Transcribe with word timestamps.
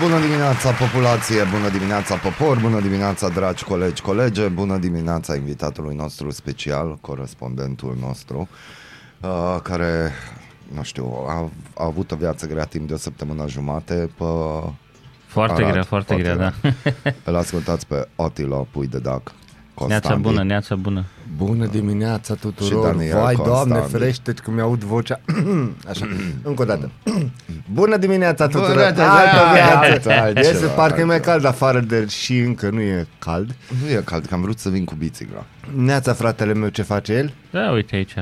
Bună 0.00 0.20
dimineața 0.20 0.70
populație, 0.70 1.42
bună 1.50 1.68
dimineața 1.68 2.16
popor, 2.16 2.60
bună 2.60 2.80
dimineața 2.80 3.28
dragi 3.28 3.64
colegi, 3.64 4.02
colege, 4.02 4.48
bună 4.48 4.76
dimineața 4.78 5.36
invitatului 5.36 5.96
nostru 5.96 6.30
special, 6.30 6.98
corespondentul 7.00 7.96
nostru, 8.00 8.48
uh, 9.20 9.56
care, 9.62 10.12
nu 10.74 10.82
știu, 10.82 11.24
a, 11.26 11.50
a 11.74 11.84
avut 11.84 12.10
o 12.10 12.16
viață 12.16 12.46
grea 12.46 12.64
timp 12.64 12.88
de 12.88 12.94
o 12.94 12.96
săptămână 12.96 13.48
jumate 13.48 14.10
pe 14.18 14.24
Foarte 15.26 15.62
Arad, 15.62 15.72
grea, 15.72 15.82
foarte, 15.82 16.14
foarte 16.14 16.22
grea, 16.22 16.34
grea. 16.34 16.54
da. 16.62 17.12
Îl 17.30 17.36
ascultați 17.36 17.86
pe 17.86 18.08
Attila 18.16 18.66
Pui 18.70 18.86
de 18.86 18.98
Dac. 18.98 19.22
Neața 19.22 19.32
Constantin. 19.74 20.22
bună, 20.22 20.42
neața 20.42 20.74
bună. 20.76 21.04
Bună 21.36 21.66
dimineața 21.66 22.34
Și 22.34 22.40
tuturor! 22.40 22.84
Daniel 22.84 23.18
Vai, 23.18 23.34
Doamne, 23.34 23.74
Constant. 23.74 23.90
ferește 23.90 24.32
că 24.32 24.50
mi-aud 24.50 24.82
vocea. 24.84 25.20
Așa, 25.90 26.06
încă 26.42 26.62
o 26.62 26.64
dată. 26.64 26.90
Bună 27.72 27.96
dimineața 27.96 28.46
tuturor! 28.46 28.68
Bună 28.74 28.90
dimineața! 28.90 29.18
Altă 29.20 29.52
viață! 29.52 29.76
Altă, 29.92 30.10
altceva, 30.12 30.48
Iese, 30.48 30.66
parcă 30.66 31.00
e 31.00 31.04
mai 31.04 31.14
altceva. 31.14 31.32
cald 31.32 31.44
afară 31.44 31.80
de 31.80 32.06
și 32.06 32.38
încă 32.38 32.70
nu 32.70 32.80
e 32.80 33.06
cald. 33.18 33.54
Nu 33.82 33.90
e 33.90 34.02
cald, 34.04 34.26
că 34.26 34.34
am 34.34 34.40
vrut 34.40 34.58
să 34.58 34.68
vin 34.68 34.84
cu 34.84 34.94
bicicla. 34.94 35.44
Neața, 35.76 36.12
fratele 36.12 36.54
meu, 36.54 36.68
ce 36.68 36.82
face 36.82 37.12
el? 37.12 37.32
Da, 37.50 37.70
uite 37.70 37.96
aici. 37.96 38.14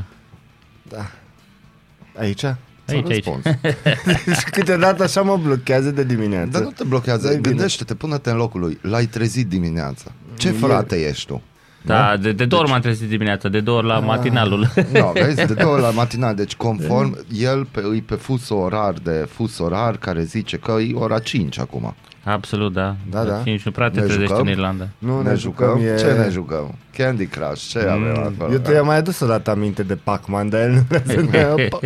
Aici? 2.19 2.41
Ți-am 2.41 2.57
Aici, 3.05 3.11
aici. 3.11 3.25
răspuns. 3.25 3.45
Și 4.39 4.45
câteodată 4.51 5.03
așa 5.03 5.23
mă 5.23 5.37
blochează 5.37 5.91
de 5.91 6.05
dimineață. 6.05 6.49
Dar 6.51 6.63
nu 6.63 6.71
te 6.71 6.85
blochează, 6.85 7.27
Dă-i 7.27 7.37
bine. 7.37 7.49
gândește-te, 7.55 7.95
pune-te 7.95 8.31
în 8.31 8.37
locul 8.37 8.61
lui. 8.61 8.79
L-ai 8.83 9.07
trezit 9.07 9.49
dimineața. 9.49 10.13
Ce 10.37 10.47
Ieri. 10.47 10.59
frate 10.59 10.97
ești 11.09 11.27
tu? 11.27 11.43
Da, 11.83 12.17
de, 12.17 12.33
de 12.33 12.45
două 12.45 12.63
ori 12.63 12.71
m-am 12.71 12.81
trezit 12.81 13.09
dimineața, 13.09 13.49
de 13.49 13.61
două 13.61 13.79
ori 13.79 13.87
la 13.87 13.99
matinalul. 13.99 14.67
No, 14.93 15.13
vezi, 15.25 15.47
de 15.47 15.55
două 15.55 15.73
ori 15.73 15.83
la 15.83 15.91
matinal, 15.91 16.35
deci 16.35 16.57
conform, 16.57 17.19
el 17.39 17.65
pe, 17.71 17.81
îi 17.85 18.01
pe 18.01 18.15
fus 18.15 18.49
orar 18.49 18.93
de 19.03 19.27
fus 19.31 19.59
orar 19.59 19.97
care 19.97 20.23
zice 20.23 20.57
că 20.57 20.73
e 20.73 20.95
ora 20.95 21.19
5 21.19 21.59
acum. 21.59 21.95
Absolut, 22.25 22.73
da. 22.73 22.97
Da, 23.11 23.25
da. 23.25 23.41
Și 23.43 23.49
nici 23.51 23.63
nu 23.63 23.71
prea 23.71 23.91
te 23.91 24.01
Ne 24.01 24.07
trezești 24.07 24.27
jucăm? 24.29 24.47
în 24.47 24.53
Irlanda. 24.53 24.89
Nu, 24.99 25.23
ne, 25.23 25.35
jucăm, 25.35 25.81
e... 25.83 25.97
Ce 25.99 26.13
ne 26.13 26.29
jucăm? 26.31 26.75
Candy 26.97 27.27
Crush, 27.27 27.63
ce 27.69 27.79
avem 27.79 28.19
acolo? 28.19 28.53
Eu 28.53 28.59
te-am 28.59 28.87
mai 28.87 28.97
adus 28.97 29.21
o 29.21 29.27
dată 29.27 29.51
aminte 29.51 29.83
de 29.83 29.95
Pac-Man, 29.95 30.49
dar 30.49 30.61
el 30.61 30.73
nu 30.73 30.81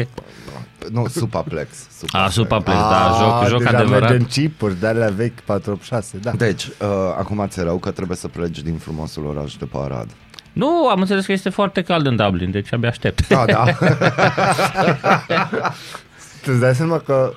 vrea 0.83 0.91
să 0.93 0.95
ne... 0.95 1.01
Nu, 1.01 1.07
Supaplex. 1.09 1.69
A, 2.13 2.29
Supaplex, 2.29 2.79
da, 2.79 3.17
joc, 3.21 3.49
joc 3.49 3.63
deja 3.63 3.79
adevărat. 3.79 4.09
mergem 4.09 4.27
chipuri, 4.27 4.81
de 4.81 4.87
alea 4.87 5.09
vechi 5.09 5.41
486, 5.41 6.19
da. 6.19 6.31
Deci, 6.31 6.65
uh, 6.65 6.73
acum 7.19 7.47
ți 7.49 7.61
rău 7.61 7.79
că 7.79 7.91
trebuie 7.91 8.17
să 8.17 8.29
pleci 8.29 8.61
din 8.61 8.77
frumosul 8.77 9.27
oraș 9.27 9.55
de 9.55 9.65
pe 9.65 9.77
Arad. 9.81 10.09
Nu, 10.53 10.89
am 10.89 11.01
înțeles 11.01 11.27
că 11.27 11.33
este 11.33 11.49
foarte 11.49 11.83
cald 11.83 12.07
în 12.07 12.17
Dublin, 12.17 12.51
deci 12.51 12.73
abia 12.73 12.89
aștept. 12.89 13.29
Da, 13.29 13.45
da. 13.45 13.65
Tu 16.43 16.51
îți 16.51 16.61
dai 16.61 16.75
seama 16.75 16.99
că 16.99 17.33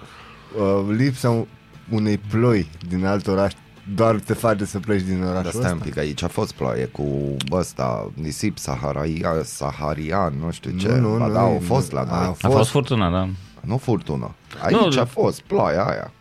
uh, 0.58 0.96
lipsa 0.98 1.46
unei 1.90 2.18
ploi 2.18 2.70
din 2.88 3.06
alt 3.06 3.28
oraș 3.28 3.52
doar 3.96 4.16
te 4.20 4.34
face 4.34 4.66
să 4.66 4.80
pleci 4.80 5.02
din 5.02 5.20
Dar 5.20 5.30
orașul 5.30 5.50
stai 5.50 5.72
un 5.72 5.78
ăsta? 5.78 5.84
pic, 5.90 5.98
aici 5.98 6.24
a 6.24 6.28
fost 6.28 6.54
ploaie 6.54 6.86
cu 6.86 7.36
ăsta, 7.52 8.12
nisip 8.14 8.58
saharia, 8.58 9.32
saharian, 9.44 10.34
nu 10.44 10.52
știu 10.52 10.72
ce. 10.72 10.88
Nu, 10.88 10.96
nu, 11.12 11.18
ba 11.18 11.28
nu, 11.28 11.34
da, 11.34 11.40
au 11.40 11.54
nu. 11.54 11.60
fost 11.60 11.92
la 11.92 12.04
noi. 12.04 12.14
A 12.14 12.36
A 12.42 12.50
fost 12.50 12.70
furtuna, 12.70 13.10
da. 13.10 13.28
Nu 13.62 13.78
furtună. 13.78 14.36
Aici 14.64 14.76
Nu, 14.76 15.02
a 15.02 15.06
fost 15.06 15.42
ploaia 15.42 15.84
aia. 15.84 16.12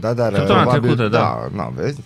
Da, 0.00 0.12
dar 0.12 0.34
Săptămâna 0.34 0.62
probabil- 0.62 0.80
trecută, 0.94 1.08
da. 1.08 1.18
Da, 1.18 1.62
na, 1.62 1.72
vezi? 1.76 2.00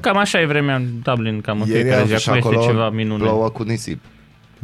Cam 0.00 0.16
așa 0.16 0.40
e 0.40 0.46
vremea 0.46 0.76
în 0.76 0.88
Dublin, 1.02 1.40
cam 1.40 1.60
în 1.60 1.66
Ieri 1.68 1.80
fiecare 1.80 2.00
am 2.02 2.06
zi. 2.08 2.14
Și 2.16 2.28
Acum 2.28 2.38
este 2.40 2.48
acolo 2.54 2.66
ceva 2.70 2.90
minune. 2.90 3.22
plouă 3.22 3.48
cu 3.48 3.62
nisip. 3.62 4.00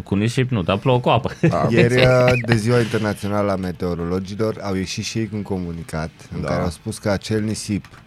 Cu 0.05 0.15
nisip 0.15 0.51
nu, 0.51 0.63
dar 0.63 0.79
plouă 0.79 1.01
cu 1.01 1.09
apă. 1.09 1.31
Da. 1.49 1.67
Ieri, 1.71 1.95
uh, 1.95 2.33
de 2.47 2.57
ziua 2.57 2.81
internațională 2.81 3.53
a 3.53 3.57
meteorologilor, 3.57 4.59
au 4.63 4.75
ieșit 4.75 5.05
și 5.05 5.19
ei 5.19 5.29
cu 5.29 5.37
un 5.37 5.43
comunicat 5.43 6.11
în 6.35 6.41
Da. 6.41 6.49
care 6.49 6.63
au 6.63 6.69
spus 6.71 6.99
că 6.99 7.09
acel 7.11 7.43
nisip 7.43 7.85
uh, 7.85 7.99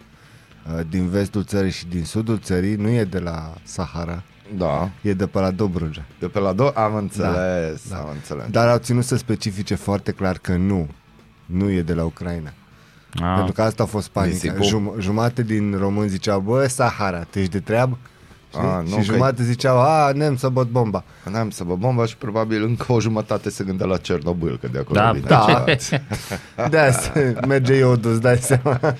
din 0.88 1.08
vestul 1.08 1.44
țării 1.44 1.70
și 1.70 1.86
din 1.86 2.04
sudul 2.04 2.38
țării 2.38 2.74
nu 2.74 2.88
e 2.88 3.04
de 3.04 3.18
la 3.18 3.52
Sahara, 3.62 4.22
Da. 4.56 4.90
e 5.02 5.12
de 5.12 5.26
pe 5.26 5.38
la 5.38 5.50
Dobrogea. 5.50 6.04
De 6.18 6.26
pe 6.26 6.38
la 6.38 6.52
două 6.52 6.70
am 6.70 6.94
înțeles, 6.94 7.88
Da. 7.90 7.96
am 7.96 8.08
înțeles. 8.12 8.44
Dar 8.50 8.68
au 8.68 8.78
ținut 8.78 9.04
să 9.04 9.16
specifice 9.16 9.74
foarte 9.74 10.12
clar 10.12 10.38
că 10.38 10.56
nu, 10.56 10.88
nu 11.46 11.70
e 11.70 11.82
de 11.82 11.94
la 11.94 12.04
Ucraina. 12.04 12.52
Ah, 13.14 13.32
Pentru 13.36 13.52
că 13.52 13.62
asta 13.62 13.82
a 13.82 13.86
fost 13.86 14.08
panica. 14.08 14.32
Nisipul. 14.52 14.64
Jum- 14.66 15.00
jumate 15.00 15.42
din 15.42 15.76
români 15.78 16.08
ziceau, 16.08 16.40
bă, 16.40 16.66
Sahara, 16.66 17.18
tu 17.30 17.38
ești 17.38 17.50
de 17.52 17.60
treabă? 17.60 17.98
Știi? 18.50 18.62
A, 18.62 18.80
nu, 18.80 18.88
și 18.88 18.94
că- 18.94 19.02
jumate 19.02 19.42
ziceau, 19.42 19.78
a, 19.80 20.12
nem 20.12 20.36
să 20.36 20.48
băt 20.48 20.68
bomba. 20.68 21.04
N-am 21.30 21.50
să 21.50 21.64
vă 21.64 21.76
bomba 21.76 22.04
și 22.06 22.16
probabil 22.16 22.62
încă 22.64 22.92
o 22.92 23.00
jumătate 23.00 23.50
se 23.50 23.64
gândea 23.64 23.86
la 23.86 23.96
Cernobâl, 23.96 24.58
că 24.60 24.68
de 24.72 24.78
acolo 24.78 24.98
Da, 25.00 25.12
vine 25.12 25.26
da. 25.26 25.44
ceva. 25.46 25.64
De 26.70 26.78
asta 26.78 27.12
merge 27.46 27.74
iodul, 27.74 28.10
îți 28.10 28.20
dai 28.20 28.36
seama. 28.36 28.80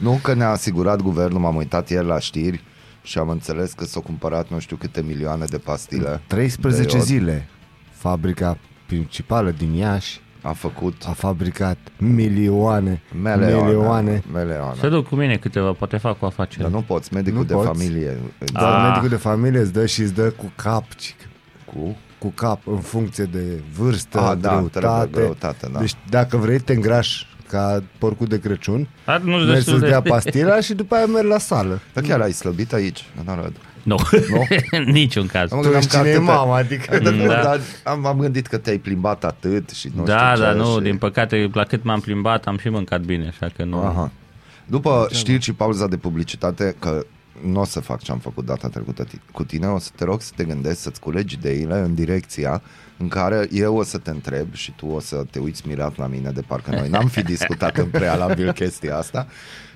Nu 0.00 0.18
că 0.22 0.34
ne-a 0.34 0.50
asigurat 0.50 1.00
guvernul, 1.02 1.40
m-am 1.40 1.56
uitat 1.56 1.90
ieri 1.90 2.06
la 2.06 2.18
știri 2.18 2.62
și 3.02 3.18
am 3.18 3.28
înțeles 3.28 3.72
că 3.72 3.84
s-au 3.84 4.02
cumpărat 4.02 4.48
nu 4.50 4.58
știu 4.58 4.76
câte 4.76 5.02
milioane 5.02 5.44
de 5.44 5.58
pastile. 5.58 6.20
13 6.26 6.86
de 6.90 6.96
iod. 6.96 7.04
zile, 7.06 7.48
fabrica 7.92 8.58
principală 8.86 9.50
din 9.50 9.72
Iași 9.72 10.20
A 10.42 10.52
făcut 10.52 11.02
a 11.06 11.12
fabricat 11.12 11.78
milioane, 11.96 13.02
meleoane. 13.22 13.62
milioane. 13.64 14.22
meleoane. 14.32 14.78
Se 14.80 14.88
duc 14.88 15.08
cu 15.08 15.14
mine 15.14 15.36
câteva, 15.36 15.72
poate 15.72 15.96
fac 15.96 16.22
o 16.22 16.26
afacere. 16.26 16.62
Dar 16.62 16.72
nu 16.72 16.82
poți, 16.82 17.14
medicul 17.14 17.38
Nu 17.38 17.44
de 17.44 17.52
poți. 17.54 17.66
familie 17.66 18.16
Doar 18.52 18.72
Ah. 18.72 18.86
medicul 18.88 19.08
de 19.08 19.16
familie 19.16 19.60
îți 19.60 19.72
dă 19.72 19.86
și 19.86 20.00
îți 20.00 20.14
dă 20.14 20.30
cu 20.30 20.52
cap, 20.56 20.84
cic. 20.94 21.16
cu 21.64 21.96
cu 22.18 22.28
cap 22.28 22.60
în 22.66 22.78
funcție 22.78 23.24
de 23.24 23.62
vârstă, 23.76 24.20
Ah, 24.20 24.36
da, 24.40 24.48
greutate. 24.50 24.78
trebuie 24.78 25.08
greutate, 25.12 25.68
da. 25.72 25.78
Deci 25.78 25.94
dacă 26.08 26.36
vrei 26.36 26.58
te 26.58 26.72
îngrași 26.72 27.26
ca 27.50 27.82
porcul 27.98 28.26
de 28.26 28.40
Crăciun, 28.40 28.88
Dar 29.04 29.20
nu 29.20 29.30
mergi 29.36 29.46
destul 29.52 29.72
să-ți 29.72 29.82
de... 29.84 29.88
dea 29.88 30.00
pastila 30.02 30.60
și 30.60 30.74
după 30.74 30.94
aia 30.94 31.06
mergi 31.06 31.28
la 31.28 31.38
sală. 31.38 31.80
Dar 31.92 32.04
chiar 32.04 32.20
ai 32.20 32.32
slăbit 32.32 32.72
aici, 32.72 33.04
în 33.24 33.28
Arad. 33.28 33.52
Nu, 33.82 33.96
niciun 34.84 35.26
caz. 35.26 35.50
Mă 35.50 35.56
Tu 35.56 35.62
gândeam 35.62 35.74
ești 35.82 35.90
că 35.90 35.96
cine 35.96 36.08
e 36.08 36.14
atâta- 36.16 36.20
mama, 36.24 36.56
adică... 36.56 36.98
Da. 36.98 37.10
Da. 37.10 37.26
Dar 37.26 37.60
am, 37.84 38.06
am 38.06 38.18
gândit 38.18 38.46
că 38.46 38.56
te-ai 38.58 38.78
plimbat 38.78 39.24
atât 39.24 39.70
și 39.70 39.90
nu 39.96 40.04
da, 40.04 40.18
știu 40.32 40.34
ce. 40.36 40.40
dar 40.50 40.54
nu, 40.54 40.74
și... 40.76 40.80
din 40.82 40.96
păcate, 40.96 41.50
la 41.52 41.64
cât 41.64 41.84
m-am 41.84 42.00
plimbat, 42.00 42.44
am 42.46 42.58
și 42.58 42.68
mâncat 42.68 43.00
bine, 43.00 43.26
așa 43.28 43.50
că 43.56 43.64
nu... 43.64 43.78
Aha. 43.84 44.10
După 44.66 45.08
știri 45.12 45.42
și 45.42 45.52
pauza 45.52 45.86
de 45.86 45.96
publicitate, 45.96 46.76
că 46.78 47.04
nu 47.50 47.60
o 47.60 47.64
să 47.64 47.80
fac 47.80 48.02
ce 48.02 48.12
am 48.12 48.18
făcut 48.18 48.44
data 48.44 48.68
trecută 48.68 49.04
ti- 49.04 49.20
cu 49.32 49.44
tine, 49.44 49.66
o 49.66 49.78
să 49.78 49.90
te 49.96 50.04
rog 50.04 50.20
să 50.20 50.32
te 50.36 50.44
gândești, 50.44 50.78
să-ți 50.80 51.00
culegi 51.00 51.34
ideile 51.34 51.78
în 51.78 51.94
direcția 51.94 52.62
în 53.00 53.08
care 53.08 53.48
eu 53.50 53.76
o 53.76 53.82
să 53.82 53.98
te 53.98 54.10
întreb 54.10 54.54
și 54.54 54.72
tu 54.72 54.86
o 54.86 55.00
să 55.00 55.24
te 55.30 55.38
uiți 55.38 55.66
mirat 55.66 55.96
la 55.96 56.06
mine, 56.06 56.30
de 56.30 56.40
parcă 56.40 56.70
noi 56.70 56.88
n-am 56.88 57.08
fi 57.08 57.22
discutat 57.22 57.76
în 57.76 57.86
prealabil 57.86 58.52
chestia 58.52 58.96
asta, 58.96 59.26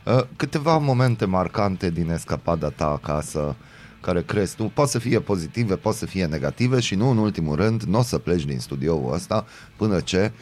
uh, 0.04 0.20
câteva 0.36 0.78
momente 0.78 1.24
marcante 1.24 1.90
din 1.90 2.10
escapada 2.10 2.68
ta 2.68 2.86
acasă, 2.86 3.56
care 4.00 4.22
crezi 4.22 4.56
tu, 4.56 4.64
poate 4.74 4.90
să 4.90 4.98
fie 4.98 5.20
pozitive, 5.20 5.76
poate 5.76 5.98
să 5.98 6.06
fie 6.06 6.26
negative 6.26 6.80
și 6.80 6.94
nu 6.94 7.10
în 7.10 7.18
ultimul 7.18 7.56
rând, 7.56 7.82
nu 7.82 7.98
o 7.98 8.02
să 8.02 8.18
pleci 8.18 8.44
din 8.44 8.58
studioul 8.58 9.12
ăsta 9.12 9.46
până 9.76 10.00
ce 10.00 10.32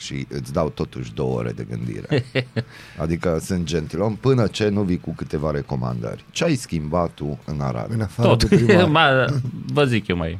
și 0.00 0.26
îți 0.30 0.52
dau 0.52 0.68
totuși 0.68 1.14
două 1.14 1.36
ore 1.38 1.50
de 1.50 1.66
gândire. 1.70 2.24
Adică 3.02 3.38
sunt 3.40 3.64
gentilom 3.64 4.16
până 4.16 4.46
ce 4.46 4.68
nu 4.68 4.82
vii 4.82 5.00
cu 5.00 5.14
câteva 5.14 5.50
recomandări. 5.50 6.24
Ce 6.30 6.44
ai 6.44 6.54
schimbat 6.54 7.10
tu 7.10 7.38
în 7.44 7.60
Arad? 7.60 7.90
În 7.92 8.00
afară 8.00 8.28
Tot. 8.28 8.44
de 8.48 8.56
primar. 8.56 8.86
Ma, 8.98 9.24
vă 9.72 9.84
zic 9.84 10.06
eu 10.06 10.16
mai. 10.16 10.38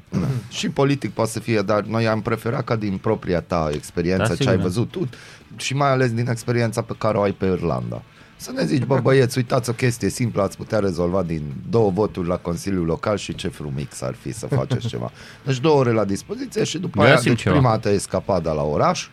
Și 0.48 0.68
politic 0.68 1.10
poate 1.10 1.30
să 1.30 1.40
fie, 1.40 1.60
dar 1.62 1.82
noi 1.82 2.06
am 2.06 2.20
preferat 2.22 2.64
ca 2.64 2.76
din 2.76 2.96
propria 2.96 3.40
ta 3.40 3.70
experiență, 3.72 4.22
Da, 4.22 4.28
ce 4.28 4.34
sigur. 4.34 4.52
ai 4.52 4.58
văzut 4.58 4.90
tu 4.90 5.08
și 5.56 5.74
mai 5.74 5.90
ales 5.90 6.12
din 6.12 6.28
experiența 6.28 6.82
pe 6.82 6.94
care 6.98 7.16
o 7.18 7.22
ai 7.22 7.32
pe 7.32 7.46
Irlanda. 7.46 8.02
Să 8.36 8.50
ne 8.54 8.64
zici, 8.64 8.84
bă 8.84 8.98
băieți, 9.02 9.38
uitați 9.38 9.70
o 9.70 9.72
chestie 9.72 10.08
simplă, 10.08 10.42
ați 10.42 10.56
putea 10.56 10.78
rezolva 10.78 11.22
din 11.22 11.42
două 11.70 11.90
voturi 11.90 12.28
la 12.28 12.36
Consiliul 12.36 12.84
Local 12.84 13.16
și 13.16 13.34
ce 13.34 13.48
frumix 13.48 14.00
ar 14.00 14.14
fi 14.14 14.32
să 14.32 14.46
faceți 14.46 14.86
ceva. 14.88 15.10
Deci 15.44 15.60
două 15.60 15.78
ore 15.78 15.90
la 15.92 16.04
dispoziție 16.04 16.64
și 16.64 16.78
după 16.78 17.02
aia 17.02 17.14
Găsim 17.14 17.30
deci 17.32 17.40
ceva. 17.42 17.54
prima 17.54 17.70
dată 17.70 17.88
escapada 17.88 18.52
la 18.52 18.62
oraș, 18.62 19.08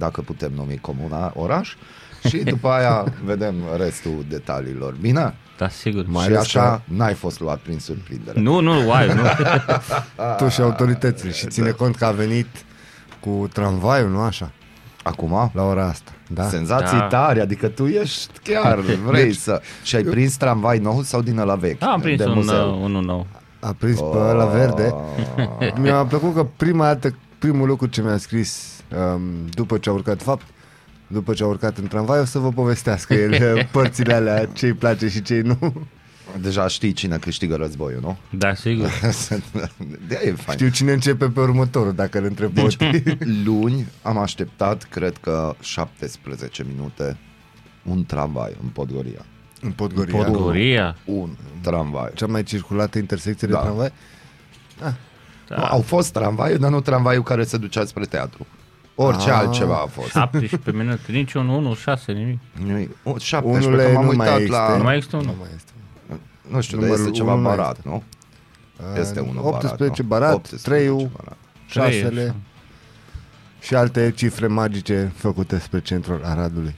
dacă 0.00 0.20
putem 0.20 0.50
numi 0.54 0.78
comuna 0.80 1.32
oraș, 1.34 1.74
și 2.28 2.36
după 2.36 2.68
aia 2.68 3.04
vedem 3.24 3.54
restul 3.76 4.24
detaliilor. 4.28 4.94
Bine? 5.00 5.34
Da, 5.58 5.68
sigur. 5.68 6.04
Mai 6.06 6.24
și 6.24 6.30
ales 6.30 6.40
așa 6.40 6.82
n-ai 6.84 7.14
fost 7.14 7.40
luat 7.40 7.58
prin 7.58 7.78
surprindere. 7.78 8.40
Nu, 8.40 8.60
nu, 8.60 8.88
uai, 8.88 9.06
nu. 9.06 9.22
Tu 10.38 10.48
și 10.48 10.60
autoritățile 10.60 11.30
și 11.32 11.46
ține 11.46 11.70
cont 11.70 11.96
că 11.96 12.04
a 12.04 12.10
venit 12.10 12.46
cu 13.20 13.48
tramvaiul, 13.52 14.10
nu 14.10 14.20
așa? 14.20 14.50
Acum? 15.02 15.50
la 15.54 15.62
ora 15.62 15.86
asta. 15.86 16.10
Da? 16.28 16.48
Senzații 16.48 16.98
Da. 16.98 17.06
tare, 17.06 17.40
adică 17.40 17.68
tu 17.68 17.86
ești 17.86 18.30
chiar, 18.42 18.78
vrei 19.08 19.32
să... 19.34 19.60
Și 19.82 19.96
ai 19.96 20.02
prins 20.02 20.36
tramvai 20.36 20.78
nou 20.78 21.02
sau 21.02 21.22
din 21.22 21.38
ăla 21.38 21.54
vechi? 21.54 21.78
Da, 21.78 21.86
am 21.86 22.00
prins 22.00 22.18
de 22.18 22.24
un, 22.26 22.32
muzeu? 22.34 22.68
uh, 22.74 22.80
unul 22.82 23.02
nou. 23.04 23.26
A 23.60 23.74
prins 23.78 23.98
pe 23.98 24.16
ăla 24.16 24.44
verde. 24.44 24.94
Ah. 25.60 25.72
Mi-a 25.78 26.04
plăcut 26.04 26.34
că 26.34 26.46
prima 26.56 26.84
dată, 26.84 27.16
primul 27.38 27.66
lucru 27.66 27.86
ce 27.86 28.02
mi-a 28.02 28.16
scris 28.16 28.79
um, 28.79 28.79
după 29.54 29.78
ce 29.78 29.88
a 29.88 29.92
urcat, 29.92 30.16
de 30.16 30.24
fapt, 30.24 30.46
după 31.06 31.32
ce 31.32 31.42
a 31.42 31.46
urcat 31.46 31.78
în 31.78 31.86
tramvai, 31.86 32.20
o 32.20 32.24
să 32.24 32.38
vă 32.38 32.48
povestească 32.52 33.14
el 33.24 33.68
părțile 33.72 34.14
alea, 34.14 34.44
ce 34.46 34.66
îi 34.66 34.72
place 34.72 35.08
și 35.08 35.22
ce 35.22 35.40
nu. 35.40 35.72
Deja 36.40 36.66
știi 36.68 36.92
cine 36.92 37.16
câștigă 37.16 37.56
războiul, 37.56 38.00
nu? 38.00 38.18
Da, 38.38 38.54
sigur. 38.54 38.88
de 40.08 40.20
e 40.24 40.30
fain. 40.32 40.58
Știu 40.58 40.68
cine 40.68 40.92
începe 40.92 41.28
pe 41.28 41.40
următorul, 41.40 41.92
dacă 41.94 42.18
îl 42.18 42.24
întreb 42.24 42.52
Deci, 42.54 42.76
pe 42.76 43.18
luni 43.44 43.86
am 44.02 44.18
așteptat, 44.18 44.82
cred 44.82 45.16
că 45.16 45.54
17 45.60 46.64
minute, 46.74 47.16
un 47.84 48.04
tramvai 48.04 48.56
în 48.62 48.68
Podgoria. 48.68 49.24
în 49.60 49.70
Podgoria. 49.70 50.24
Podgoria. 50.24 50.96
Un 51.04 51.30
tramvai. 51.60 52.10
Cea 52.14 52.26
mai 52.26 52.42
circulată 52.42 52.98
intersecție 52.98 53.46
de 53.48 53.52
Da. 53.54 53.60
tramvai. 53.60 53.92
Da. 54.80 54.94
Da. 55.48 55.56
Au 55.56 55.80
fost 55.80 56.12
tramvai, 56.12 56.58
dar 56.58 56.70
nu 56.70 56.80
tramvaiul 56.80 57.22
care 57.22 57.44
se 57.44 57.56
ducea 57.56 57.84
spre 57.84 58.04
teatru. 58.04 58.46
Orice 59.02 59.30
Ah. 59.30 59.36
altceva 59.38 59.74
a 59.74 59.86
fost. 59.86 60.08
17 60.10 60.70
minute, 60.72 61.12
nici 61.12 61.32
un 61.34 61.48
1, 61.48 61.74
6, 61.74 62.12
nimic. 62.12 62.38
Nimic. 62.64 62.90
O, 63.02 63.18
17, 63.18 63.68
Unul 63.68 63.78
că 63.80 63.90
m-am 63.92 64.04
nu 64.04 64.12
mai 64.12 64.26
uitat 64.26 64.36
există. 64.40 64.56
la... 64.68 64.76
Nu 64.76 64.82
mai 64.82 64.96
există 64.96 65.16
Nu 65.16 65.22
unul. 65.22 65.34
mai 65.40 65.48
este. 65.56 65.70
Nu 66.48 66.60
știu, 66.60 66.76
dar 66.78 66.86
Numărul 66.86 67.06
este 67.06 67.16
ceva 67.18 67.32
unu 67.32 67.42
mai 67.42 67.56
barat, 67.56 67.76
este. 67.76 67.88
nu? 67.88 68.02
Este 69.00 69.20
unul 69.20 69.44
18 69.44 69.78
barat, 69.78 69.98
nu? 69.98 70.04
barat, 70.06 70.34
18 70.34 70.68
treiul, 70.70 71.10
barat. 71.16 71.36
șasele 71.66 72.20
așa. 72.22 72.34
și 73.60 73.74
alte 73.74 74.12
cifre 74.16 74.46
magice 74.46 75.12
făcute 75.16 75.58
spre 75.58 75.80
centrul 75.80 76.20
Aradului. 76.24 76.74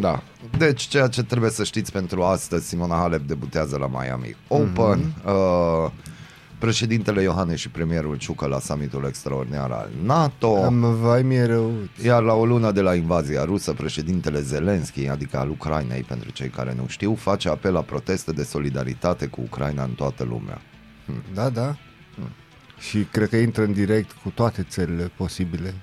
Da. 0.00 0.22
Deci 0.58 0.82
ceea 0.82 1.06
ce 1.06 1.22
trebuie 1.22 1.50
să 1.50 1.64
știți 1.64 1.92
pentru 1.92 2.22
astăzi, 2.22 2.68
Simona 2.68 2.96
Halep 2.96 3.20
debutează 3.26 3.76
la 3.76 3.86
Miami 3.86 4.36
Open. 4.48 4.98
Mhm. 4.98 5.28
Uh, 5.28 5.90
președintele 6.64 7.22
Iohannis 7.22 7.58
și 7.58 7.68
premierul 7.68 8.16
Ciucă 8.16 8.46
la 8.46 8.58
summitul 8.58 9.04
extraordinar 9.08 9.70
al 9.70 9.90
NATO. 10.04 10.62
Am 10.62 10.94
vai 11.00 11.22
mie 11.22 11.44
rău. 11.44 11.72
Iar 12.04 12.22
la 12.22 12.32
o 12.34 12.46
lună 12.46 12.70
de 12.70 12.80
la 12.80 12.94
invazia 12.94 13.44
rusă, 13.44 13.72
președintele 13.72 14.40
Zelensky, 14.40 15.08
adică 15.08 15.38
al 15.38 15.50
Ucrainei, 15.50 16.02
pentru 16.02 16.30
cei 16.30 16.48
care 16.48 16.74
nu 16.76 16.86
știu, 16.86 17.14
face 17.14 17.48
apel 17.48 17.72
la 17.72 17.80
proteste 17.80 18.32
de 18.32 18.42
solidaritate 18.42 19.26
cu 19.26 19.40
Ucraina 19.40 19.82
în 19.82 19.90
toată 19.90 20.24
lumea. 20.24 20.60
Da, 21.34 21.48
da. 21.48 21.76
Și 22.78 22.98
cred 23.10 23.28
că 23.28 23.36
intră 23.36 23.62
în 23.62 23.72
direct 23.72 24.12
cu 24.12 24.28
toate 24.28 24.66
țările 24.68 25.10
posibile 25.16 25.74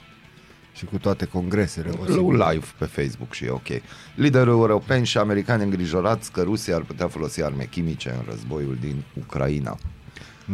și 0.74 0.86
cu 0.86 0.98
toate 0.98 1.26
congresele 1.26 1.90
posibile. 1.90 2.46
live 2.50 2.66
pe 2.78 2.86
Facebook 2.86 3.34
și 3.34 3.46
e 3.46 3.50
ok. 3.50 3.68
Liderul 4.16 4.54
european 4.54 5.04
și 5.04 5.18
americani 5.18 5.64
îngrijorați 5.64 6.32
că 6.32 6.42
Rusia 6.42 6.76
ar 6.76 6.82
putea 6.82 7.08
folosi 7.08 7.44
arme 7.44 7.68
chimice 7.72 8.10
în 8.10 8.24
războiul 8.30 8.78
din 8.82 9.04
Ucraina. 9.20 9.78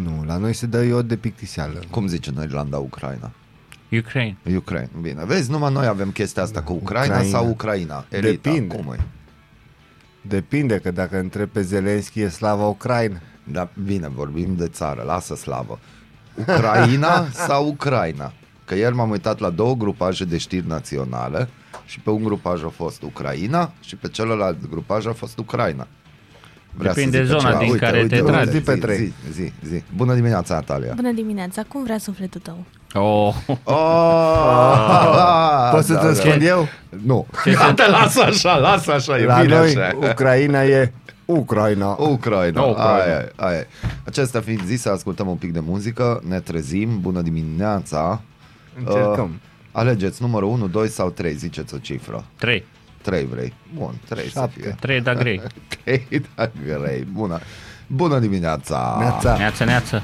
Nu, 0.03 0.23
la 0.25 0.37
noi 0.37 0.53
se 0.53 0.65
dă 0.65 0.83
iod 0.83 1.07
de 1.07 1.15
pictiseală. 1.15 1.79
Cum 1.89 2.07
zice 2.07 2.31
în 2.35 2.43
Irlanda 2.43 2.77
Ucraina? 2.77 3.31
Ukraine. 3.91 4.37
Ucraina. 4.55 4.89
Bine, 5.01 5.25
vezi, 5.25 5.51
numai 5.51 5.71
noi 5.71 5.85
avem 5.85 6.11
chestia 6.11 6.43
asta 6.43 6.61
cu 6.61 6.73
Ucraina, 6.73 7.13
Ucraina. 7.15 7.37
sau 7.37 7.49
Ucraina. 7.49 8.05
Elita, 8.09 8.49
Depinde. 8.49 8.75
Cum 8.75 8.91
e? 8.91 8.99
Depinde 10.21 10.77
că 10.79 10.91
dacă 10.91 11.19
întreb 11.19 11.49
pe 11.49 11.61
Zelenski 11.61 12.19
e 12.21 12.29
slava 12.29 12.67
Ucraina. 12.67 13.19
Da, 13.43 13.69
bine, 13.83 14.07
vorbim 14.07 14.55
de 14.55 14.67
țară, 14.67 15.03
lasă 15.05 15.35
slavă. 15.35 15.79
Ucraina 16.35 17.27
sau 17.47 17.67
Ucraina? 17.67 18.33
Că 18.65 18.75
ieri 18.75 18.95
m-am 18.95 19.09
uitat 19.09 19.39
la 19.39 19.49
două 19.49 19.75
grupaje 19.75 20.25
de 20.25 20.37
știri 20.37 20.67
naționale 20.67 21.49
și 21.85 21.99
pe 21.99 22.09
un 22.09 22.23
grupaj 22.23 22.63
a 22.63 22.69
fost 22.69 23.01
Ucraina 23.01 23.71
și 23.79 23.95
pe 23.95 24.07
celălalt 24.07 24.69
grupaj 24.69 25.05
a 25.05 25.13
fost 25.13 25.37
Ucraina. 25.37 25.87
Vrea 26.77 26.93
să 26.93 26.99
Depinde 26.99 27.25
zică 27.25 27.37
zona 27.39 27.49
ceva. 27.51 27.63
din 27.63 27.77
care 27.77 28.05
te 28.07 28.19
tragi. 28.19 28.49
Zi 28.49 28.59
pe 28.59 28.73
zi, 28.73 28.79
trei. 28.79 28.97
zi, 28.97 29.11
zi, 29.31 29.51
zi. 29.67 29.83
Bună 29.95 30.13
dimineața, 30.13 30.53
Natalia. 30.53 30.93
Bună 30.95 31.11
dimineața, 31.11 31.63
cum 31.67 31.83
vrea 31.83 31.97
sufletul 31.97 32.41
tău? 32.43 32.57
Oh, 32.93 33.35
Oh, 33.63 35.69
Poți 35.73 35.87
să 35.87 35.93
da, 35.93 35.99
te 35.99 36.05
da. 36.05 36.11
răspund 36.11 36.41
eu? 36.41 36.67
Nu. 37.03 37.27
Gata, 37.53 37.87
lasă 37.89 38.21
așa, 38.21 38.57
lasă 38.57 38.91
așa, 38.91 39.17
e 39.19 39.25
La 39.25 39.41
bine 39.41 39.55
noi, 39.57 39.75
așa. 39.75 39.97
Ucraina 40.09 40.63
e 40.63 40.93
Ucraina. 41.25 41.95
Ucraina, 41.99 42.61
Ucraina. 42.61 42.93
Aia, 42.93 43.19
e, 43.19 43.31
aia. 43.35 43.57
e. 43.57 43.67
Acestea 44.05 44.41
fiind 44.41 44.61
zise, 44.65 44.89
ascultăm 44.89 45.27
un 45.27 45.35
pic 45.35 45.53
de 45.53 45.59
muzică, 45.59 46.21
ne 46.27 46.39
trezim, 46.39 46.99
bună 47.01 47.21
dimineața. 47.21 48.21
Încercăm. 48.77 49.23
Uh, 49.33 49.39
alegeți 49.71 50.21
numărul 50.21 50.49
1, 50.49 50.67
2 50.67 50.87
sau 50.87 51.09
3, 51.09 51.33
ziceți 51.33 51.73
o 51.73 51.77
cifră. 51.77 52.23
3. 52.37 52.63
3 53.07 53.25
vrei. 53.25 53.53
Bun, 53.75 53.93
3 54.09 54.23
să 54.23 54.29
Șapte. 54.29 54.59
fie. 54.61 54.75
3 54.79 55.01
da 55.01 55.13
grei. 55.13 55.41
3, 55.83 56.07
da, 56.35 56.51
grei. 56.65 57.07
Bună. 57.11 57.39
Bună 57.87 58.19
dimineața. 58.19 58.95
Neața. 58.99 59.37
Neață, 59.37 59.63
neață. 59.63 60.03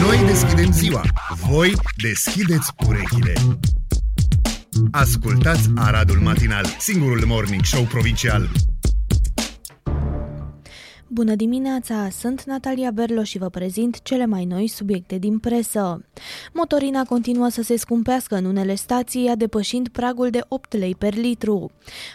Noi 0.00 0.26
deschidem 0.26 0.72
ziua, 0.72 1.02
voi 1.48 1.72
deschideți 2.02 2.72
urechile. 2.86 3.32
Ascultați 4.90 5.70
Aradul 5.76 6.18
Matinal, 6.18 6.64
singurul 6.78 7.22
morning 7.26 7.64
show 7.64 7.82
provincial. 7.82 8.48
Bună 11.12 11.34
dimineața, 11.34 12.08
sunt 12.10 12.44
Natalia 12.44 12.90
Berlo 12.90 13.22
și 13.22 13.38
vă 13.38 13.48
prezint 13.48 14.02
cele 14.02 14.26
mai 14.26 14.44
noi 14.44 14.68
subiecte 14.68 15.18
din 15.18 15.38
presă. 15.38 16.04
Motorina 16.52 17.04
continuă 17.04 17.48
să 17.48 17.62
se 17.62 17.76
scumpească 17.76 18.36
în 18.36 18.44
unele 18.44 18.74
stații, 18.74 19.26
ea 19.26 19.36
depășind 19.36 19.88
pragul 19.88 20.30
de 20.30 20.40
8 20.48 20.76
lei 20.76 20.94
per 20.94 21.14
litru. 21.14 21.70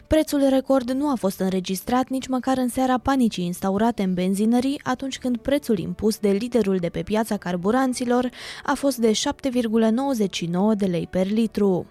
Prețul 0.07 0.45
record 0.49 0.91
nu 0.91 1.09
a 1.09 1.15
fost 1.15 1.39
înregistrat 1.39 2.09
nici 2.09 2.27
măcar 2.27 2.57
în 2.57 2.67
seara 2.67 2.97
panicii 2.97 3.45
instaurate 3.45 4.03
în 4.03 4.13
benzinării, 4.13 4.79
atunci 4.83 5.17
când 5.17 5.37
prețul 5.37 5.77
impus 5.77 6.17
de 6.17 6.29
liderul 6.29 6.77
de 6.77 6.89
pe 6.89 7.01
piața 7.01 7.37
carburanților 7.37 8.29
a 8.63 8.73
fost 8.73 8.97
de 8.97 9.11
7,99 9.11 10.77
de 10.77 10.85
lei 10.85 11.07
per 11.09 11.31
litru. 11.31 11.85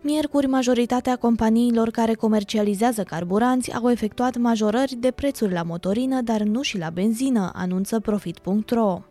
Miercuri, 0.00 0.46
majoritatea 0.46 1.16
companiilor 1.16 1.90
care 1.90 2.14
comercializează 2.14 3.02
carburanți 3.02 3.72
au 3.74 3.90
efectuat 3.90 4.36
majorări 4.36 4.96
de 5.00 5.10
prețuri 5.10 5.52
la 5.52 5.62
motorină, 5.62 6.20
dar 6.20 6.42
nu 6.44 6.62
și 6.62 6.78
la 6.78 6.90
benzină, 6.90 7.50
anunță 7.54 8.00
Profit.ro. 8.00 9.02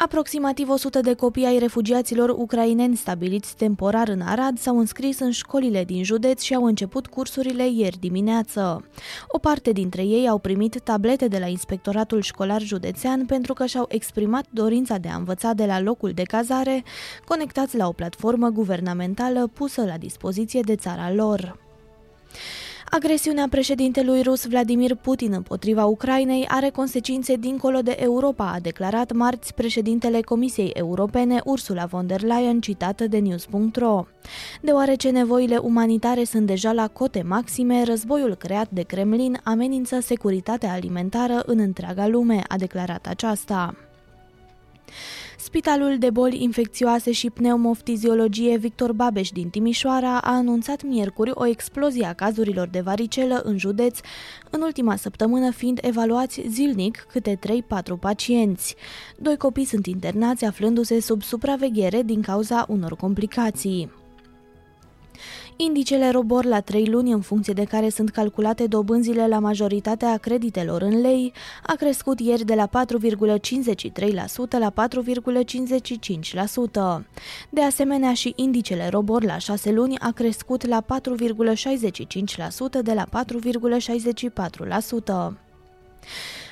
Aproximativ 0.00 0.68
100 0.68 1.00
de 1.00 1.14
copii 1.14 1.44
ai 1.44 1.58
refugiaților 1.58 2.28
ucraineni 2.28 2.96
stabiliți 2.96 3.56
temporar 3.56 4.08
în 4.08 4.20
Arad 4.20 4.58
s-au 4.58 4.78
înscris 4.78 5.18
în 5.18 5.30
școlile 5.30 5.84
din 5.84 6.04
județ 6.04 6.42
și 6.42 6.54
au 6.54 6.64
început 6.64 7.06
cursurile 7.06 7.68
ieri 7.68 7.98
dimineață. 8.00 8.84
O 9.28 9.38
parte 9.38 9.72
dintre 9.72 10.02
ei 10.02 10.28
au 10.28 10.38
primit 10.38 10.80
tablete 10.80 11.28
de 11.28 11.38
la 11.38 11.46
Inspectoratul 11.46 12.20
Școlar 12.20 12.60
Județean 12.62 13.26
pentru 13.26 13.52
că 13.52 13.66
și-au 13.66 13.86
exprimat 13.88 14.44
dorința 14.50 14.98
de 14.98 15.08
a 15.08 15.16
învăța 15.16 15.52
de 15.52 15.66
la 15.66 15.80
locul 15.80 16.10
de 16.10 16.22
cazare, 16.22 16.84
conectați 17.24 17.76
la 17.76 17.88
o 17.88 17.92
platformă 17.92 18.48
guvernamentală 18.48 19.50
pusă 19.54 19.84
la 19.84 19.96
dispoziție 19.96 20.60
de 20.60 20.76
țara 20.76 21.12
lor. 21.12 21.58
Agresiunea 22.90 23.46
președintelui 23.50 24.22
rus 24.22 24.46
Vladimir 24.46 24.94
Putin 24.94 25.32
împotriva 25.32 25.84
Ucrainei 25.84 26.46
are 26.48 26.70
consecințe 26.70 27.34
dincolo 27.34 27.78
de 27.78 27.96
Europa, 27.98 28.50
a 28.52 28.60
declarat 28.60 29.12
marți 29.12 29.54
președintele 29.54 30.20
Comisiei 30.20 30.70
Europene 30.74 31.40
Ursula 31.44 31.84
von 31.84 32.06
der 32.06 32.22
Leyen, 32.22 32.60
citată 32.60 33.06
de 33.06 33.18
news.ro. 33.18 34.04
Deoarece 34.60 35.10
nevoile 35.10 35.56
umanitare 35.56 36.24
sunt 36.24 36.46
deja 36.46 36.72
la 36.72 36.88
cote 36.88 37.22
maxime, 37.22 37.84
războiul 37.84 38.34
creat 38.34 38.70
de 38.70 38.82
Kremlin 38.82 39.40
amenință 39.44 40.00
securitatea 40.00 40.72
alimentară 40.72 41.42
în 41.46 41.58
întreaga 41.58 42.06
lume, 42.06 42.42
a 42.48 42.56
declarat 42.56 43.06
aceasta. 43.06 43.87
Spitalul 45.38 45.98
de 45.98 46.10
boli 46.10 46.42
infecțioase 46.42 47.12
și 47.12 47.30
pneumoftiziologie 47.30 48.56
Victor 48.56 48.92
Babeș 48.92 49.30
din 49.30 49.48
Timișoara 49.48 50.18
a 50.18 50.32
anunțat 50.32 50.82
miercuri 50.82 51.30
o 51.34 51.46
explozie 51.46 52.06
a 52.06 52.12
cazurilor 52.12 52.68
de 52.68 52.80
varicelă 52.80 53.40
în 53.44 53.58
județ, 53.58 53.98
în 54.50 54.60
ultima 54.62 54.96
săptămână 54.96 55.50
fiind 55.50 55.78
evaluați 55.82 56.42
zilnic 56.48 57.06
câte 57.12 57.38
3-4 57.46 57.98
pacienți. 58.00 58.74
Doi 59.16 59.36
copii 59.36 59.64
sunt 59.64 59.86
internați 59.86 60.44
aflându-se 60.44 61.00
sub 61.00 61.22
supraveghere 61.22 62.02
din 62.02 62.22
cauza 62.22 62.66
unor 62.68 62.96
complicații. 62.96 63.97
Indicele 65.60 66.10
ROBOR 66.10 66.44
la 66.44 66.60
3 66.60 66.86
luni, 66.86 67.12
în 67.12 67.20
funcție 67.20 67.52
de 67.52 67.64
care 67.64 67.88
sunt 67.88 68.10
calculate 68.10 68.66
dobânzile 68.66 69.28
la 69.28 69.38
majoritatea 69.38 70.16
creditelor 70.16 70.82
în 70.82 71.00
lei, 71.00 71.32
a 71.66 71.74
crescut 71.74 72.20
ieri 72.20 72.44
de 72.44 72.54
la 72.54 72.68
4,53% 72.68 72.72
la 74.58 74.72
4,55%. 77.00 77.04
De 77.50 77.62
asemenea, 77.62 78.14
și 78.14 78.32
indicele 78.36 78.88
ROBOR 78.88 79.24
la 79.24 79.38
6 79.38 79.70
luni 79.70 79.98
a 79.98 80.10
crescut 80.10 80.66
la 80.66 80.84
4,65% 80.84 80.86
de 82.82 82.92
la 82.92 83.04
4,64%. 85.32 85.36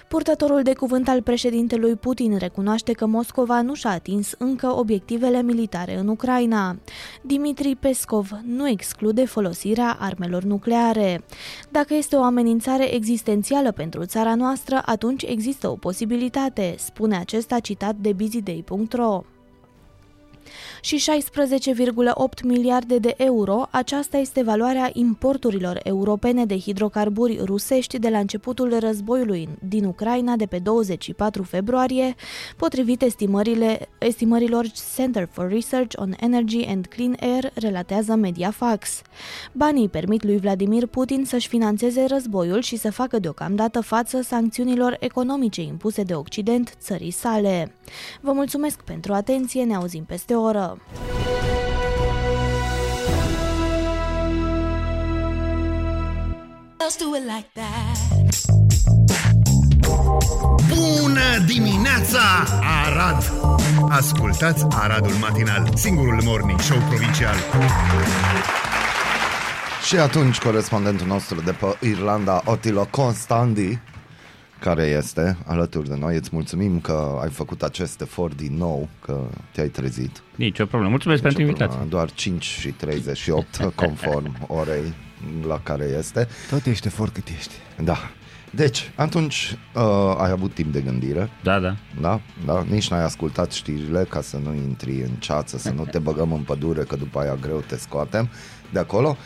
Purtătorul 0.09 0.63
de 0.63 0.73
cuvânt 0.73 1.09
al 1.09 1.23
președintelui 1.23 1.97
Putin 1.97 2.37
recunoaște 2.37 2.93
că 2.93 3.07
Moscova 3.07 3.63
nu 3.63 3.75
și-a 3.75 3.91
atins 3.91 4.35
încă 4.39 4.67
obiectivele 4.77 5.43
militare 5.43 5.99
în 5.99 6.09
Ucraina. 6.09 6.77
Dimitri 7.23 7.77
Pescov 7.77 8.31
nu 8.45 8.69
exclude 8.69 9.25
folosirea 9.25 9.97
armelor 10.01 10.43
nucleare. 10.43 11.25
Dacă 11.71 11.95
este 11.95 12.17
o 12.17 12.23
amenințare 12.23 12.95
existențială 12.95 13.73
pentru 13.73 14.05
țara 14.05 14.35
noastră, 14.35 14.83
atunci 14.85 15.23
există 15.23 15.69
o 15.69 15.75
posibilitate, 15.75 16.75
spune 16.79 17.17
acesta 17.17 17.59
citat 17.59 17.95
de 17.95 18.13
busyday.ro 18.13 19.23
și 20.87 21.05
16,8 22.39 22.43
miliarde 22.43 22.99
de 22.99 23.15
euro, 23.17 23.67
aceasta 23.71 24.17
este 24.17 24.43
valoarea 24.43 24.91
importurilor 24.93 25.81
europene 25.83 26.45
de 26.45 26.59
hidrocarburi 26.59 27.41
rusești 27.45 27.99
de 27.99 28.09
la 28.09 28.19
începutul 28.19 28.79
războiului 28.79 29.49
din 29.69 29.85
Ucraina 29.85 30.37
de 30.37 30.47
pe 30.47 30.59
24 30.59 31.43
februarie, 31.43 32.15
potrivit 32.57 33.03
estimările, 33.03 33.89
estimărilor 33.99 34.67
Center 34.97 35.29
for 35.31 35.49
Research 35.49 36.01
on 36.01 36.15
Energy 36.21 36.65
and 36.67 36.87
Clean 36.87 37.17
Air, 37.21 37.51
relatează 37.55 38.15
Mediafax. 38.15 39.03
Banii 39.53 39.89
permit 39.89 40.25
lui 40.25 40.39
Vladimir 40.39 40.87
Putin 40.87 41.25
să-și 41.25 41.49
financeze 41.49 42.05
războiul 42.09 42.61
și 42.61 42.77
să 42.77 42.91
facă 42.91 43.19
deocamdată 43.19 43.81
față 43.81 44.21
sancțiunilor 44.23 44.97
economice 45.01 45.63
impuse 45.63 46.03
de 46.03 46.15
Occident 46.15 46.75
țării 46.81 47.11
sale. 47.11 47.75
Vă 48.21 48.33
mulțumesc 48.33 48.83
pentru 48.83 49.13
atenție, 49.13 49.65
ne 49.65 49.75
auzim 49.75 50.05
peste 50.05 50.35
o 50.35 50.43
oră. 50.43 50.76
Let's 56.79 56.97
do 56.97 57.15
it 57.17 57.25
like 57.25 57.49
that. 57.55 57.97
Bună 60.69 61.45
dimineața, 61.47 62.21
Arad! 62.85 63.33
Ascultați 63.89 64.67
Aradul 64.71 65.13
Matinal, 65.21 65.69
singurul 65.75 66.21
morning 66.25 66.61
show 66.61 66.79
provincial. 66.79 67.35
Și 69.87 69.97
atunci 69.97 70.39
corespondentul 70.39 71.07
nostru 71.07 71.41
de 71.41 71.53
pe 71.53 71.87
Irlanda, 71.87 72.43
Otilo 72.45 72.87
Constandi, 72.91 73.79
care 74.67 74.83
este 74.83 75.37
alături 75.47 75.89
de 75.89 75.97
noi, 75.99 76.17
îți 76.17 76.29
mulțumim 76.33 76.81
că 76.81 77.19
ai 77.23 77.31
făcut 77.31 77.63
acest 77.63 78.01
efort 78.01 78.37
din 78.37 78.57
nou, 78.57 78.89
că 79.05 79.21
te-ai 79.53 79.69
trezit. 79.69 80.23
Nici 80.35 80.59
o 80.59 80.67
problemă. 80.67 80.91
Mulțumesc 80.91 81.23
pentru 81.23 81.41
Nicio 81.41 81.51
invitație. 81.53 81.79
problemă, 81.79 82.03
Doar 82.05 82.13
5 82.13 82.45
și 82.45 82.69
38 82.69 83.57
conform 83.75 84.37
orei 84.47 84.95
la 85.47 85.61
care 85.63 85.85
este. 85.99 86.29
Tot 86.51 86.67
ești 86.67 86.87
efort 86.87 87.15
cât 87.15 87.29
ești. 87.29 87.53
Da. 87.83 87.97
Deci, 88.51 88.91
atunci 88.95 89.57
uh, 89.75 90.15
ai 90.19 90.31
avut 90.31 90.55
timp 90.55 90.73
de 90.73 90.81
gândire, 90.81 91.31
Da, 91.43 91.59
da. 91.59 91.77
da? 92.01 92.21
da? 92.45 92.65
Nici 92.69 92.89
n-ai 92.91 93.03
ascultat 93.05 93.53
știrile 93.53 94.07
ca 94.09 94.21
să 94.21 94.37
nu 94.45 94.55
intri 94.55 95.01
în 95.03 95.11
ceață, 95.19 95.59
să 95.59 95.71
nu 95.71 95.85
te 95.91 95.99
băgăm 95.99 96.33
în 96.33 96.41
pădure, 96.41 96.83
că 96.83 96.97
după 96.97 97.19
aia 97.19 97.35
greu 97.41 97.65
te 97.67 97.77
scoatem 97.77 98.29
de 98.73 98.79
acolo. 98.79 99.17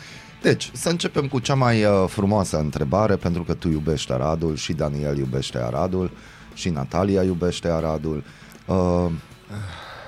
Deci, 0.41 0.69
să 0.73 0.89
începem 0.89 1.27
cu 1.27 1.39
cea 1.39 1.55
mai 1.55 1.83
uh, 1.83 2.03
frumoasă 2.07 2.57
întrebare, 2.59 3.15
pentru 3.15 3.43
că 3.43 3.53
tu 3.53 3.67
iubești 3.69 4.11
Aradul 4.11 4.55
și 4.55 4.73
Daniel 4.73 5.17
iubește 5.17 5.57
Aradul 5.57 6.11
și 6.53 6.69
Natalia 6.69 7.23
iubește 7.23 7.67
Aradul. 7.67 8.23
Uh, 8.65 9.11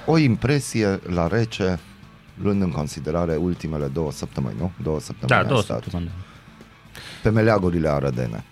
o 0.06 0.18
impresie 0.18 1.00
la 1.10 1.28
rece, 1.28 1.80
luând 2.42 2.62
în 2.62 2.72
considerare 2.72 3.36
ultimele 3.36 3.86
două 3.88 4.12
săptămâni, 4.12 4.56
nu? 4.60 4.72
Două 4.84 5.00
săptămâni 5.00 5.30
Da, 5.30 5.38
ai 5.38 5.46
două 5.46 5.62
stat 5.62 5.82
săptămâni. 5.84 6.12
pe 7.24 7.30
meleagurile 7.30 7.90
arădene. 7.90 8.44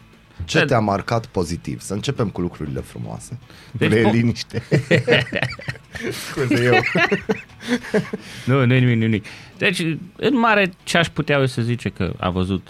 Ce 0.45 0.57
Da. 0.59 0.65
te-a 0.65 0.79
marcat 0.79 1.25
pozitiv? 1.25 1.81
Să 1.81 1.93
începem 1.93 2.29
cu 2.29 2.41
lucrurile 2.41 2.79
frumoase. 2.79 3.39
Deci, 3.71 3.89
Vrei 3.89 4.03
po- 4.03 4.11
liniște. 4.11 4.63
Scuze 6.29 6.63
eu. 6.63 6.73
Nu, 8.45 8.65
nu 8.65 8.73
e 8.73 8.79
nimic, 8.79 8.97
nimic. 8.97 9.25
Deci, 9.57 9.79
în 10.15 10.37
mare, 10.39 10.71
ce 10.83 10.97
aș 10.97 11.09
putea 11.09 11.37
eu 11.37 11.45
să 11.45 11.61
zice 11.61 11.89
că 11.89 12.13
a 12.17 12.29
văzut 12.29 12.67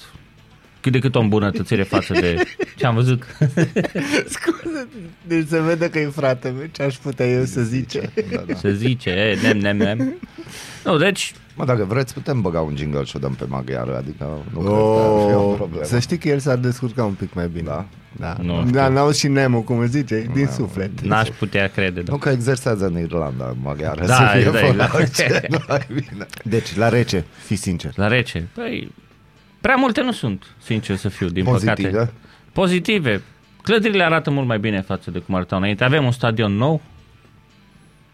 cât 0.80 0.92
de 0.92 1.00
cât 1.00 1.16
o 1.16 1.20
îmbunătățire 1.20 1.84
față 1.84 2.13
de 2.13 2.44
ce 2.75 2.86
am 2.86 2.96
văzut. 2.96 3.24
Scuze. 4.34 4.88
Deci 5.28 5.48
se 5.48 5.62
vede 5.62 5.90
că 5.90 6.00
e 6.00 6.06
frate 6.06 6.50
meu. 6.50 6.66
Ce 6.72 6.84
aș 6.84 6.96
putea 6.96 7.25
eu 7.28 7.46
să 7.46 7.62
zice? 7.62 8.10
Da, 8.32 8.44
da. 8.48 8.56
să 8.56 8.70
zice, 8.70 9.10
e, 9.10 9.38
nem, 9.42 9.58
nem, 9.58 9.78
nem. 9.78 10.16
Nu, 10.86 10.98
deci, 10.98 11.34
Mă, 11.56 11.66
dacă 11.66 11.84
vreți, 11.84 12.14
putem 12.14 12.42
băga 12.42 12.60
un 12.62 12.76
jingle 12.76 13.04
și 13.04 13.16
o 13.16 13.20
dăm 13.20 13.34
pe 13.34 13.46
maghiară, 13.48 13.98
adică 13.98 14.30
nu 14.54 14.60
cred 14.60 14.72
că 14.72 15.02
ar 15.02 15.28
fi 15.30 15.36
o 15.36 15.50
Oh, 15.50 15.56
problemă. 15.56 15.84
să 15.86 16.00
știi 16.00 16.18
că 16.18 16.28
el 16.28 16.40
s-ar 16.40 16.58
descurca 16.58 17.04
un 17.04 17.14
pic 17.14 17.34
mai 17.34 17.48
bine. 17.48 17.68
Da? 17.68 17.86
Da, 18.20 18.36
Nu 18.42 18.56
nu 18.56 18.60
știu. 18.62 18.72
da 18.72 18.88
n-auzi 18.88 19.20
și 19.20 19.28
Nemo, 19.28 19.62
cum 19.62 19.78
îl 19.78 19.88
zice, 19.88 20.30
din 20.34 20.48
suflet. 20.48 21.02
n-aș 21.02 21.28
putea 21.30 21.68
crede. 21.68 22.02
Da. 22.02 22.12
Nu 22.12 22.18
că 22.18 22.30
exersează 22.30 22.86
în 22.86 23.00
Irlanda 23.00 23.56
maghiară, 23.64 24.06
Da, 24.06 24.16
să 24.16 24.24
fie 24.38 24.44
da, 24.44 24.74
da, 24.88 24.90
exact. 25.00 25.48
nu 25.52 25.58
mai 25.68 25.86
bine. 25.88 26.26
Deci, 26.44 26.76
la 26.76 26.90
rece, 26.90 27.26
fi 27.46 27.56
sincer. 27.56 27.92
La 27.96 28.08
rece. 28.08 28.48
Păi, 28.54 28.92
prea 29.62 29.76
multe 29.76 30.02
nu 30.02 30.12
sunt, 30.12 30.44
sincer 30.64 30.96
să 30.96 31.10
fiu, 31.10 31.28
din 31.28 31.44
Pozitive? 31.44 31.90
păcate. 31.90 32.12
Pozitive. 32.52 33.22
Clădirile 33.62 34.04
arată 34.04 34.30
mult 34.32 34.48
mai 34.48 34.60
bine 34.60 34.82
față 34.82 35.12
de 35.12 35.20
cum 35.20 35.36
arătau 35.36 35.58
înainte. 35.58 35.84
Avem 35.84 36.06
un 36.06 36.12
stadion 36.12 36.52
nou, 36.56 36.82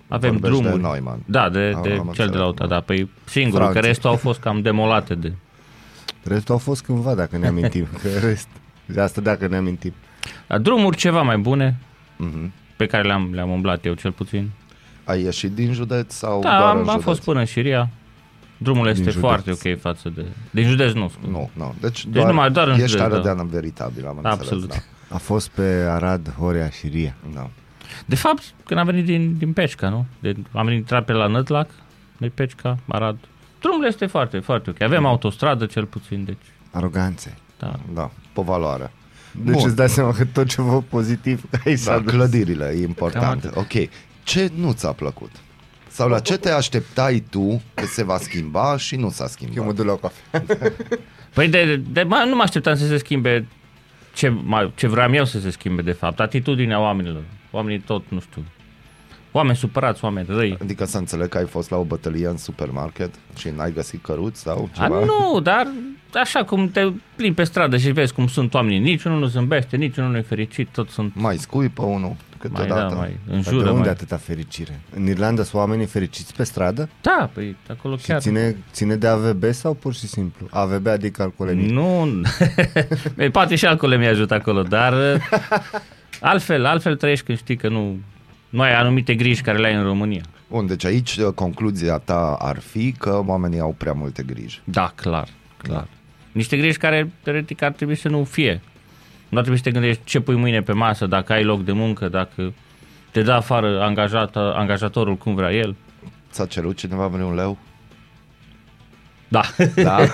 avem 0.07 0.31
Vorbești 0.31 0.59
drumuri. 0.61 0.81
de 0.81 0.87
Neumann. 0.87 1.21
Da, 1.25 1.49
de, 1.49 1.71
Am- 1.75 1.81
de 1.81 1.89
am 1.89 1.95
cel 1.95 2.05
înțeles, 2.07 2.31
de 2.31 2.37
la 2.37 2.45
UTA, 2.47 2.65
da. 2.67 2.73
da. 2.75 2.79
Păi 2.81 3.09
singurul, 3.25 3.59
Franța. 3.61 3.79
că 3.79 3.85
restul 3.85 4.09
au 4.09 4.15
fost 4.15 4.39
cam 4.39 4.61
demolate 4.61 5.15
de... 5.15 5.33
Restul 6.23 6.53
au 6.53 6.59
fost 6.59 6.83
cândva, 6.83 7.15
dacă 7.15 7.37
ne 7.37 7.47
amintim. 7.47 7.87
Că 8.01 8.07
rest, 8.27 8.47
de 8.85 9.01
asta 9.01 9.21
dacă 9.21 9.47
ne 9.47 9.55
amintim. 9.55 9.93
Da, 10.47 10.57
drumuri 10.57 10.97
ceva 10.97 11.21
mai 11.21 11.37
bune, 11.37 11.77
Mhm. 12.17 12.51
pe 12.75 12.85
care 12.85 13.03
le-am, 13.07 13.29
le-am 13.33 13.49
umblat 13.49 13.85
eu 13.85 13.93
cel 13.93 14.11
puțin. 14.11 14.49
Ai 15.03 15.21
ieșit 15.23 15.51
din 15.51 15.73
județ 15.73 16.13
sau 16.13 16.41
Da, 16.41 16.57
doar 16.57 16.61
în 16.61 16.67
am, 16.67 16.77
am 16.77 16.85
județ? 16.85 17.03
fost 17.03 17.23
până 17.23 17.39
în 17.39 17.45
Șiria. 17.45 17.89
Drumul 18.57 18.87
este 18.87 18.99
județ. 19.03 19.19
foarte 19.19 19.51
ok 19.51 19.79
față 19.79 20.09
de... 20.15 20.25
Din 20.51 20.67
județ 20.67 20.93
nu, 20.93 21.09
scuze. 21.09 21.31
Nu, 21.31 21.49
nu. 21.53 21.75
Deci, 21.81 22.03
Deci 22.05 22.13
doar, 22.13 22.27
numai 22.27 22.51
doar 22.51 22.67
în 22.67 22.73
ești 22.73 22.87
județ, 22.87 23.07
da. 23.07 23.13
arădeană 23.13 23.47
veritabil, 23.51 24.07
am 24.07 24.19
Absolut. 24.23 24.63
înțeles. 24.63 24.85
A 25.09 25.17
fost 25.17 25.47
pe 25.49 25.61
Arad, 25.89 26.33
Horea 26.39 26.69
și 26.69 26.87
Ria. 26.87 27.15
Da. 27.33 27.49
Da. 27.87 28.03
De 28.05 28.15
fapt, 28.15 28.43
când 28.65 28.79
am 28.79 28.85
venit 28.85 29.05
din, 29.05 29.37
din 29.37 29.53
Peșca, 29.53 29.89
nu? 29.89 30.05
De, 30.19 30.35
am 30.51 30.65
venit 30.65 30.79
intrat 30.79 31.05
pe 31.05 31.11
la 31.13 31.27
Nătlac, 31.27 31.69
de 32.17 32.27
Peșca, 32.27 32.77
Arad. 32.87 33.17
Drumul 33.59 33.85
este 33.85 34.05
foarte, 34.05 34.39
foarte 34.39 34.69
ok. 34.69 34.81
Avem 34.81 35.05
autostradă 35.05 35.65
cel 35.65 35.85
puțin, 35.85 36.23
deci... 36.25 36.45
Aroganțe. 36.71 37.37
Da. 37.59 37.79
Da, 37.93 38.11
pe 38.33 38.41
valoare. 38.41 38.91
Deci 39.31 39.53
Bun. 39.53 39.63
îți 39.65 39.75
dai 39.75 39.89
seama 39.89 40.11
că 40.13 40.25
tot 40.25 40.47
ce 40.47 40.61
vă 40.61 40.81
pozitiv 40.81 41.43
ai 41.65 41.73
Da, 41.73 41.79
să 41.79 42.01
clădirile, 42.05 42.73
e 42.77 42.81
important. 42.83 43.41
Cam 43.41 43.53
Ok. 43.55 43.89
Ce 44.23 44.51
nu 44.55 44.71
ți-a 44.71 44.91
plăcut? 44.91 45.31
Sau 45.87 46.09
la 46.09 46.19
ce 46.19 46.37
te 46.37 46.51
așteptai 46.51 47.23
tu 47.29 47.61
că 47.73 47.85
se 47.85 48.03
va 48.03 48.17
schimba 48.17 48.77
și 48.77 48.95
nu 48.95 49.09
s-a 49.09 49.23
Eu 49.23 49.29
schimbat? 49.29 49.65
mă 49.65 49.71
duc 49.73 49.85
la 49.85 49.91
o 49.91 49.95
cafea. 49.95 50.43
Păi 51.33 51.47
de, 51.49 51.81
de, 51.91 52.03
mă, 52.03 52.25
nu 52.29 52.35
mă 52.35 52.41
așteptam 52.41 52.75
să 52.75 52.87
se 52.87 52.97
schimbe 52.97 53.47
ce, 54.13 54.29
mai, 54.29 54.71
ce 54.75 54.87
vreau 54.87 55.13
eu 55.13 55.25
să 55.25 55.39
se 55.39 55.49
schimbe, 55.49 55.81
de 55.81 55.91
fapt. 55.91 56.19
Atitudinea 56.19 56.79
oamenilor. 56.79 57.23
Oamenii 57.51 57.79
tot, 57.79 58.03
nu 58.09 58.19
știu, 58.19 58.43
oameni 59.31 59.57
supărați, 59.57 60.03
oameni 60.03 60.27
răi. 60.29 60.57
Adică 60.61 60.85
să 60.85 60.97
înțeleg 60.97 61.29
că 61.29 61.37
ai 61.37 61.45
fost 61.45 61.69
la 61.69 61.77
o 61.77 61.83
bătălie 61.83 62.27
în 62.27 62.37
supermarket 62.37 63.13
și 63.37 63.49
n-ai 63.55 63.71
găsit 63.73 64.03
căruți 64.03 64.41
sau 64.41 64.69
A, 64.77 64.83
ceva? 64.83 64.99
nu, 65.05 65.39
dar 65.39 65.67
așa 66.13 66.43
cum 66.43 66.69
te 66.69 66.87
plimbi 67.15 67.35
pe 67.35 67.43
stradă 67.43 67.77
și 67.77 67.91
vezi 67.91 68.13
cum 68.13 68.27
sunt 68.27 68.53
oamenii, 68.53 68.79
niciunul 68.79 69.19
nu 69.19 69.25
zâmbește, 69.25 69.75
niciunul 69.77 70.11
nu 70.11 70.17
e 70.17 70.21
fericit, 70.21 70.67
tot 70.71 70.89
sunt 70.89 71.11
Mai 71.15 71.37
scui 71.37 71.69
pe 71.69 71.81
unul 71.81 71.99
mai, 71.99 72.15
câteodată. 72.39 72.93
da, 72.93 72.99
mai 72.99 73.17
Dar 73.27 73.35
înjură. 73.35 73.63
de 73.63 73.69
unde 73.69 73.79
mai... 73.81 73.89
atâta 73.89 74.17
fericire? 74.17 74.79
În 74.95 75.07
Irlanda 75.07 75.43
sunt 75.43 75.61
oamenii 75.61 75.85
fericiți 75.85 76.33
pe 76.35 76.43
stradă? 76.43 76.89
Da, 77.01 77.29
păi 77.33 77.55
acolo 77.69 77.97
Și 77.97 78.05
chiar. 78.05 78.19
ține, 78.19 78.55
ține 78.71 78.95
de 78.95 79.07
AVB 79.07 79.43
sau 79.51 79.73
pur 79.73 79.93
și 79.93 80.07
simplu? 80.07 80.47
AVB 80.49 80.87
adică 80.87 81.21
alcoolemie. 81.21 81.71
Nu, 81.71 82.21
Ei, 83.17 83.29
poate 83.37 83.55
și 83.55 83.65
alcoolul 83.65 83.97
mi 83.97 84.07
ajută 84.07 84.33
acolo, 84.33 84.61
dar 84.61 84.93
uh, 84.93 85.21
altfel, 86.21 86.65
altfel 86.65 86.95
trăiești 86.95 87.25
când 87.25 87.37
știi 87.37 87.55
că 87.55 87.67
nu, 87.69 87.97
nu 88.49 88.61
ai 88.61 88.73
anumite 88.75 89.15
griji 89.15 89.41
care 89.41 89.57
le 89.57 89.67
ai 89.67 89.73
în 89.73 89.83
România. 89.83 90.21
Bun, 90.49 90.67
deci 90.67 90.85
aici 90.85 91.15
uh, 91.15 91.33
concluzia 91.33 91.97
ta 91.97 92.37
ar 92.39 92.59
fi 92.59 92.91
că 92.91 93.23
oamenii 93.25 93.59
au 93.59 93.75
prea 93.77 93.93
multe 93.93 94.23
griji. 94.23 94.61
Da, 94.63 94.91
clar, 94.95 95.27
clar. 95.57 95.87
Niște 96.31 96.57
griji 96.57 96.77
care, 96.77 97.11
teoretic, 97.23 97.61
ar 97.61 97.71
trebui 97.71 97.95
să 97.95 98.09
nu 98.09 98.23
fie. 98.23 98.61
Nu 99.29 99.37
ar 99.37 99.43
trebui 99.43 99.57
să 99.57 99.63
te 99.63 99.71
gândești 99.71 100.01
ce 100.03 100.19
pui 100.19 100.35
mâine 100.35 100.61
pe 100.61 100.71
masă, 100.71 101.05
dacă 101.05 101.33
ai 101.33 101.43
loc 101.43 101.63
de 101.63 101.71
muncă, 101.71 102.07
dacă 102.07 102.53
te 103.11 103.21
dă 103.21 103.31
afară 103.31 103.81
angajată, 103.81 104.53
angajatorul 104.55 105.15
cum 105.15 105.35
vrea 105.35 105.51
el. 105.51 105.75
Ți-a 106.31 106.45
cerut 106.45 106.77
cineva 106.77 107.07
vreun 107.07 107.35
leu? 107.35 107.57
Da. 109.27 109.41
Da. 109.75 109.97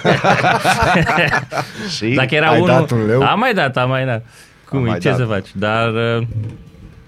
și? 1.95 2.05
Dacă 2.05 2.35
era 2.35 2.49
Ai 2.49 2.55
unul... 2.61 2.67
dat 2.67 2.91
un 2.91 3.05
leu? 3.05 3.21
Am 3.21 3.39
mai 3.39 3.53
dat, 3.53 3.77
am 3.77 3.89
mai 3.89 4.05
dat. 4.05 4.25
Cum 4.73 4.81
Am 4.81 4.87
e, 4.87 4.89
mai 4.89 4.99
ce 4.99 5.09
dat. 5.09 5.17
să 5.17 5.25
faci? 5.25 5.47
Dar, 5.55 5.93
uh, 6.19 6.27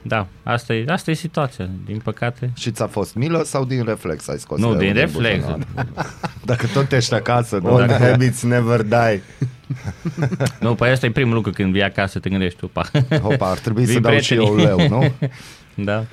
da, 0.02 0.28
asta 0.44 0.74
e, 0.74 0.86
asta 0.88 1.12
e 1.12 1.14
situația, 1.14 1.70
din 1.86 1.98
păcate. 2.04 2.52
Și 2.56 2.72
ți-a 2.72 2.88
fost 2.88 3.16
milă 3.16 3.44
sau 3.44 3.66
din 3.66 3.84
reflex 3.86 4.28
ai 4.28 4.38
scos 4.40 4.60
Nu, 4.60 4.68
leul 4.70 4.80
din 4.80 4.94
reflex. 4.94 5.36
buzunar? 5.46 5.66
Dacă 6.46 6.68
tot 6.74 6.92
ești 6.92 7.14
acasă, 7.14 7.60
nu? 7.64 7.74
Old 7.74 7.88
Dacă... 7.88 8.04
habits 8.04 8.44
never 8.44 8.82
die. 8.82 9.22
nu, 10.60 10.76
păi 10.76 10.90
asta 10.90 11.06
e 11.06 11.12
primul 11.12 11.34
lucru 11.34 11.52
când 11.52 11.72
vii 11.72 11.84
acasă, 11.84 12.20
te 12.20 12.30
gândești, 12.30 12.64
opa. 12.64 12.86
Hopa, 13.22 13.50
ar 13.50 13.58
trebui 13.58 13.84
Vin 13.86 13.94
să 13.94 14.00
dau 14.00 14.18
și 14.20 14.34
eu 14.34 14.54
prietenii. 14.54 14.88
leu, 14.90 15.00
nu? 15.00 15.12
da. 15.84 16.06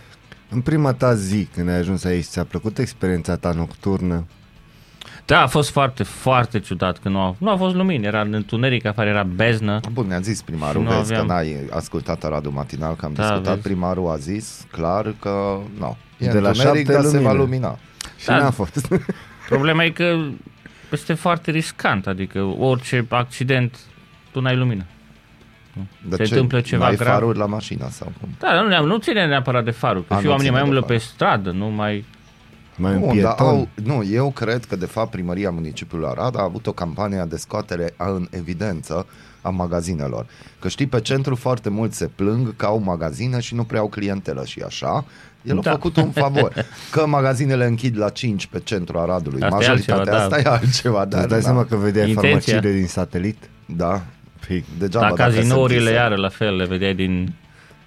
În 0.49 0.61
prima 0.61 0.93
ta 0.93 1.15
zi, 1.15 1.45
când 1.55 1.69
ai 1.69 1.77
ajuns 1.79 2.05
aici, 2.05 2.25
ți-a 2.25 2.45
plăcut 2.45 2.79
experiența 2.79 3.37
ta 3.37 3.53
nocturnă? 3.53 4.25
Da, 5.33 5.43
a 5.43 5.47
fost 5.47 5.71
foarte, 5.71 6.03
foarte 6.03 6.59
ciudat 6.61 6.99
că 6.99 7.09
nu 7.09 7.19
a, 7.21 7.35
nu 7.39 7.51
a 7.51 7.57
fost 7.57 7.75
lumini, 7.75 8.07
era 8.07 8.21
întuneric 8.21 8.85
afară, 8.85 9.09
era 9.09 9.23
beznă. 9.23 9.81
Bun, 9.93 10.07
ne-a 10.07 10.21
zis 10.21 10.43
primarul, 10.43 10.81
Și 10.83 10.89
nu 10.89 10.95
vezi 10.97 11.13
aveam- 11.13 11.27
că 11.27 11.33
n-ai 11.33 11.57
ascultat 11.71 12.25
Aradul 12.25 12.51
Matinal, 12.53 12.95
că 12.97 13.05
am 13.05 13.13
Da, 13.13 13.23
discutat, 13.23 13.53
vezi. 13.55 13.67
primarul 13.67 14.11
a 14.11 14.17
zis 14.17 14.67
clar 14.71 15.15
că 15.21 15.59
nu, 15.79 15.97
e 16.19 16.27
De 16.29 16.39
la 16.39 16.49
întuneric, 16.49 16.87
șapte 16.87 16.93
dar 16.93 17.03
se 17.03 17.19
va 17.19 17.33
lumină. 17.33 17.43
lumina. 17.43 17.79
Și 18.19 18.27
Da. 18.27 18.37
n-a 18.39 18.51
fost. 18.61 18.89
Problema 19.49 19.85
e 19.85 19.91
că 19.91 20.17
este 20.93 21.15
foarte 21.15 21.51
riscant, 21.51 22.07
adică 22.07 22.41
orice 22.43 23.07
accident, 23.09 23.77
tu 24.31 24.41
n-ai 24.41 24.57
lumină. 24.57 24.85
De 26.09 26.17
Se 26.17 26.23
întâmplă 26.23 26.61
ceva 26.61 26.85
N-ai 26.85 26.97
grav. 26.97 27.09
faruri 27.13 27.39
la 27.39 27.47
mașină 27.47 27.89
sau 27.91 28.13
cum? 28.21 28.29
Da, 28.39 28.61
nu, 28.61 28.69
ne- 28.69 28.81
nu 28.81 28.97
ține 28.99 29.27
neapărat 29.27 29.65
de 29.65 29.71
farul, 29.71 30.05
că 30.09 30.15
A, 30.15 30.19
și 30.19 30.25
nu 30.25 30.31
oamenii 30.31 30.51
ține 30.53 30.61
mai 30.63 30.71
de 30.71 30.77
umblă 30.77 30.87
pe 30.95 30.99
farul. 30.99 31.13
stradă, 31.15 31.51
nu 31.51 31.67
mai... 31.67 32.05
Mai 32.77 32.93
în 32.93 32.99
Nu, 32.99 33.05
dar 33.07 33.15
pieton. 33.15 33.47
au, 33.47 33.69
nu, 33.85 34.05
eu 34.05 34.31
cred 34.31 34.65
că 34.65 34.77
de 34.77 34.87
fapt 34.87 35.11
primăria 35.11 35.51
municipiului 35.51 36.09
Arad 36.09 36.39
a 36.39 36.43
avut 36.43 36.67
o 36.67 36.73
campanie 36.73 37.25
de 37.29 37.37
scoatere 37.37 37.95
a, 37.97 38.09
în 38.11 38.27
evidență 38.31 39.07
a 39.43 39.49
magazinelor. 39.49 40.27
Că 40.59 40.69
știi, 40.69 40.87
pe 40.87 41.01
centru 41.01 41.35
foarte 41.35 41.69
mulți 41.71 41.97
se 41.97 42.07
plâng 42.07 42.57
că 42.57 42.67
au 42.67 42.79
magazine 42.85 43.41
și 43.41 43.55
nu 43.55 43.65
prea 43.65 43.81
au 43.81 43.89
clientelă 43.89 44.45
și 44.45 44.61
așa. 44.67 45.05
El 45.43 45.59
Da. 45.63 45.71
a 45.71 45.73
făcut 45.73 45.97
un 45.97 46.11
favor. 46.11 46.53
Că 46.93 47.07
magazinele 47.07 47.67
închid 47.67 47.99
la 47.99 48.09
5 48.09 48.47
pe 48.47 48.61
centru 48.65 48.99
Aradului. 48.99 49.43
Asta 49.43 49.55
e 49.55 49.59
Majoritatea 49.59 49.97
altceva, 50.13 50.23
asta 50.25 50.39
e 50.39 50.53
altceva. 50.53 51.05
Dar, 51.05 51.21
Îți 51.21 51.29
dai 51.29 51.39
da, 51.39 51.45
seama 51.45 51.65
că 51.65 51.77
vedeai 51.77 52.09
Intenția. 52.09 52.31
farmaciile 52.41 52.79
din 52.79 52.87
satelit? 52.89 53.37
da, 53.67 54.03
Păi, 54.47 54.65
degeaba 54.79 55.07
Dar 55.09 55.17
dacă 55.17 55.31
cazinourile 55.31 55.79
sunt 55.79 55.89
vise. 55.91 56.01
iară 56.01 56.15
la 56.17 56.29
fel, 56.29 56.57
le 56.57 56.65
vedeai 56.65 56.95
din... 56.95 57.35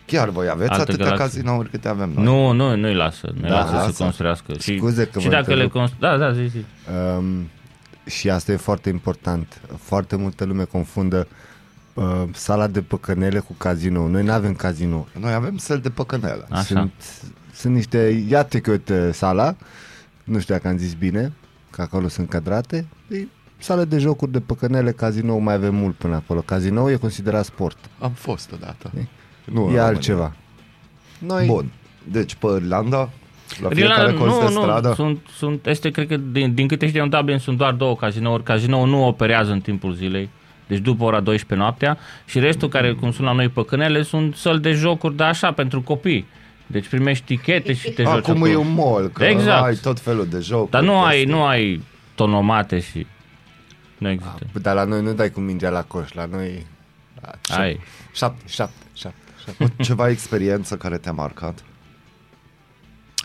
Chiar 0.05 0.29
voi 0.29 0.49
aveți 0.49 0.69
Alte 0.71 0.81
atâtea 0.81 1.05
galaxii. 1.05 1.25
cazinouri 1.27 1.69
câte 1.69 1.87
avem 1.87 2.11
noi. 2.15 2.23
Nu, 2.23 2.51
nu, 2.51 2.75
nu-i 2.75 2.93
lasă, 2.95 3.29
nu-i 3.33 3.49
Da, 3.49 3.59
lasă 3.59 3.73
lasă. 3.73 3.91
să 3.91 4.03
construiască. 4.03 4.53
Și, 4.59 4.77
Scuze 4.77 5.05
că 5.07 5.19
și 5.19 5.25
vă 5.25 5.31
dacă 5.31 5.45
le 5.53 5.63
întrerup. 5.63 5.71
constru... 5.71 5.97
Da, 5.99 6.17
da, 6.17 6.33
zi, 6.33 6.47
zi. 6.47 6.65
Um, 7.17 7.49
și 8.05 8.29
asta 8.29 8.51
e 8.51 8.55
foarte 8.55 8.89
important. 8.89 9.61
Foarte 9.77 10.15
multă 10.15 10.45
lume 10.45 10.63
confundă 10.63 11.27
uh, 11.93 12.23
sala 12.33 12.67
de 12.67 12.81
păcănele 12.81 13.39
cu 13.39 13.53
cazinou. 13.53 14.07
Noi 14.07 14.23
nu 14.23 14.31
avem 14.31 14.53
cazinou. 14.53 15.07
Noi 15.19 15.33
avem 15.33 15.57
sel 15.57 15.79
de 15.79 15.89
păcănele. 15.89 16.45
Așa. 16.49 16.61
Sunt, 16.63 16.91
sunt 17.53 17.73
niște, 17.73 18.25
iată 18.29 18.59
că 18.59 18.71
uite 18.71 19.11
sala, 19.11 19.55
nu 20.23 20.39
știu 20.39 20.53
dacă 20.53 20.67
am 20.67 20.77
zis 20.77 20.93
bine, 20.93 21.31
că 21.69 21.81
acolo 21.81 22.07
sunt 22.07 22.29
cadrate, 22.29 22.85
e 23.09 23.17
sală 23.57 23.85
de 23.85 23.97
jocuri 23.97 24.31
de 24.31 24.39
păcănele, 24.39 24.91
cazinou 24.91 25.37
mai 25.39 25.53
avem 25.53 25.75
mult 25.75 25.95
până 25.95 26.15
acolo. 26.15 26.39
Cazinou 26.41 26.89
e 26.91 26.95
considerat 26.95 27.45
sport, 27.45 27.77
Am 27.99 28.11
fost 28.11 28.51
odată. 28.51 28.91
E- 28.97 29.07
Nu, 29.45 29.53
în 29.53 29.57
e 29.57 29.59
România. 29.61 29.85
altceva. 29.85 30.33
Noi, 31.19 31.45
Bun. 31.45 31.71
Deci 32.03 32.35
pe 32.35 32.47
Irlanda, 32.55 33.09
la 33.61 33.69
Irlanda, 33.71 33.95
fiecare 33.95 34.13
colț 34.13 34.37
de 34.37 34.53
nu, 34.53 34.61
stradă, 34.61 34.87
nu, 34.87 34.93
sunt, 34.93 35.19
sunt, 35.37 35.65
este, 35.67 35.89
cred 35.89 36.07
că, 36.07 36.17
din, 36.17 36.53
din 36.53 36.67
câte 36.67 36.87
știu, 36.87 37.03
în 37.03 37.09
Dublin 37.09 37.37
sunt 37.37 37.57
doar 37.57 37.73
două 37.73 37.95
cazinouri. 37.95 38.43
Cazinoul 38.43 38.87
nu 38.87 39.07
operează 39.07 39.51
în 39.51 39.59
timpul 39.61 39.93
zilei, 39.93 40.29
deci 40.67 40.79
după 40.79 41.03
ora 41.03 41.19
12 41.19 41.67
noaptea, 41.67 41.97
și 42.25 42.39
restul, 42.39 42.67
care, 42.69 42.93
cum 42.93 43.11
sunt 43.11 43.27
la 43.27 43.33
noi 43.33 43.49
pe 43.49 43.65
cânele, 43.65 44.01
sunt 44.01 44.35
săli 44.35 44.59
de 44.59 44.71
jocuri, 44.71 45.15
dar 45.15 45.29
așa, 45.29 45.51
pentru 45.51 45.81
copii. 45.81 46.25
Deci 46.67 46.87
primești 46.87 47.25
tichete 47.25 47.73
și 47.73 47.89
te 47.89 48.03
joci 48.03 48.11
acum 48.13 48.35
acolo. 48.35 48.51
e 48.51 48.55
un 48.55 48.73
mall, 48.73 49.07
că 49.07 49.23
Exact. 49.23 49.63
ai 49.63 49.75
tot 49.75 49.99
felul 49.99 50.27
de 50.27 50.39
jocuri. 50.39 50.71
Dar 50.71 50.81
nu 50.81 50.99
ai, 50.99 51.15
chestii. 51.15 51.31
nu 51.33 51.43
ai 51.43 51.81
tonomate 52.15 52.79
și... 52.79 53.05
Nu 53.97 54.09
există. 54.09 54.45
dar 54.61 54.75
la 54.75 54.83
noi 54.83 55.01
nu 55.01 55.13
dai 55.13 55.29
cu 55.29 55.39
mingea 55.39 55.69
la 55.69 55.81
coș, 55.81 56.11
la 56.11 56.25
noi... 56.25 56.65
Da, 57.21 57.57
Ai. 57.57 57.79
Șapte, 58.13 58.43
șapte, 58.47 58.84
șapte, 59.45 59.63
șapte. 59.63 59.83
Ceva 59.83 60.09
experiență 60.09 60.75
care 60.75 60.97
te-a 60.97 61.11
marcat? 61.11 61.63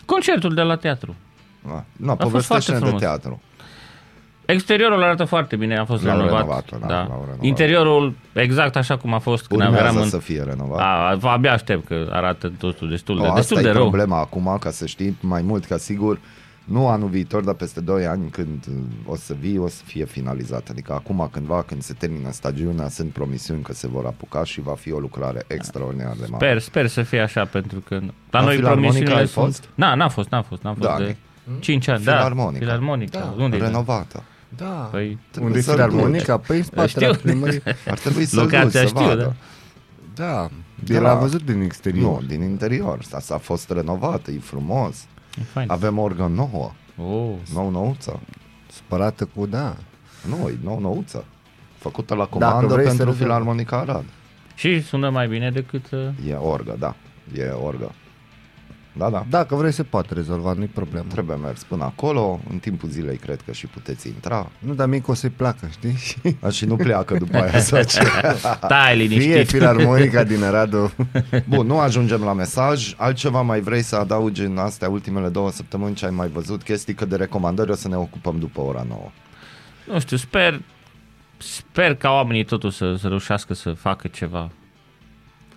Concertul 0.05 0.53
de 0.53 0.61
la 0.61 0.75
teatru. 0.75 1.15
Ah, 1.67 1.71
Nu, 1.97 2.07
fost 2.07 2.19
povestește-ne 2.31 2.77
foarte 2.77 2.97
de 2.97 2.97
frumos. 2.97 3.01
teatru. 3.01 3.41
Exteriorul 4.45 5.03
arată 5.03 5.23
foarte 5.23 5.55
bine, 5.55 5.77
a 5.77 5.85
fost 5.85 6.03
L-au 6.03 6.17
renovat. 6.17 6.39
renovat, 6.41 6.65
da, 6.79 6.87
da. 6.87 6.93
l-au 6.95 7.19
renovat. 7.21 7.37
Interiorul 7.43 8.15
exact 8.33 8.75
așa 8.75 8.97
cum 8.97 9.13
a 9.13 9.19
fost 9.19 9.47
când 9.47 9.61
Urmează 9.61 9.83
eram 9.83 9.95
în... 9.97 10.09
să 10.09 10.17
fie 10.17 10.41
renovat. 10.43 10.79
A, 10.79 11.17
abia 11.21 11.51
aștept 11.53 11.85
că 11.87 12.07
arată 12.11 12.51
totul 12.57 12.89
destul 12.89 13.19
de, 13.19 13.27
o, 13.27 13.33
destul 13.33 13.57
asta 13.57 13.69
de 13.69 13.73
e 13.75 13.77
rău. 13.79 13.87
problema 13.89 14.19
acum, 14.19 14.57
ca 14.59 14.69
să 14.71 14.85
știi 14.85 15.17
mai 15.21 15.41
mult 15.41 15.65
ca 15.65 15.77
sigur, 15.77 16.19
nu 16.63 16.87
anul 16.87 17.09
viitor, 17.09 17.43
dar 17.43 17.53
peste 17.53 17.79
2 17.81 18.05
ani 18.05 18.29
când 18.29 18.65
uh, 18.69 18.75
o 19.05 19.15
să 19.15 19.35
vii, 19.39 19.57
o 19.57 19.67
să 19.67 19.81
fie 19.85 20.05
finalizat. 20.05 20.69
Adică 20.69 20.93
acum 20.93 21.29
cândva, 21.31 21.63
când 21.63 21.81
se 21.81 21.93
termină 21.93 22.31
stagiunea, 22.31 22.89
sunt 22.89 23.11
promisiuni 23.11 23.61
că 23.61 23.73
se 23.73 23.87
vor 23.87 24.05
apuca 24.05 24.43
și 24.43 24.61
va 24.61 24.73
fi 24.73 24.91
o 24.91 24.99
lucrare 24.99 25.43
extraordinar 25.47 26.15
de 26.19 26.25
mare. 26.29 26.45
Sper, 26.45 26.59
sper 26.59 26.87
să 26.87 27.01
fie 27.01 27.19
așa, 27.19 27.45
pentru 27.45 27.79
că 27.79 27.95
la 27.95 28.39
La 28.39 28.41
noi 28.45 28.55
Filarmonica 28.55 28.71
promisiunile 28.89 29.15
ai 29.19 29.27
sunt... 29.27 29.45
fost? 29.45 29.69
Na, 29.75 29.95
n-a 29.95 30.07
fost, 30.09 30.29
n-a 30.29 30.41
fost, 30.41 30.61
n-a 30.63 30.73
fost 30.73 30.87
Da, 30.87 30.97
de 30.97 31.03
ne- 31.03 31.15
5 31.59 31.87
ani. 31.87 32.03
Da, 32.03 32.11
Filarmonica. 32.11 32.59
Filarmonica. 32.65 33.19
Da, 33.19 33.43
Unde 33.43 33.55
e? 33.55 33.59
Renovată. 33.59 34.23
Da. 34.57 34.65
Păi, 34.91 35.17
Unde 35.41 35.57
e 35.57 35.61
să-l 35.61 35.73
filarmonica? 35.73 36.37
Păi 36.37 36.57
în 36.57 36.63
spatele 36.63 37.05
Știu. 37.13 37.19
primăriei. 37.21 37.61
Ar 37.87 37.97
trebui 37.99 38.25
să-l 38.25 38.43
duci 38.43 38.51
locația 38.51 38.79
să 38.79 38.85
știu, 38.85 38.99
vadă. 39.05 39.35
da. 40.15 40.23
Da. 40.25 40.49
Da. 40.83 40.93
El 40.95 41.05
a 41.05 41.15
văzut 41.15 41.43
din 41.43 41.61
exterior. 41.61 42.21
Nu, 42.21 42.27
din 42.27 42.41
interior. 42.41 42.99
Asta 43.13 43.33
a 43.33 43.37
fost 43.37 43.69
renovată, 43.69 44.31
e 44.31 44.39
frumos. 44.39 45.05
E 45.39 45.41
fain. 45.43 45.69
Avem 45.69 45.97
orgă 45.97 46.25
nouă, 46.35 46.71
Oh. 46.97 47.33
nou 47.53 47.69
nouță. 47.69 48.19
Spălată 48.71 49.25
cu, 49.35 49.45
da. 49.45 49.75
Nu, 50.27 50.47
e 50.47 50.57
nou 50.63 50.79
nouță. 50.79 51.25
Făcută 51.77 52.13
la 52.15 52.23
Dacă 52.23 52.37
comandă 52.37 52.73
vrei 52.73 52.77
să 52.85 52.87
pentru 52.87 53.05
rezolvi. 53.05 53.21
Filarmonica 53.23 53.77
Arad. 53.77 54.03
Și 54.55 54.81
sună 54.81 55.09
mai 55.09 55.27
bine 55.27 55.51
decât... 55.51 55.91
uh, 55.91 55.99
E 56.27 56.33
orgă, 56.33 56.75
da. 56.79 56.95
E 57.37 57.49
orgă. 57.49 57.91
Da, 58.93 59.09
da. 59.09 59.25
Dacă 59.29 59.55
vrei 59.55 59.71
se 59.71 59.83
poate 59.83 60.13
rezolva, 60.13 60.53
nu-i 60.53 60.67
problemă. 60.67 61.05
Trebuie 61.09 61.35
mers 61.35 61.63
până 61.63 61.83
acolo, 61.83 62.39
în 62.49 62.57
timpul 62.57 62.89
zilei 62.89 63.17
cred 63.17 63.41
că 63.45 63.51
și 63.51 63.67
puteți 63.67 64.07
intra 64.07 64.49
Nu, 64.59 64.73
dar 64.73 64.87
mic 64.87 65.07
o 65.07 65.13
să-i 65.13 65.29
placă, 65.29 65.67
știi? 65.71 65.95
Și 65.95 66.15
A, 66.39 66.49
și 66.49 66.65
nu 66.65 66.75
pleacă 66.75 67.17
după 67.17 67.37
aia 67.37 67.59
să 67.69 67.83
ce. 67.83 68.01
Stai 68.37 68.95
Fie 68.95 69.07
liniștit. 69.07 69.47
filarmonica 69.47 70.23
din 70.23 70.43
Aradu. 70.43 70.91
Bun, 71.47 71.65
nu 71.65 71.79
ajungem 71.79 72.21
la 72.23 72.33
mesaj. 72.33 72.93
Altceva 72.97 73.41
mai 73.41 73.59
vrei 73.59 73.81
să 73.81 73.95
adaugi 73.95 74.41
în 74.41 74.57
astea 74.57 74.89
ultimele 74.89 75.29
două 75.29 75.51
săptămâni 75.51 75.95
ce 75.95 76.05
ai 76.05 76.11
mai 76.11 76.27
văzut? 76.27 76.63
Chestii 76.63 76.93
că 76.93 77.05
de 77.05 77.15
recomandări 77.15 77.71
o 77.71 77.75
să 77.75 77.87
ne 77.87 77.95
ocupăm 77.97 78.39
după 78.39 78.61
ora 78.61 78.85
9. 78.87 79.11
Nu 79.85 79.99
știu, 79.99 80.17
sper... 80.17 80.61
Sper 81.37 81.95
ca 81.95 82.09
oamenii 82.09 82.43
totuși 82.45 82.77
să, 82.77 82.95
să 82.99 83.07
reușească 83.07 83.53
să 83.53 83.71
facă 83.71 84.07
ceva. 84.07 84.41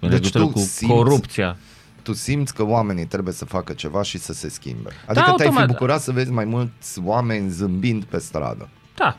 În 0.00 0.10
Deci 0.10 0.18
legătură 0.18 0.44
tu 0.44 0.50
cu 0.50 0.58
simți- 0.58 0.86
corupția. 0.86 1.56
Tu 2.04 2.12
simți 2.12 2.54
că 2.54 2.64
oamenii 2.64 3.06
trebuie 3.06 3.34
să 3.34 3.44
facă 3.44 3.72
ceva 3.72 4.02
și 4.02 4.18
să 4.18 4.32
se 4.32 4.48
schimbe. 4.48 4.90
Adică 5.06 5.24
te-ai 5.24 5.36
fi 5.36 5.42
automat. 5.42 5.66
bucurat 5.66 6.00
să 6.00 6.12
vezi 6.12 6.30
mai 6.30 6.44
mulți 6.44 7.00
oameni 7.04 7.48
zâmbind 7.50 8.04
pe 8.04 8.18
stradă. 8.18 8.68
Da. 8.94 9.16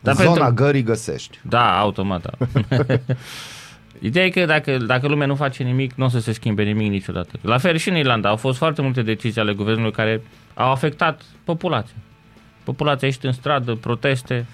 Dar 0.00 0.14
Dar 0.14 0.24
Zona 0.24 0.44
pentru- 0.44 0.64
gării 0.64 0.82
găsești. 0.82 1.38
Da, 1.42 1.78
automat, 1.78 2.22
da. 2.22 2.46
Ideea 4.00 4.24
e 4.24 4.30
că 4.30 4.44
dacă, 4.44 4.76
dacă 4.76 5.08
lumea 5.08 5.26
nu 5.26 5.34
face 5.34 5.62
nimic, 5.62 5.92
nu 5.94 6.04
o 6.04 6.08
să 6.08 6.18
se 6.18 6.32
schimbe 6.32 6.62
nimic 6.62 6.90
niciodată. 6.90 7.30
La 7.40 7.58
fel 7.58 7.76
și 7.76 7.88
în 7.88 7.96
Irlanda. 7.96 8.28
Au 8.28 8.36
fost 8.36 8.58
foarte 8.58 8.82
multe 8.82 9.02
decizii 9.02 9.40
ale 9.40 9.52
guvernului 9.52 9.92
care 9.92 10.22
au 10.54 10.70
afectat 10.70 11.22
populația. 11.44 11.94
Populația 12.64 13.06
ieșit 13.08 13.24
în 13.24 13.32
stradă, 13.32 13.74
proteste. 13.74 14.46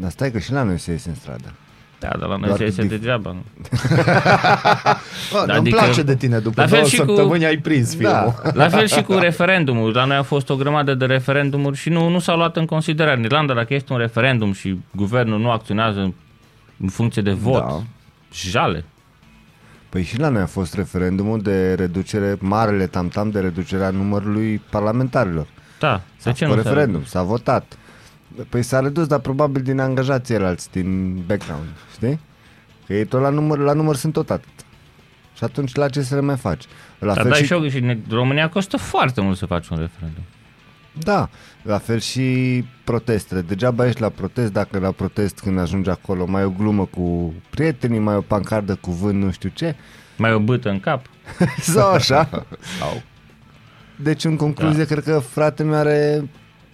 Dar 0.00 0.10
stai 0.10 0.30
că 0.30 0.38
și 0.38 0.52
la 0.52 0.62
noi 0.62 0.78
se 0.78 0.90
iese 0.92 1.08
în 1.08 1.14
stradă. 1.14 1.52
Da, 2.00 2.08
dar 2.18 2.28
la 2.28 2.36
noi 2.36 2.46
Doar 2.46 2.56
se 2.58 2.64
iese 2.64 2.82
dif- 2.86 2.88
degeaba. 2.88 3.32
Nu? 3.32 3.42
Bă, 5.32 5.44
Da, 5.46 5.52
îmi 5.52 5.52
adică- 5.52 5.76
place 5.76 6.02
de 6.02 6.16
tine, 6.16 6.38
după 6.38 6.60
La 6.60 6.66
fel 6.66 6.76
două 6.78 6.88
și 6.90 6.96
cu- 6.98 7.04
săptămâni 7.06 7.44
ai 7.46 7.56
prins 7.56 7.94
filmul. 7.94 8.34
Da. 8.44 8.50
La 8.62 8.68
fel 8.68 8.86
și 8.86 9.02
cu 9.02 9.12
referendumul. 9.12 9.92
La 9.94 10.04
noi 10.04 10.16
a 10.16 10.22
fost 10.22 10.50
o 10.50 10.56
grămadă 10.56 10.94
de 10.94 11.04
referendumuri 11.04 11.76
și 11.76 11.88
nu, 11.88 12.08
nu 12.08 12.18
s-au 12.18 12.36
luat 12.36 12.56
în 12.56 12.66
considerare. 12.66 13.16
În 13.16 13.24
Irlanda, 13.24 13.54
dacă 13.54 13.74
este 13.74 13.92
un 13.92 13.98
referendum 13.98 14.52
și 14.52 14.78
guvernul 14.96 15.38
nu 15.40 15.50
acționează 15.50 15.98
în, 16.00 16.12
în 16.80 16.88
funcție 16.88 17.22
de 17.22 17.32
vot, 17.32 17.60
Da. 17.66 17.82
jale. 18.32 18.84
Păi 19.88 20.02
și 20.02 20.18
la 20.18 20.28
noi 20.28 20.42
a 20.42 20.46
fost 20.46 20.74
referendumul 20.74 21.40
de 21.42 21.74
reducere, 21.74 22.36
marele 22.38 22.86
tamtam 22.86 23.30
de 23.30 23.40
reducerea 23.40 23.90
numărului 23.90 24.62
parlamentarilor. 24.70 25.46
Da, 25.78 26.00
de 26.22 26.32
ce 26.32 26.44
Cu 26.44 26.54
nu 26.54 26.62
s-a- 26.62 26.68
referendum, 26.68 27.04
s-a 27.04 27.22
votat. 27.22 27.78
Păi 28.48 28.62
s-a 28.62 28.80
redus, 28.80 29.06
dar 29.06 29.18
probabil 29.18 29.62
din 29.62 29.78
angajații 29.80 30.34
alți, 30.36 30.70
din 30.70 31.14
background, 31.26 31.68
știi? 31.92 32.20
Că 32.86 32.94
ei 32.94 33.04
tot 33.04 33.20
la 33.20 33.28
număr, 33.28 33.58
la 33.58 33.72
număr 33.72 33.96
sunt 33.96 34.12
tot 34.12 34.30
atât. 34.30 34.48
Și 35.34 35.44
atunci 35.44 35.74
la 35.74 35.88
ce 35.88 36.02
să 36.02 36.14
le 36.14 36.20
mai 36.20 36.36
faci? 36.36 36.64
La 36.98 37.06
Dar 37.14 37.22
fel 37.22 37.30
dai 37.30 37.40
și, 37.40 37.46
și 37.46 37.52
eu, 37.52 37.68
și 37.68 37.80
ne- 37.80 37.98
România 38.10 38.48
costă 38.48 38.76
foarte 38.76 39.20
mult 39.20 39.36
să 39.36 39.46
faci 39.46 39.68
un 39.68 39.78
referendum. 39.78 40.22
Da, 40.92 41.28
la 41.62 41.78
fel 41.78 41.98
și 41.98 42.64
protestele. 42.84 43.40
Degeaba 43.40 43.86
ești 43.86 44.00
la 44.00 44.08
protest 44.08 44.52
dacă 44.52 44.78
la 44.78 44.90
protest 44.90 45.38
când 45.40 45.58
ajungi 45.58 45.90
acolo 45.90 46.26
mai 46.26 46.42
e 46.42 46.44
o 46.44 46.50
glumă 46.50 46.84
cu 46.84 47.34
prietenii, 47.50 47.98
mai 47.98 48.14
e 48.14 48.16
o 48.16 48.20
pancardă 48.20 48.74
cu 48.74 48.90
vânt, 48.90 49.22
nu 49.22 49.30
știu 49.30 49.50
ce. 49.54 49.76
Mai 50.16 50.32
o 50.32 50.38
bâtă 50.38 50.68
în 50.68 50.80
cap. 50.80 51.06
Sau 51.60 51.90
așa. 51.92 52.28
Sau. 52.78 53.02
Deci, 53.96 54.24
în 54.24 54.36
concluzie, 54.36 54.84
da. 54.84 54.94
cred 54.94 55.04
că 55.04 55.18
fratele 55.18 55.68
meu 55.68 55.78
are 55.78 56.28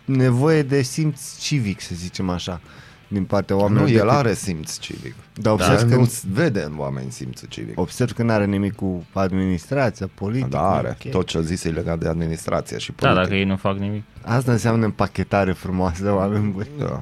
nevoie 0.05 0.63
de 0.63 0.83
simț 0.83 1.39
civic, 1.39 1.81
să 1.81 1.95
zicem 1.95 2.29
așa. 2.31 2.61
din 3.09 3.25
partea 3.25 3.57
Nu, 3.57 3.63
oamenilor. 3.63 3.89
el 3.89 3.95
decât- 3.95 4.11
are 4.19 4.35
simț 4.35 4.79
civic. 4.79 5.15
Dar 5.35 5.55
Dar 5.57 5.71
observ 5.73 5.91
că, 5.91 5.97
nu 5.97 6.11
vede 6.33 6.63
în 6.63 6.75
oameni 6.79 7.11
simțul 7.11 7.49
civic. 7.49 7.81
observ 7.81 8.13
că 8.13 8.23
nu 8.23 8.31
are 8.33 8.45
nimic 8.45 8.75
cu 8.75 9.05
administrația, 9.13 10.09
politică. 10.15 10.49
Da, 10.49 10.71
are. 10.75 10.97
ok. 11.05 11.11
Tot 11.11 11.27
ce 11.27 11.39
a 11.39 11.41
zis 11.41 11.65
e 11.65 11.69
legat 11.69 11.99
de 11.99 12.09
administrație 12.09 12.79
și 12.79 12.89
Da, 12.91 12.95
politică. 12.97 13.23
dacă 13.25 13.35
ei 13.35 13.45
nu 13.45 13.57
fac 13.57 13.77
nimic. 13.79 14.03
Asta 14.23 14.53
înseamnă 14.53 14.85
împachetare 14.85 15.53
frumoasă, 15.53 16.13
oameni 16.13 16.51
buni. 16.53 16.69
Da. 16.79 17.01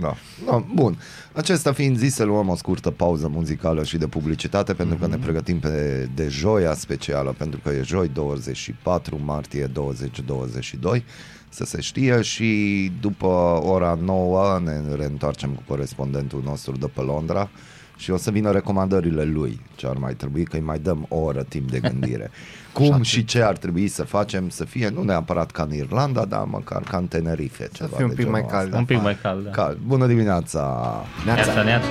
Da. 0.00 0.14
da. 0.46 0.64
Bun. 0.74 0.98
Acesta 1.32 1.72
fiind 1.72 1.96
zis, 1.98 2.14
să 2.14 2.24
luăm 2.24 2.48
o 2.48 2.56
scurtă 2.56 2.90
pauză 2.90 3.28
muzicală 3.28 3.84
și 3.84 3.96
de 3.98 4.06
publicitate 4.06 4.74
pentru 4.74 4.96
că 4.96 5.06
ne 5.06 5.16
pregătim 5.16 5.58
pe 5.58 6.08
de 6.14 6.28
joia 6.28 6.74
specială, 6.74 7.34
pentru 7.38 7.60
că 7.62 7.70
e 7.70 7.82
joi 7.84 8.08
24 8.08 9.20
martie 9.24 9.66
2022, 9.66 11.04
să 11.52 11.64
se 11.64 11.80
știe 11.80 12.20
și 12.22 12.90
după 13.00 13.60
ora 13.64 13.98
9 14.04 14.60
ne 14.64 14.94
reîntoarcem 14.96 15.50
cu 15.50 15.62
corespondentul 15.68 16.42
nostru 16.44 16.72
de 16.76 16.86
pe 16.94 17.00
Londra 17.00 17.48
și 17.96 18.10
o 18.10 18.16
să 18.16 18.30
vină 18.30 18.50
recomandările 18.50 19.24
lui 19.24 19.60
ce 19.74 19.86
ar 19.86 19.96
mai 19.96 20.14
trebui, 20.14 20.44
că 20.44 20.56
îi 20.56 20.62
mai 20.62 20.78
dăm 20.78 21.06
o 21.08 21.16
oră 21.16 21.42
timp 21.42 21.70
de 21.70 21.78
gândire. 21.80 22.30
Cum 22.72 23.02
și 23.02 23.24
ce 23.24 23.42
ar 23.42 23.56
trebui 23.56 23.88
să 23.88 24.02
facem 24.04 24.48
să 24.48 24.64
fie, 24.64 24.88
nu 24.88 25.02
neapărat 25.02 25.50
ca 25.50 25.62
în 25.62 25.74
Irlanda, 25.74 26.24
dar 26.24 26.44
măcar 26.44 26.82
ca 26.90 26.96
în 26.96 27.06
Tenerife. 27.06 27.68
Ceva 27.72 27.96
fie 27.96 28.04
un 28.04 28.10
de 28.10 28.14
pic 28.16 28.24
genul 28.24 28.40
mai 28.40 28.50
cald. 28.50 28.64
ăsta. 28.66 28.78
Un 28.78 28.84
pic 28.84 29.02
mai 29.02 29.16
cald, 29.22 29.44
da. 29.44 29.50
Cald. 29.50 29.78
Bună 29.86 30.06
dimineața! 30.06 30.90
Neața, 31.24 31.62
neața. 31.62 31.86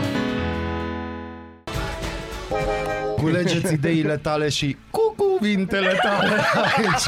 Culegeți 3.22 3.74
ideile 3.74 4.18
tale 4.18 4.50
și 4.50 4.78
cu 4.90 5.16
cuvintele 5.18 6.00
tale 6.02 6.30
aici. 6.78 7.08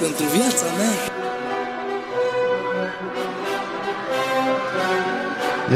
pentru 0.00 0.24
viața 0.36 0.66
mea 0.78 0.94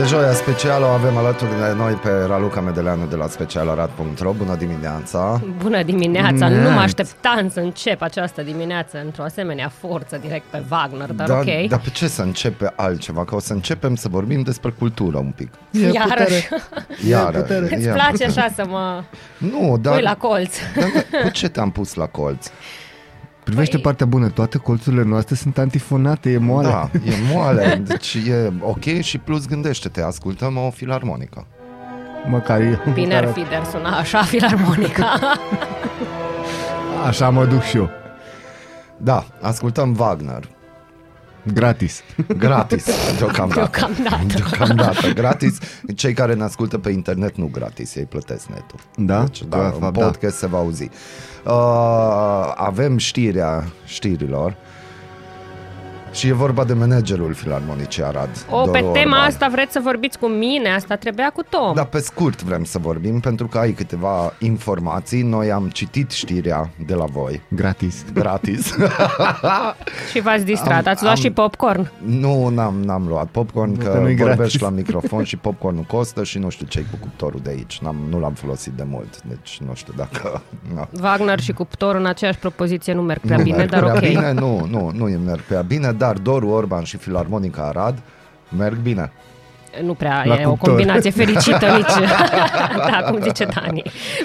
E 0.02 0.04
joia 0.06 0.32
specială, 0.32 0.84
o 0.84 0.88
avem 0.88 1.16
alături 1.16 1.50
de 1.50 1.72
noi 1.76 1.92
pe 1.92 2.08
Raluca 2.26 2.60
Medeleanu 2.60 3.06
de 3.06 3.16
la 3.16 3.26
specialarad.ro. 3.28 4.32
Bună 4.32 4.54
dimineața! 4.56 5.40
Bună 5.62 5.82
dimineața! 5.82 6.48
Nu 6.48 6.54
Neața. 6.54 6.74
mă 6.74 6.80
așteptam 6.80 7.48
să 7.50 7.60
încep 7.60 8.02
această 8.02 8.42
dimineață 8.42 9.00
într-o 9.04 9.22
asemenea 9.22 9.72
forță 9.80 10.18
direct 10.20 10.44
pe 10.50 10.62
Wagner, 10.70 11.12
dar 11.12 11.26
da, 11.26 11.34
ok. 11.38 11.68
Dar 11.68 11.78
pe 11.80 11.90
ce 11.90 12.06
să 12.08 12.22
începe 12.22 12.72
altceva? 12.76 13.24
Că 13.24 13.34
o 13.34 13.40
să 13.40 13.52
începem 13.52 13.94
să 13.94 14.08
vorbim 14.08 14.42
despre 14.42 14.70
cultură 14.78 15.16
un 15.18 15.32
pic. 15.36 15.48
Iarăși, 15.92 16.48
Iară, 17.08 17.46
îți 17.70 17.84
ia. 17.84 17.92
place 17.92 18.24
așa 18.24 18.48
să 18.54 18.64
mă 18.68 19.02
Nu, 19.38 19.78
dar, 19.80 19.92
pui 19.92 20.02
la 20.02 20.16
colț. 20.16 20.54
dar 20.76 21.22
cu 21.22 21.28
ce 21.28 21.48
te-am 21.48 21.70
pus 21.70 21.94
la 21.94 22.06
colț? 22.06 22.46
Privește 23.44 23.78
Păi- 23.78 23.82
partea 23.82 24.06
bună, 24.06 24.28
toate 24.28 24.58
colțurile 24.58 25.02
noastre 25.02 25.34
sunt 25.34 25.58
antifonate, 25.58 26.30
e 26.30 26.38
moale. 26.38 26.68
Da, 26.68 26.90
e 27.04 27.12
moale, 27.34 27.82
deci 27.86 28.14
e 28.14 28.52
ok 28.60 28.84
și 29.00 29.18
plus 29.18 29.46
gândește-te, 29.46 30.02
ascultăm 30.02 30.56
o 30.56 30.70
filarmonică. 30.70 31.46
Măcar 32.28 32.60
e, 32.60 32.80
Bine 32.94 33.14
ar 33.16 33.24
măcar 33.24 33.42
fi, 33.44 33.50
dar 33.50 33.64
suna 33.64 33.98
așa 33.98 34.22
filarmonica. 34.22 35.18
Așa 37.06 37.30
mă 37.30 37.44
duc 37.46 37.62
și 37.62 37.76
eu. 37.76 37.90
Da, 38.96 39.24
ascultăm 39.40 39.96
Wagner. 39.98 40.48
Gratis. 41.54 42.02
Gratis, 42.36 42.86
deocamdată. 43.18 43.78
Deocamdată. 43.78 44.24
Deocamdată, 44.36 45.08
gratis. 45.12 45.58
Cei 45.94 46.12
care 46.12 46.34
ne 46.34 46.42
ascultă 46.42 46.78
pe 46.78 46.90
internet 46.90 47.36
nu 47.36 47.48
gratis, 47.52 47.94
ei 47.94 48.04
plătesc 48.04 48.46
netul. 48.46 48.78
Da? 48.96 49.22
Deci, 49.24 49.42
da, 49.44 49.56
Că, 49.58 49.64
în 49.74 49.80
fapt, 49.80 49.98
da. 49.98 50.04
podcast 50.04 50.36
se 50.36 50.46
va 50.46 50.58
auzi. 50.58 50.90
Uh, 51.44 52.52
avem 52.54 52.96
știrea 52.96 53.64
știrilor 53.84 54.56
și 56.12 56.28
e 56.28 56.32
vorba 56.32 56.64
de 56.64 56.72
managerul 56.72 57.32
Filarmonicii 57.34 58.02
Arad. 58.02 58.28
O, 58.50 58.60
pe 58.60 58.78
Doru 58.80 58.92
tema 58.92 59.14
Orban. 59.14 59.26
asta 59.28 59.48
vreți 59.50 59.72
să 59.72 59.80
vorbiți 59.82 60.18
cu 60.18 60.26
mine? 60.26 60.68
Asta 60.74 60.96
trebuia 60.96 61.30
cu 61.34 61.42
Tom. 61.48 61.74
Da, 61.74 61.84
pe 61.84 61.98
scurt 61.98 62.42
vrem 62.42 62.64
să 62.64 62.78
vorbim 62.78 63.20
pentru 63.20 63.46
că 63.46 63.58
ai 63.58 63.72
câteva 63.72 64.32
informații. 64.38 65.22
Noi 65.22 65.52
am 65.52 65.68
citit 65.68 66.10
știrea 66.10 66.70
de 66.86 66.94
la 66.94 67.04
voi, 67.04 67.42
Gratis. 67.48 68.04
gratis. 68.12 68.74
Și 70.12 70.20
v-ați 70.20 70.44
distrat. 70.44 70.86
Am- 70.86 70.92
Ați 70.92 71.02
luat 71.02 71.14
am- 71.14 71.20
și 71.20 71.30
popcorn. 71.30 71.90
Nu, 72.04 72.48
n-am, 72.48 72.74
n-am 72.84 73.06
luat 73.08 73.26
popcorn, 73.26 73.76
că, 73.78 73.88
că 73.88 73.98
nu-i 73.98 74.16
vorbești 74.16 74.36
gratis. 74.36 74.60
la 74.60 74.68
microfon 74.80 75.24
și 75.24 75.36
popcornul 75.36 75.82
costă 75.82 76.24
și 76.24 76.38
nu 76.38 76.48
știu 76.48 76.66
ce 76.66 76.80
cu 76.80 76.96
cuptorul 77.00 77.40
de 77.42 77.50
aici. 77.50 77.78
N-am, 77.82 77.96
nu 78.08 78.18
l-am 78.20 78.32
folosit 78.32 78.72
de 78.72 78.84
mult, 78.86 79.22
deci 79.22 79.60
nu 79.66 79.74
știu 79.74 79.92
dacă... 79.96 80.42
No. 80.74 80.84
Wagner 81.02 81.40
și 81.40 81.52
cuptor 81.52 81.94
în 81.94 82.06
aceeași 82.06 82.38
propoziție 82.38 82.92
nu 82.92 83.02
merg 83.02 83.20
prea 83.20 83.36
nu 83.36 83.42
bine, 83.42 83.56
merg 83.56 83.70
dar 83.70 83.80
prea 83.80 83.92
ok. 83.94 84.00
bine, 84.00 84.32
nu, 84.32 84.66
nu, 84.70 84.90
nu 84.94 85.04
îmi 85.04 85.18
merg 85.24 85.40
prea 85.40 85.60
bine, 85.60 85.92
dar 86.00 86.16
Doru 86.16 86.48
Orban 86.48 86.82
și 86.84 86.96
Filarmonica 86.96 87.62
Arad 87.62 87.98
merg 88.56 88.76
bine. 88.78 89.12
Nu 89.82 89.94
prea 89.94 90.22
La 90.24 90.40
e 90.40 90.46
o 90.46 90.48
cuptor. 90.50 90.68
combinație 90.68 91.10
fericită 91.10 91.66
nici. 91.76 92.08
da, 92.76 93.02
cum 93.10 93.20
zice 93.22 93.44
Dani. 93.44 93.82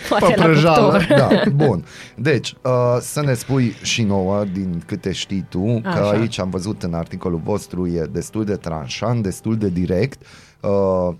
Poate 0.09 0.33
la 0.37 0.43
prăjală. 0.43 0.97
cuptor. 0.97 1.17
Da, 1.17 1.41
bun. 1.65 1.85
Deci, 2.15 2.55
uh, 2.63 2.71
să 2.99 3.21
ne 3.21 3.33
spui 3.33 3.75
și 3.81 4.03
nouă, 4.03 4.43
din 4.53 4.83
câte 4.85 5.11
știi 5.11 5.45
tu, 5.49 5.79
că 5.83 5.89
Așa. 5.89 6.09
aici 6.09 6.39
am 6.39 6.49
văzut 6.49 6.83
în 6.83 6.93
articolul 6.93 7.41
vostru, 7.43 7.87
e 7.87 8.01
destul 8.11 8.45
de 8.45 8.55
tranșant, 8.55 9.23
destul 9.23 9.57
de 9.57 9.69
direct. 9.69 10.21
Uh, 10.61 11.15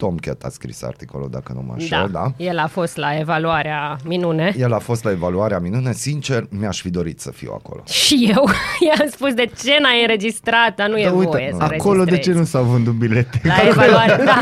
Tom 0.00 0.16
Cat 0.16 0.42
a 0.42 0.48
scris 0.48 0.82
articolul, 0.82 1.28
dacă 1.30 1.52
nu 1.52 1.62
mă 1.66 1.72
înșel, 1.72 2.08
da? 2.12 2.32
Da, 2.36 2.44
el 2.44 2.58
a 2.58 2.66
fost 2.66 2.96
la 2.96 3.18
evaluarea 3.18 3.96
minune. 4.04 4.54
El 4.58 4.72
a 4.72 4.78
fost 4.78 5.04
la 5.04 5.10
evaluarea 5.10 5.58
minune, 5.58 5.92
sincer, 5.92 6.46
mi-aș 6.50 6.80
fi 6.80 6.90
dorit 6.90 7.20
să 7.20 7.30
fiu 7.30 7.52
acolo. 7.54 7.82
Și 7.84 8.32
eu 8.36 8.48
i-am 8.86 9.08
spus 9.10 9.34
de 9.34 9.50
ce 9.62 9.76
n-ai 9.82 10.00
înregistrat, 10.00 10.74
dar 10.76 10.88
nu 10.88 10.98
e 10.98 11.02
Dar 11.04 11.12
voie 11.12 11.26
uite, 11.26 11.54
să 11.58 11.62
acolo 11.62 12.04
de 12.04 12.10
ce 12.18 12.30
înregistrezi. 12.30 12.38
nu 12.38 12.44
s-au 12.44 12.64
vândut 12.64 12.92
bilete? 12.94 13.40
La 13.42 13.68
evaluare, 13.68 14.22
da, 14.30 14.40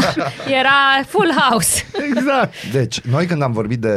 era 0.58 1.02
full 1.06 1.30
house. 1.48 1.84
Exact. 2.14 2.52
Deci, 2.72 3.00
noi 3.00 3.26
când 3.26 3.42
am 3.42 3.52
vorbit 3.52 3.80
de 3.80 3.96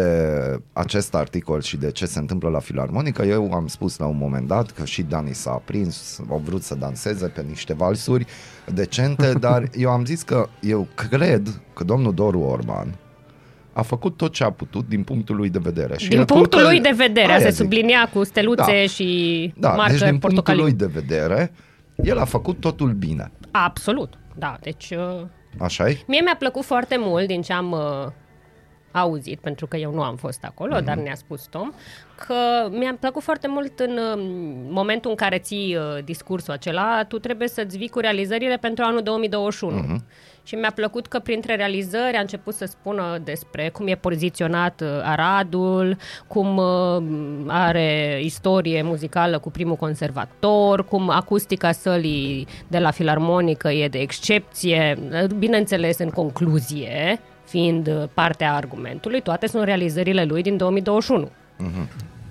acest 0.73 1.15
articol 1.15 1.61
și 1.61 1.77
de 1.77 1.91
ce 1.91 2.05
se 2.05 2.19
întâmplă 2.19 2.49
la 2.49 2.59
Filarmonică, 2.59 3.21
eu 3.23 3.53
am 3.53 3.67
spus 3.67 3.97
la 3.97 4.05
un 4.05 4.17
moment 4.17 4.47
dat 4.47 4.71
că 4.71 4.85
și 4.85 5.01
Dani 5.01 5.33
s-a 5.33 5.51
aprins, 5.51 6.19
au 6.29 6.41
vrut 6.45 6.63
să 6.63 6.75
danseze 6.75 7.27
pe 7.27 7.45
niște 7.49 7.73
valsuri 7.73 8.25
decente, 8.71 9.33
dar 9.47 9.63
eu 9.77 9.89
am 9.89 10.05
zis 10.05 10.21
că 10.23 10.47
eu 10.61 10.87
cred 10.95 11.61
că 11.73 11.83
domnul 11.83 12.13
Doru 12.13 12.39
Orban 12.39 12.95
a 13.73 13.81
făcut 13.81 14.17
tot 14.17 14.33
ce 14.33 14.43
a 14.43 14.51
putut 14.51 14.87
din 14.87 15.03
punctul 15.03 15.35
lui 15.35 15.49
de 15.49 15.59
vedere. 15.61 15.97
Și 15.97 16.07
Din 16.09 16.17
el 16.19 16.25
punctul 16.25 16.59
culcă- 16.59 16.67
lui 16.73 16.79
de 16.81 16.93
vedere, 16.95 17.31
Aia 17.31 17.39
se 17.39 17.49
zic. 17.49 17.55
sublinia 17.61 18.09
cu 18.13 18.23
steluțe 18.23 18.63
Da. 18.81 18.85
și 18.87 19.53
Da, 19.57 19.69
marcă 19.69 19.91
deci 19.91 19.99
din 20.01 20.09
punctul 20.09 20.29
portocaliu. 20.29 20.61
lui 20.63 20.71
de 20.73 20.85
vedere, 20.85 21.51
el 21.95 22.17
a 22.17 22.25
făcut 22.25 22.59
totul 22.59 22.91
bine. 22.93 23.31
Absolut, 23.51 24.13
da, 24.35 24.57
deci... 24.61 24.89
uh, 24.89 25.25
așa 25.59 25.89
-i? 25.89 26.05
Mie 26.07 26.21
mi-a 26.21 26.35
plăcut 26.39 26.63
foarte 26.65 26.95
mult 26.99 27.27
din 27.27 27.41
ce 27.41 27.53
am 27.53 27.71
uh, 27.71 28.07
auzit, 28.91 29.39
pentru 29.39 29.67
că 29.67 29.77
eu 29.77 29.93
nu 29.93 30.01
am 30.01 30.15
fost 30.15 30.43
acolo, 30.43 30.75
mm-hmm. 30.75 30.85
dar 30.85 30.95
ne-a 30.95 31.15
spus 31.15 31.45
Tom, 31.45 31.71
că 32.25 32.69
mi-a 32.71 32.97
plăcut 32.99 33.23
foarte 33.23 33.47
mult 33.47 33.79
în 33.79 33.97
uh, 33.97 34.23
momentul 34.69 35.09
în 35.09 35.15
care 35.15 35.37
ții 35.37 35.75
uh, 35.75 36.03
discursul 36.03 36.53
acela, 36.53 37.03
tu 37.07 37.19
trebuie 37.19 37.47
să-ți 37.47 37.77
vii 37.77 37.89
cu 37.89 37.99
realizările 37.99 38.57
pentru 38.57 38.83
anul 38.83 39.01
2021. 39.01 39.81
Mm-hmm. 39.81 40.29
Și 40.43 40.55
mi-a 40.55 40.71
plăcut 40.75 41.07
că 41.07 41.19
printre 41.19 41.55
realizări 41.55 42.15
a 42.15 42.19
început 42.19 42.53
să 42.53 42.65
spună 42.65 43.19
despre 43.23 43.69
cum 43.69 43.87
e 43.87 43.95
poziționat 43.95 44.81
uh, 44.81 44.87
Aradul, 45.03 45.97
cum 46.27 46.57
uh, 46.57 47.03
are 47.47 48.19
istorie 48.23 48.81
muzicală 48.81 49.39
cu 49.39 49.51
primul 49.51 49.75
conservator, 49.75 50.85
cum 50.85 51.09
acustica 51.09 51.71
sălii 51.71 52.47
de 52.67 52.79
la 52.79 52.91
filarmonică 52.91 53.69
e 53.69 53.87
de 53.87 53.99
excepție, 53.99 54.97
uh, 55.11 55.25
bineînțeles 55.37 55.97
în 55.97 56.09
concluzie, 56.09 57.19
fiind 57.45 57.87
uh, 57.87 58.03
partea 58.13 58.55
argumentului, 58.55 59.21
toate 59.21 59.47
sunt 59.47 59.63
realizările 59.63 60.23
lui 60.23 60.41
din 60.41 60.57
2021. 60.57 61.29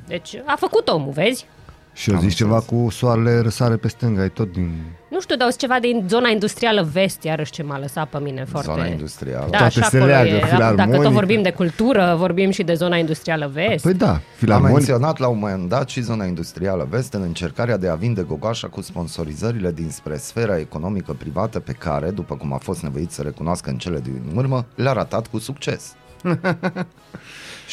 Deci 0.07 0.43
a 0.45 0.57
făcut 0.57 0.89
omul, 0.89 1.13
vezi? 1.13 1.47
Și 1.93 2.11
eu 2.11 2.17
Am 2.17 2.23
zici 2.23 2.35
ceva 2.35 2.55
înțeles. 2.55 2.83
cu 2.85 2.91
soarele 2.91 3.41
răsare 3.41 3.77
pe 3.77 3.89
stânga, 3.89 4.25
e 4.25 4.29
tot 4.29 4.53
din... 4.53 4.73
Nu 5.11 5.21
știu, 5.21 5.37
dar 5.37 5.47
o 5.47 5.51
să 5.51 5.57
ceva 5.61 5.79
din 5.81 6.05
zona 6.09 6.29
industrială 6.29 6.89
vest, 6.93 7.23
iarăși 7.23 7.51
ce 7.53 7.63
m-a 7.63 7.79
lăsat 7.79 8.09
pe 8.09 8.19
mine 8.19 8.45
foarte... 8.45 8.71
Zona 8.71 8.87
industrială. 8.87 9.47
Da, 9.51 9.59
Toate 9.59 9.73
și 9.73 9.83
se 9.83 9.97
acolo 9.97 10.05
leagă, 10.05 10.29
e. 10.29 10.39
Dacă 10.39 10.47
filarmonică. 10.55 11.03
tot 11.03 11.13
vorbim 11.13 11.43
de 11.43 11.51
cultură, 11.53 12.15
vorbim 12.19 12.51
și 12.51 12.63
de 12.63 12.75
zona 12.75 12.97
industrială 12.97 13.51
vest. 13.53 13.83
Păi 13.85 13.95
da, 13.95 14.11
Am 14.11 14.21
filarmonic. 14.37 14.77
menționat 14.77 15.19
la 15.19 15.29
un 15.29 15.39
moment 15.39 15.69
dat 15.69 15.89
și 15.89 16.01
zona 16.01 16.25
industrială 16.25 16.87
vest 16.91 17.13
în 17.13 17.23
încercarea 17.23 17.77
de 17.77 17.89
a 17.89 17.95
vinde 17.95 18.23
gogoașa 18.23 18.69
cu 18.69 18.81
sponsorizările 18.81 19.73
dinspre 19.73 20.17
sfera 20.17 20.59
economică 20.59 21.13
privată 21.13 21.61
pe 21.61 21.73
care, 21.73 22.11
după 22.11 22.35
cum 22.35 22.53
a 22.53 22.59
fost 22.59 22.83
nevoit 22.83 23.11
să 23.11 23.23
recunoască 23.23 23.71
în 23.71 23.77
cele 23.77 24.01
din 24.01 24.23
urmă, 24.35 24.67
le-a 24.75 24.93
ratat 24.93 25.27
cu 25.27 25.39
succes. 25.39 25.95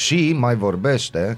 și 0.06 0.36
mai 0.39 0.56
vorbește 0.56 1.38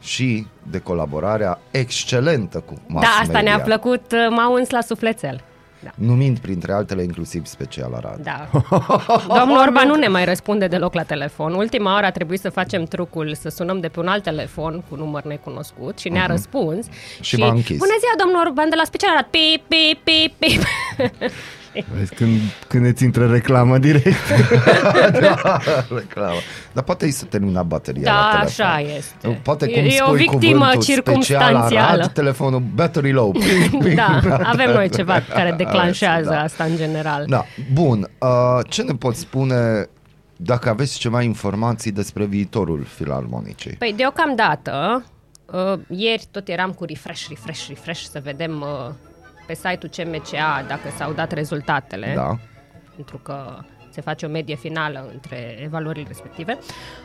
și 0.00 0.46
de 0.70 0.78
colaborarea 0.78 1.58
excelentă 1.70 2.58
cu 2.58 2.74
mass 2.86 3.06
da, 3.06 3.12
asta 3.20 3.32
media, 3.32 3.40
ne-a 3.40 3.64
plăcut, 3.64 4.12
uh, 4.12 4.26
m-a 4.30 4.50
uns 4.50 4.70
la 4.70 4.80
sufletel. 4.80 5.40
Da. 5.82 5.90
numind 5.94 6.38
printre 6.38 6.72
altele 6.72 7.02
inclusiv 7.02 7.46
special 7.46 7.92
Arad. 7.94 8.20
Da. 8.22 8.48
Domnul 9.38 9.58
Orban 9.58 9.86
nu 9.86 9.94
ne 9.94 10.08
mai 10.08 10.24
răspunde 10.24 10.66
deloc 10.66 10.94
la 10.94 11.02
telefon. 11.02 11.54
Ultima 11.54 11.92
oară 11.92 12.06
a 12.06 12.10
trebuit 12.10 12.40
să 12.40 12.50
facem 12.50 12.84
trucul 12.84 13.34
să 13.34 13.48
sunăm 13.48 13.80
de 13.80 13.88
pe 13.88 14.00
un 14.00 14.06
alt 14.06 14.22
telefon 14.22 14.82
cu 14.88 14.96
număr 14.96 15.22
necunoscut 15.22 15.98
și 15.98 16.08
ne-a 16.08 16.26
răspuns. 16.26 16.86
Și 17.20 17.36
v-a 17.36 17.48
închis. 17.48 17.78
Bună 17.78 17.96
ziua, 17.98 18.14
domnul 18.18 18.46
Orban, 18.46 18.68
de 18.68 18.76
la 18.76 18.84
special 18.84 19.10
Arad. 19.10 19.26
Pip, 19.30 19.62
pip, 19.68 19.98
pip, 20.04 20.32
pip. 20.38 20.62
Vezi, 21.96 22.14
când, 22.14 22.40
când 22.68 22.86
îți 22.86 23.04
intră 23.04 23.26
reclamă 23.30 23.78
direct. 23.78 24.06
Reclamă. 25.98 26.38
Dar 26.72 26.84
poate 26.84 27.04
îi 27.04 27.10
să 27.10 27.24
termina 27.24 27.62
bateria 27.62 28.02
Da, 28.02 28.12
la 28.12 28.30
telefon. 28.38 28.66
așa 28.66 28.80
este. 28.96 29.40
Poate 29.42 29.66
E- 29.70 29.72
cum 29.72 29.82
e 29.84 29.98
o 30.00 30.04
spui 30.04 30.16
victimă 30.18 30.38
cuvântul 30.58 30.82
special 30.82 30.96
circumstanțială. 30.96 31.86
Arad, 31.86 32.12
telefonul 32.12 32.62
battery 32.74 33.12
low. 33.12 33.30
Ping, 33.30 33.82
ping. 33.84 33.94
Da, 33.94 34.20
avem 34.44 34.72
noi 34.72 34.88
ceva 34.88 35.20
care 35.34 35.54
declanșează 35.56 36.28
Da. 36.30 36.40
asta 36.42 36.64
în 36.64 36.76
general. 36.76 37.24
Da, 37.28 37.44
bun. 37.72 38.10
Uh, 38.18 38.28
ce 38.68 38.82
ne 38.82 38.92
poți 38.94 39.18
spune 39.20 39.88
dacă 40.36 40.68
aveți 40.68 40.98
ceva 40.98 41.22
informații 41.22 41.92
despre 41.92 42.24
viitorul 42.24 42.86
filarmonicii? 42.94 43.70
Păi 43.70 43.94
deocamdată, 43.96 45.04
uh, 45.46 45.78
ieri 45.88 46.24
tot 46.30 46.48
eram 46.48 46.70
cu 46.70 46.84
refresh, 46.84 47.26
refresh, 47.28 47.68
refresh 47.68 48.02
să 48.10 48.20
vedem 48.24 48.60
uh, 48.60 48.94
pe 49.50 49.56
site-ul 49.68 49.90
CMCA 49.96 50.64
dacă 50.68 50.88
s-au 50.96 51.12
dat 51.12 51.32
rezultatele, 51.32 52.12
Da. 52.16 52.36
pentru 52.94 53.18
că 53.18 53.58
se 53.90 54.00
face 54.00 54.26
o 54.26 54.28
medie 54.28 54.54
finală 54.54 55.08
între 55.12 55.58
evaluările 55.62 56.04
respective. 56.08 56.58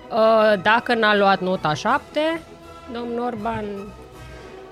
Uh, 0.09 0.61
dacă 0.61 0.95
n-a 0.95 1.15
luat 1.15 1.41
nota 1.41 1.73
7, 1.73 2.19
domnul 2.93 3.23
Orban 3.25 3.63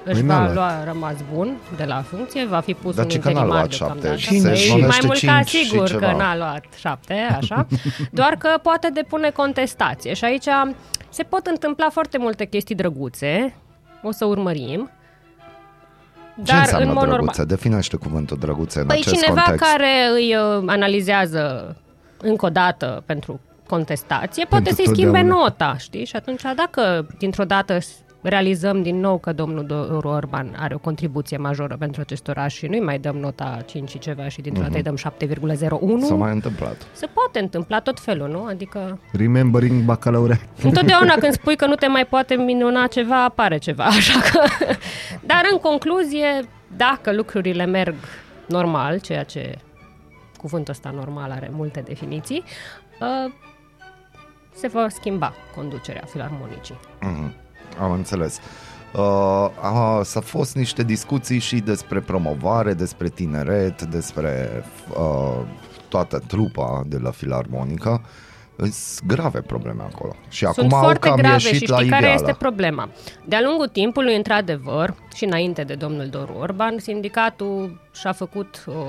își 0.03 0.13
Păi 0.13 0.21
n-a 0.21 0.35
va 0.37 0.41
luat. 0.43 0.53
lua 0.53 0.83
rămas 0.83 1.15
bun 1.33 1.57
de 1.75 1.83
la 1.83 2.01
funcție, 2.01 2.45
va 2.45 2.59
fi 2.59 2.73
pus 2.73 2.95
Dar 2.95 3.03
un 3.03 3.09
ce 3.11 3.19
că 3.19 3.23
n-a 3.25 3.29
interimar 3.31 3.57
luat 3.57 3.71
șapte, 3.71 3.99
deocamdată. 3.99 4.19
și 4.19 4.39
se 4.39 4.49
Păi, 4.49 4.67
numește 4.69 4.85
mai 4.87 4.99
mult 5.05 5.19
ca 5.19 5.41
cinci 5.43 5.47
și 5.63 5.69
sigur 5.69 5.87
ceva. 5.87 6.07
că 6.07 6.15
n-a 6.15 6.35
luat 6.35 6.63
șapte, 6.77 7.13
așa, 7.13 7.67
doar 8.19 8.35
că 8.35 8.49
poate 8.61 8.89
depune 8.93 9.29
contestație 9.29 10.13
și 10.13 10.25
aici 10.25 10.47
se 11.09 11.23
pot 11.23 11.45
întâmpla 11.45 11.89
foarte 11.89 12.17
multe 12.17 12.45
chestii 12.45 12.75
drăguțe, 12.75 13.53
o 14.03 14.11
să 14.11 14.25
urmărim. 14.25 14.89
Ce 16.35 16.41
Dar 16.51 16.59
înseamnă 16.59 16.85
în 16.87 16.93
mod 16.93 17.03
normal, 17.03 17.17
drăguțe? 17.17 17.43
Definește 17.45 17.97
cuvântul 17.97 18.37
drăguțe 18.37 18.79
în 18.79 18.85
Păi 18.85 18.97
acest 18.99 19.15
cineva 19.23 19.41
context. 19.41 19.71
care 19.71 20.09
îi 20.13 20.35
uh, 20.35 20.63
analizează 20.65 21.75
încă 22.21 22.45
o 22.45 22.49
dată 22.49 23.03
pentru 23.05 23.39
contestație, 23.67 24.45
poate 24.45 24.63
Pentru 24.63 24.83
să-i 24.83 24.93
schimbe 24.93 25.17
totdeauna. 25.19 25.43
nota, 25.43 25.75
știi? 25.77 26.05
Și 26.05 26.15
atunci 26.15 26.41
dacă 26.55 27.07
dintr-o 27.17 27.43
dată 27.43 27.79
s- 27.79 27.87
realizăm 28.23 28.81
din 28.81 28.99
nou 28.99 29.17
că 29.17 29.33
domnul 29.33 29.65
Doru 29.65 30.07
Orban 30.07 30.55
are 30.59 30.73
o 30.73 30.77
contribuție 30.77 31.37
majoră 31.37 31.75
pentru 31.79 32.01
acest 32.01 32.27
oraș 32.27 32.53
și 32.55 32.65
nu-i 32.65 32.79
mai 32.79 32.99
dăm 32.99 33.15
nota 33.17 33.57
5 33.65 33.89
și 33.89 33.99
ceva 33.99 34.27
și 34.27 34.41
dintr-o 34.41 34.61
dată 34.63 34.75
îi 34.75 34.81
dăm 34.83 34.95
7,01, 34.97 35.99
S-a 36.07 36.13
mai 36.15 36.31
întâmplat. 36.31 36.87
se 36.91 37.05
poate 37.13 37.39
întâmpla 37.39 37.79
tot 37.79 37.99
felul, 37.99 38.29
nu? 38.29 38.45
Adică 38.45 38.99
Remembering 39.11 39.83
bacalaureat. 39.83 40.39
întotdeauna 40.63 41.13
când 41.13 41.33
spui 41.41 41.55
că 41.55 41.65
nu 41.65 41.75
te 41.75 41.87
mai 41.87 42.05
poate 42.05 42.35
minuna 42.35 42.87
ceva, 42.87 43.23
apare 43.23 43.57
ceva, 43.57 43.83
așa 43.99 44.19
că... 44.19 44.39
Dar 45.25 45.41
în 45.51 45.57
concluzie, 45.57 46.39
dacă 46.77 47.13
lucrurile 47.13 47.65
merg 47.65 47.95
normal, 48.47 48.99
ceea 48.99 49.23
ce 49.23 49.55
cuvântul 50.37 50.73
ăsta 50.73 50.89
normal 50.95 51.31
are 51.31 51.49
multe 51.53 51.83
definiții, 51.87 52.43
uh, 53.01 53.31
se 54.55 54.67
va 54.67 54.89
schimba 54.89 55.33
conducerea 55.55 56.03
filarmonicii. 56.05 56.79
Mhm. 57.01 57.33
Am 57.79 57.91
înțeles. 57.91 58.39
Uh, 58.93 59.01
a, 59.61 60.01
s-a 60.03 60.19
fost 60.19 60.55
niște 60.55 60.83
discuții 60.83 61.39
și 61.39 61.59
despre 61.59 61.99
promovare, 61.99 62.73
despre 62.73 63.09
tineret, 63.09 63.81
despre 63.81 64.63
uh, 64.89 65.45
toată 65.87 66.23
trupa 66.27 66.83
de 66.87 66.97
la 66.97 67.11
Filarmonica. 67.11 68.01
Sunt 68.57 69.01
grave 69.07 69.41
probleme 69.41 69.83
acolo. 69.83 70.15
Și 70.29 70.45
Sunt 70.45 70.57
acum 70.57 70.73
au 70.73 70.83
foarte 70.83 71.07
cam 71.07 71.17
grave 71.17 71.33
ieșit 71.33 71.61
și 71.61 71.69
la 71.69 71.77
știi 71.77 71.89
care 71.89 72.05
iveală. 72.05 72.21
este 72.21 72.35
problema? 72.39 72.89
De-a 73.25 73.41
lungul 73.41 73.67
timpului, 73.67 74.15
într-adevăr, 74.15 74.95
și 75.15 75.23
înainte 75.23 75.63
de 75.63 75.73
domnul 75.73 76.07
Doru 76.07 76.33
Orban, 76.39 76.79
sindicatul 76.79 77.81
și-a 77.93 78.11
făcut, 78.11 78.63
o, 78.67 78.87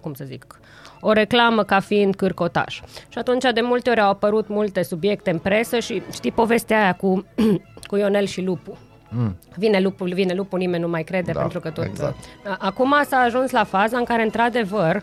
cum 0.00 0.14
să 0.14 0.24
zic, 0.24 0.58
o 1.00 1.12
reclamă 1.12 1.62
ca 1.62 1.80
fiind 1.80 2.14
cârcotaș. 2.14 2.80
Și 3.08 3.18
atunci 3.18 3.44
de 3.54 3.60
multe 3.60 3.90
ori 3.90 4.00
au 4.00 4.10
apărut 4.10 4.48
multe 4.48 4.82
subiecte 4.82 5.30
în 5.30 5.38
presă 5.38 5.78
și 5.78 6.02
știi 6.12 6.32
povestea 6.32 6.82
aia 6.82 6.92
cu, 6.92 7.24
cu 7.94 8.00
Ionel 8.00 8.26
și 8.26 8.40
Lupu. 8.40 8.78
Mm. 9.08 9.36
Vine 9.56 9.80
lupul, 9.80 10.12
vine 10.12 10.34
lupul, 10.34 10.58
nimeni 10.58 10.82
nu 10.82 10.88
mai 10.88 11.02
crede 11.02 11.32
Da, 11.32 11.40
pentru 11.40 11.60
că 11.60 11.70
tot... 11.70 11.84
exact. 11.84 12.16
Acum 12.58 12.94
s-a 13.08 13.16
ajuns 13.16 13.50
la 13.50 13.64
faza 13.64 13.98
în 13.98 14.04
care, 14.04 14.22
într-adevăr, 14.22 15.02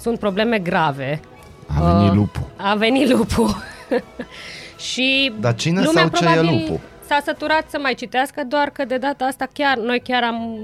sunt 0.00 0.18
probleme 0.18 0.58
grave. 0.58 1.20
A 1.66 1.80
venit 1.92 2.08
Uh, 2.10 2.14
lupul. 2.16 2.42
A 2.56 2.74
venit 2.74 3.08
lupul. 3.10 3.54
și 4.92 5.32
Dar 5.40 5.54
cine 5.54 5.82
lumea 5.82 6.02
sau 6.02 6.10
ce 6.10 6.24
e 6.24 6.28
probabil 6.32 6.60
lupul? 6.60 6.80
S-a 7.06 7.18
săturat 7.24 7.64
să 7.70 7.78
mai 7.82 7.94
citească, 7.94 8.44
doar 8.48 8.70
că 8.70 8.84
de 8.84 8.96
data 8.96 9.24
asta 9.24 9.46
chiar, 9.52 9.76
noi 9.76 10.00
chiar 10.00 10.22
am, 10.22 10.58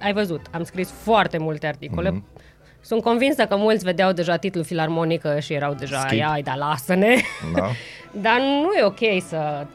ai 0.00 0.12
văzut, 0.12 0.40
am 0.50 0.62
scris 0.64 0.90
foarte 1.02 1.38
multe 1.38 1.66
articole. 1.66 2.10
Mhm. 2.10 2.24
Mm-hmm. 2.24 2.80
Sunt 2.80 3.02
convinsă 3.02 3.44
că 3.44 3.56
mulți 3.56 3.84
vedeau 3.84 4.12
deja 4.12 4.36
titlul 4.36 4.64
filarmonică 4.64 5.38
și 5.40 5.52
erau 5.52 5.74
deja, 5.74 5.98
Skip. 6.00 6.24
ai, 6.26 6.42
dar 6.42 6.56
lasă-ne. 6.56 7.14
Da? 7.54 7.68
Dar 8.26 8.38
nu 8.38 8.72
e 8.78 8.84
ok 8.84 9.22
să 9.28 9.66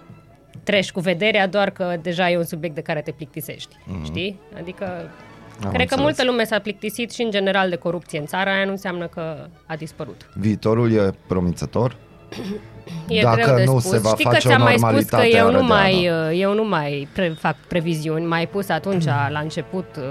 treci 0.63 0.91
cu 0.91 0.99
vederea 0.99 1.47
doar 1.47 1.69
că 1.69 1.95
deja 2.01 2.29
e 2.29 2.37
un 2.37 2.43
subiect 2.43 2.75
de 2.75 2.81
care 2.81 3.01
te 3.01 3.11
plictisești, 3.11 3.75
mm-hmm. 3.75 4.03
știi? 4.03 4.39
Adică 4.57 4.85
Am 4.85 5.71
cred 5.71 5.71
că 5.71 5.81
înțeles. 5.81 5.99
multă 6.03 6.23
lume 6.23 6.43
s-a 6.43 6.59
plictisit 6.59 7.11
și 7.11 7.21
în 7.21 7.31
general 7.31 7.69
de 7.69 7.75
corupție 7.75 8.19
în 8.19 8.25
țara 8.25 8.53
aia 8.53 8.65
nu 8.65 8.71
înseamnă 8.71 9.07
că 9.07 9.47
a 9.65 9.75
dispărut. 9.75 10.29
Viitorul 10.33 10.91
e 10.93 11.13
promițător? 11.27 11.95
E 13.07 13.21
Dacă 13.21 13.41
greu 13.41 13.55
de 13.55 13.63
nu 13.63 13.79
spus. 13.79 13.91
se 13.91 13.97
va 13.97 14.09
Știi 14.09 14.23
că 14.23 14.29
face 14.31 14.47
o 14.47 14.49
ți-am 14.49 14.61
mai 14.61 14.77
spus 14.77 14.81
că 14.81 14.85
normalitate 14.91 15.35
eu 15.37 15.51
nu 15.51 15.57
arădeană. 15.57 15.73
mai, 15.73 16.09
uh, 16.31 16.39
eu 16.41 16.53
nu 16.53 16.63
mai 16.67 17.07
pre- 17.13 17.35
fac 17.39 17.55
previziuni. 17.67 18.25
Mai 18.25 18.47
pus 18.47 18.69
atunci, 18.69 19.03
la 19.35 19.39
început, 19.39 19.85
uh, 19.97 20.03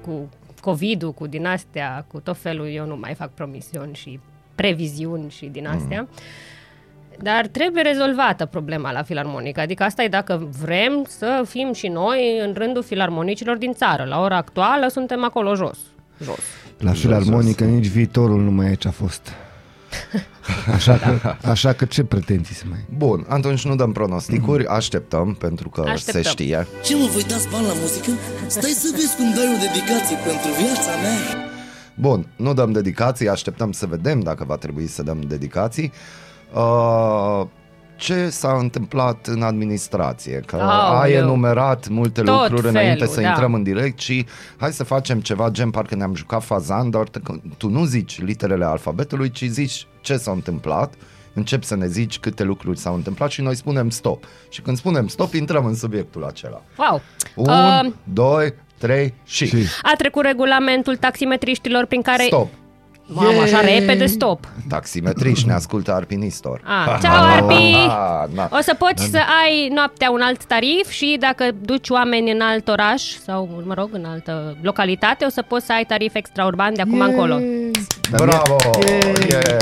cu 0.00 0.28
COVID-ul, 0.60 1.12
cu 1.12 1.26
din 1.26 1.46
astea, 1.46 2.04
cu 2.12 2.20
tot 2.20 2.36
felul, 2.36 2.68
eu 2.68 2.86
nu 2.86 2.96
mai 3.00 3.14
fac 3.14 3.30
promisiuni 3.30 3.94
și 3.94 4.20
previziuni 4.54 5.30
și 5.30 5.46
din 5.46 5.66
astea. 5.66 6.00
Mm. 6.00 6.08
Dar 7.18 7.46
trebuie 7.46 7.82
rezolvată 7.82 8.46
problema 8.46 8.92
la 8.92 9.02
filarmonică. 9.02 9.60
Adică 9.60 9.82
asta 9.82 10.02
e 10.02 10.08
dacă 10.08 10.48
vrem 10.60 11.04
să 11.08 11.44
fim 11.48 11.72
și 11.72 11.88
noi 11.88 12.40
în 12.46 12.52
rândul 12.56 12.82
filarmonicilor 12.82 13.56
din 13.56 13.72
țară. 13.72 14.04
La 14.04 14.20
ora 14.20 14.36
actuală 14.36 14.88
suntem 14.88 15.24
acolo 15.24 15.54
jos. 15.54 15.78
Jos. 16.22 16.38
La 16.78 16.92
filarmonică 16.92 17.64
nici 17.64 17.86
viitorul 17.86 18.40
nu 18.40 18.50
mai 18.50 18.70
e 18.70 18.74
ce 18.74 18.88
a 18.88 18.90
fost. 18.90 19.28
Așa 20.74 20.96
că, 20.96 21.34
așa 21.48 21.72
că 21.72 21.84
ce 21.84 22.04
pretenții 22.04 22.54
să 22.54 22.64
mai... 22.68 22.84
Bun, 22.96 23.26
atunci 23.28 23.64
nu 23.64 23.76
dăm 23.76 23.92
pronosticuri, 23.92 24.66
așteptăm 24.66 25.34
pentru 25.34 25.68
că 25.68 25.80
Așteptăm. 25.80 26.22
se 26.22 26.28
știe. 26.28 26.66
Ce 26.84 26.96
mă 26.96 27.06
voi 27.12 27.22
dați 27.22 27.48
bani 27.48 27.66
la 27.66 27.72
muzică? 27.80 28.10
Stai 28.46 28.70
să 28.70 28.88
vezi 28.92 29.16
cum 29.16 29.34
dai 29.34 29.54
o 29.54 29.58
dedicație 29.58 30.16
pentru 30.16 30.50
viața 30.62 30.90
mea 31.02 31.50
Bun, 31.94 32.26
nu 32.36 32.54
dăm 32.54 32.72
dedicații, 32.72 33.28
așteptăm 33.28 33.72
să 33.72 33.86
vedem 33.86 34.20
dacă 34.20 34.44
va 34.44 34.56
trebui 34.56 34.86
să 34.86 35.02
dăm 35.02 35.20
dedicații. 35.20 35.92
Uh, 35.94 36.31
ce 37.96 38.28
s-a 38.28 38.56
întâmplat 38.60 39.26
în 39.26 39.42
administrație, 39.42 40.42
că 40.46 40.56
Aoleu. 40.56 41.00
ai 41.00 41.12
enumerat 41.12 41.88
multe 41.88 42.22
Tot 42.22 42.40
lucruri 42.50 42.68
înainte 42.68 42.98
felul, 42.98 43.14
să 43.14 43.20
da. 43.20 43.28
intrăm 43.28 43.54
în 43.54 43.62
direct 43.62 43.98
și 43.98 44.26
hai 44.56 44.72
să 44.72 44.84
facem 44.84 45.20
ceva 45.20 45.48
gen 45.50 45.70
parcă 45.70 45.94
ne-am 45.94 46.14
jucat 46.14 46.42
fazan, 46.42 46.90
dar 46.90 47.08
te- 47.08 47.18
tu 47.56 47.68
nu 47.68 47.84
zici 47.84 48.20
literele 48.22 48.64
alfabetului, 48.64 49.30
ci 49.30 49.44
zici 49.44 49.86
ce 50.00 50.16
s-a 50.16 50.30
întâmplat, 50.30 50.94
încep 51.34 51.62
să 51.62 51.76
ne 51.76 51.86
zici 51.86 52.18
câte 52.18 52.42
lucruri 52.42 52.78
s-au 52.78 52.94
întâmplat 52.94 53.30
și 53.30 53.40
noi 53.40 53.56
spunem 53.56 53.90
stop. 53.90 54.24
Și 54.48 54.60
când 54.60 54.76
spunem 54.76 55.06
stop, 55.08 55.32
intrăm 55.34 55.64
în 55.66 55.74
subiectul 55.74 56.24
acela. 56.24 56.62
Wow. 56.78 57.00
Un, 57.34 57.48
Uh, 57.48 57.92
doi, 58.04 58.54
trei 58.78 59.14
și... 59.24 59.46
Și- 59.46 59.66
a 59.82 59.92
trecut 59.98 60.24
regulamentul 60.24 60.96
taximetriștilor 60.96 61.84
prin 61.86 62.02
care... 62.02 62.22
Stop. 62.22 62.48
Mamă, 63.06 63.40
așa 63.42 63.60
repede, 63.60 64.06
stop. 64.06 64.44
Taximetriști, 64.68 65.46
ne 65.46 65.52
ascultă 65.52 65.92
Arpinistor. 65.94 66.60
Ah, 66.64 66.98
ceau, 67.02 67.24
Arpi! 67.24 67.74
Ah, 67.88 68.28
na. 68.34 68.48
O 68.52 68.60
să 68.60 68.74
poți 68.78 69.04
să 69.10 69.18
ai 69.44 69.68
noaptea 69.74 70.10
un 70.10 70.20
alt 70.20 70.44
tarif 70.44 70.88
și 70.88 71.16
dacă 71.20 71.48
duci 71.60 71.88
oameni 71.88 72.30
în 72.30 72.40
alt 72.40 72.68
oraș 72.68 73.02
sau, 73.02 73.62
mă 73.66 73.74
rog, 73.74 73.88
în 73.92 74.04
altă 74.04 74.56
localitate, 74.62 75.24
o 75.24 75.28
să 75.28 75.42
poți 75.42 75.66
să 75.66 75.72
ai 75.72 75.84
tarif 75.84 76.14
extraurban 76.14 76.74
de 76.74 76.80
acum 76.82 77.00
încolo. 77.00 77.38
Dar 78.10 78.26
Bravo! 78.26 78.56
mie- 78.78 79.00
Yeah. 79.28 79.56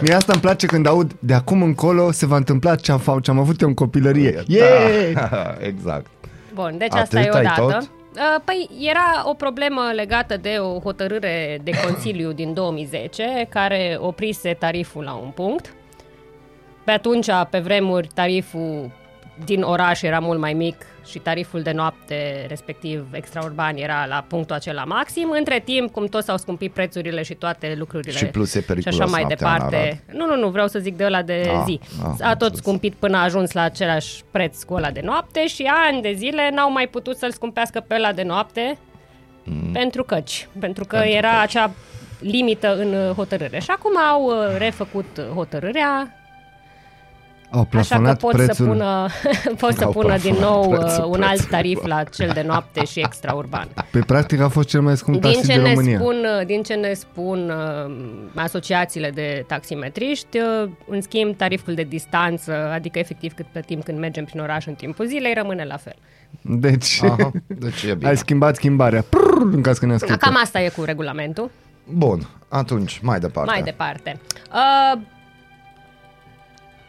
Mie 0.00 0.14
asta 0.14 0.32
îmi 0.32 0.40
place 0.42 0.66
când 0.66 0.86
aud 0.86 1.12
de 1.18 1.34
acum 1.34 1.62
încolo 1.62 2.10
se 2.12 2.26
va 2.26 2.36
întâmpla 2.36 2.74
ce 2.74 2.92
am, 2.92 3.00
fa- 3.00 3.20
ce 3.22 3.30
am 3.30 3.38
avut 3.38 3.60
eu 3.60 3.68
în 3.68 3.74
copilărie. 3.74 4.42
Yeah! 4.46 5.12
Da, 5.14 5.54
exact. 5.70 6.06
Bun, 6.54 6.74
deci 6.78 6.88
Atât 6.92 7.02
asta 7.02 7.20
e 7.20 7.28
o 7.32 7.36
ai 7.36 7.42
dată. 7.44 7.60
tot? 7.60 7.90
Uh, 8.16 8.40
Păi 8.44 8.68
era 8.80 9.22
o 9.24 9.34
problemă 9.34 9.90
legată 9.94 10.36
de 10.36 10.56
o 10.58 10.78
hotărâre 10.78 11.60
de 11.62 11.70
Consiliu 11.84 12.32
din 12.32 12.54
2010 12.54 13.46
care 13.48 13.96
oprise 14.00 14.54
tariful 14.54 15.04
la 15.04 15.14
un 15.14 15.30
punct. 15.30 15.74
Pe 16.84 16.90
atunci, 16.90 17.26
pe 17.50 17.58
vremuri, 17.58 18.08
tariful 18.14 18.90
din 19.44 19.62
oraș 19.62 20.02
era 20.02 20.18
mult 20.18 20.38
mai 20.38 20.52
mic 20.52 20.76
și 21.06 21.18
tariful 21.18 21.62
de 21.62 21.72
noapte, 21.72 22.44
respectiv 22.48 23.06
extraurban, 23.12 23.76
era 23.76 24.06
la 24.06 24.24
punctul 24.28 24.54
acela 24.54 24.84
maxim. 24.84 25.30
Între 25.38 25.60
timp, 25.64 25.92
cum 25.92 26.06
tot 26.06 26.24
s-au 26.24 26.36
scumpit 26.36 26.72
prețurile 26.72 27.22
și 27.22 27.34
toate 27.34 27.74
lucrurile 27.78 28.16
Și 28.16 28.24
plus 28.26 28.54
e 28.54 28.60
și 28.60 28.66
periculos 28.66 28.98
așa 29.00 29.10
mai 29.10 29.20
noaptea 29.22 29.52
în 29.52 29.58
departe. 29.58 30.02
Nu, 30.12 30.26
nu, 30.26 30.36
nu, 30.36 30.48
vreau 30.48 30.66
să 30.68 30.78
zic 30.78 30.96
de 30.96 31.04
ăla 31.04 31.22
de 31.22 31.50
Ah, 31.54 31.62
zi. 31.66 31.80
ah, 32.02 32.04
A 32.04 32.08
am 32.08 32.16
tot 32.18 32.32
înțeles. 32.32 32.58
scumpit 32.58 32.94
până 32.94 33.16
a 33.16 33.22
ajuns 33.22 33.52
la 33.52 33.62
același 33.62 34.22
preț 34.30 34.62
cu 34.62 34.74
ăla 34.74 34.90
de 34.90 35.00
noapte 35.04 35.46
și 35.46 35.70
ani 35.88 36.02
de 36.02 36.12
zile 36.16 36.50
n-au 36.54 36.72
mai 36.72 36.86
putut 36.86 37.16
să-l 37.16 37.32
scumpească 37.32 37.80
pe 37.80 37.94
ăla 37.94 38.12
de 38.12 38.22
noapte 38.22 38.78
mm. 39.44 39.72
pentru 39.72 40.04
căci, 40.04 40.48
pentru 40.60 40.84
că 40.84 40.96
Pentru 40.96 41.14
era 41.16 41.30
căci. 41.30 41.40
acea 41.42 41.70
limită 42.20 42.76
în 42.76 42.94
uh, 42.94 43.14
hotărâre. 43.14 43.58
Și 43.60 43.70
acum 43.70 43.98
au 43.98 44.22
uh, 44.24 44.56
refăcut 44.58 45.16
uh, 45.18 45.24
hotărârea, 45.34 46.16
Au 47.52 47.60
așa 47.60 47.68
că 47.70 47.76
plafonat 47.76 48.18
pot 48.18 48.32
prețul. 48.32 48.54
să 48.54 48.64
pună, 48.64 49.06
pot 49.60 49.72
să 49.74 49.84
Au 49.84 49.90
pună 49.90 50.16
din 50.18 50.34
plafonat 50.34 50.62
nou 50.64 50.72
uh, 50.72 50.78
prețul, 50.78 51.04
un 51.04 51.22
alt 51.22 51.30
prețul. 51.34 51.50
tarif 51.50 51.84
la 51.84 52.02
cel 52.04 52.30
de 52.34 52.42
noapte 52.46 52.84
și 52.84 52.98
extraurban. 53.00 53.68
Pe 53.90 53.98
practic 53.98 54.40
a 54.40 54.48
fost 54.48 54.68
cel 54.68 54.80
mai 54.80 54.96
scump 54.96 55.20
Din 55.20 55.30
taxi 55.32 55.46
ce, 55.48 55.52
din 55.52 55.62
ne 55.62 55.68
România. 55.68 55.98
spun, 55.98 56.16
uh, 56.40 56.46
din 56.46 56.62
ce 56.62 56.74
ne 56.74 56.92
spun 56.92 57.50
uh, 57.86 57.94
asociațiile 58.34 59.10
de 59.10 59.44
taximetriști, 59.46 60.38
uh, 60.38 60.70
în 60.88 61.00
schimb, 61.00 61.36
tariful 61.36 61.74
de 61.74 61.82
distanță, 61.82 62.70
adică 62.72 62.98
efectiv 62.98 63.32
cât 63.32 63.46
plătim 63.52 63.80
când 63.80 63.98
mergem 63.98 64.24
prin 64.24 64.40
oraș 64.40 64.66
în 64.66 64.74
timpul 64.74 65.06
zilei, 65.06 65.34
rămâne 65.34 65.64
la 65.64 65.76
fel. 65.76 65.96
Deci, 66.40 67.00
Aha, 67.02 67.30
deci 67.46 67.82
e 67.82 67.94
bine. 67.98 68.08
ai 68.08 68.16
schimbat 68.16 68.54
schimbarea. 68.56 69.04
Prrr, 69.08 69.40
în 69.52 69.62
caz 69.62 69.78
că 69.78 69.84
ne 69.84 69.90
Da, 69.90 69.96
ascultă. 69.96 70.24
cam 70.26 70.38
asta 70.42 70.60
e 70.60 70.68
cu 70.68 70.82
regulamentul. 70.84 71.50
Bun, 71.84 72.28
atunci, 72.48 72.98
mai 73.02 73.18
departe. 73.18 73.50
Mai 73.52 73.62
departe. 73.62 74.20
Uh, 74.52 75.00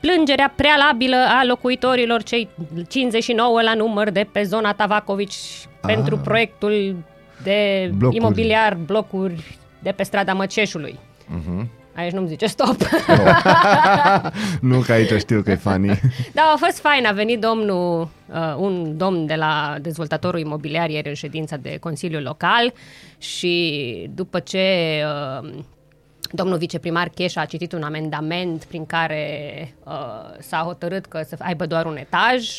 plângerea 0.07 0.53
prealabilă 0.55 1.15
a 1.15 1.43
locuitorilor 1.45 2.23
cei 2.23 2.49
59 2.89 3.61
la 3.61 3.73
număr 3.73 4.09
de 4.09 4.27
pe 4.31 4.43
zona 4.43 4.73
Tavacovici 4.73 5.35
pentru 5.81 6.17
proiectul 6.17 6.95
de 7.43 7.91
Blocuri. 7.97 8.19
imobiliar 8.19 8.77
blocuri 8.85 9.57
de 9.79 9.91
pe 9.91 10.03
strada 10.03 10.33
Măceșului. 10.33 10.99
Mhm. 11.27 11.69
Aici 11.95 12.11
nu-mi 12.11 12.27
zice 12.27 12.45
stop. 12.45 12.75
Nu 14.61 14.79
că 14.79 14.91
aici 14.91 15.19
știu 15.19 15.41
că 15.41 15.51
e 15.51 15.55
funny. 15.55 15.99
Da, 16.33 16.41
a 16.53 16.57
fost 16.57 16.79
fain. 16.79 17.05
A 17.05 17.11
venit 17.11 17.39
domnul, 17.39 18.01
uh, 18.33 18.55
un 18.57 18.97
domn 18.97 19.25
de 19.25 19.35
la 19.35 19.75
dezvoltatorul 19.81 20.39
imobiliar 20.39 20.89
ieri 20.89 21.07
în 21.07 21.13
ședința 21.13 21.57
de 21.57 21.77
Consiliu 21.79 22.19
Local 22.19 22.73
și 23.17 24.09
după 24.15 24.39
ce 24.39 25.03
uh, 25.41 25.49
domnul 26.35 26.57
viceprimar 26.57 27.09
Cheș 27.09 27.35
a 27.35 27.45
citit 27.45 27.73
un 27.73 27.83
amendament 27.83 28.63
prin 28.63 28.85
care 28.85 29.27
uh, 29.83 29.93
s-a 30.39 30.57
hotărât 30.57 31.05
că 31.05 31.21
să 31.27 31.35
aibă 31.39 31.65
doar 31.65 31.85
un 31.85 31.97
etaj 31.97 32.49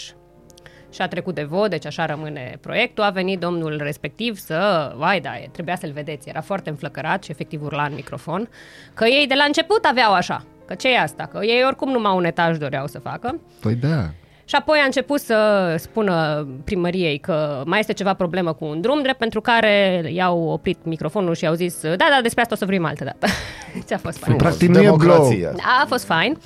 și 0.91 1.03
a 1.03 1.09
trecut 1.09 1.35
de 1.35 1.43
vot, 1.43 1.71
deci 1.71 1.87
așa 1.87 2.07
rămâne 2.07 2.59
proiectul. 2.61 3.05
A 3.05 3.11
venit 3.11 3.41
domnul 3.41 3.81
respectiv 3.83 4.39
să, 4.39 4.93
vai 4.97 5.21
da, 5.21 5.37
e- 5.37 5.49
trebuia 5.53 5.77
să-l 5.77 5.93
vedeți, 5.93 6.29
era 6.29 6.41
foarte 6.41 6.71
înflăcărat 6.71 7.25
și 7.25 7.31
efectiv 7.31 7.63
urla 7.63 7.85
în 7.85 7.95
microfon, 7.95 8.49
că 8.95 9.05
ei 9.05 9.27
de 9.27 9.35
la 9.35 9.45
început 9.45 9.85
aveau 9.85 10.13
așa, 10.13 10.45
că 10.67 10.75
ce 10.75 10.93
e 10.93 11.01
asta, 11.01 11.27
că 11.33 11.45
ei 11.45 11.65
oricum 11.67 11.91
numai 11.91 12.17
un 12.17 12.25
etaj 12.25 12.59
doreau 12.59 12.87
să 12.87 12.99
facă. 12.99 13.41
Păi 13.61 13.75
da. 13.75 14.11
Și 14.45 14.55
apoi 14.55 14.79
a 14.79 14.85
început 14.85 15.21
să 15.21 15.75
spună 15.79 16.47
primăriei 16.65 17.19
că 17.19 17.63
mai 17.67 17.79
este 17.79 17.93
ceva 17.93 18.15
problemă 18.15 18.53
cu 18.53 18.65
un 18.65 18.81
drum, 18.81 19.03
drept 19.03 19.19
pentru 19.19 19.41
care 19.41 20.05
i-au 20.13 20.49
oprit 20.49 20.79
microfonul 20.83 21.35
și 21.35 21.45
i-au 21.45 21.55
zis 21.55 21.81
da, 21.81 21.95
da, 21.97 22.19
despre 22.23 22.43
asta 22.43 22.55
o 22.55 22.59
să 22.59 22.65
vorbim 22.65 22.85
altă 22.85 23.05
dată. 23.05 23.27
Ți-a 23.87 23.99
fost 23.99 24.19
fain. 24.19 24.37
Practic 24.37 24.69
nu 24.69 24.79
e 24.79 24.83
Democrație. 24.83 25.51
Da, 25.57 25.81
a 25.83 25.87
fost 25.87 26.05
fain. 26.05 26.39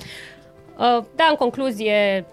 Uh, 0.77 1.03
Da, 1.15 1.27
în 1.29 1.35
concluzie, 1.37 2.25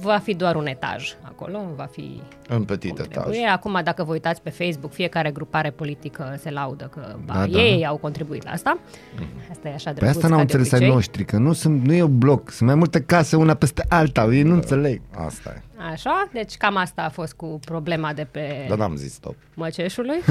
va 0.00 0.18
fi 0.18 0.34
doar 0.34 0.54
un 0.54 0.66
etaj 0.66 1.14
acolo, 1.22 1.58
va 1.76 1.88
fi 1.92 2.20
În 2.48 2.64
petit 2.64 2.90
cum 2.90 3.04
etaj. 3.04 3.22
trebuie. 3.22 3.46
Acum, 3.46 3.80
dacă 3.84 4.04
vă 4.04 4.12
uitați 4.12 4.42
pe 4.42 4.50
Facebook, 4.50 4.92
fiecare 4.92 5.30
grupare 5.30 5.70
politică 5.70 6.36
se 6.40 6.50
laudă 6.50 6.90
că 6.94 7.16
ba, 7.24 7.34
Da, 7.34 7.46
da. 7.46 7.58
ei 7.58 7.86
au 7.86 7.96
contribuit 7.96 8.44
la 8.44 8.50
asta. 8.50 8.78
Asta 9.50 9.68
e 9.68 9.72
așa 9.74 9.90
Pe 9.90 9.96
drăguț 9.96 10.16
asta 10.16 10.28
n-au 10.28 10.38
ca 10.38 10.44
de 10.44 10.52
înțeles 10.52 10.72
ai 10.72 10.78
obicei. 10.78 10.94
noștri, 10.94 11.24
că 11.24 11.36
nu, 11.36 11.52
sunt, 11.52 11.84
nu 11.86 11.92
e 11.92 12.02
un 12.02 12.18
bloc, 12.18 12.50
sunt 12.50 12.68
mai 12.68 12.78
multe 12.78 13.00
case 13.00 13.36
una 13.36 13.54
peste 13.54 13.84
alta, 13.88 14.24
ei 14.32 14.42
nu 14.42 14.54
înțeleg. 14.54 15.00
Asta 15.26 15.52
e. 15.56 15.60
Așa, 15.92 16.28
deci 16.32 16.56
cam 16.56 16.76
asta 16.76 17.02
a 17.02 17.08
fost 17.08 17.32
cu 17.32 17.58
problema 17.64 18.12
de 18.12 18.26
pe 18.30 18.64
Dar 18.68 18.78
n-am 18.78 18.96
zis 18.96 19.12
stop. 19.12 19.34
Măceșului. 19.54 20.16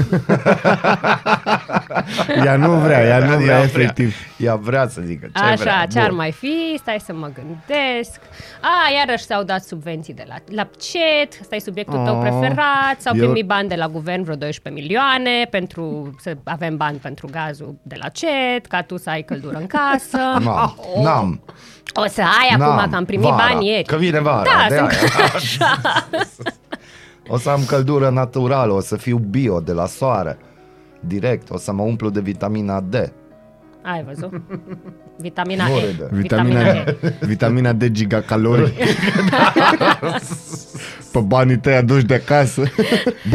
Ea 2.44 2.56
nu 2.56 2.70
vrea, 2.74 3.04
ea 3.06 3.18
nu 3.18 3.36
vrea 3.36 3.56
Ea 3.58 3.62
efectiv. 3.62 4.14
Ea 4.38 4.56
vrea 4.56 4.88
să 4.88 5.00
zică 5.04 5.26
ce 5.34 5.42
Așa, 5.42 5.54
vrea. 5.54 5.86
ce 5.92 5.98
ar 5.98 6.08
Bun. 6.08 6.16
mai 6.16 6.32
fi? 6.32 6.74
Stai 6.78 7.00
să 7.04 7.12
mă 7.12 7.30
gândesc. 7.34 8.20
A, 8.60 8.92
iarăși 8.98 9.24
s-au 9.24 9.42
dat 9.42 9.55
subvenții 9.58 10.14
de 10.14 10.24
la, 10.28 10.34
la 10.46 10.68
CET, 10.78 11.38
ăsta 11.40 11.54
e 11.54 11.58
subiectul 11.58 12.04
tău 12.04 12.14
Oh, 12.16 12.20
preferat, 12.20 12.96
s-au 12.98 13.16
eu- 13.16 13.24
primit 13.24 13.46
bani 13.46 13.68
de 13.68 13.74
la 13.74 13.88
guvern, 13.88 14.22
vreo 14.22 14.34
12 14.36 14.82
milioane, 14.82 15.46
pentru 15.50 16.14
să 16.20 16.36
avem 16.44 16.76
bani 16.76 16.98
pentru 16.98 17.28
gazul 17.30 17.74
de 17.82 17.96
la 17.98 18.08
CET, 18.08 18.66
ca 18.66 18.82
tu 18.82 18.96
să 18.96 19.10
ai 19.10 19.22
căldură 19.22 19.56
în 19.56 19.66
casă. 19.66 20.16
N-am, 20.44 20.74
n-am. 21.02 21.40
O 21.94 22.06
să 22.06 22.20
ai 22.20 22.56
n-am. 22.58 22.70
acum 22.70 22.90
că 22.90 22.96
am 22.96 23.04
primit 23.04 23.28
Vara, 23.28 23.48
bani 23.52 23.66
ieri. 23.68 23.84
Că 23.84 23.96
vine 23.96 24.20
vara, 24.20 24.42
Da, 24.42 24.66
de 24.68 24.76
sunt 24.76 24.88
aia. 25.18 25.24
așa. 25.34 25.78
O 27.28 27.38
să 27.38 27.50
am 27.50 27.64
căldură 27.66 28.08
naturală, 28.10 28.72
o 28.72 28.80
să 28.80 28.96
fiu 28.96 29.16
bio 29.18 29.60
de 29.60 29.72
la 29.72 29.86
soare. 29.86 30.38
Direct, 31.00 31.50
o 31.50 31.56
să 31.58 31.72
mă 31.72 31.82
umplu 31.82 32.10
de 32.10 32.20
vitamina 32.20 32.80
D. 32.80 32.94
Ai 33.92 34.04
văzut? 34.04 34.40
Vitamina 35.16 35.66
Nu 35.66 35.76
E. 35.76 35.80
râde. 35.80 36.08
Vitamina, 36.10 36.60
E. 36.60 36.96
vitamina 37.20 37.72
D 37.72 37.84
gigacalori. 37.90 38.72
Pe 41.12 41.18
banii 41.18 41.58
tăi 41.58 41.74
aduci 41.74 42.02
de 42.04 42.14
acasă. 42.14 42.62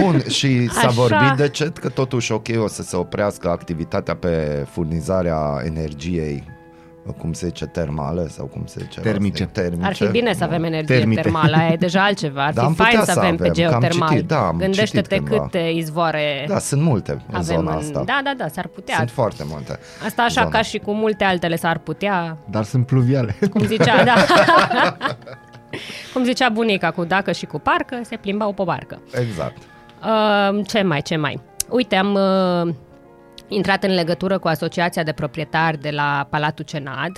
Bun, 0.01 0.23
și 0.27 0.69
s-a 0.69 0.79
Așa. 0.79 0.89
vorbit 0.89 1.37
de 1.37 1.47
CET 1.49 1.77
că 1.77 1.89
totuși 1.89 2.31
ok 2.31 2.47
o 2.63 2.67
să 2.67 2.81
se 2.81 2.95
oprească 2.95 3.49
activitatea 3.49 4.15
pe 4.15 4.65
furnizarea 4.71 5.61
energiei 5.65 6.43
cum 7.17 7.33
se 7.33 7.45
zice, 7.47 7.65
termale 7.65 8.27
sau 8.27 8.45
cum 8.45 8.63
se 8.65 8.79
zice? 8.81 8.99
Termice. 8.99 9.45
termice. 9.45 9.85
Ar 9.85 9.93
fi 9.93 10.07
bine 10.07 10.33
să 10.33 10.43
avem 10.43 10.63
energie 10.63 10.95
Termite. 10.97 11.21
termală, 11.21 11.55
aia 11.55 11.71
e 11.71 11.75
deja 11.75 12.03
altceva. 12.03 12.45
Ar 12.45 12.53
Da, 12.53 12.61
fi 12.61 12.67
am 12.67 12.73
putea 12.73 12.89
fain 12.91 12.99
să 13.05 13.11
să 13.11 13.19
avem 13.19 13.35
pe 13.35 13.47
avem, 13.49 13.53
că 13.67 13.73
am 13.73 13.79
geotermal. 13.79 14.09
citit, 14.09 14.27
da, 14.27 14.47
am 14.47 14.57
Gândește-te 14.57 15.15
citit 15.15 15.27
cândva. 15.27 15.43
câte 15.45 15.57
izvoare 15.75 16.45
Da, 16.47 16.59
sunt 16.59 16.81
multe 16.81 17.11
în 17.11 17.19
avem 17.35 17.41
zona 17.43 17.71
în... 17.71 17.77
asta. 17.77 18.03
Da, 18.05 18.21
da, 18.23 18.33
da, 18.37 18.47
s-ar 18.47 18.67
putea. 18.67 18.95
Sunt 18.95 19.09
foarte 19.09 19.43
multe. 19.47 19.79
Asta 20.05 20.21
așa 20.21 20.41
zona. 20.41 20.49
ca 20.49 20.61
și 20.61 20.77
cu 20.77 20.91
multe 20.91 21.23
altele 21.23 21.55
s-ar 21.55 21.77
putea, 21.77 22.37
Dar 22.49 22.63
sunt 22.63 22.85
pluviale. 22.85 23.35
cum 23.51 23.61
zicea, 23.65 24.03
da. 24.09 24.13
cum 26.13 26.23
zicea 26.23 26.49
bunica, 26.49 26.91
cu 26.91 27.03
dacă 27.03 27.31
și 27.31 27.45
cu 27.45 27.59
parcă, 27.59 27.99
se 28.03 28.15
plimbau 28.15 28.53
pe 28.53 28.63
barcă. 28.63 29.01
Exact. 29.19 29.57
Uh, 30.03 30.59
ce 30.67 30.81
mai, 30.81 31.01
ce 31.01 31.15
mai? 31.15 31.39
Uite, 31.69 31.95
am 31.95 32.13
uh, 32.13 32.73
intrat 33.53 33.83
în 33.83 33.93
legătură 33.93 34.39
cu 34.39 34.47
Asociația 34.47 35.03
de 35.03 35.11
Proprietari 35.11 35.77
de 35.81 35.89
la 35.89 36.27
Palatul 36.29 36.65
Cenad, 36.65 37.11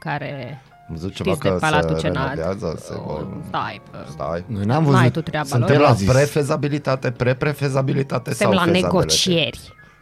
care 0.00 0.62
Am 0.88 0.94
văzut 0.94 1.14
ceva 1.14 1.30
știți 1.30 1.42
de 1.44 1.48
că 1.48 1.56
Palatul 1.60 1.94
se 1.94 2.00
Cenad. 2.00 2.28
renovează, 2.34 2.78
se 2.80 2.94
vor... 3.06 3.26
Stai, 3.46 3.80
uh, 3.92 3.98
Stai. 4.10 4.44
Noi 4.46 4.64
n-am 4.64 4.82
N-ai 4.84 4.92
văzut. 4.98 5.12
tu 5.12 5.20
treaba 5.22 5.46
Suntem 5.46 5.68
lor. 5.76 5.84
la 5.84 5.88
la 5.88 5.94
zis. 5.94 6.08
prefezabilitate, 6.10 7.10
pre-prefezabilitate 7.10 8.30
suntem 8.34 8.46
sau 8.46 8.66
la 8.66 8.72
fezabilitate? 8.72 8.94
negocieri. 8.96 9.60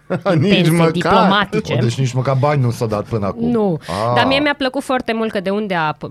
Nici 0.38 0.52
pensii 0.52 0.70
măcar. 0.72 0.90
diplomatice. 0.92 1.72
O, 1.74 1.76
deci 1.76 1.98
nici 1.98 2.12
măcar 2.12 2.36
bani 2.40 2.62
nu 2.62 2.70
s-au 2.70 2.86
dat 2.88 3.08
până 3.08 3.26
acum. 3.26 3.48
Nu, 3.50 3.78
Ah. 3.86 4.12
dar 4.14 4.26
mie 4.26 4.38
mi-a 4.38 4.54
plăcut 4.58 4.82
foarte 4.82 5.12
mult 5.12 5.30
că 5.30 5.40
de 5.40 5.50
unde 5.50 5.74
a, 5.74 5.92
uh, 6.00 6.10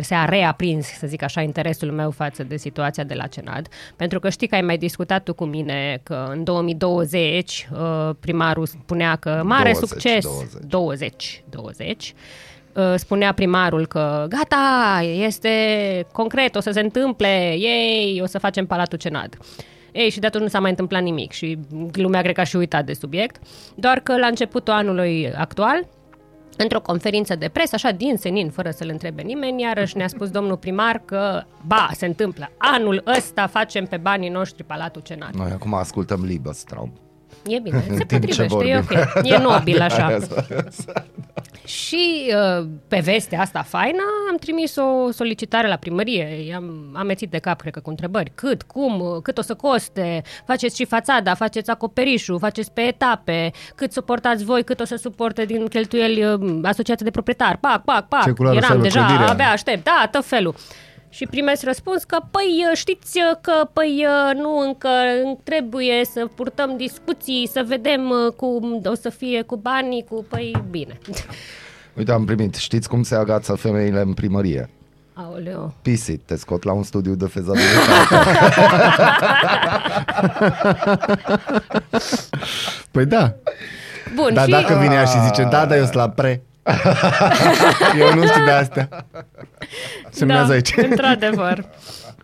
se-a 0.00 0.24
reaprins, 0.24 0.86
să 0.86 1.06
zic 1.06 1.22
așa, 1.22 1.40
interesul 1.40 1.90
meu 1.90 2.10
față 2.10 2.42
de 2.42 2.56
situația 2.56 3.04
de 3.04 3.14
la 3.14 3.26
Cenad. 3.26 3.66
Pentru 3.96 4.20
că 4.20 4.28
știi 4.28 4.46
că 4.46 4.54
ai 4.54 4.60
mai 4.60 4.76
discutat 4.78 5.22
tu 5.22 5.34
cu 5.34 5.44
mine 5.44 6.00
că 6.02 6.26
în 6.30 6.44
2020 6.44 7.68
uh, 7.72 8.10
primarul 8.20 8.66
spunea 8.66 9.16
că 9.16 9.40
mare 9.44 9.72
20, 9.72 9.88
succes, 9.88 10.24
20. 10.24 10.62
20, 10.68 11.42
20, 11.50 12.14
uh, 12.72 12.82
spunea 12.96 13.32
primarul 13.32 13.86
că 13.86 14.26
gata, 14.28 15.00
este 15.02 15.48
concret, 16.12 16.54
o 16.56 16.60
să 16.60 16.70
se 16.70 16.80
întâmple, 16.80 17.54
ei, 17.58 18.20
o 18.22 18.26
să 18.26 18.38
facem 18.38 18.66
Palatul 18.66 18.98
Cenad. 18.98 19.36
Ei, 19.98 20.10
și 20.10 20.18
de 20.20 20.26
atunci 20.26 20.42
nu 20.42 20.48
s-a 20.48 20.60
mai 20.60 20.70
întâmplat 20.70 21.02
nimic 21.02 21.32
și 21.32 21.58
lumea 21.92 22.22
cred 22.22 22.34
că 22.34 22.40
a 22.40 22.44
și 22.44 22.56
uitat 22.56 22.84
de 22.84 22.92
subiect, 22.92 23.36
doar 23.74 24.00
că 24.00 24.18
la 24.18 24.26
începutul 24.26 24.72
anului 24.72 25.32
actual, 25.32 25.88
într-o 26.56 26.80
conferință 26.80 27.34
de 27.36 27.48
presă, 27.48 27.74
așa 27.74 27.90
din 27.90 28.16
senin, 28.16 28.50
fără 28.50 28.70
să-l 28.70 28.88
întrebe 28.88 29.22
nimeni, 29.22 29.62
iarăși 29.62 29.96
ne-a 29.96 30.08
spus 30.08 30.30
domnul 30.30 30.56
primar 30.56 31.02
că, 31.04 31.42
ba, 31.66 31.88
se 31.92 32.06
întâmplă, 32.06 32.50
anul 32.56 33.02
ăsta 33.16 33.46
facem 33.46 33.84
pe 33.84 33.96
banii 33.96 34.28
noștri 34.28 34.64
Palatul 34.64 35.02
Cenad. 35.02 35.34
Noi 35.34 35.50
acum 35.50 35.74
ascultăm 35.74 36.24
Liebestraum. 36.24 36.92
E 37.48 37.58
bine, 37.58 37.84
se 37.98 38.04
timp 38.04 38.08
ce 38.08 38.16
potrivește, 38.18 38.42
e 38.42 38.46
vorbim. 38.46 38.76
ok. 39.16 39.24
E 39.24 39.38
nobil 39.38 39.80
așa. 39.80 40.18
Și 41.64 42.32
uh, 42.60 42.66
pe 42.88 43.00
vestea 43.04 43.40
asta 43.40 43.62
faină 43.62 44.02
am 44.30 44.36
trimis 44.36 44.76
o 44.76 45.10
solicitare 45.10 45.68
la 45.68 45.76
primărie. 45.76 46.44
I-am 46.48 46.90
amețit 46.94 47.30
de 47.30 47.38
cap, 47.38 47.60
cred 47.60 47.72
că, 47.72 47.80
cu 47.80 47.90
întrebări. 47.90 48.32
Cât, 48.34 48.62
cum, 48.62 49.00
uh, 49.00 49.22
cât 49.22 49.38
o 49.38 49.42
să 49.42 49.54
coste, 49.54 50.22
faceți 50.46 50.76
și 50.76 50.84
fațada, 50.84 51.34
faceți 51.34 51.70
acoperișul, 51.70 52.38
faceți 52.38 52.72
pe 52.72 52.80
etape, 52.80 53.50
cât 53.74 53.92
suportați 53.92 54.44
voi, 54.44 54.64
cât 54.64 54.80
o 54.80 54.84
să 54.84 54.96
suporte 54.96 55.44
din 55.44 55.66
cheltuieli 55.66 56.24
uh, 56.24 56.58
asociația 56.62 57.04
de 57.04 57.10
proprietar. 57.10 57.56
Pac, 57.56 57.84
pac, 57.84 58.08
pac. 58.08 58.22
Ce 58.24 58.30
culoare 58.30 58.56
o 58.56 58.60
să 58.60 58.66
Eram 58.66 58.76
aibă 58.78 58.88
deja, 58.88 59.04
clădirea? 59.06 59.30
abia 59.32 59.50
aștept, 59.50 59.84
da, 59.84 60.08
tot 60.10 60.24
felul. 60.24 60.54
Și 61.10 61.26
primesc 61.26 61.62
răspuns 61.62 62.04
că, 62.04 62.18
păi, 62.30 62.64
știți 62.74 63.18
că, 63.40 63.68
păi, 63.72 64.06
nu, 64.34 64.58
încă 64.58 64.88
trebuie 65.42 66.04
să 66.12 66.28
purtăm 66.34 66.76
discuții, 66.76 67.48
să 67.52 67.64
vedem 67.66 68.10
uh, 68.10 68.32
cum 68.36 68.80
o 68.84 68.94
să 68.94 69.08
fie 69.08 69.42
cu 69.42 69.56
banii, 69.56 70.04
cu, 70.10 70.24
păi, 70.28 70.62
bine. 70.70 70.98
Uite, 71.98 72.12
am 72.12 72.24
primit. 72.24 72.54
Știți 72.54 72.88
cum 72.88 73.02
se 73.02 73.14
agață 73.14 73.54
femeile 73.54 74.00
în 74.00 74.12
primărie? 74.12 74.70
Aoleu. 75.12 75.72
Pisi, 75.82 76.16
te 76.16 76.36
scot 76.36 76.62
la 76.62 76.72
un 76.72 76.82
studiu 76.82 77.14
de 77.14 77.26
fezabilitate. 77.26 78.14
Păi 82.90 83.06
da. 83.06 83.34
Bun, 84.14 84.34
Dar 84.34 84.44
și... 84.44 84.50
dacă 84.50 84.78
vine 84.80 84.94
ea 84.94 85.04
și 85.04 85.24
zice, 85.24 85.42
da, 85.42 85.66
dar 85.66 85.76
eu 85.76 85.82
sunt 85.82 85.94
la 85.94 86.08
pre. 86.08 86.42
eu 88.00 88.14
nu 88.14 88.26
știu 88.26 88.44
de 88.44 88.50
astea. 88.50 88.88
Semnează 90.10 90.46
da, 90.46 90.52
aici. 90.52 90.74
într-adevăr. 90.90 91.64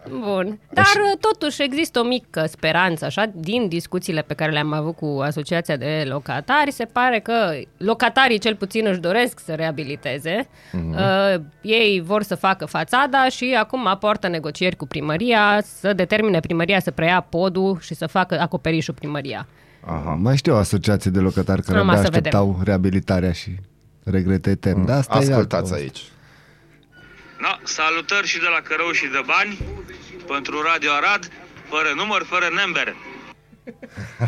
Bun. 0.09 0.59
Dar 0.73 0.85
uh, 0.85 1.19
totuși 1.21 1.63
există 1.63 2.01
o 2.01 2.05
mică 2.05 2.47
speranță, 2.49 3.05
așa, 3.05 3.31
din 3.35 3.69
discuțiile 3.69 4.23
pe 4.23 4.35
care 4.35 4.53
le-am 4.53 4.73
avut 4.73 4.97
cu 4.97 5.21
Asociația 5.23 5.77
de 5.77 6.05
Locatari, 6.09 6.71
se 6.73 6.85
pare 6.85 7.21
că 7.21 7.35
locatarii 7.77 8.39
cel 8.39 8.57
puțin 8.57 8.87
își 8.87 8.99
doresc 9.01 9.41
să 9.45 9.53
reabiliteze. 9.53 10.49
Mhm. 10.73 10.91
Uh, 10.93 11.41
ei 11.61 12.03
vor 12.07 12.23
să 12.23 12.35
facă 12.35 12.65
fațada 12.65 13.29
și 13.29 13.57
acum 13.59 13.87
aportă 13.87 14.29
negocieri 14.29 14.77
cu 14.77 14.87
primăria 14.87 15.63
să 15.79 15.93
determine 15.93 16.41
primăria 16.41 16.81
să 16.81 16.91
preia 16.91 17.27
podul 17.29 17.79
și 17.81 17.95
să 17.95 18.07
facă 18.07 18.41
acoperișul 18.41 18.95
primăria. 18.95 19.47
Aha. 19.87 20.19
Mai 20.21 20.37
știu 20.37 20.55
o 20.55 20.57
asociație 20.57 21.11
de 21.11 21.19
locatari 21.19 21.63
care 21.63 21.79
Am 21.79 21.89
abia 21.89 22.03
să 22.03 22.11
vedem. 22.11 22.41
așteptau 22.41 22.61
reabilitarea 22.65 23.33
și 23.33 23.57
regrete 24.05 24.51
etern. 24.51 24.85
Da, 24.85 24.97
asta 24.97 25.15
e 25.15 25.19
Ascultați 25.19 25.73
altă 25.73 25.75
aici. 25.85 26.01
Da, 27.43 27.59
salutări 27.63 28.27
și 28.27 28.39
de 28.39 28.47
la 28.55 28.61
Cărău 28.61 28.91
și 28.91 29.07
de 29.07 29.23
Bani 29.27 29.59
pentru 30.27 30.63
Radio 30.73 30.91
Arad, 30.93 31.31
fără 31.69 31.89
număr, 31.97 32.23
fără 32.23 32.47
number. 32.65 32.95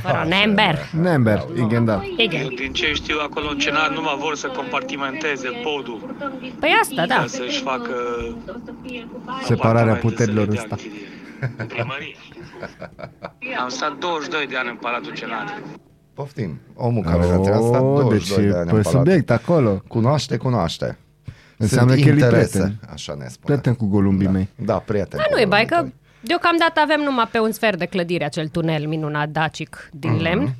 Fără 0.02 0.24
nember. 0.28 0.78
Nember, 1.00 1.44
igen, 1.56 1.84
da. 1.84 1.94
Eu 2.04 2.14
Igen. 2.18 2.54
din 2.54 2.72
ce 2.72 2.92
știu 2.92 3.18
acolo 3.20 3.48
în 3.48 3.58
cenar 3.58 3.90
nu 3.90 4.00
mai 4.02 4.16
vor 4.18 4.36
să 4.36 4.46
compartimenteze 4.46 5.48
podul 5.62 6.14
Păi 6.60 6.76
asta, 6.80 7.06
da. 7.06 7.14
ca 7.14 7.26
să-și 7.26 7.60
facă 7.62 7.94
Separarea 9.44 9.92
apartamente 9.92 10.00
puterilor 10.00 10.44
să 10.44 10.50
le 10.50 10.56
dea 10.56 10.62
ăsta. 10.62 10.74
închiriere. 10.74 11.10
În 11.56 11.66
primărie. 11.66 12.16
Am 13.60 13.68
stat 13.68 13.96
22 13.98 14.46
de 14.46 14.56
ani 14.56 14.68
în 14.68 14.76
Palatul 14.76 15.12
Cenat. 15.14 15.60
Poftim. 16.16 16.60
Omul 16.74 17.02
care 17.02 17.22
a 17.22 17.58
stat 17.60 17.80
Oh, 17.82 17.98
22 18.00 18.18
deci 18.18 18.28
de 18.28 18.42
e 18.42 18.58
ani 18.58 18.68
pe 18.70 18.76
în 18.76 18.82
palat. 18.82 18.86
subiect 18.86 19.30
acolo. 19.30 19.82
Cunoaște, 19.88 20.36
cunoaște. 20.36 20.98
Înseamnă 21.56 21.92
Sunt 21.92 22.02
că 22.04 22.10
el 22.10 22.16
e 22.18 22.20
interese, 22.24 22.58
prieten. 22.58 22.80
așa 22.92 23.14
ne 23.18 23.26
spune. 23.28 23.44
Prieten 23.44 23.74
cu 23.74 23.86
golumbii 23.86 24.26
da. 24.26 24.32
mei. 24.32 24.48
Da, 24.64 24.74
prieten. 24.78 25.18
Dar 25.18 25.26
cu 25.28 25.34
nu 25.34 25.40
e 25.40 25.44
bai 25.46 25.64
că 25.64 25.74
golumbii 25.74 25.94
deocamdată 26.20 26.80
avem 26.80 27.00
numai 27.00 27.28
pe 27.32 27.38
un 27.38 27.52
sfert 27.52 27.78
de 27.78 27.84
clădire 27.86 28.24
acel 28.24 28.48
tunel 28.48 28.86
minunat 28.86 29.28
dacic 29.28 29.88
din 29.92 30.12
Mhm. 30.12 30.22
lemn. 30.22 30.54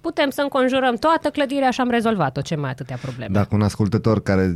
Putem 0.00 0.30
să 0.30 0.40
înconjurăm 0.40 0.94
toată 0.96 1.28
clădirea 1.28 1.70
și 1.70 1.80
am 1.80 1.90
rezolvat-o. 1.90 2.40
Ce 2.40 2.54
mai 2.54 2.70
atâtea 2.70 2.98
probleme? 3.02 3.32
Dacă 3.32 3.48
un 3.54 3.62
ascultător 3.62 4.22
care 4.22 4.54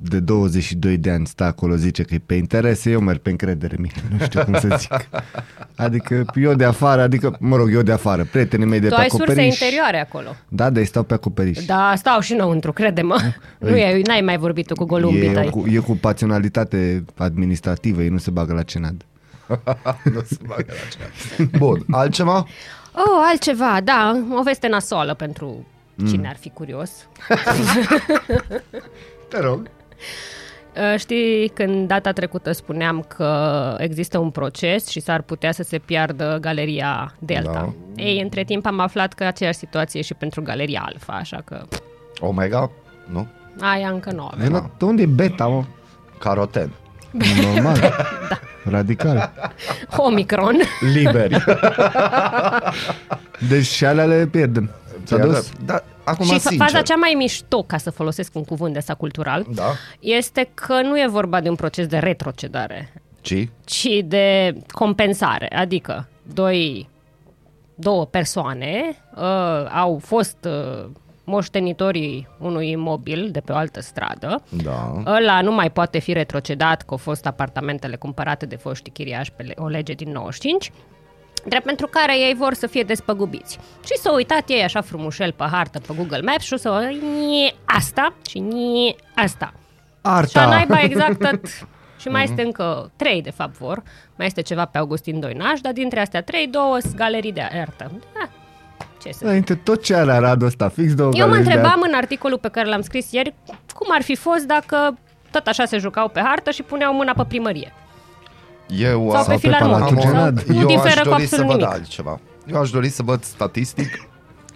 de 0.00 0.20
22 0.20 0.96
de 0.96 1.10
ani 1.10 1.26
stă 1.26 1.44
acolo 1.44 1.76
zice 1.76 2.02
că 2.02 2.14
e 2.14 2.18
pe 2.26 2.34
interese, 2.34 2.90
eu 2.90 3.00
merg 3.00 3.18
pe 3.20 3.30
încredere 3.30 3.76
mie. 3.78 3.90
Nu 4.18 4.24
știu 4.24 4.44
cum 4.44 4.54
să 4.58 4.76
zic. 4.78 5.08
Adică 5.76 6.24
eu 6.34 6.54
de 6.54 6.64
afară, 6.64 7.02
adică, 7.02 7.36
mă 7.40 7.56
rog, 7.56 7.72
eu 7.72 7.82
de 7.82 7.92
afară, 7.92 8.24
prietenii 8.24 8.66
mei 8.66 8.80
de 8.80 8.88
tu 8.88 8.94
pe 8.94 9.00
ai 9.00 9.08
surse 9.08 9.24
acoperiș. 9.24 9.60
interioare 9.60 10.00
acolo. 10.00 10.28
Da, 10.48 10.70
de 10.70 10.84
stau 10.84 11.02
pe 11.02 11.14
acoperiș. 11.14 11.64
Da, 11.64 11.92
stau 11.96 12.20
și 12.20 12.32
înăuntru, 12.32 12.72
crede-mă. 12.72 13.16
Nu 13.58 13.76
e, 13.76 14.02
n-ai 14.06 14.20
mai 14.20 14.36
vorbit 14.38 14.66
tu 14.66 14.74
cu 14.74 14.84
golumbii 14.84 15.28
e, 15.28 15.32
tăi. 15.32 15.50
cu, 15.50 15.66
e 15.68 15.78
cu 15.78 15.96
paționalitate 15.96 17.04
administrativă, 17.16 18.02
ei 18.02 18.08
nu 18.08 18.18
se 18.18 18.30
bagă 18.30 18.52
la 18.52 18.62
cenad. 18.62 19.02
Nu 20.14 20.20
se 20.26 20.36
bagă 20.46 20.66
la 20.66 20.88
cea. 21.44 21.58
Bun, 21.58 21.84
altceva? 21.90 22.36
Oh, 22.92 23.24
altceva, 23.30 23.80
da, 23.84 24.24
o 24.38 24.42
veste 24.42 24.68
nasoală 24.68 25.14
pentru 25.14 25.66
Mm. 26.00 26.06
cine 26.06 26.28
ar 26.28 26.36
fi 26.36 26.50
curios. 26.50 26.90
Te 29.28 29.40
rog. 29.40 29.70
Uh, 30.76 30.98
Știi, 30.98 31.48
când 31.54 31.88
data 31.88 32.12
trecută 32.12 32.52
spuneam 32.52 33.04
că 33.16 33.74
există 33.78 34.18
un 34.18 34.30
proces 34.30 34.86
și 34.86 35.00
s-ar 35.00 35.22
putea 35.22 35.52
să 35.52 35.62
se 35.62 35.78
piardă 35.78 36.38
Galeria 36.40 37.14
Delta. 37.18 37.52
Da. 37.52 37.72
Ei, 37.96 38.20
între 38.20 38.44
timp 38.44 38.66
am 38.66 38.80
aflat 38.80 39.12
că 39.12 39.24
aceeași 39.24 39.58
situație 39.58 40.00
e 40.00 40.02
și 40.02 40.14
pentru 40.14 40.42
Galeria 40.42 40.82
Alfa, 40.86 41.12
așa 41.12 41.42
că 41.44 41.62
Omega? 42.20 42.70
Nu? 43.12 43.26
aia 43.60 43.88
încă 43.88 44.12
nu 44.12 44.28
avem. 44.32 44.46
Vena, 44.46 44.70
de 44.78 44.84
unde 44.84 45.02
e 45.02 45.06
beta, 45.06 45.46
mă? 45.46 45.64
Caroten. 46.18 46.70
Normal. 47.42 47.78
da. 48.28 48.38
Radical. 48.70 49.32
Omicron. 49.96 50.56
Liberi. 50.94 51.44
Deci 53.48 53.66
și 53.66 53.84
alea 53.84 54.04
le 54.04 54.26
pierdem. 54.26 54.70
S-a 55.04 55.16
dus? 55.16 55.50
Da, 55.64 55.82
acum 56.08 56.26
și 56.26 56.34
fa- 56.34 56.38
sincer. 56.40 56.66
faza 56.66 56.82
cea 56.82 56.96
mai 56.96 57.14
mișto, 57.16 57.62
ca 57.62 57.76
să 57.76 57.90
folosesc 57.90 58.34
un 58.34 58.44
cuvânt 58.44 58.72
de 58.72 58.78
ăsta 58.78 58.94
cultural, 58.94 59.46
Da. 59.54 59.72
este 60.00 60.50
că 60.54 60.80
nu 60.82 60.98
e 61.00 61.06
vorba 61.08 61.40
de 61.40 61.48
un 61.48 61.54
proces 61.54 61.86
de 61.86 61.98
retrocedare, 61.98 62.92
Ci? 63.20 63.48
ci 63.64 63.86
de 64.04 64.54
compensare. 64.72 65.56
Adică 65.56 66.08
doi, 66.34 66.88
două 67.74 68.04
persoane 68.06 68.96
uh, 69.16 69.66
au 69.72 69.98
fost 70.04 70.36
uh, 70.46 70.88
moștenitorii 71.24 72.28
unui 72.38 72.70
imobil 72.70 73.28
de 73.32 73.40
pe 73.40 73.52
o 73.52 73.56
altă 73.56 73.80
stradă. 73.80 74.42
Da. 74.62 75.02
Ăla 75.06 75.40
nu 75.40 75.52
mai 75.52 75.70
poate 75.70 75.98
fi 75.98 76.12
retrocedat, 76.12 76.80
că 76.82 76.86
au 76.90 76.96
fost 76.96 77.26
apartamentele 77.26 77.96
cumpărate 77.96 78.46
de 78.46 78.56
foști 78.56 78.90
chiriași 78.90 79.32
pe 79.32 79.42
le- 79.42 79.54
o 79.56 79.66
lege 79.66 79.92
din 79.92 80.10
95, 80.12 80.72
drept 81.44 81.64
pentru 81.64 81.86
care 81.86 82.18
ei 82.18 82.34
vor 82.34 82.54
să 82.54 82.66
fie 82.66 82.82
despăgubiți. 82.82 83.58
Și 83.84 83.96
s-au 84.02 84.14
uitat 84.14 84.48
ei 84.48 84.62
așa 84.62 84.80
frumușel 84.80 85.32
pe 85.32 85.44
hartă, 85.50 85.80
pe 85.86 85.92
Google 85.96 86.20
Maps 86.20 86.44
și 86.44 86.52
o 86.52 86.56
să 86.56 86.90
nie 87.20 87.54
asta 87.64 88.14
și 88.28 88.38
nie 88.38 88.94
asta. 89.14 89.52
Și 89.54 90.00
a 90.04 90.10
Arta. 90.10 90.46
naiba 90.46 90.80
exact 90.80 91.18
tot. 91.18 91.40
Și 92.00 92.08
mai 92.08 92.22
este 92.22 92.42
încă 92.42 92.90
trei, 92.96 93.22
de 93.22 93.30
fapt, 93.30 93.56
vor. 93.56 93.82
Mai 94.16 94.26
este 94.26 94.40
ceva 94.42 94.64
pe 94.64 94.78
Augustin 94.78 95.20
Doinaș, 95.20 95.60
dar 95.60 95.72
dintre 95.72 96.00
astea 96.00 96.22
trei, 96.22 96.46
două 96.46 96.78
sunt 96.80 96.94
galerii 96.94 97.32
de 97.32 97.40
artă. 97.40 97.90
Ah, 98.22 98.28
ce 99.02 99.10
să 99.12 99.24
Înainte 99.24 99.54
tot 99.54 99.82
ce 99.82 99.94
are 99.94 100.12
Aradul 100.12 100.46
ăsta, 100.46 100.68
fix 100.68 100.94
două 100.94 101.10
Eu 101.14 101.26
mă 101.26 101.32
galerii 101.32 101.44
de 101.44 101.50
întrebam 101.50 101.78
artă. 101.82 101.88
în 101.88 101.94
articolul 101.94 102.38
pe 102.38 102.48
care 102.48 102.68
l-am 102.68 102.80
scris 102.80 103.12
ieri 103.12 103.34
cum 103.74 103.86
ar 103.90 104.02
fi 104.02 104.14
fost 104.16 104.44
dacă 104.44 104.98
tot 105.30 105.46
așa 105.46 105.64
se 105.64 105.78
jucau 105.78 106.08
pe 106.08 106.20
hartă 106.20 106.50
și 106.50 106.62
puneau 106.62 106.94
mâna 106.94 107.12
pe 107.12 107.24
primărie. 107.28 107.72
Eu, 108.68 109.10
Sau 109.12 109.24
pe 109.24 109.32
am- 109.32 109.38
filarmonic. 109.38 109.78
Palatul 109.78 109.96
am- 109.96 110.02
Cenad. 110.12 110.42
Nu 110.42 110.60
eu 110.60 110.66
diferă 110.66 110.86
aș 111.00 111.02
cu 111.02 111.08
dori 111.08 111.26
să 111.26 111.34
absolut 111.34 111.46
văd 111.46 111.60
nimic. 111.60 111.74
altceva. 111.74 112.20
Eu 112.46 112.60
aș 112.60 112.70
dori 112.70 112.88
să 112.88 113.02
văd 113.02 113.22
statistic 113.24 114.08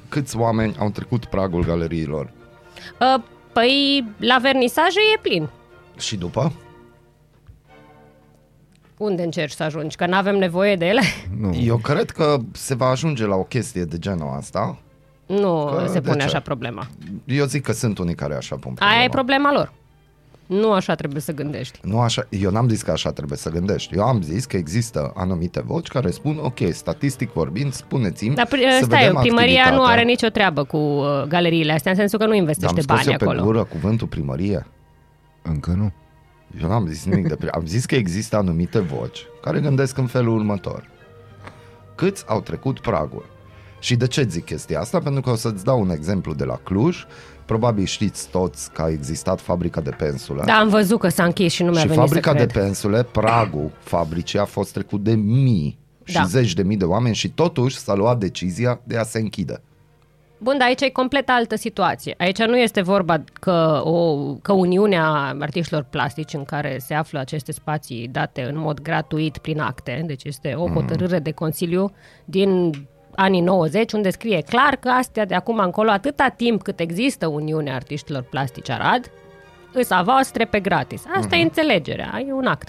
câți 0.09 0.37
oameni 0.37 0.77
au 0.79 0.91
trecut 0.91 1.25
pragul 1.25 1.65
galeriilor. 1.65 2.31
Uh, 3.01 3.23
Păi, 3.53 4.05
la 4.17 4.39
vernisaje 4.43 4.99
e 5.17 5.19
plin. 5.23 5.49
Și 5.99 6.17
după? 6.17 6.53
Unde 8.97 9.23
încerci 9.23 9.53
să 9.53 9.63
ajungi? 9.63 9.97
Că 9.97 10.07
nu 10.07 10.15
avem 10.15 10.37
nevoie 10.39 10.77
de 10.77 10.87
ele? 10.87 11.01
Nu. 11.41 11.55
Eu 11.65 11.77
cred 11.77 12.11
că 12.11 12.37
se 12.53 12.75
va 12.75 12.87
ajunge 12.89 13.27
la 13.27 13.35
o 13.35 13.43
chestie 13.43 13.85
de 13.85 13.99
genul 13.99 14.35
asta. 14.37 14.79
Nu 15.27 15.65
Că 15.77 15.85
se 15.87 15.93
de 15.93 16.01
pune 16.01 16.19
ce? 16.21 16.25
așa 16.27 16.41
problema. 16.41 16.87
Eu 17.25 17.45
zic 17.45 17.63
că 17.63 17.73
sunt 17.73 17.99
unii 17.99 18.15
care 18.15 18.35
așa 18.35 18.57
pun 18.57 18.73
problema. 18.75 18.93
Aia 18.97 19.05
e 19.05 19.09
problema 19.09 19.53
lor. 19.53 19.73
Nu 20.61 20.73
așa 20.73 20.95
trebuie 20.95 21.21
să 21.21 21.33
gândești. 21.33 21.79
Nu 21.83 22.01
așa, 22.01 22.27
eu 22.29 22.51
n-am 22.51 22.69
zis 22.69 22.83
că 22.83 22.91
așa 22.91 23.11
trebuie 23.13 23.39
să 23.39 23.51
gândești. 23.51 23.95
Eu 23.97 24.03
am 24.05 24.23
zis 24.23 24.45
că 24.45 24.57
există 24.57 25.13
anumite 25.17 25.63
voci 25.67 25.87
care 25.89 26.11
spun, 26.11 26.39
ok, 26.43 26.59
statistic 26.73 27.33
vorbind, 27.33 27.73
spuneți-mi 27.73 28.35
Dar 28.35 28.47
pri- 28.47 28.79
să 28.79 28.85
stai, 28.85 28.99
vedem 29.07 29.15
primăria 29.21 29.53
nu 29.55 29.61
activitatea. 29.61 29.93
are 29.93 30.03
nicio 30.03 30.29
treabă 30.29 30.65
cu 30.65 30.77
uh, 30.77 31.23
galeriile 31.29 31.73
astea, 31.73 31.91
în 31.91 31.97
sensul 31.97 32.19
că 32.19 32.25
nu 32.25 32.31
Dar 32.31 32.39
investește 32.41 32.75
am 32.75 32.81
scos 32.83 32.97
bani 32.97 33.09
eu 33.11 33.17
pe 33.17 33.25
acolo. 33.25 33.43
gură 33.43 33.65
cuvântul 33.65 34.07
primărie. 34.07 34.67
Încă 35.43 35.71
nu. 35.71 35.93
Eu 36.63 36.69
n-am 36.69 36.87
zis 36.87 37.05
nimic 37.05 37.29
de 37.29 37.37
pri- 37.37 37.51
Am 37.51 37.67
zis 37.67 37.85
că 37.85 37.95
există 37.95 38.37
anumite 38.37 38.79
voci 38.79 39.27
care 39.43 39.61
gândesc 39.61 39.99
în 39.99 40.07
felul 40.07 40.35
următor. 40.37 40.89
Câți 41.95 42.25
au 42.27 42.41
trecut 42.41 42.81
pragul? 42.81 43.31
Și 43.81 43.97
de 43.97 44.07
ce 44.07 44.23
zic 44.29 44.45
chestia 44.45 44.81
asta? 44.81 44.99
Pentru 44.99 45.21
că 45.21 45.31
o 45.31 45.35
să-ți 45.35 45.65
dau 45.65 45.81
un 45.81 45.91
exemplu 45.91 46.35
de 46.35 46.45
la 46.45 46.57
Cluj. 46.63 46.97
Probabil 47.45 47.85
știți 47.85 48.29
toți 48.29 48.73
că 48.73 48.83
a 48.83 48.89
existat 48.89 49.41
fabrica 49.41 49.81
de 49.81 49.91
pensule. 49.91 50.43
Da, 50.45 50.53
am 50.59 50.69
văzut 50.69 50.99
că 51.01 51.09
s-a 51.09 51.25
închis 51.25 51.53
și 51.53 51.63
nu 51.63 51.71
mi-a 51.71 51.81
și 51.81 51.87
venit 51.87 52.03
fabrica 52.03 52.31
să 52.31 52.37
de 52.37 52.47
cred. 52.47 52.63
pensule, 52.65 53.03
pragul 53.03 53.71
fabricii 53.79 54.39
a 54.39 54.45
fost 54.45 54.73
trecut 54.73 55.03
de 55.03 55.15
mii 55.15 55.79
și 56.05 56.15
Da. 56.15 56.25
zeci 56.25 56.55
de 56.55 56.63
mii 56.63 56.77
de 56.77 56.85
oameni 56.85 57.15
și 57.15 57.29
totuși 57.31 57.77
s-a 57.77 57.95
luat 57.95 58.19
decizia 58.19 58.81
de 58.85 58.97
a 58.97 59.03
se 59.03 59.19
închide. 59.19 59.63
Bun, 60.39 60.59
dar 60.59 60.69
aici 60.69 60.81
e 60.81 60.89
complet 60.91 61.29
altă 61.29 61.57
situație. 61.57 62.15
Aici 62.19 62.39
nu 62.39 62.57
este 62.59 62.81
vorba 62.81 63.25
că, 63.33 63.81
o, 63.85 64.17
că 64.35 64.53
Uniunea 64.53 65.37
Artiștilor 65.41 65.83
Plastici, 65.91 66.35
în 66.35 66.45
care 66.45 66.77
se 66.81 66.95
află 66.95 67.19
aceste 67.19 67.53
spații 67.53 68.09
date 68.09 68.43
în 68.43 68.59
mod 68.59 68.81
gratuit 68.81 69.39
prin 69.39 69.61
acte, 69.61 70.03
deci 70.07 70.25
este 70.25 70.55
o 70.57 70.69
hotărâre 70.69 71.19
de 71.19 71.31
Consiliu 71.31 71.93
din 72.25 72.73
anii 73.15 73.41
90, 73.41 73.93
unde 73.93 74.11
scrie 74.11 74.41
clar 74.41 74.77
că 74.77 74.89
astea 74.89 75.25
de 75.25 75.35
acum 75.35 75.59
încolo, 75.59 75.91
atâta 75.91 76.29
timp 76.37 76.63
cât 76.63 76.81
există 76.81 77.27
Uniunea 77.27 77.75
Artiștilor 77.75 78.23
Plastici 78.23 78.71
Arad, 78.71 79.11
îs 79.73 79.91
a 79.91 80.03
voastre 80.03 80.45
pe 80.45 80.61
gratis. 80.61 81.05
Asta 81.17 81.37
e 81.37 81.43
înțelegerea, 81.43 82.25
e 82.29 82.33
un 82.33 82.47
act. 82.47 82.69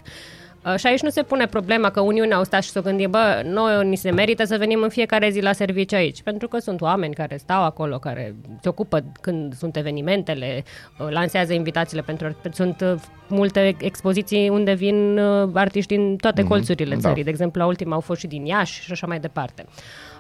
Uh, 0.65 0.75
Și 0.77 0.87
aici 0.87 1.01
nu 1.01 1.09
se 1.09 1.23
pune 1.23 1.45
problema 1.45 1.89
că 1.89 2.01
Uniunea 2.01 2.37
au 2.37 2.43
stat 2.43 2.63
și 2.63 2.69
s-o 2.69 2.81
gândit, 2.81 3.07
bă, 3.07 3.41
noi 3.45 3.87
ni 3.87 3.95
se 3.95 4.11
merită 4.11 4.43
să 4.43 4.57
venim 4.57 4.81
în 4.81 4.89
fiecare 4.89 5.29
zi 5.29 5.41
la 5.41 5.51
serviciu 5.51 5.95
aici, 5.95 6.21
pentru 6.21 6.47
că 6.47 6.59
sunt 6.59 6.81
oameni 6.81 7.13
care 7.13 7.37
stau 7.37 7.63
acolo, 7.63 7.97
care 7.99 8.35
se 8.61 8.69
ocupă 8.69 9.03
când 9.21 9.55
sunt 9.55 9.75
evenimentele, 9.75 10.63
uh, 10.99 11.07
lansează 11.09 11.53
invitațiile 11.53 12.01
pentru... 12.01 12.35
Sunt 12.51 12.81
uh, 12.81 12.93
multe 13.27 13.75
expoziții 13.79 14.49
unde 14.49 14.73
vin 14.73 15.17
uh, 15.17 15.49
artiști 15.53 15.95
din 15.95 16.15
toate 16.15 16.43
colțurile 16.43 16.95
da. 16.95 17.01
țării. 17.01 17.23
De 17.23 17.29
exemplu, 17.29 17.61
la 17.61 17.67
ultima 17.67 17.93
au 17.95 18.01
fost 18.01 18.19
și 18.19 18.27
din 18.27 18.45
Iași 18.45 18.81
și 18.81 18.91
așa 18.91 19.07
mai 19.07 19.19
departe. 19.19 19.65
Uh, 19.67 20.12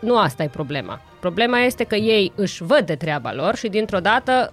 nu 0.00 0.18
asta 0.18 0.42
e 0.42 0.48
problema. 0.48 1.00
Problema 1.20 1.58
este 1.58 1.84
că 1.84 1.94
ei 1.94 2.32
își 2.34 2.62
văd 2.62 2.86
de 2.86 2.94
treaba 2.96 3.32
lor 3.32 3.54
și 3.56 3.68
dintr-o 3.68 4.00
dată 4.00 4.52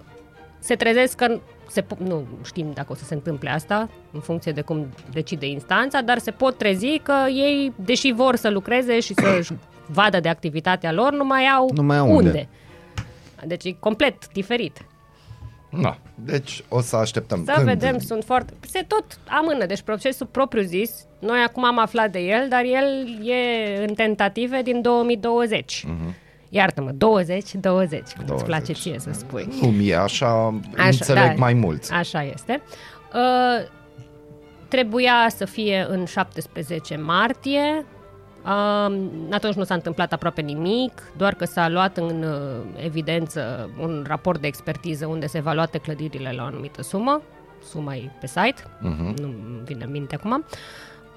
se 0.60 0.76
trezesc 0.76 1.16
că 1.16 1.40
se, 1.70 1.82
po- 1.82 1.98
nu 1.98 2.28
știm 2.46 2.72
dacă 2.74 2.92
o 2.92 2.96
să 2.96 3.04
se 3.04 3.14
întâmple 3.14 3.50
asta 3.50 3.90
în 4.12 4.20
funcție 4.20 4.52
de 4.52 4.62
cum 4.62 4.88
decide 5.12 5.46
instanța, 5.46 6.02
dar 6.02 6.18
se 6.18 6.32
pot 6.32 6.58
trezi 6.58 7.00
că 7.04 7.14
ei, 7.28 7.74
deși 7.76 8.12
vor 8.12 8.36
să 8.36 8.50
lucreze 8.50 9.00
și 9.00 9.14
să 9.14 9.48
vadă 9.98 10.20
de 10.20 10.30
activitatea 10.30 10.92
lor, 10.92 11.12
nu 11.12 11.24
mai 11.26 11.46
au 11.46 11.70
Nu 11.76 11.84
mai 11.84 11.98
au 11.98 12.10
unde. 12.16 12.28
unde. 12.28 12.48
Deci 13.46 13.64
e 13.64 13.76
complet 13.80 14.28
diferit. 14.34 14.86
Da. 15.82 15.98
Deci 16.16 16.64
o 16.70 16.82
să 16.82 16.96
așteptăm. 16.96 17.46
Să 17.46 17.62
vedem, 17.64 18.00
sunt 18.00 18.24
foarte... 18.24 18.54
Se 18.68 18.86
tot 18.88 19.06
amână, 19.28 19.66
deci 19.66 19.82
procesul 19.82 20.26
propriu 20.26 20.62
zis, 20.64 21.06
noi 21.26 21.44
acum 21.48 21.66
am 21.66 21.80
aflat 21.80 22.12
de 22.12 22.20
el, 22.20 22.48
dar 22.50 22.64
el 22.64 23.08
e 23.28 23.86
în 23.88 23.94
tentative 23.94 24.62
din 24.62 24.82
2020. 24.82 25.86
Uh-huh. 25.86 26.24
Iartă-mă, 26.50 26.92
20-20, 26.92 26.96
cum 26.96 27.00
20. 27.00 27.60
20. 27.62 28.04
îți 28.28 28.44
place 28.44 28.74
ție 28.74 29.00
să 29.00 29.10
spui. 29.14 29.48
Nu 29.62 29.68
mie, 29.68 29.96
așa, 29.96 30.28
așa 30.78 30.86
înțeleg 30.86 31.24
da, 31.24 31.34
mai 31.38 31.54
mulți. 31.54 31.92
Așa 31.92 32.24
este. 32.24 32.62
Uh, 33.14 33.68
trebuia 34.68 35.28
să 35.30 35.46
fie 35.46 35.86
în 35.90 36.06
17 36.06 36.96
martie. 36.96 37.86
Uh, 38.46 38.98
atunci 39.32 39.56
nu 39.56 39.64
s-a 39.64 39.74
întâmplat 39.74 40.14
aproape 40.14 40.42
nimic, 40.42 41.12
doar 41.18 41.34
că 41.34 41.46
s-a 41.46 41.70
luat 41.70 41.98
în 41.98 42.24
uh, 42.24 42.84
evidență 42.84 43.70
un 43.80 44.06
raport 44.08 44.42
de 44.42 44.48
expertiză 44.48 45.06
unde 45.06 45.28
se 45.28 45.38
evaluate 45.38 45.78
clădirile 45.78 46.32
la 46.36 46.44
o 46.44 46.46
anumită 46.46 46.82
sumă. 46.82 47.22
Suma 47.70 47.96
e 47.96 48.12
pe 48.20 48.28
site, 48.28 48.62
uh-huh. 48.62 49.18
nu 49.18 49.34
vine 49.64 49.84
în 49.84 49.92
minte 49.92 50.16
acum. 50.16 50.32
Uh, 50.32 50.58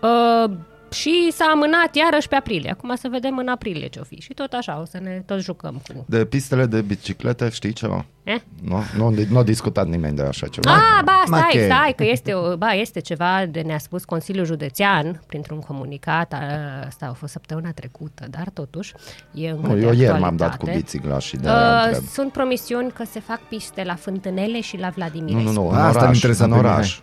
Uh, 0.02 0.48
și 0.92 1.28
s-a 1.32 1.44
amânat 1.52 1.94
iarăși 1.94 2.28
pe 2.28 2.34
aprilie. 2.34 2.70
Acum 2.70 2.94
să 2.96 3.08
vedem 3.10 3.38
în 3.38 3.48
aprilie 3.48 3.86
ce-o 3.88 4.02
fi. 4.02 4.20
Și 4.20 4.34
tot 4.34 4.52
așa, 4.52 4.80
o 4.80 4.84
să 4.84 4.98
ne 5.02 5.22
tot 5.26 5.40
jucăm 5.40 5.82
cu... 5.88 6.04
De 6.08 6.24
pistele 6.24 6.66
de 6.66 6.80
biciclete 6.80 7.48
știi 7.50 7.72
ceva? 7.72 8.04
Eh? 8.22 8.36
Nu, 8.62 8.82
nu, 8.96 9.14
nu 9.30 9.38
a 9.38 9.42
discutat 9.42 9.86
nimeni 9.88 10.16
de 10.16 10.22
așa 10.22 10.46
ceva. 10.46 10.70
Ah, 10.72 11.02
ba, 11.04 11.22
stai, 11.26 11.40
Mache. 11.40 11.64
stai, 11.64 11.92
că 11.96 12.04
este, 12.04 12.34
o, 12.34 12.56
ba, 12.56 12.72
este 12.72 13.00
ceva 13.00 13.46
de 13.50 13.60
ne-a 13.60 13.78
spus 13.78 14.04
Consiliul 14.04 14.44
Județean 14.44 15.22
printr-un 15.26 15.58
comunicat, 15.58 16.32
a, 16.32 16.38
asta 16.86 17.06
a 17.06 17.12
fost 17.12 17.32
săptămâna 17.32 17.70
trecută, 17.70 18.26
dar 18.30 18.48
totuși 18.52 18.92
e 19.34 19.48
încă 19.48 19.66
nu, 19.66 19.74
de 19.74 19.80
eu 19.80 19.92
ieri 19.92 20.18
m-am 20.20 20.36
dat 20.36 20.48
cu 20.48 20.52
actualitate. 20.54 20.84
bicicla 20.92 21.18
și 21.18 21.36
de 21.36 21.48
aia 21.48 21.78
Uh, 21.80 21.84
întreb. 21.86 22.04
sunt 22.08 22.32
promisiuni 22.32 22.90
că 22.90 23.04
se 23.10 23.20
fac 23.20 23.40
piste 23.40 23.82
la 23.84 23.94
Fântânele 23.94 24.60
și 24.60 24.76
la 24.78 24.88
Vladimir. 24.88 25.34
Nu, 25.34 25.40
nu, 25.40 25.52
nu, 25.52 25.68
în 25.68 25.74
Asta 25.74 25.88
îmi 25.88 25.98
oraș, 26.02 26.14
interesa 26.14 26.44
în 26.44 26.50
pe 26.50 26.56
mine. 26.56 26.68
oraș. 26.68 27.00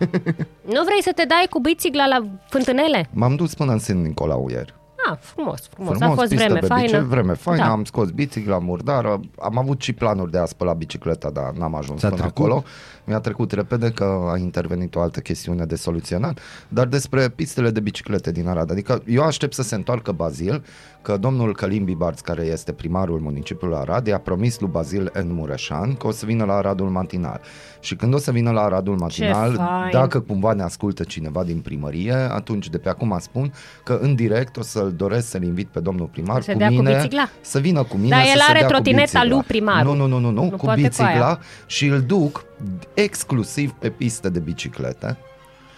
Nu 0.74 0.84
vrei 0.84 1.02
să 1.02 1.12
te 1.16 1.24
dai 1.28 1.46
cu 1.50 1.60
bicicla 1.60 2.06
la 2.06 2.26
Fântânele? 2.50 3.10
M-am 3.14 3.36
dus 3.36 3.54
până 3.54 3.75
în 3.76 3.82
Sân 3.82 4.02
Nicolau 4.02 4.48
ieri. 4.50 4.74
Ah, 5.12 5.18
frumos, 5.20 5.68
frumos. 5.68 5.98
Frumos, 5.98 6.12
a 6.14 6.16
fost 6.16 6.30
pistă 6.30 6.44
vreme 6.44 6.60
pe 6.60 6.66
faină. 6.66 6.98
bici, 7.00 7.08
vreme 7.10 7.34
faină, 7.34 7.64
Da. 7.64 7.70
am 7.72 7.84
scos 7.84 8.10
bicicla 8.10 8.58
murdară, 8.60 9.20
am 9.40 9.58
avut 9.58 9.82
și 9.82 9.94
planuri 9.94 10.32
de 10.32 10.38
a 10.38 10.46
spăla 10.46 10.74
bicicleta, 10.74 11.30
dar 11.30 11.52
n-am 11.52 11.76
ajuns 11.76 12.00
Ți-a 12.00 12.10
până 12.10 12.22
trecut? 12.22 12.38
acolo. 12.46 12.64
Mi-a 13.06 13.20
trecut 13.20 13.52
repede 13.52 13.90
că 13.92 14.30
a 14.34 14.38
intervenit 14.38 14.96
o 14.96 15.00
altă 15.02 15.20
chestiune 15.20 15.66
de 15.66 15.76
soluționat, 15.76 16.40
dar 16.68 16.86
despre 16.88 17.30
pistele 17.30 17.70
de 17.70 17.80
biciclete 17.80 18.32
din 18.32 18.48
Arad. 18.48 18.72
Adică 18.72 19.02
eu 19.08 19.24
aștept 19.24 19.54
să 19.54 19.62
se 19.64 19.76
întoarcă 19.76 20.12
Bazil, 20.12 20.64
că 21.02 21.18
domnul 21.18 21.56
Călim 21.56 21.84
Bibarț, 21.84 22.20
care 22.20 22.44
este 22.44 22.72
primarul 22.72 23.20
municipiului 23.20 23.78
Arad, 23.78 24.08
i-a 24.08 24.18
promis 24.20 24.60
lui 24.60 24.70
Bazil 24.70 25.12
N. 25.24 25.34
Mureșan 25.34 25.94
că 25.94 26.08
o 26.08 26.12
să 26.12 26.26
vină 26.26 26.46
la 26.46 26.54
Aradul 26.54 26.90
Matinal. 26.90 27.42
Și 27.80 27.96
când 27.96 28.14
o 28.14 28.18
să 28.18 28.32
vină 28.32 28.52
la 28.52 28.62
Aradul 28.62 28.96
Matinal, 28.96 29.54
fain! 29.56 29.90
dacă 29.92 30.20
cumva 30.20 30.54
ne 30.54 30.64
ascultă 30.64 31.04
cineva 31.04 31.44
din 31.44 31.60
primărie, 31.60 32.14
atunci 32.14 32.70
de 32.70 32.78
pe 32.78 32.90
acum 32.90 33.18
spun 33.20 33.54
că 33.84 33.98
în 34.02 34.16
direct 34.16 34.58
o 34.58 34.62
să-l 34.62 34.94
doresc 34.96 35.28
să-l 35.30 35.44
invit 35.44 35.68
pe 35.68 35.80
domnul 35.80 36.06
primar 36.12 36.42
Să 36.42 36.52
cu 36.52 36.58
dea 36.58 36.68
cu 36.68 36.74
mine, 36.74 36.96
bicicla? 36.96 37.30
să 37.42 37.60
vină 37.60 37.84
cu 37.84 37.98
mine 37.98 38.10
Dar 38.10 38.22
să 38.24 38.30
el 38.34 38.38
se 38.38 38.44
are 38.50 38.60
dea 38.60 38.68
cu 38.68 38.74
trotineta 38.74 39.02
bicicla. 39.04 39.26
lui 39.36 39.44
primarul. 39.48 39.96
Nu, 39.96 40.08
nu, 40.08 40.08
nu, 40.08 40.20
nu, 40.20 40.30
nu, 40.30 40.44
Nu 40.44 40.50
cu 40.50 40.66
poate 40.66 40.82
cu 40.82 40.88
bicicla 40.88 41.08
aia. 41.08 41.40
și 41.66 41.86
îl 41.86 42.02
duc 42.02 42.46
exclusiv 42.94 43.72
pe 43.72 43.90
piste 43.90 44.30
de 44.30 44.40
biciclete. 44.40 45.18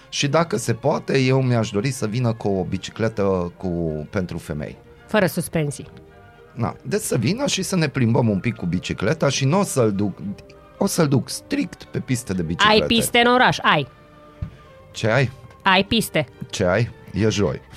Și 0.09 0.28
dacă 0.28 0.57
se 0.57 0.73
poate, 0.73 1.19
eu 1.19 1.41
mi-aș 1.41 1.69
dori 1.69 1.91
să 1.91 2.07
vină 2.07 2.34
cu 2.34 2.47
o 2.47 2.63
bicicletă 2.63 3.53
cu, 3.57 3.67
pentru 4.09 4.38
femei. 4.38 4.78
Fără 5.07 5.25
suspensii. 5.25 5.88
Na, 6.53 6.75
deci 6.82 7.01
să 7.01 7.17
vină 7.17 7.45
și 7.47 7.61
să 7.61 7.75
ne 7.75 7.88
plimbăm 7.88 8.30
un 8.30 8.39
pic 8.39 8.55
cu 8.55 8.65
bicicleta 8.65 9.30
și 9.30 9.45
nu 9.45 9.59
o 9.59 9.63
să-l 9.63 9.91
duc, 9.93 10.17
o 10.78 10.86
să-l 10.86 11.07
duc 11.07 11.30
strict 11.30 11.84
pe 11.84 11.99
piste 11.99 12.34
de 12.34 12.41
biciclete. 12.41 12.82
Ai 12.82 12.88
piste 12.88 13.19
în 13.25 13.34
oraș, 13.34 13.57
ai. 13.61 13.88
Ce 14.91 15.07
ai? 15.09 15.32
Ai 15.63 15.84
piste. 15.84 16.25
Ce 16.49 16.63
ai? 16.65 16.89
E 17.13 17.30
joi. 17.30 17.61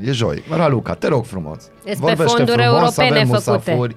E 0.00 0.12
joi. 0.12 0.42
Raluca, 0.50 0.94
te 0.94 1.06
rog 1.08 1.24
frumos. 1.24 1.70
Este 1.84 1.98
Vorbește 2.00 2.24
fonduri 2.36 2.62
frumos, 2.62 2.78
europene 2.96 3.08
avem 3.08 3.26
făcute. 3.26 3.50
musafiri. 3.50 3.96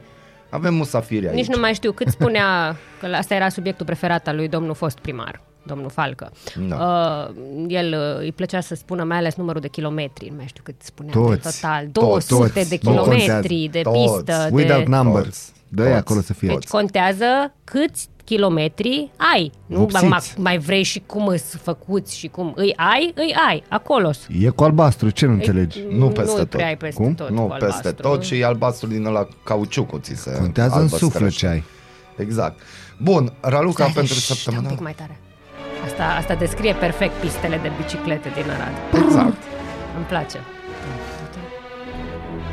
Avem 0.51 0.73
musafiri 0.73 1.27
aici. 1.27 1.35
Nici 1.35 1.47
nu 1.47 1.59
mai 1.59 1.73
știu 1.73 1.91
cât 1.91 2.07
spunea 2.07 2.75
că 2.99 3.05
asta 3.15 3.33
era 3.35 3.49
subiectul 3.49 3.85
preferat 3.85 4.27
al 4.27 4.35
lui 4.35 4.47
domnul 4.47 4.73
fost 4.73 4.97
primar, 4.99 5.41
domnul 5.63 5.89
Falcă. 5.89 6.31
Da. 6.67 6.75
Uh, 6.75 7.35
el 7.67 7.93
uh, 7.93 8.19
îi 8.23 8.31
plăcea 8.31 8.59
să 8.59 8.75
spună 8.75 9.03
mai 9.03 9.17
ales 9.17 9.35
numărul 9.35 9.61
de 9.61 9.67
kilometri, 9.67 10.27
nu 10.29 10.35
mai 10.35 10.45
știu 10.47 10.63
cât 10.63 10.75
spunea 10.81 11.11
Toți. 11.13 11.31
în 11.31 11.51
total, 11.51 11.85
Toți. 11.85 12.27
200 12.27 12.53
Toți. 12.59 12.69
de 12.69 12.79
Nu 12.81 12.89
kilometri 12.91 13.25
contează. 13.27 13.67
de 13.71 13.81
Toți. 13.81 13.99
pistă. 14.23 14.49
Without 14.51 14.85
de... 14.85 14.95
numbers. 14.95 15.23
Toți. 15.25 15.51
dă 15.67 15.83
Toți. 15.83 15.95
acolo 15.95 16.21
să 16.21 16.33
fie. 16.33 16.47
Deci 16.47 16.67
contează 16.67 17.53
câți 17.63 18.07
kilometri 18.35 19.11
ai. 19.33 19.51
Nu 19.65 19.77
Vopsiți. 19.77 20.05
mai, 20.05 20.19
mai 20.37 20.57
vrei 20.57 20.83
și 20.83 21.03
cum 21.05 21.27
îți 21.27 21.57
făcuți 21.57 22.17
și 22.17 22.27
cum 22.27 22.53
îi 22.55 22.73
ai, 22.75 23.11
îi 23.15 23.35
ai, 23.47 23.63
acolo. 23.69 24.09
E 24.39 24.49
cu 24.49 24.63
albastru, 24.63 25.09
ce 25.09 25.25
nu 25.25 25.31
înțelegi? 25.33 25.79
Nu 25.89 26.07
peste 26.07 26.31
nu 26.31 26.37
tot. 26.37 26.49
prea 26.49 26.65
ai 26.67 26.77
peste 26.77 27.01
Cum? 27.03 27.13
tot 27.15 27.29
nu 27.29 27.41
cu 27.41 27.47
peste 27.47 27.65
albastru. 27.65 28.07
tot 28.07 28.23
și 28.23 28.35
e 28.39 28.45
albastru 28.45 28.87
din 28.87 29.05
ăla 29.05 29.27
cauciucul 29.43 29.99
ți 30.01 30.15
se 30.15 30.37
Contează 30.39 30.73
în 30.75 30.81
albăstrăște. 30.81 31.05
suflet 31.05 31.31
ce 31.31 31.47
ai. 31.47 31.63
Exact. 32.17 32.59
Bun, 32.97 33.33
Raluca 33.41 33.83
Stai, 33.83 33.93
pentru 33.95 34.13
șș, 34.13 34.27
da, 34.27 34.33
săptămâna. 34.33 34.67
un 34.69 34.75
pic 34.75 34.83
mai 34.83 34.93
tare. 34.93 35.19
Asta, 35.85 36.03
asta 36.17 36.35
descrie 36.35 36.73
perfect 36.73 37.13
pistele 37.13 37.59
de 37.61 37.71
biciclete 37.81 38.29
din 38.35 38.49
Arad. 38.49 39.03
Exact. 39.05 39.37
Îmi 39.95 40.05
place. 40.05 40.37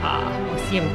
Ah, 0.02 0.54
o 0.54 0.56
simt. 0.70 0.94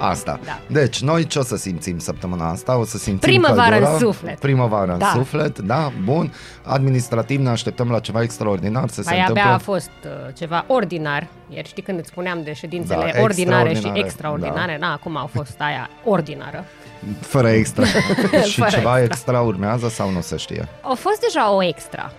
Asta. 0.00 0.40
Da. 0.44 0.58
Deci, 0.66 1.00
noi 1.00 1.26
ce 1.26 1.38
o 1.38 1.42
să 1.42 1.56
simțim 1.56 1.98
săptămâna 1.98 2.50
asta? 2.50 2.76
O 2.78 2.84
să 2.84 2.98
simțim 2.98 3.18
Primăvară 3.18 3.70
căldura, 3.70 3.92
în 3.92 3.98
suflet. 3.98 4.38
Primăvară 4.38 4.96
Da. 4.98 5.06
în 5.06 5.12
suflet, 5.14 5.58
da, 5.58 5.92
bun. 6.04 6.32
Administrativ 6.64 7.40
ne 7.40 7.48
așteptăm 7.48 7.90
la 7.90 7.98
ceva 7.98 8.22
extraordinar 8.22 8.88
să 8.88 9.02
se 9.02 9.08
Mai 9.10 9.18
întâmple. 9.18 9.42
abia 9.42 9.54
a 9.54 9.58
fost 9.58 9.90
uh, 10.04 10.10
ceva 10.38 10.64
ordinar. 10.68 11.26
Iar 11.48 11.66
știi 11.66 11.82
când 11.82 11.98
îți 11.98 12.08
spuneam 12.08 12.42
de 12.42 12.52
ședințele 12.52 13.10
Da, 13.14 13.20
ordinare 13.20 13.68
și 13.68 13.74
extraordinare, 13.74 14.06
extraordinare, 14.06 14.76
na, 14.80 14.92
acum 14.92 15.16
a 15.16 15.28
fost 15.34 15.54
aia 15.58 15.90
ordinară. 16.04 16.64
Fără 17.34 17.48
extra. 17.48 17.84
și 18.50 18.58
Fără 18.58 18.70
ceva 18.70 18.70
extra. 18.70 19.02
extra. 19.02 19.40
urmează 19.40 19.88
sau 19.88 20.10
nu 20.10 20.20
se 20.20 20.36
știe? 20.36 20.68
A 20.80 20.92
fost 20.98 21.20
deja 21.20 21.52
o 21.52 21.62
extra. 21.62 22.12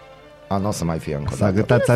A, 0.48 0.58
nu 0.58 0.68
o 0.68 0.72
să 0.72 0.86
mai 0.86 1.00
fie 1.00 1.16
încă 1.16 1.30
o 1.34 1.36
S-a 1.36 1.52
dată. 1.52 1.56
gătat 1.56 1.86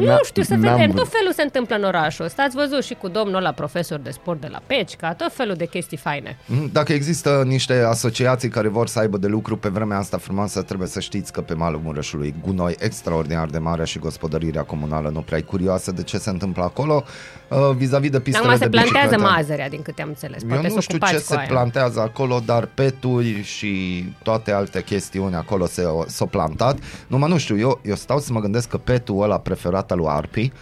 Nu 0.00 0.18
știu, 0.24 0.42
să 0.42 0.54
N-am 0.54 0.60
vedem. 0.60 0.90
vrut. 0.90 0.94
Tot 1.02 1.12
felul 1.12 1.32
se 1.32 1.42
întâmplă 1.42 1.76
în 1.76 1.84
orașul 1.84 2.24
ăsta. 2.24 2.42
Ați 2.42 2.56
văzut 2.56 2.84
și 2.84 2.94
cu 2.94 3.08
domnul 3.08 3.42
la 3.42 3.52
profesor 3.52 3.98
de 3.98 4.10
sport 4.10 4.40
de 4.40 4.48
la 4.50 4.60
Pecica, 4.66 5.14
tot 5.14 5.32
felul 5.32 5.54
de 5.54 5.66
chestii 5.66 5.96
faine. 5.96 6.38
Mm, 6.46 6.70
Dacă 6.72 6.92
există 6.92 7.42
niște 7.46 7.84
asociații 7.88 8.48
care 8.48 8.68
vor 8.68 8.86
să 8.86 8.98
aibă 8.98 9.16
de 9.16 9.26
lucru 9.26 9.56
pe 9.56 9.68
vremea 9.68 9.98
asta 9.98 10.16
frumoasă, 10.18 10.62
trebuie 10.62 10.88
să 10.88 11.00
știți 11.00 11.32
că 11.32 11.40
pe 11.40 11.54
malul 11.54 11.80
Mureșului 11.84 12.34
gunoi 12.46 12.74
extraordinar 12.78 13.46
de 13.46 13.58
mare 13.58 13.84
și 13.84 13.98
gospodărirea 13.98 14.62
comunală 14.62 15.08
nu 15.12 15.20
prea 15.20 15.38
e 15.38 15.40
curioasă 15.40 15.92
de 15.92 16.02
ce 16.02 16.18
se 16.18 16.30
întâmplă 16.30 16.62
acolo 16.62 17.04
uh, 17.48 17.58
vis-a-vis 17.76 18.10
de 18.10 18.20
pistele 18.20 18.46
Acum 18.46 18.58
de 18.58 18.64
se 18.64 18.70
plantează 18.70 19.06
bicicletă. 19.08 19.32
mazărea, 19.34 19.68
din 19.68 19.82
câte 19.82 20.02
am 20.02 20.08
înțeles. 20.08 20.42
Eu 20.42 20.48
Poate 20.48 20.66
nu 20.68 20.74
să 20.74 20.80
știu 20.80 20.96
ocupați 20.96 21.12
ce 21.18 21.26
cu 21.26 21.32
se 21.32 21.36
aia. 21.38 21.46
plantează 21.48 22.00
acolo, 22.00 22.40
dar 22.44 22.68
peturi 22.74 23.42
și 23.42 24.04
toate 24.22 24.52
alte 24.52 24.82
chestiuni 24.82 25.34
acolo 25.34 25.66
se, 25.66 25.82
s-au 26.06 26.26
plantat. 26.26 26.78
Numai 27.06 27.28
nu 27.30 27.38
știu, 27.38 27.58
eu, 27.58 27.80
eu 27.84 27.94
stau 27.94 28.18
să 28.18 28.32
mă 28.32 28.40
gândesc 28.40 28.68
că 28.68 28.76
petul 28.76 29.13
ăla 29.18 29.38
preferat 29.38 29.90
al 29.90 29.98
lui 29.98 30.06
Arpi, 30.08 30.52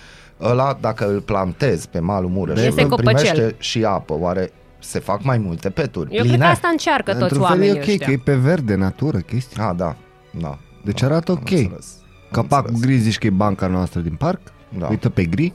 ăla 0.40 0.78
dacă 0.80 1.06
îl 1.08 1.20
plantezi 1.20 1.88
pe 1.88 1.98
malul 1.98 2.30
Mureșului, 2.30 2.64
Iese 2.64 2.86
copăcel. 2.88 3.14
primește 3.14 3.54
și 3.58 3.84
apă. 3.84 4.14
Oare 4.18 4.52
se 4.78 4.98
fac 4.98 5.22
mai 5.22 5.38
multe 5.38 5.70
peturi? 5.70 6.14
Eu 6.16 6.24
cred 6.24 6.38
că 6.38 6.44
asta 6.44 6.68
încearcă 6.68 7.10
toți 7.12 7.22
Într-un 7.22 7.40
fel 7.40 7.48
e 7.48 7.52
oamenii 7.52 7.80
ok, 7.82 7.88
ăștia. 7.88 8.06
că 8.06 8.12
e 8.12 8.20
pe 8.24 8.34
verde, 8.34 8.74
natură, 8.74 9.18
chestia. 9.18 9.68
Ah, 9.68 9.74
da. 9.76 9.96
da. 10.40 10.58
Deci 10.84 11.00
da, 11.00 11.06
arată 11.06 11.30
am 11.32 11.38
ok. 11.40 11.50
înțeles. 11.50 11.94
Am 12.00 12.28
Capacul 12.30 12.70
înțeles. 12.74 12.94
gri 12.96 13.02
zici 13.02 13.18
că 13.18 13.26
e 13.26 13.30
banca 13.30 13.66
noastră 13.66 14.00
din 14.00 14.14
parc. 14.14 14.40
Da. 14.78 14.86
Uită 14.86 15.08
pe 15.08 15.24
gri. 15.24 15.52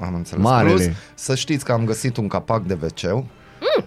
Am 0.00 0.14
înțeles. 0.14 0.44
Marele. 0.44 0.72
Plus, 0.74 0.86
să 1.14 1.34
știți 1.34 1.64
că 1.64 1.72
am 1.72 1.84
găsit 1.84 2.16
un 2.16 2.28
capac 2.28 2.62
de 2.62 2.78
wc 2.82 3.24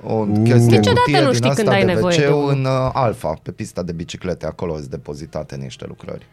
o 0.04 0.14
Uh. 0.14 0.28
chestie 0.44 0.78
Niciodată 0.78 1.00
cutie 1.06 1.20
nu 1.22 1.26
din 1.26 1.34
știi 1.34 1.50
asta 1.50 1.62
când 1.62 1.74
ai 1.74 1.86
de 1.86 1.92
nevoie 1.94 2.18
de 2.18 2.28
wc 2.28 2.36
unul. 2.38 2.50
în 2.52 2.66
uh, 2.66 2.90
Alfa, 2.94 3.34
pe 3.44 3.52
pista 3.52 3.84
de 3.84 3.92
biciclete, 3.92 4.46
acolo 4.46 4.76
sunt 4.78 4.88
depozitate 4.88 5.56
niște 5.56 5.86
lucrări 5.88 6.28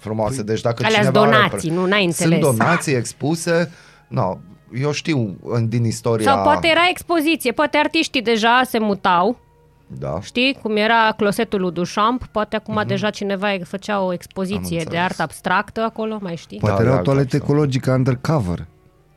frumoase. 0.00 0.42
Deci 0.42 0.60
dacă 0.60 0.84
Alea-s 0.84 1.04
cineva 1.06 1.20
are- 1.20 1.30
donații, 1.30 1.70
nu? 1.70 1.86
N-ai 1.86 2.04
înțeles. 2.04 2.40
Sunt 2.44 2.56
donații 2.56 2.94
expuse, 2.94 3.72
no, 4.08 4.36
eu 4.80 4.92
știu 4.92 5.36
în- 5.44 5.68
din 5.68 5.84
istoria... 5.84 6.32
Sau 6.32 6.42
poate 6.42 6.68
era 6.68 6.80
expoziție, 6.90 7.52
poate 7.52 7.76
artiștii 7.76 8.22
deja 8.22 8.62
se 8.64 8.78
mutau, 8.78 9.38
Da. 9.86 10.18
știi, 10.22 10.58
cum 10.62 10.76
era 10.76 11.12
closetul 11.16 11.60
lui 11.60 11.72
Duchamp, 11.72 12.24
poate 12.26 12.56
acum 12.56 12.82
deja 12.86 13.10
cineva 13.10 13.48
făcea 13.64 14.00
o 14.02 14.12
expoziție 14.12 14.56
Am 14.56 14.68
de 14.70 14.76
înțeles. 14.78 15.02
artă 15.04 15.22
abstractă 15.22 15.80
acolo, 15.80 16.18
mai 16.20 16.36
știi? 16.36 16.58
Poate 16.58 16.76
Da, 16.76 16.82
era 16.82 16.92
o 16.92 16.96
da, 16.96 17.02
toaletă 17.02 17.36
da. 17.36 17.44
ecologică 17.44 17.90
undercover. 17.92 18.66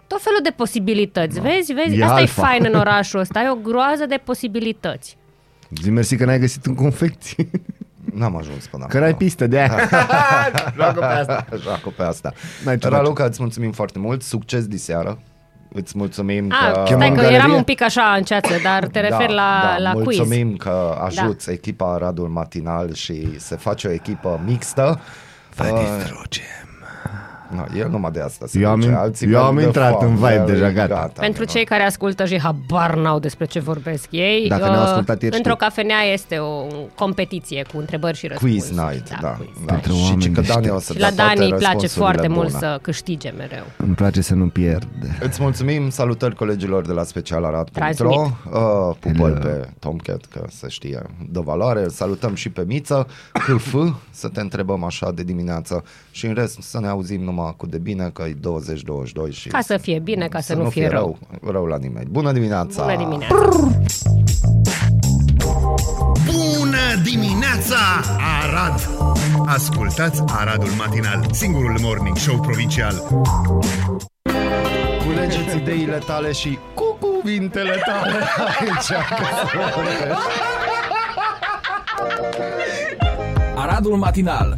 Tot 0.07 0.21
felul 0.21 0.39
de 0.43 0.49
posibilități, 0.49 1.39
vezi, 1.39 1.73
vezi? 1.73 1.99
E 1.99 2.03
Asta 2.03 2.15
alfa. 2.15 2.41
e 2.41 2.45
fain 2.45 2.65
în 2.73 2.79
orașul 2.85 3.19
ăsta, 3.19 3.39
ai 3.39 3.49
o 3.49 3.55
groază 3.55 4.05
de 4.05 4.21
posibilități. 4.23 5.17
Zi 5.81 5.89
mersi 5.89 6.15
că 6.15 6.25
n-ai 6.25 6.39
găsit 6.39 6.65
în 6.65 6.75
confecție. 6.75 7.49
N-am 8.13 8.37
ajuns 8.37 8.65
până 8.67 8.85
Că 8.89 8.99
n-ai 8.99 9.15
pistă 9.15 9.47
de 9.47 9.57
aia. 9.59 9.77
Joacă 10.75 10.99
pe 10.99 11.05
asta. 11.05 11.45
Joacă 11.61 11.89
pe 11.97 12.03
asta. 12.03 12.33
N-ai 12.65 12.77
ce 12.77 12.87
Raluca, 12.87 13.23
îți 13.23 13.41
mulțumim 13.41 13.71
foarte 13.71 13.99
mult. 13.99 14.21
Succes 14.21 14.67
diseară. 14.67 15.17
Îți 15.75 15.97
mulțumim 15.97 16.51
A, 16.51 16.71
că... 16.71 16.83
stai 16.85 17.07
în 17.07 17.13
că 17.15 17.19
galerie? 17.21 17.37
eram 17.37 17.53
un 17.53 17.63
pic 17.63 17.81
așa 17.81 18.13
în 18.17 18.23
ceață, 18.23 18.53
dar 18.63 18.85
te 18.87 18.99
refer 18.99 19.29
la, 19.29 19.75
la 19.77 19.91
quiz. 19.91 20.17
Da. 20.17 20.23
Mulțumim 20.23 20.55
că 20.55 20.97
ajuți 21.03 21.51
echipa 21.51 21.93
Aradul 21.93 22.27
Matinal 22.27 22.93
și 22.93 23.39
se 23.39 23.55
face 23.55 23.87
o 23.87 23.91
echipă 23.91 24.41
mixtă. 24.45 24.99
Vai 25.55 25.71
Uh, 25.71 25.79
distrugem. 25.97 26.43
No, 27.55 27.63
el 27.79 27.89
numai 27.89 28.11
de 28.11 28.21
asta 28.21 28.45
se 28.47 28.59
Eu 28.59 28.69
am 28.69 28.79
duce. 28.79 28.91
in- 28.91 28.95
Alții 28.95 29.25
eu 29.27 29.31
merg 29.33 29.45
am 29.47 29.55
de 29.55 29.63
intrat 29.63 30.01
în 30.01 30.15
foame, 30.15 30.37
vibe 30.39 30.51
deja, 30.51 30.71
gata. 30.71 31.09
Pentru 31.19 31.43
nu. 31.45 31.51
cei 31.51 31.63
care 31.65 31.83
ascultă 31.83 32.25
și 32.25 32.39
habar 32.39 32.95
n-au 32.95 33.19
despre 33.19 33.45
ce 33.45 33.59
vorbesc 33.59 34.07
ei, 34.09 34.47
Dacă 34.47 34.63
ne-au 34.69 34.81
ascultat 34.83 35.21
ieri, 35.21 35.35
într-o 35.35 35.53
știu. 35.53 35.65
cafenea 35.67 36.01
este 36.13 36.37
o 36.39 36.65
competiție 36.95 37.65
cu 37.73 37.79
întrebări 37.79 38.17
și 38.17 38.27
răspunsuri. 38.27 38.61
Quiz 38.61 38.77
night, 38.77 39.19
da. 39.21 39.27
quiz. 39.29 39.47
da. 39.65 39.73
Pentru 39.73 39.93
și 39.93 40.01
oameni 40.03 40.33
că 40.33 40.41
Dani 40.41 40.55
o 40.57 40.59
deștepți. 40.61 40.85
să 40.85 40.93
Și 40.93 40.99
la 40.99 41.09
dea 41.11 41.15
toate 41.25 41.39
Dani 41.39 41.51
îi 41.51 41.57
place 41.57 41.71
răspunsurile 41.79 42.03
foarte 42.11 42.27
mult 42.27 42.47
bune. 42.47 42.59
să 42.59 42.79
câștige 42.81 43.29
mereu. 43.29 43.63
Îmi 43.77 43.95
place 43.95 44.21
să 44.21 44.33
nu 44.35 44.47
pierd. 44.47 44.87
Îți 45.21 45.41
mulțumim, 45.41 45.89
salutări 45.89 46.35
colegilor 46.35 46.85
de 46.85 46.91
la 46.93 47.03
specialarat.ro 47.03 47.71
Transmit. 47.73 48.09
uh, 48.17 48.95
Pupăl 48.99 49.15
Hello. 49.39 49.39
pe 49.39 49.69
Tomcat, 49.79 50.21
că 50.29 50.45
să 50.49 50.67
știe 50.67 51.01
de 51.29 51.39
valoare 51.43 51.83
Îl 51.83 51.89
Salutăm 51.89 52.35
și 52.35 52.49
pe 52.49 52.63
Miță 52.67 53.07
CF, 53.33 53.75
să 54.11 54.27
te 54.27 54.39
întrebăm 54.41 54.83
așa 54.83 55.11
de 55.11 55.23
dimineață 55.23 55.83
Și 56.11 56.25
în 56.25 56.33
rest 56.33 56.57
să 56.61 56.79
ne 56.79 56.87
auzim 56.87 57.21
numai 57.23 57.42
cu 57.51 57.65
de 57.65 57.77
bine 57.77 58.09
Că 58.13 58.23
e 58.23 58.33
20-22 59.29 59.31
și 59.31 59.47
Ca 59.49 59.61
să 59.61 59.77
fie 59.77 59.99
bine, 59.99 60.27
ca 60.27 60.39
să, 60.39 60.55
nu 60.55 60.69
fie 60.69 60.87
rău. 60.87 61.17
rău 61.41 61.51
Rău 61.51 61.65
la 61.65 61.77
nimeni 61.77 62.07
Bună 62.11 62.31
dimineața 62.31 62.81
Bună 62.83 62.97
dimineața! 62.97 63.35
Bună 66.25 67.01
dimineața, 67.03 67.77
Arad! 68.43 68.89
Ascultați 69.45 70.23
Aradul 70.27 70.69
Matinal, 70.77 71.25
singurul 71.31 71.77
morning 71.81 72.17
show 72.17 72.39
provincial. 72.39 72.95
Culegeți 75.05 75.55
ideile 75.57 75.97
tale 76.05 76.31
și 76.31 76.57
cu 76.73 76.97
cuvintele 76.99 77.81
tale 77.85 78.19
Aici 78.59 78.99
Aradul 83.55 83.95
Matinal 83.97 84.57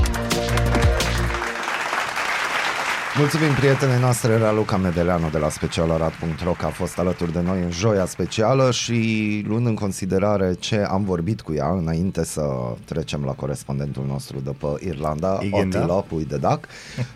Mulțumim 3.17 3.53
prietenei 3.53 3.99
noastre 3.99 4.37
Raluca 4.37 4.77
Medeleanu 4.77 5.29
de 5.29 5.37
la 5.37 5.49
specialarat.ro 5.49 6.51
că 6.51 6.65
a 6.65 6.69
fost 6.69 6.99
alături 6.99 7.31
de 7.31 7.41
noi 7.41 7.61
în 7.61 7.71
joia 7.71 8.05
specială 8.05 8.71
și 8.71 9.43
luând 9.47 9.65
în 9.65 9.75
considerare 9.75 10.53
ce 10.59 10.85
am 10.89 11.03
vorbit 11.03 11.41
cu 11.41 11.53
ea 11.53 11.69
înainte 11.69 12.25
să 12.25 12.41
trecem 12.85 13.23
la 13.25 13.31
corespondentul 13.31 14.05
nostru 14.07 14.39
de 14.39 14.51
pe 14.57 14.85
Irlanda, 14.85 15.39
Igen, 15.41 15.69
da? 15.69 15.79
Otila 15.79 15.93
Puidedac, 16.01 16.67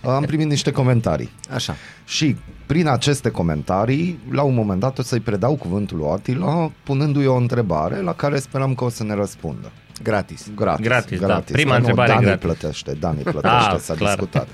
am 0.04 0.24
primit 0.24 0.48
niște 0.48 0.72
comentarii. 0.72 1.30
Așa. 1.54 1.76
Și 2.06 2.36
prin 2.66 2.88
aceste 2.88 3.30
comentarii, 3.30 4.20
la 4.32 4.42
un 4.42 4.54
moment 4.54 4.80
dat 4.80 4.98
o 4.98 5.02
să-i 5.02 5.20
predau 5.20 5.56
cuvântul 5.56 5.98
lui 5.98 6.10
Atila, 6.12 6.72
punându-i 6.84 7.26
o 7.26 7.36
întrebare 7.36 8.02
la 8.02 8.14
care 8.14 8.40
sperăm 8.40 8.76
că 8.76 8.84
o 8.84 8.90
să 8.90 9.04
ne 9.04 9.14
răspundă. 9.14 9.72
Gratis. 10.04 10.48
Gratis. 10.56 10.86
Gratis, 10.86 11.20
da. 11.20 11.44
Prima 11.52 11.72
Că 11.72 11.78
întrebare 11.78 12.12
Dani 12.12 12.22
gratis. 12.24 12.42
plătește, 12.42 12.92
Dani 13.00 13.18
plătește, 13.22 13.48
Ah, 13.48 13.76
s-a 13.80 13.94
clar. 13.94 14.10
discutat. 14.16 14.48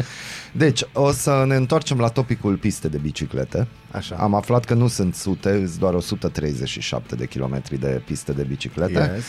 Deci, 0.51 0.83
o 0.93 1.11
să 1.11 1.43
ne 1.47 1.55
întoarcem 1.55 1.99
la 1.99 2.07
topicul 2.07 2.55
piste 2.55 2.87
de 2.87 2.97
biciclete. 2.97 3.67
Așa. 3.91 4.15
Am 4.15 4.33
aflat 4.33 4.65
că 4.65 4.73
nu 4.73 4.87
sunt 4.87 5.15
sute, 5.15 5.65
sunt 5.65 5.79
doar 5.79 5.93
137 5.93 7.15
de 7.15 7.25
kilometri 7.25 7.79
de 7.79 8.01
piste 8.05 8.31
de 8.31 8.43
biciclete. 8.43 9.11
Yes. 9.15 9.23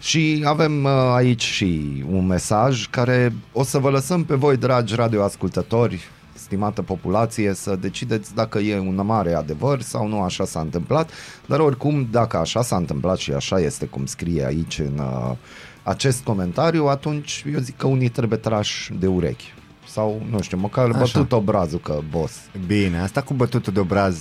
Și 0.00 0.42
avem 0.46 0.84
uh, 0.84 0.90
aici 1.14 1.42
și 1.42 2.04
un 2.10 2.26
mesaj 2.26 2.86
care 2.90 3.32
o 3.52 3.62
să 3.62 3.78
vă 3.78 3.90
lăsăm 3.90 4.24
pe 4.24 4.34
voi, 4.34 4.56
dragi 4.56 4.94
radioascultători, 4.94 6.08
stimată 6.34 6.82
populație, 6.82 7.54
să 7.54 7.76
decideți 7.76 8.34
dacă 8.34 8.58
e 8.58 8.78
un 8.78 9.00
mare 9.04 9.34
adevăr 9.34 9.80
sau 9.80 10.08
nu 10.08 10.22
așa 10.22 10.44
s-a 10.44 10.60
întâmplat, 10.60 11.10
dar 11.46 11.60
oricum, 11.60 12.08
dacă 12.10 12.36
așa 12.36 12.62
s-a 12.62 12.76
întâmplat 12.76 13.16
și 13.16 13.32
așa 13.32 13.60
este 13.60 13.86
cum 13.86 14.06
scrie 14.06 14.44
aici 14.44 14.78
în 14.78 14.98
uh, 14.98 15.36
acest 15.82 16.24
comentariu, 16.24 16.86
atunci 16.86 17.44
eu 17.52 17.60
zic 17.60 17.76
că 17.76 17.86
unii 17.86 18.08
trebuie 18.08 18.38
trași 18.38 18.92
de 18.92 19.06
urechi. 19.06 19.54
Sau, 19.96 20.22
nu 20.30 20.40
știu, 20.40 20.58
măcar 20.58 20.88
Așa. 20.88 20.98
bătut 20.98 21.32
obrazul 21.32 21.78
că, 21.78 21.98
boss, 22.10 22.34
Bine, 22.66 23.00
asta 23.00 23.22
cu 23.22 23.34
bătutul 23.34 23.72
de 23.72 23.80
obraz 23.80 24.18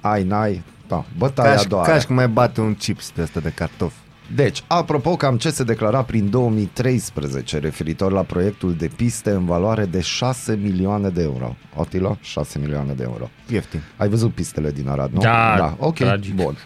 ai, 0.00 0.22
n-ai, 0.22 0.62
da, 0.88 1.04
bătaia 1.18 1.54
ca 1.54 1.56
și, 1.56 1.68
doare. 1.68 1.92
ca 1.92 1.98
și 1.98 2.06
cum 2.06 2.14
mai 2.14 2.28
bate 2.28 2.60
un 2.60 2.74
chips 2.74 3.12
de 3.14 3.22
ăsta 3.22 3.40
de 3.40 3.52
cartofi. 3.54 3.96
Deci, 4.34 4.62
apropo, 4.66 5.16
cam 5.16 5.36
ce 5.36 5.50
se 5.50 5.64
declara 5.64 6.02
prin 6.02 6.30
2013 6.30 7.58
referitor 7.58 8.12
la 8.12 8.22
proiectul 8.22 8.74
de 8.74 8.90
piste 8.96 9.30
în 9.30 9.44
valoare 9.44 9.84
de 9.84 10.00
6 10.00 10.58
milioane 10.62 11.08
de 11.08 11.22
euro. 11.22 11.56
Otilo, 11.74 12.18
6 12.20 12.58
milioane 12.58 12.92
de 12.92 13.02
euro. 13.02 13.30
Ieftin. 13.48 13.82
Ai 13.96 14.08
văzut 14.08 14.32
pistele 14.32 14.70
din 14.70 14.88
Arad, 14.88 15.12
nu? 15.12 15.20
Da, 15.20 15.54
da. 15.58 15.76
Ok, 15.78 15.94
tragic. 15.94 16.34
bun. 16.34 16.56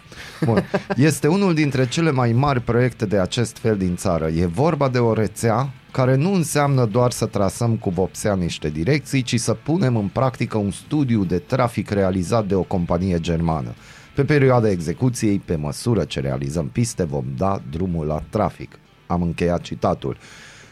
bun. 0.45 0.63
Este 0.95 1.27
unul 1.27 1.53
dintre 1.53 1.87
cele 1.87 2.11
mai 2.11 2.31
mari 2.31 2.59
proiecte 2.59 3.05
de 3.05 3.19
acest 3.19 3.57
fel 3.57 3.77
din 3.77 3.95
țară. 3.95 4.27
E 4.27 4.45
vorba 4.45 4.89
de 4.89 4.99
o 4.99 5.13
rețea 5.13 5.69
care 5.91 6.15
nu 6.15 6.33
înseamnă 6.33 6.85
doar 6.85 7.11
să 7.11 7.25
trasăm 7.25 7.75
cu 7.75 7.89
vopsea 7.89 8.35
niște 8.35 8.69
direcții, 8.69 9.21
ci 9.21 9.39
să 9.39 9.53
punem 9.53 9.95
în 9.95 10.07
practică 10.07 10.57
un 10.57 10.71
studiu 10.71 11.23
de 11.23 11.37
trafic 11.37 11.89
realizat 11.89 12.45
de 12.45 12.55
o 12.55 12.61
companie 12.61 13.19
germană. 13.19 13.73
Pe 14.15 14.25
perioada 14.25 14.69
execuției, 14.69 15.39
pe 15.45 15.55
măsură 15.55 16.03
ce 16.03 16.19
realizăm 16.19 16.67
piste, 16.67 17.03
vom 17.03 17.25
da 17.37 17.61
drumul 17.69 18.05
la 18.05 18.23
trafic. 18.29 18.79
Am 19.07 19.21
încheiat 19.21 19.61
citatul. 19.61 20.17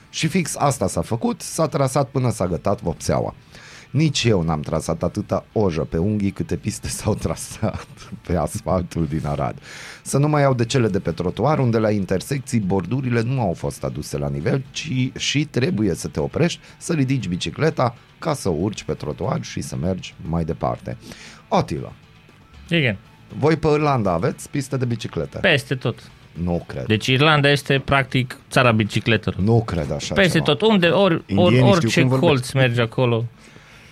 Și 0.09 0.27
fix 0.27 0.55
asta 0.55 0.87
s-a 0.87 1.01
făcut, 1.01 1.41
s-a 1.41 1.67
trasat 1.67 2.09
până 2.09 2.31
s-a 2.31 2.47
gătat 2.47 2.81
vopseaua. 2.81 3.35
Nici 3.91 4.23
eu 4.23 4.41
n-am 4.41 4.61
trasat 4.61 5.03
atâta 5.03 5.45
ojă 5.53 5.81
pe 5.81 5.97
unghii 5.97 6.31
câte 6.31 6.55
piste 6.55 6.87
s-au 6.87 7.15
trasat 7.15 7.87
pe 8.27 8.35
asfaltul 8.35 9.05
din 9.05 9.25
Arad. 9.25 9.59
Să 10.03 10.17
nu 10.17 10.27
mai 10.27 10.41
iau 10.41 10.53
de 10.53 10.65
cele 10.65 10.87
de 10.87 10.99
pe 10.99 11.11
trotuar, 11.11 11.59
unde 11.59 11.77
la 11.77 11.91
intersecții 11.91 12.59
bordurile 12.59 13.21
nu 13.21 13.41
au 13.41 13.53
fost 13.53 13.83
aduse 13.83 14.17
la 14.17 14.29
nivel, 14.29 14.63
ci 14.71 15.11
și 15.17 15.45
trebuie 15.45 15.93
să 15.93 16.07
te 16.07 16.19
oprești, 16.19 16.59
să 16.77 16.93
ridici 16.93 17.27
bicicleta 17.27 17.95
ca 18.19 18.33
să 18.33 18.49
urci 18.49 18.83
pe 18.83 18.93
trotuar 18.93 19.43
și 19.43 19.61
să 19.61 19.75
mergi 19.75 20.15
mai 20.29 20.43
departe. 20.43 20.97
Otila, 21.47 21.93
Igen. 22.69 22.97
Voi 23.37 23.55
pe 23.55 23.67
Irlanda 23.67 24.11
aveți 24.11 24.49
piste 24.49 24.77
de 24.77 24.85
biciclete? 24.85 25.37
Peste 25.37 25.75
tot. 25.75 25.99
Nu 26.31 26.63
cred. 26.67 26.85
Deci 26.85 27.07
Irlanda 27.07 27.49
este 27.49 27.81
practic 27.85 28.37
țara 28.49 28.71
bicicletelor. 28.71 29.39
nu 29.39 29.63
cred 29.63 29.91
așa 29.91 30.13
Peste 30.13 30.31
ceva. 30.39 30.43
tot, 30.55 30.61
unde, 30.61 30.87
ori, 30.87 31.13
ori, 31.13 31.23
Indienii 31.27 31.57
știu 31.57 31.67
orice 31.69 31.99
cum 31.99 32.09
vorbesc. 32.09 32.31
colț 32.31 32.51
merge 32.51 32.81
acolo, 32.81 33.25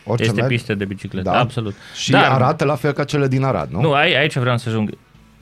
Orice 0.06 0.24
este 0.28 0.36
merg? 0.42 0.52
pistă 0.52 0.74
de 0.74 0.86
bicicletă, 0.86 1.30
Da. 1.30 1.40
absolut. 1.40 1.76
Și 1.96 2.12
Dar- 2.12 2.32
arată 2.32 2.66
la 2.66 2.76
fel 2.76 2.92
ca 2.92 3.04
cele 3.04 3.28
din 3.28 3.44
Arad, 3.44 3.70
nu? 3.72 3.82
Nu, 3.82 3.94
ai- 3.94 4.20
aici 4.20 4.36
vreau 4.38 4.58
să 4.58 4.70
ajung. 4.70 4.98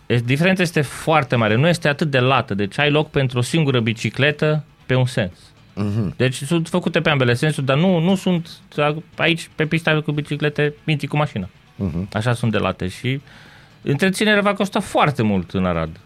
E- 0.06 0.16
Diferența 0.16 0.62
este 0.62 0.82
foarte 0.82 1.36
mare, 1.36 1.56
nu 1.56 1.68
este 1.68 1.88
atât 1.88 2.10
de 2.12 2.20
lată, 2.20 2.54
deci 2.54 2.80
ai 2.80 2.92
loc 2.92 3.10
pentru 3.10 3.38
o 3.38 3.42
singură 3.42 3.80
bicicletă 3.80 4.64
pe 4.86 4.96
un 4.96 5.06
sens. 5.06 5.32
Mhm. 5.74 6.14
Deci 6.18 6.36
sunt 6.36 6.68
făcute 6.68 7.02
pe 7.02 7.10
ambele 7.10 7.34
sensuri, 7.34 7.66
dar 7.66 7.78
nu, 7.78 8.00
nu 8.00 8.16
sunt 8.16 8.50
aici 9.18 9.50
pe 9.56 9.66
pista 9.66 10.02
cu 10.02 10.12
biciclete, 10.12 10.74
minți 10.84 11.06
cu 11.06 11.18
mașina. 11.18 11.50
Mhm. 11.76 12.08
Așa 12.14 12.34
sunt 12.34 12.52
de 12.52 12.58
late 12.58 12.88
și 12.88 13.22
întreținerea 13.86 14.42
va 14.42 14.54
costa 14.54 14.80
foarte 14.80 15.22
mult 15.22 15.52
în 15.52 15.66
Arad. 15.66 16.00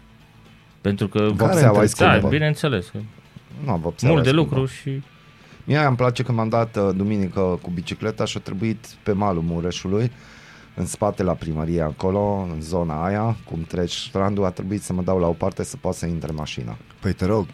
Pentru 0.80 1.08
că 1.08 1.30
Vopseaua 1.34 1.82
e 1.82 1.90
da, 1.98 2.08
scumpă. 2.10 2.28
bineînțeles. 2.28 2.90
Nu, 3.64 3.76
vopseaua 3.76 4.14
Mult 4.14 4.24
de 4.26 4.30
e 4.30 4.32
scumpă. 4.32 4.54
lucru 4.54 4.72
și 4.72 5.02
Mie 5.64 5.78
îmi 5.78 5.96
place 5.96 6.22
că 6.22 6.32
m-am 6.32 6.48
dat 6.48 6.76
uh, 6.76 6.88
duminică 6.96 7.40
cu 7.62 7.70
bicicleta 7.74 8.24
și 8.24 8.36
a 8.36 8.40
trebuit 8.40 8.86
pe 9.02 9.12
malul 9.12 9.42
Mureșului, 9.42 10.12
în 10.74 10.86
spate 10.86 11.22
la 11.22 11.32
primărie 11.32 11.82
acolo, 11.82 12.48
în 12.54 12.60
zona 12.60 13.04
aia, 13.04 13.36
cum 13.44 13.62
treci 13.68 13.92
strandul, 13.94 14.44
a 14.44 14.50
trebuit 14.50 14.82
să 14.82 14.92
mă 14.92 15.02
dau 15.02 15.18
la 15.18 15.26
o 15.26 15.32
parte 15.32 15.64
să 15.64 15.76
poată 15.76 15.96
să 15.96 16.06
intre 16.06 16.32
mașina. 16.32 16.76
Păi 17.00 17.12
te 17.12 17.24
rog, 17.24 17.46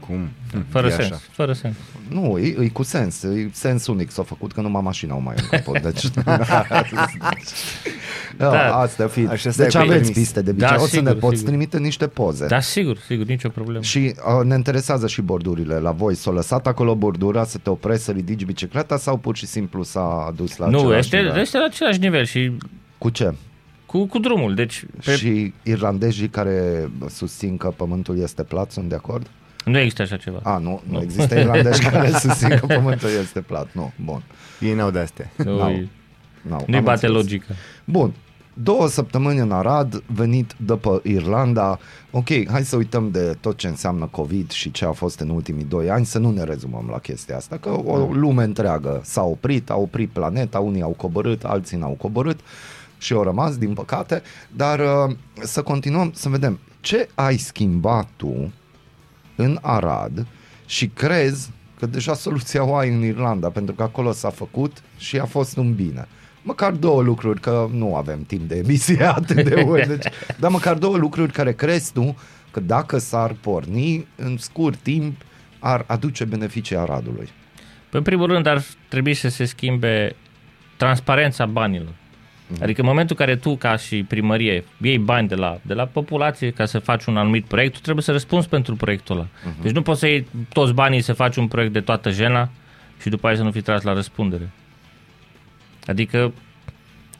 cum? 0.00 0.28
fără 0.68 0.86
E 0.86 0.90
sens, 0.90 1.04
așa. 1.10 1.20
fără 1.30 1.52
sens. 1.52 1.74
Nu, 2.08 2.38
e, 2.38 2.56
e 2.60 2.68
cu 2.68 2.82
sens, 2.82 3.22
e 3.22 3.50
sens 3.52 3.86
unic 3.86 4.10
s-a 4.10 4.22
făcut 4.22 4.52
că 4.52 4.60
numai 4.60 4.82
mașina 4.84 5.14
o 5.14 5.18
mai 5.18 5.34
în 5.38 5.46
capot, 5.50 5.82
deci... 5.82 6.08
da, 8.36 8.50
Da. 8.50 8.76
asta 8.76 9.06
fi. 9.06 9.26
Așa 9.26 9.50
stai 9.50 9.64
Deci 9.64 9.74
cu 9.74 9.80
aveți 9.80 9.96
permis. 9.98 10.16
piste 10.16 10.42
de 10.42 10.52
Da, 10.52 10.56
biciclete, 10.56 10.82
o 10.82 10.86
să 10.86 11.00
ne 11.00 11.06
sigur, 11.08 11.20
poți 11.20 11.36
sigur. 11.36 11.50
trimite 11.50 11.78
niște 11.78 12.06
poze. 12.06 12.46
Da, 12.46 12.60
sigur, 12.60 12.96
sigur, 12.98 13.26
nicio 13.26 13.48
problemă. 13.48 13.82
Și 13.82 14.14
uh, 14.38 14.44
ne 14.44 14.54
interesează 14.54 15.06
și 15.06 15.20
bordurile 15.20 15.74
la 15.78 15.90
voi. 15.90 16.14
S-a 16.14 16.30
lăsat 16.30 16.66
acolo 16.66 16.94
bordura 16.94 17.44
să 17.44 17.58
te 17.58 17.70
oprești, 17.70 18.02
să 18.04 18.10
ridici 18.10 18.44
bicicleta 18.44 18.96
sau 18.96 19.16
pur 19.16 19.36
și 19.36 19.46
simplu 19.46 19.82
s-a 19.82 20.24
adus 20.28 20.56
la 20.56 20.66
nu, 20.68 20.78
același 20.78 20.98
este, 20.98 21.16
nivel? 21.16 21.40
este 21.40 21.58
la 21.58 21.64
același 21.64 21.98
nivel 21.98 22.24
și 22.24 22.52
Cu 22.98 23.08
ce? 23.08 23.34
cu, 23.86 24.06
cu 24.06 24.18
drumul. 24.18 24.54
Deci 24.54 24.84
pe, 25.04 25.16
Și 25.16 25.52
irlandezii 25.62 26.28
care 26.28 26.90
susțin 27.08 27.56
că 27.56 27.68
pământul 27.76 28.18
este 28.22 28.42
plat 28.42 28.70
sunt 28.70 28.88
de 28.88 28.94
acord? 28.94 29.26
Nu 29.64 29.78
există 29.78 30.02
așa 30.02 30.16
ceva. 30.16 30.40
A, 30.42 30.58
nu, 30.58 30.82
nu 30.88 31.00
există 31.00 31.38
irlandezi 31.38 31.82
care 31.88 32.10
susțin 32.10 32.48
că 32.48 32.66
pământul 32.66 33.08
este 33.20 33.40
plat. 33.40 33.68
Nu, 33.72 33.92
bun. 34.04 34.22
Ei 34.60 34.74
n-au 34.74 34.90
de-astea. 34.90 35.30
Nu, 35.36 35.56
n-au. 35.58 35.70
e- 35.70 35.88
No, 36.48 36.56
nu-i 36.66 36.80
bate 36.80 37.06
logica. 37.06 37.54
Bun. 37.84 38.12
Două 38.54 38.88
săptămâni 38.88 39.38
în 39.38 39.52
Arad, 39.52 40.02
venit 40.06 40.54
după 40.56 41.00
Irlanda. 41.04 41.78
Ok, 42.10 42.28
hai 42.50 42.64
să 42.64 42.76
uităm 42.76 43.10
de 43.10 43.36
tot 43.40 43.56
ce 43.56 43.66
înseamnă 43.68 44.06
COVID 44.10 44.50
și 44.50 44.70
ce 44.70 44.84
a 44.84 44.92
fost 44.92 45.20
în 45.20 45.28
ultimii 45.28 45.64
doi 45.64 45.90
ani, 45.90 46.04
să 46.06 46.18
nu 46.18 46.30
ne 46.30 46.44
rezumăm 46.44 46.88
la 46.90 46.98
chestia 46.98 47.36
asta, 47.36 47.56
că 47.56 47.68
o 47.84 48.06
lume 48.12 48.42
întreagă 48.44 49.00
s-a 49.04 49.22
oprit, 49.22 49.70
a 49.70 49.76
oprit 49.76 50.10
planeta, 50.10 50.58
unii 50.60 50.82
au 50.82 50.90
coborât, 50.90 51.44
alții 51.44 51.78
n-au 51.78 51.96
coborât 51.98 52.40
și 52.98 53.12
au 53.12 53.22
rămas, 53.22 53.56
din 53.56 53.72
păcate, 53.74 54.22
dar 54.56 54.78
uh, 54.78 55.16
să 55.42 55.62
continuăm 55.62 56.10
să 56.14 56.28
vedem 56.28 56.58
ce 56.80 57.08
ai 57.14 57.36
schimbat 57.36 58.08
tu 58.16 58.52
în 59.44 59.58
Arad 59.62 60.26
și 60.66 60.86
crezi 60.88 61.50
că 61.78 61.86
deja 61.86 62.14
soluția 62.14 62.64
o 62.64 62.74
ai 62.74 62.88
în 62.88 63.02
Irlanda, 63.02 63.48
pentru 63.48 63.74
că 63.74 63.82
acolo 63.82 64.12
s-a 64.12 64.30
făcut 64.30 64.82
și 64.98 65.18
a 65.18 65.24
fost 65.24 65.56
un 65.56 65.74
bine. 65.74 66.08
Măcar 66.42 66.72
două 66.72 67.02
lucruri, 67.02 67.40
că 67.40 67.68
nu 67.72 67.96
avem 67.96 68.22
timp 68.22 68.48
de 68.48 68.56
emisie 68.56 69.04
atât 69.16 69.48
de 69.48 69.62
mult, 69.64 69.86
deci, 69.86 70.06
dar 70.38 70.50
măcar 70.50 70.74
două 70.74 70.96
lucruri 70.96 71.32
care 71.32 71.52
crezi 71.52 71.92
tu 71.92 72.16
că 72.50 72.60
dacă 72.60 72.98
s-ar 72.98 73.36
porni, 73.40 74.06
în 74.16 74.36
scurt 74.36 74.78
timp, 74.78 75.20
ar 75.58 75.84
aduce 75.86 76.24
beneficii 76.24 76.76
Aradului. 76.76 77.28
Păi, 77.90 77.98
în 77.98 78.02
primul 78.02 78.26
rând, 78.26 78.46
ar 78.46 78.62
trebui 78.88 79.14
să 79.14 79.28
se 79.28 79.44
schimbe 79.44 80.16
transparența 80.76 81.46
banilor. 81.46 81.94
Adică 82.60 82.80
în 82.80 82.86
momentul 82.86 83.16
în 83.18 83.26
care 83.26 83.38
tu, 83.38 83.56
ca 83.56 83.76
și 83.76 84.02
primărie, 84.02 84.64
iei 84.82 84.98
bani 84.98 85.28
de 85.28 85.34
la, 85.34 85.58
de 85.62 85.74
la 85.74 85.84
populație 85.86 86.50
ca 86.50 86.64
să 86.64 86.78
faci 86.78 87.04
un 87.04 87.16
anumit 87.16 87.44
proiect, 87.44 87.74
tu 87.74 87.80
trebuie 87.80 88.04
să 88.04 88.12
răspunzi 88.12 88.48
pentru 88.48 88.76
proiectul 88.76 89.16
ăla. 89.16 89.26
Deci 89.62 89.72
nu 89.72 89.82
poți 89.82 90.00
să 90.00 90.06
iei 90.06 90.26
toți 90.52 90.72
banii 90.72 91.00
să 91.00 91.12
faci 91.12 91.36
un 91.36 91.48
proiect 91.48 91.72
de 91.72 91.80
toată 91.80 92.10
jena 92.10 92.50
și 93.00 93.08
după 93.08 93.26
aia 93.26 93.36
să 93.36 93.42
nu 93.42 93.50
fii 93.50 93.60
tras 93.60 93.82
la 93.82 93.92
răspundere. 93.92 94.50
Adică, 95.86 96.32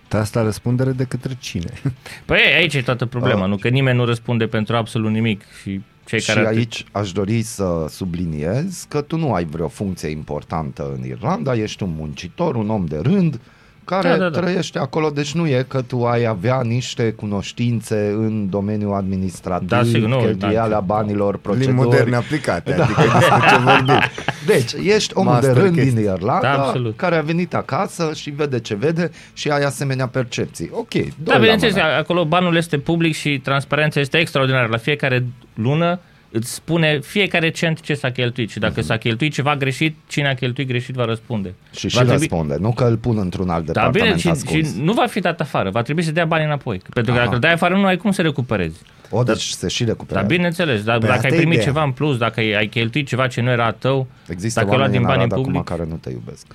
Tras 0.09 0.33
la 0.33 0.43
răspundere 0.43 0.91
de 0.93 1.05
către 1.05 1.37
cine? 1.41 1.73
păi 2.27 2.39
aici 2.57 2.75
e 2.75 2.83
toată 2.83 3.07
problema, 3.07 3.43
Ah. 3.43 3.49
nu? 3.49 3.57
Că 3.57 3.69
nimeni 3.69 3.97
nu 3.97 4.05
răspunde 4.05 4.47
pentru 4.47 4.77
absolut 4.77 5.11
nimic 5.11 5.43
și 5.63 5.81
cei 6.07 6.21
și 6.21 6.27
care 6.27 6.41
ar- 6.41 6.47
aici 6.47 6.85
aș 6.93 7.13
dori 7.13 7.43
să 7.43 7.87
subliniez 7.89 8.87
că 8.89 9.01
tu 9.01 9.17
nu 9.17 9.33
ai 9.33 9.45
vreo 9.45 9.69
funcție 9.69 10.09
importantă 10.09 10.93
în 10.99 11.05
Irlanda, 11.07 11.55
ești 11.55 11.83
un 11.83 11.93
muncitor, 11.97 12.55
un 12.55 12.71
om 12.71 12.85
de 12.85 12.99
rând, 13.03 13.41
care 13.85 14.09
Da, 14.09 14.17
da, 14.17 14.29
da. 14.29 14.41
trăiește 14.41 14.79
acolo, 14.79 15.11
deci 15.11 15.33
nu 15.35 15.47
e 15.47 15.65
că 15.69 15.83
tu 15.83 16.05
ai 16.05 16.25
avea 16.27 16.61
niște 16.65 17.11
cunoștințe 17.13 18.13
în 18.17 18.51
domeniul 18.51 18.95
administrativ, 18.95 19.69
Da, 19.69 19.83
sigur, 19.83 20.09
nu, 20.09 20.17
cheltuiala 20.19 20.69
da. 20.69 20.81
banilor, 20.81 21.31
Limbi 21.33 21.43
proceduri. 21.49 21.75
moderne 21.77 22.17
aplicate, 22.17 22.73
adică 22.73 23.03
despre 23.03 23.39
ce 23.49 23.57
vorbim. 23.71 23.99
Deci, 24.47 24.73
ești 24.95 25.13
omul 25.17 25.39
de 25.41 25.47
Master 25.47 25.63
rând 25.63 25.75
din 25.75 25.83
chestii. 25.85 26.03
Irlanda, 26.05 26.41
Da, 26.57 26.63
absolut. 26.65 26.97
care 26.97 27.17
a 27.17 27.21
venit 27.23 27.55
acasă 27.55 28.11
și 28.15 28.31
vede 28.31 28.61
ce 28.61 28.75
vede 28.75 29.11
și 29.33 29.49
ai 29.49 29.63
asemenea 29.63 30.07
percepții. 30.07 30.69
Ok, 30.73 30.93
doi 30.93 31.13
Da, 31.25 31.33
la 31.33 31.39
bineînțeles, 31.39 31.75
mână. 31.75 31.87
acolo 31.87 32.25
banul 32.25 32.57
este 32.57 32.79
public 32.79 33.15
și 33.15 33.41
transparența 33.45 34.01
este 34.01 34.19
extraordinară. 34.19 34.69
La 34.71 34.77
fiecare 34.77 35.27
lună 35.55 35.99
îți 36.33 36.53
spune 36.55 36.99
fiecare 37.01 37.51
cent 37.51 37.81
ce 37.81 37.95
s-a 37.95 38.11
cheltuit 38.11 38.51
și 38.51 38.59
dacă 38.59 38.81
s-a 38.83 38.97
cheltuit 38.97 39.33
ceva 39.33 39.57
greșit, 39.57 39.97
cine 40.07 40.29
a 40.29 40.35
cheltuit 40.35 40.67
greșit 40.69 40.95
va 40.95 41.05
răspunde. 41.05 41.55
Și 41.77 41.89
și 41.89 41.95
va 41.97 42.03
trebui- 42.03 42.19
răspunde, 42.29 42.57
nu 42.61 42.73
că 42.73 42.85
îl 42.85 42.97
pun 42.97 43.19
într-un 43.19 43.49
alt 43.49 43.65
Da, 43.67 43.73
departament 43.73 44.05
bine, 44.07 44.17
și, 44.19 44.29
ascuns. 44.29 44.75
și 44.75 44.81
nu 44.83 44.93
va 44.93 45.07
fi 45.07 45.21
dat 45.21 45.41
afară, 45.41 45.71
va 45.71 45.83
trebui 45.83 46.03
să 46.03 46.13
dea 46.13 46.25
banii 46.25 46.47
înapoi. 46.47 46.81
Pentru 46.95 47.13
că 47.13 47.19
Aha. 47.19 47.21
dacă 47.21 47.35
îl 47.35 47.41
dai 47.41 47.53
afară, 47.53 47.75
nu 47.77 47.85
ai 47.87 47.97
cum 47.97 48.11
să 48.11 48.23
recuperezi. 48.23 48.81
O, 49.11 49.23
deci 49.23 49.43
se 49.43 49.69
și 49.69 49.85
recuperează. 49.85 50.27
Dar 50.27 50.37
bineînțeles, 50.37 50.83
dar 50.83 50.99
Păi 50.99 51.09
dacă 51.09 51.15
asta 51.19 51.29
ai 51.29 51.35
e 51.35 51.37
primit 51.37 51.59
ideea. 51.59 51.73
ceva 51.73 51.85
în 51.85 51.93
plus, 51.93 52.17
dacă 52.17 52.41
ai 52.41 52.53
ai 52.53 52.67
cheltuit 52.67 53.07
ceva 53.07 53.27
ce 53.27 53.41
nu 53.41 53.51
era 53.51 53.65
a 53.67 53.71
tău, 53.73 54.07
Există 54.29 54.61
dacă 54.61 54.73
ai 54.73 54.77
luat 54.79 54.89
oameni 54.91 54.93
din 54.93 55.01
în 55.01 55.07
bani 55.07 55.23
în 55.23 55.31
Arad 55.31 55.33
acum 55.33 55.53
public, 55.53 55.65
care 55.79 55.89
nu 55.91 55.97
te 55.97 56.11
iubesc. 56.11 56.47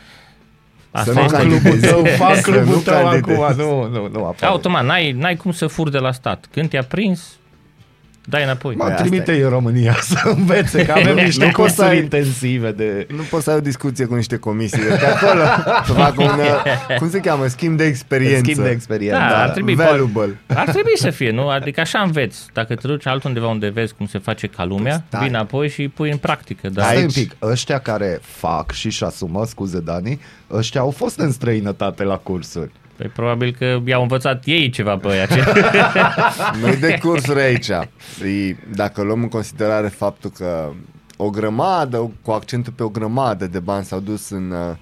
asta 0.91 1.11
nu 1.13 1.19
este. 1.19 1.35
candidezi. 1.37 1.87
Să 1.87 1.95
nu 1.95 2.81
candidezi. 2.87 3.57
Nu, 3.57 3.87
nu, 3.89 4.07
nu 4.11 4.19
apare. 4.25 4.45
Automat, 4.45 4.85
n-ai, 4.85 5.11
n-ai 5.11 5.35
cum 5.35 5.51
să 5.51 5.67
furi 5.67 5.91
de 5.91 5.97
la 5.97 6.11
stat. 6.11 6.45
Când 6.51 6.69
te-a 6.69 6.83
prins, 6.83 7.36
dai 8.29 8.43
înapoi. 8.43 8.75
Mă 8.75 8.83
Păi 8.83 8.91
asta 8.93 9.03
trimite 9.05 9.43
în 9.43 9.49
România 9.49 9.95
să 10.13 10.21
învețe, 10.35 10.85
că 10.85 10.91
avem 10.91 11.15
niște 11.25 11.45
Nu 11.45 11.51
poți 11.51 11.73
să 11.75 11.81
cursuri 11.81 11.87
ai- 11.97 12.03
intensive 12.03 12.71
de... 12.71 13.07
Nu 13.15 13.21
poți 13.29 13.43
să 13.43 13.49
ai 13.49 13.55
o 13.55 13.59
discuție 13.59 14.05
cu 14.05 14.15
niște 14.15 14.37
comisii 14.37 14.81
de 14.81 14.97
pe 14.99 15.05
acolo 15.05 15.41
să 15.85 15.93
facă 15.93 16.21
un, 16.23 16.29
cum 16.99 17.09
se 17.09 17.19
cheamă, 17.19 17.47
schimb 17.47 17.77
de 17.77 17.85
experiență. 17.85 18.39
Schimb 18.43 18.63
de 18.65 18.69
experiență. 18.69 19.17
Da, 19.19 19.41
ar 19.41 19.49
trebui, 19.49 19.75
Valuable. 19.75 20.37
Ar 20.47 20.69
trebui 20.69 20.97
să 20.97 21.09
fie, 21.09 21.31
nu? 21.31 21.49
Adică 21.49 21.79
așa 21.81 21.99
înveți. 21.99 22.39
Dacă 22.53 22.75
te 22.75 22.87
duci 22.87 23.07
altundeva 23.07 23.47
unde 23.47 23.69
vezi 23.69 23.93
cum 23.93 24.05
se 24.05 24.17
face 24.19 24.47
ca 24.47 24.65
lumea, 24.65 25.03
Stai. 25.07 25.19
vii 25.21 25.29
înapoi 25.29 25.69
și 25.69 25.87
pui 25.87 26.11
în 26.11 26.17
practică. 26.17 26.69
Dar 26.69 26.85
Stai 26.85 26.97
un 26.97 27.03
Aici- 27.09 27.13
pic, 27.13 27.35
ăștia 27.41 27.79
care 27.79 28.19
fac 28.21 28.71
și-și 28.71 29.03
asumă, 29.03 29.45
scuze 29.45 29.79
Dani, 29.79 30.19
ăștia 30.51 30.81
au 30.81 30.91
fost 30.91 31.19
în 31.19 31.31
străinătate 31.31 32.03
la 32.03 32.17
cursuri. 32.17 32.71
Păi 32.97 33.07
probabil 33.07 33.55
că 33.57 33.79
i-au 33.85 34.01
învățat 34.01 34.43
ei 34.45 34.69
ceva 34.69 34.97
pe 34.97 35.07
ăia. 35.07 35.25
Ce? 35.25 35.43
Noi 36.61 36.75
de 36.75 36.97
cursuri 37.01 37.41
aici. 37.41 37.69
Și 38.17 38.55
Dacă 38.75 39.01
luăm 39.01 39.21
în 39.21 39.27
considerare 39.27 39.87
faptul 39.87 40.29
că 40.29 40.71
o 41.17 41.29
grămadă, 41.29 42.11
cu 42.21 42.31
accentul 42.31 42.73
pe 42.73 42.83
o 42.83 42.89
grămadă 42.89 43.47
de 43.47 43.59
bani 43.59 43.85
s-au 43.85 43.99
dus 43.99 44.29
în 44.29 44.51
uh, 44.51 44.75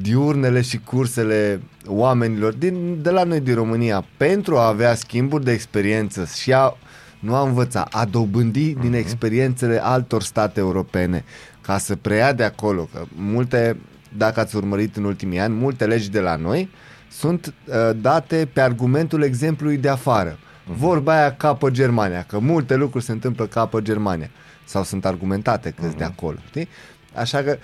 diurnele 0.00 0.60
și 0.60 0.78
cursele 0.78 1.60
oamenilor 1.86 2.52
din, 2.52 3.02
de 3.02 3.10
la 3.10 3.22
noi 3.22 3.40
din 3.40 3.54
România 3.54 4.04
pentru 4.16 4.56
a 4.56 4.66
avea 4.66 4.94
schimburi 4.94 5.44
de 5.44 5.52
experiență 5.52 6.28
și 6.40 6.52
a 6.52 6.76
nu 7.18 7.34
a 7.34 7.42
învăța, 7.42 7.86
a 7.90 8.04
dobândi 8.04 8.74
din 8.74 8.94
experiențele 8.94 9.84
altor 9.84 10.22
state 10.22 10.60
europene 10.60 11.24
ca 11.60 11.78
să 11.78 11.96
preia 11.96 12.32
de 12.32 12.42
acolo, 12.42 12.88
că 12.92 13.04
multe, 13.14 13.76
dacă 14.16 14.40
ați 14.40 14.56
urmărit 14.56 14.96
în 14.96 15.04
ultimii 15.04 15.38
ani, 15.38 15.54
multe 15.54 15.86
legi 15.86 16.10
de 16.10 16.20
la 16.20 16.36
noi 16.36 16.68
sunt 17.10 17.54
uh, 17.64 17.74
date 18.00 18.48
pe 18.52 18.60
argumentul 18.60 19.22
exemplului 19.22 19.76
de 19.76 19.88
afară. 19.88 20.38
Vorba 20.64 21.18
aia 21.18 21.34
capă 21.36 21.70
Germania, 21.70 22.22
că 22.22 22.38
multe 22.38 22.76
lucruri 22.76 23.04
se 23.04 23.12
întâmplă 23.12 23.46
capă 23.46 23.80
Germania. 23.80 24.30
Sau 24.64 24.84
sunt 24.84 25.04
argumentate 25.04 25.70
că 25.70 25.92
de 25.96 26.04
acolo, 26.04 26.36
știi? 26.48 26.68
Așa 27.14 27.42
că 27.42 27.58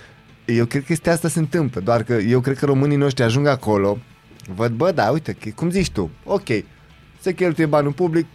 eu 0.45 0.65
cred 0.65 0.81
că 0.81 0.87
chestia 0.87 1.11
asta 1.11 1.27
se 1.27 1.39
întâmplă, 1.39 1.81
doar 1.81 2.03
că 2.03 2.13
eu 2.13 2.39
cred 2.39 2.57
că 2.57 2.65
românii 2.65 2.97
noștri 2.97 3.23
ajung 3.23 3.47
acolo, 3.47 3.97
văd, 4.55 4.71
bă, 4.71 4.91
da, 4.91 5.09
uite, 5.09 5.33
că- 5.33 5.49
cum 5.55 5.69
zici 5.69 5.91
tu, 5.91 6.09
ok, 6.23 6.47
se 7.19 7.33
cheltuie 7.33 7.65
banul 7.65 7.91
public, 7.91 8.25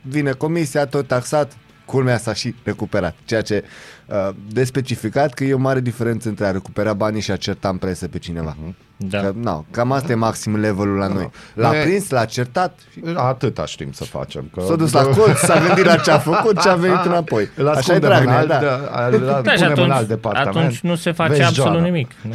vine 0.00 0.30
comisia, 0.32 0.86
tot 0.86 1.06
taxat, 1.06 1.56
culmea 1.86 2.18
s-a 2.18 2.32
și 2.34 2.54
recuperat. 2.62 3.14
Ceea 3.24 3.42
ce 3.42 3.64
uh, 4.06 4.28
de 4.50 4.64
specificat 4.64 5.34
că 5.34 5.44
e 5.44 5.54
o 5.54 5.58
mare 5.58 5.80
diferență 5.80 6.28
între 6.28 6.46
a 6.46 6.50
recupera 6.50 6.92
banii 6.92 7.20
și 7.20 7.30
a 7.30 7.36
certa 7.36 7.68
în 7.68 7.76
presă 7.76 8.08
pe 8.08 8.18
cineva. 8.18 8.56
Da. 8.96 9.20
Că, 9.20 9.32
no, 9.36 9.64
cam 9.70 9.92
asta 9.92 10.12
e 10.12 10.14
maxim 10.14 10.56
levelul 10.60 10.96
la 10.96 11.06
noi. 11.06 11.30
L-a 11.54 11.70
Noi- 11.70 11.80
prins, 11.82 12.10
l-a 12.10 12.24
certat, 12.24 12.78
Atâta 13.14 13.66
știm 13.66 13.92
să 13.92 14.04
facem. 14.04 14.50
Că 14.54 14.60
s-a 14.66 14.76
dus 14.76 14.92
la 14.92 15.02
colț, 15.02 15.36
s-a 15.38 15.60
gândit 15.66 15.84
la 15.84 15.96
ce 15.96 16.10
a 16.10 16.18
făcut 16.18 16.60
și 16.60 16.68
a 16.68 16.74
venit 16.74 17.04
înapoi. 17.04 17.48
Îl 17.56 17.68
Așa 17.68 17.76
e 17.76 17.80
ascundem 17.80 18.10
în 18.10 18.16
Dragnea, 18.16 18.38
alt, 18.38 18.48
da. 18.48 18.58
da. 18.60 19.40
Da, 19.40 19.50
și 19.52 19.58
punem 19.62 19.72
în 19.76 19.80
alt 19.82 19.92
atunci, 19.92 20.08
departament. 20.08 20.56
atunci 20.56 20.80
nu 20.80 20.94
se 20.94 21.12
face 21.12 21.30
Vezi 21.30 21.42
absolut 21.42 21.70
Joana. 21.72 21.86
nimic. 21.86 22.10
Nu? 22.22 22.34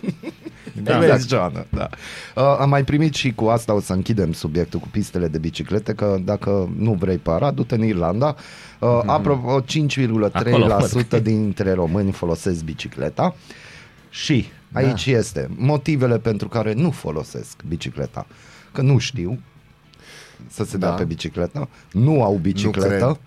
Da, 0.82 0.98
Vezi, 0.98 1.28
Joana, 1.28 1.66
da. 1.68 1.88
Uh, 2.36 2.56
am 2.58 2.68
mai 2.68 2.84
primit 2.84 3.14
și 3.14 3.32
cu 3.32 3.44
asta 3.44 3.74
o 3.74 3.80
să 3.80 3.92
închidem 3.92 4.32
subiectul 4.32 4.80
cu 4.80 4.88
pistele 4.88 5.28
de 5.28 5.38
biciclete, 5.38 5.94
că 5.94 6.18
dacă 6.24 6.70
nu 6.76 6.92
vrei 6.92 7.16
pe 7.18 7.30
Arad, 7.30 7.54
du-te 7.54 7.74
în 7.74 7.84
Irlanda. 7.84 8.36
Uh, 8.78 9.00
apropo, 9.06 9.60
5,3% 9.60 11.22
dintre 11.22 11.72
români 11.72 12.12
folosesc 12.12 12.64
bicicleta 12.64 13.34
și 14.10 14.46
aici 14.72 15.06
este 15.06 15.48
motivele 15.56 16.18
pentru 16.18 16.48
care 16.48 16.72
nu 16.72 16.90
folosesc 16.90 17.62
bicicleta. 17.68 18.26
Că 18.72 18.82
nu 18.82 18.98
știu 18.98 19.38
să 20.48 20.64
se 20.64 20.76
dea 20.76 20.88
Da. 20.88 20.94
pe 20.94 21.04
bicicletă, 21.04 21.68
nu 21.92 22.22
au 22.22 22.34
bicicletă, 22.34 22.88
cred. 22.88 23.20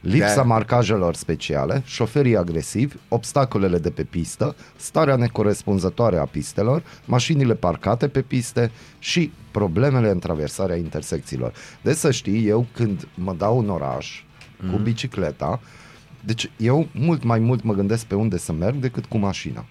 Lipsa 0.00 0.34
De-aia- 0.34 0.46
marcajelor 0.46 1.14
speciale, 1.14 1.82
șoferii 1.84 2.36
agresivi, 2.36 2.94
obstacolele 3.08 3.78
de 3.78 3.90
pe 3.90 4.02
pistă, 4.02 4.56
starea 4.76 5.16
necorespunzătoare 5.16 6.18
a 6.18 6.24
pistelor, 6.24 6.82
mașinile 7.04 7.54
parcate 7.54 8.08
pe 8.08 8.20
piste 8.20 8.70
și 8.98 9.32
problemele 9.50 10.10
în 10.10 10.18
traversarea 10.18 10.76
intersecțiilor. 10.76 11.52
Deci 11.82 11.96
să 11.96 12.10
știi, 12.10 12.46
eu 12.46 12.66
când 12.72 13.08
mă 13.14 13.34
dau 13.38 13.58
în 13.58 13.68
oraș 13.68 14.22
cu 14.70 14.78
bicicleta, 14.78 15.60
deci 16.24 16.50
eu 16.56 16.88
mult 16.92 17.22
mai 17.22 17.38
mult 17.38 17.62
mă 17.62 17.74
gândesc 17.74 18.04
pe 18.04 18.14
unde 18.14 18.38
să 18.38 18.52
merg 18.52 18.76
decât 18.76 19.04
cu 19.04 19.18
mașina. 19.18 19.64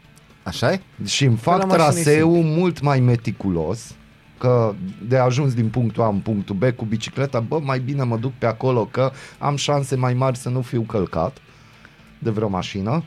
Așa 0.44 0.72
e? 0.72 0.82
Și 1.06 1.26
îmi 1.26 1.38
fac 1.38 1.58
la 1.60 1.66
mașini 1.66 2.00
e 2.00 2.04
traseul 2.04 2.44
mult 2.44 2.82
mai 2.82 3.00
meticulos 3.00 3.96
că 4.40 4.74
de 5.08 5.18
ajuns 5.18 5.54
din 5.54 5.70
punctul 5.70 6.04
A 6.04 6.08
în 6.08 6.20
punctul 6.20 6.56
B 6.56 6.64
cu 6.76 6.86
bicicleta, 6.86 7.40
bă, 7.40 7.60
mai 7.64 7.80
bine 7.80 8.04
mă 8.04 8.18
duc 8.18 8.32
pe 8.38 8.46
acolo 8.46 8.86
că 8.86 9.12
am 9.38 9.56
șanse 9.56 9.96
mai 9.96 10.14
mari 10.14 10.38
să 10.38 10.50
nu 10.50 10.62
fiu 10.62 10.82
călcat 10.82 11.38
de 12.20 12.30
vreo 12.30 12.48
mașină. 12.48 13.04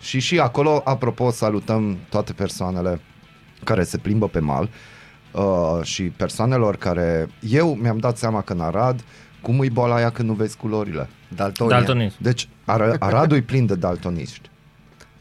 Și 0.00 0.18
și 0.18 0.38
acolo, 0.38 0.82
apropo, 0.84 1.30
salutăm 1.30 1.96
toate 2.08 2.32
persoanele 2.32 3.00
care 3.64 3.82
se 3.82 3.98
plimbă 3.98 4.28
pe 4.28 4.38
mal 4.38 4.68
uh, 5.32 5.78
și 5.82 6.02
persoanelor 6.02 6.76
care... 6.76 7.28
Eu 7.40 7.74
mi-am 7.74 7.98
dat 7.98 8.16
seama 8.16 8.40
că 8.40 8.52
în 8.52 8.60
Arad, 8.60 9.04
cum 9.40 9.58
îi 9.58 9.70
boala 9.70 9.94
aia 9.94 10.10
când 10.10 10.28
nu 10.28 10.34
vezi 10.34 10.56
culorile? 10.56 11.08
Daltonia. 11.28 11.76
Daltonism. 11.76 12.16
Deci 12.18 12.48
Ar- 12.64 12.96
Aradul 12.98 13.36
e 13.36 13.40
plin 13.40 13.66
de 13.66 13.74
daltoniști. 13.74 14.50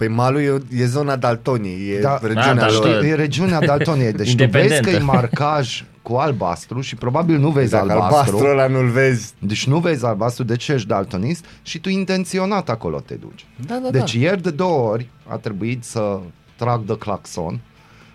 Păi 0.05 0.13
malul 0.15 0.41
e, 0.41 0.81
e 0.81 0.85
zona 0.85 1.15
Daltoniei, 1.15 1.89
e 1.89 1.99
Da, 1.99 2.19
regiunea 2.21 2.53
da, 2.53 2.71
lor. 2.71 2.85
știu. 2.87 3.05
E 3.07 3.13
regiunea 3.15 3.59
Daltoniei, 3.59 4.11
deci 4.11 4.35
tu 4.35 4.35
vezi 4.35 4.41
Independentă. 4.43 4.89
că 4.89 4.95
e 4.95 4.99
marcaj 4.99 5.83
cu 6.01 6.13
albastru 6.15 6.81
și 6.81 6.95
probabil 6.95 7.37
nu 7.37 7.49
vezi 7.49 7.71
Dacă 7.71 7.91
albastru. 7.91 8.15
albastru 8.15 8.47
ăla 8.49 8.67
nu-l 8.67 8.87
vezi. 8.89 9.33
Deci 9.39 9.67
nu 9.67 9.79
vezi 9.79 10.05
albastru, 10.05 10.43
de 10.43 10.55
ce 10.55 10.73
ești 10.73 10.87
daltonist 10.87 11.45
și 11.61 11.79
tu 11.79 11.89
intenționat 11.89 12.69
acolo 12.69 12.99
te 12.99 13.13
duci. 13.13 13.45
Da, 13.67 13.79
da, 13.83 13.89
deci 13.89 14.15
da. 14.15 14.19
ieri 14.21 14.41
de 14.41 14.49
două 14.49 14.89
ori 14.89 15.09
a 15.27 15.35
trebuit 15.37 15.83
să 15.83 16.19
trag 16.55 16.81
de 16.85 16.97
claxon 16.97 17.59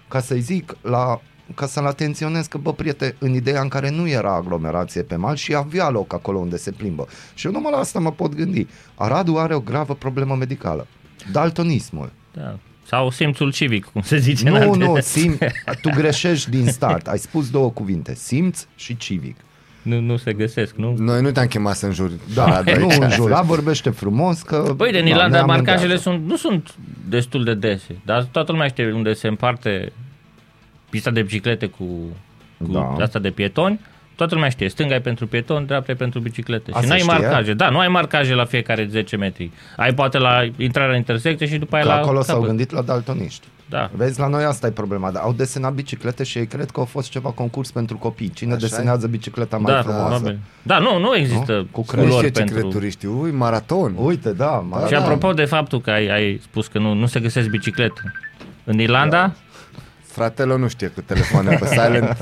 ca 0.08 0.20
să-i 0.20 0.40
zic 0.40 0.76
la 0.82 1.20
ca 1.54 1.66
să-l 1.66 1.86
atenționez 1.86 2.46
că, 2.46 2.58
bă, 2.58 2.72
priete, 2.72 3.14
în 3.18 3.34
ideea 3.34 3.60
în 3.60 3.68
care 3.68 3.90
nu 3.90 4.08
era 4.08 4.34
aglomerație 4.34 5.02
pe 5.02 5.16
mal 5.16 5.36
și 5.36 5.54
avea 5.54 5.88
loc 5.90 6.12
acolo 6.12 6.38
unde 6.38 6.56
se 6.56 6.70
plimbă. 6.70 7.06
Și 7.34 7.46
eu 7.46 7.52
numai 7.52 7.72
la 7.72 7.78
asta 7.78 7.98
mă 7.98 8.10
pot 8.12 8.34
gândi. 8.34 8.66
Aradul 8.94 9.38
are 9.38 9.54
o 9.54 9.60
gravă 9.60 9.94
problemă 9.94 10.34
medicală. 10.34 10.86
Daltonismul. 11.32 12.12
Da. 12.32 12.58
Sau 12.86 13.10
simțul 13.10 13.52
civic, 13.52 13.84
cum 13.84 14.00
se 14.02 14.18
zice 14.18 14.48
în 14.48 14.52
Nu, 14.54 14.58
alte- 14.70 14.84
nu, 14.84 14.96
sim, 15.00 15.38
tu 15.82 15.90
greșești 15.94 16.50
din 16.50 16.66
start. 16.66 17.06
Ai 17.08 17.18
spus 17.18 17.50
două 17.50 17.70
cuvinte, 17.70 18.14
simț 18.14 18.66
și 18.76 18.96
civic. 18.96 19.36
nu, 19.82 20.00
nu 20.00 20.16
se 20.16 20.32
găsesc, 20.32 20.74
nu? 20.76 20.94
Noi 20.98 21.20
nu 21.22 21.30
te-am 21.30 21.46
chemat 21.46 21.76
să 21.76 21.86
înjuri. 21.86 22.12
Da, 22.34 22.44
Arad 22.44 22.76
nu 22.78 22.88
aici. 22.88 23.02
în 23.02 23.10
jur. 23.10 23.30
La 23.30 23.40
vorbește 23.40 23.90
frumos 23.90 24.42
că... 24.42 24.72
Băi, 24.76 24.90
de 24.92 24.98
în 24.98 25.04
da, 25.04 25.10
Irlanda 25.10 25.38
ne 25.40 25.44
marcajele 25.46 25.74
amendează. 25.74 26.02
sunt, 26.02 26.26
nu 26.26 26.36
sunt 26.36 26.74
destul 27.08 27.44
de 27.44 27.54
dese, 27.54 27.96
dar 28.04 28.22
toată 28.24 28.52
lumea 28.52 28.68
știe 28.68 28.92
unde 28.92 29.12
se 29.12 29.28
împarte 29.28 29.92
pista 30.90 31.10
de 31.10 31.22
biciclete 31.22 31.66
cu, 31.66 31.84
cu 32.58 32.72
Da. 32.72 32.94
asta 32.98 33.18
de 33.18 33.30
pietoni. 33.30 33.80
Toată 34.18 34.34
lumea 34.34 34.48
știe, 34.48 34.68
stânga 34.68 34.94
e 34.94 35.00
pentru 35.00 35.26
pietoni, 35.26 35.66
dreapta 35.66 35.92
e 35.92 35.94
pentru 35.94 36.20
biciclete. 36.20 36.70
Asta 36.70 36.82
și 36.82 36.88
n-ai 36.88 36.98
știe? 36.98 37.12
marcaje. 37.12 37.54
Da, 37.54 37.68
nu 37.70 37.78
ai 37.78 37.88
marcaje 37.88 38.34
la 38.34 38.44
fiecare 38.44 38.86
10 38.90 39.16
metri. 39.16 39.50
Ai 39.76 39.94
poate 39.94 40.18
la 40.18 40.40
intrarea 40.56 40.90
în 40.90 40.96
intersecție 40.96 41.46
și 41.46 41.56
după 41.58 41.74
aia 41.74 41.84
Că 41.84 41.90
la 41.90 41.96
acolo 41.96 42.22
s-au 42.22 42.34
capăt. 42.34 42.48
gândit 42.48 42.70
la 42.70 42.82
daltoniști. 42.82 43.46
Da. 43.68 43.90
Vezi, 43.96 44.20
la 44.20 44.26
noi 44.28 44.44
asta 44.44 44.66
e 44.66 44.70
problema. 44.70 45.10
Dar 45.10 45.22
au 45.22 45.32
desenat 45.32 45.72
biciclete 45.72 46.24
și 46.24 46.38
ei 46.38 46.46
cred 46.46 46.70
că 46.70 46.80
au 46.80 46.86
fost 46.86 47.10
ceva 47.10 47.30
concurs 47.30 47.70
pentru 47.70 47.96
copii. 47.96 48.30
Cine 48.30 48.54
Așa 48.54 48.64
e? 48.66 48.68
desenează 48.68 49.06
bicicleta 49.06 49.56
mai 49.56 49.72
Da, 49.74 49.80
frumoasă? 49.82 50.08
probabil. 50.08 50.38
Da, 50.62 50.78
nu, 50.78 50.98
nu 50.98 51.16
există 51.16 51.52
Nu? 51.56 51.62
Cu 51.70 51.80
Nu 51.80 51.82
crezi 51.82 52.06
culori 52.06 52.26
știe 52.26 52.30
ce 52.42 52.48
cred 52.50 52.60
pentru... 52.62 52.78
turiștii. 52.78 53.08
Ui, 53.08 53.30
maraton. 53.30 53.94
Uite, 53.98 54.32
da. 54.32 54.64
Mai 54.68 54.86
Și 54.86 54.94
apropo 54.94 55.32
de 55.32 55.44
faptul 55.44 55.80
că 55.80 55.90
ai, 55.90 56.06
ai 56.08 56.38
spus 56.42 56.66
că 56.66 56.78
nu, 56.78 56.92
nu 56.92 57.06
se 57.06 57.20
găsesc 57.20 57.48
biciclete. 57.48 58.00
În 58.64 58.78
Irlanda, 58.80 59.16
Da. 59.20 59.32
Fratele 60.18 60.56
nu 60.56 60.68
știe 60.68 60.88
cu 60.88 61.00
telefoane 61.00 61.56
pe 61.56 61.66
silent. 61.66 62.16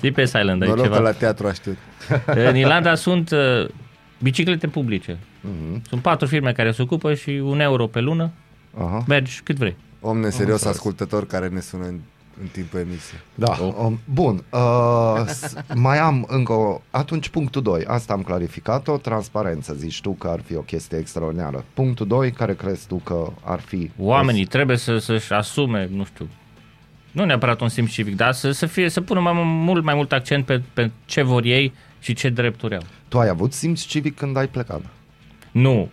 zi 0.00 0.10
pe 0.10 0.24
silent, 0.24 0.62
ai 0.62 0.68
Noroc 0.68 0.76
că 0.84 0.90
ceva. 0.90 0.98
la 0.98 1.12
teatru 1.12 1.46
a 1.46 1.52
știut. 1.52 1.76
În 2.26 2.56
Irlanda 2.56 2.94
sunt 2.94 3.30
uh, 3.30 3.68
biciclete 4.22 4.66
publice. 4.66 5.18
Mhm. 5.40 5.82
Sunt 5.88 6.02
patru 6.02 6.26
firme 6.26 6.52
care 6.52 6.70
se 6.72 6.82
ocupă 6.82 7.14
și 7.14 7.30
un 7.30 7.60
euro 7.60 7.86
pe 7.86 8.00
lună. 8.00 8.30
Aha. 8.78 9.04
Mergi 9.08 9.40
cât 9.44 9.56
vrei. 9.56 9.76
Om 10.00 10.18
neserios 10.18 10.64
ascultător 10.64 11.26
care 11.26 11.48
ne 11.48 11.60
sună 11.60 11.84
în, 11.84 11.98
în 12.40 12.46
timpul 12.52 12.78
emisiei. 12.80 13.20
Da, 13.34 13.52
um, 13.78 14.00
bun. 14.04 14.44
Uh, 14.50 15.26
s- 15.26 15.54
mai 15.74 15.98
am 15.98 16.24
încă 16.28 16.52
o... 16.52 16.80
Atunci 16.90 17.28
punctul 17.28 17.62
2, 17.62 17.84
asta 17.86 18.12
am 18.12 18.22
clarificat-o, 18.22 18.96
transparență, 18.96 19.74
zici 19.74 20.00
tu 20.00 20.10
că 20.10 20.28
ar 20.28 20.40
fi 20.44 20.56
o 20.56 20.60
chestie 20.60 20.98
extraordinară. 20.98 21.64
Punctul 21.74 22.06
2, 22.06 22.30
care 22.32 22.54
crezi 22.54 22.86
tu 22.86 22.96
că 22.96 23.32
ar 23.44 23.60
fi... 23.60 23.90
Oamenii 23.98 24.44
trebuie 24.46 24.76
să, 24.76 24.98
să-și 24.98 25.32
asume, 25.32 25.88
nu 25.92 26.04
știu, 26.04 26.28
nu 27.12 27.24
neapărat 27.24 27.60
un 27.60 27.68
simț 27.68 27.90
civic, 27.90 28.16
dar 28.16 28.32
să, 28.32 28.50
să, 28.50 28.66
fie, 28.66 28.88
să 28.88 29.00
pună 29.00 29.20
mai 29.20 29.32
mult, 29.44 29.84
mai 29.84 29.94
mult 29.94 30.12
accent 30.12 30.44
pe, 30.44 30.62
pe 30.72 30.90
ce 31.04 31.22
vor 31.22 31.44
ei 31.44 31.72
și 32.00 32.14
ce 32.14 32.28
drepturi 32.28 32.74
au. 32.74 32.82
Tu 33.08 33.18
ai 33.18 33.28
avut 33.28 33.52
simț 33.52 33.80
civic 33.84 34.16
când 34.16 34.36
ai 34.36 34.48
plecat. 34.48 34.80
Nu, 35.50 35.90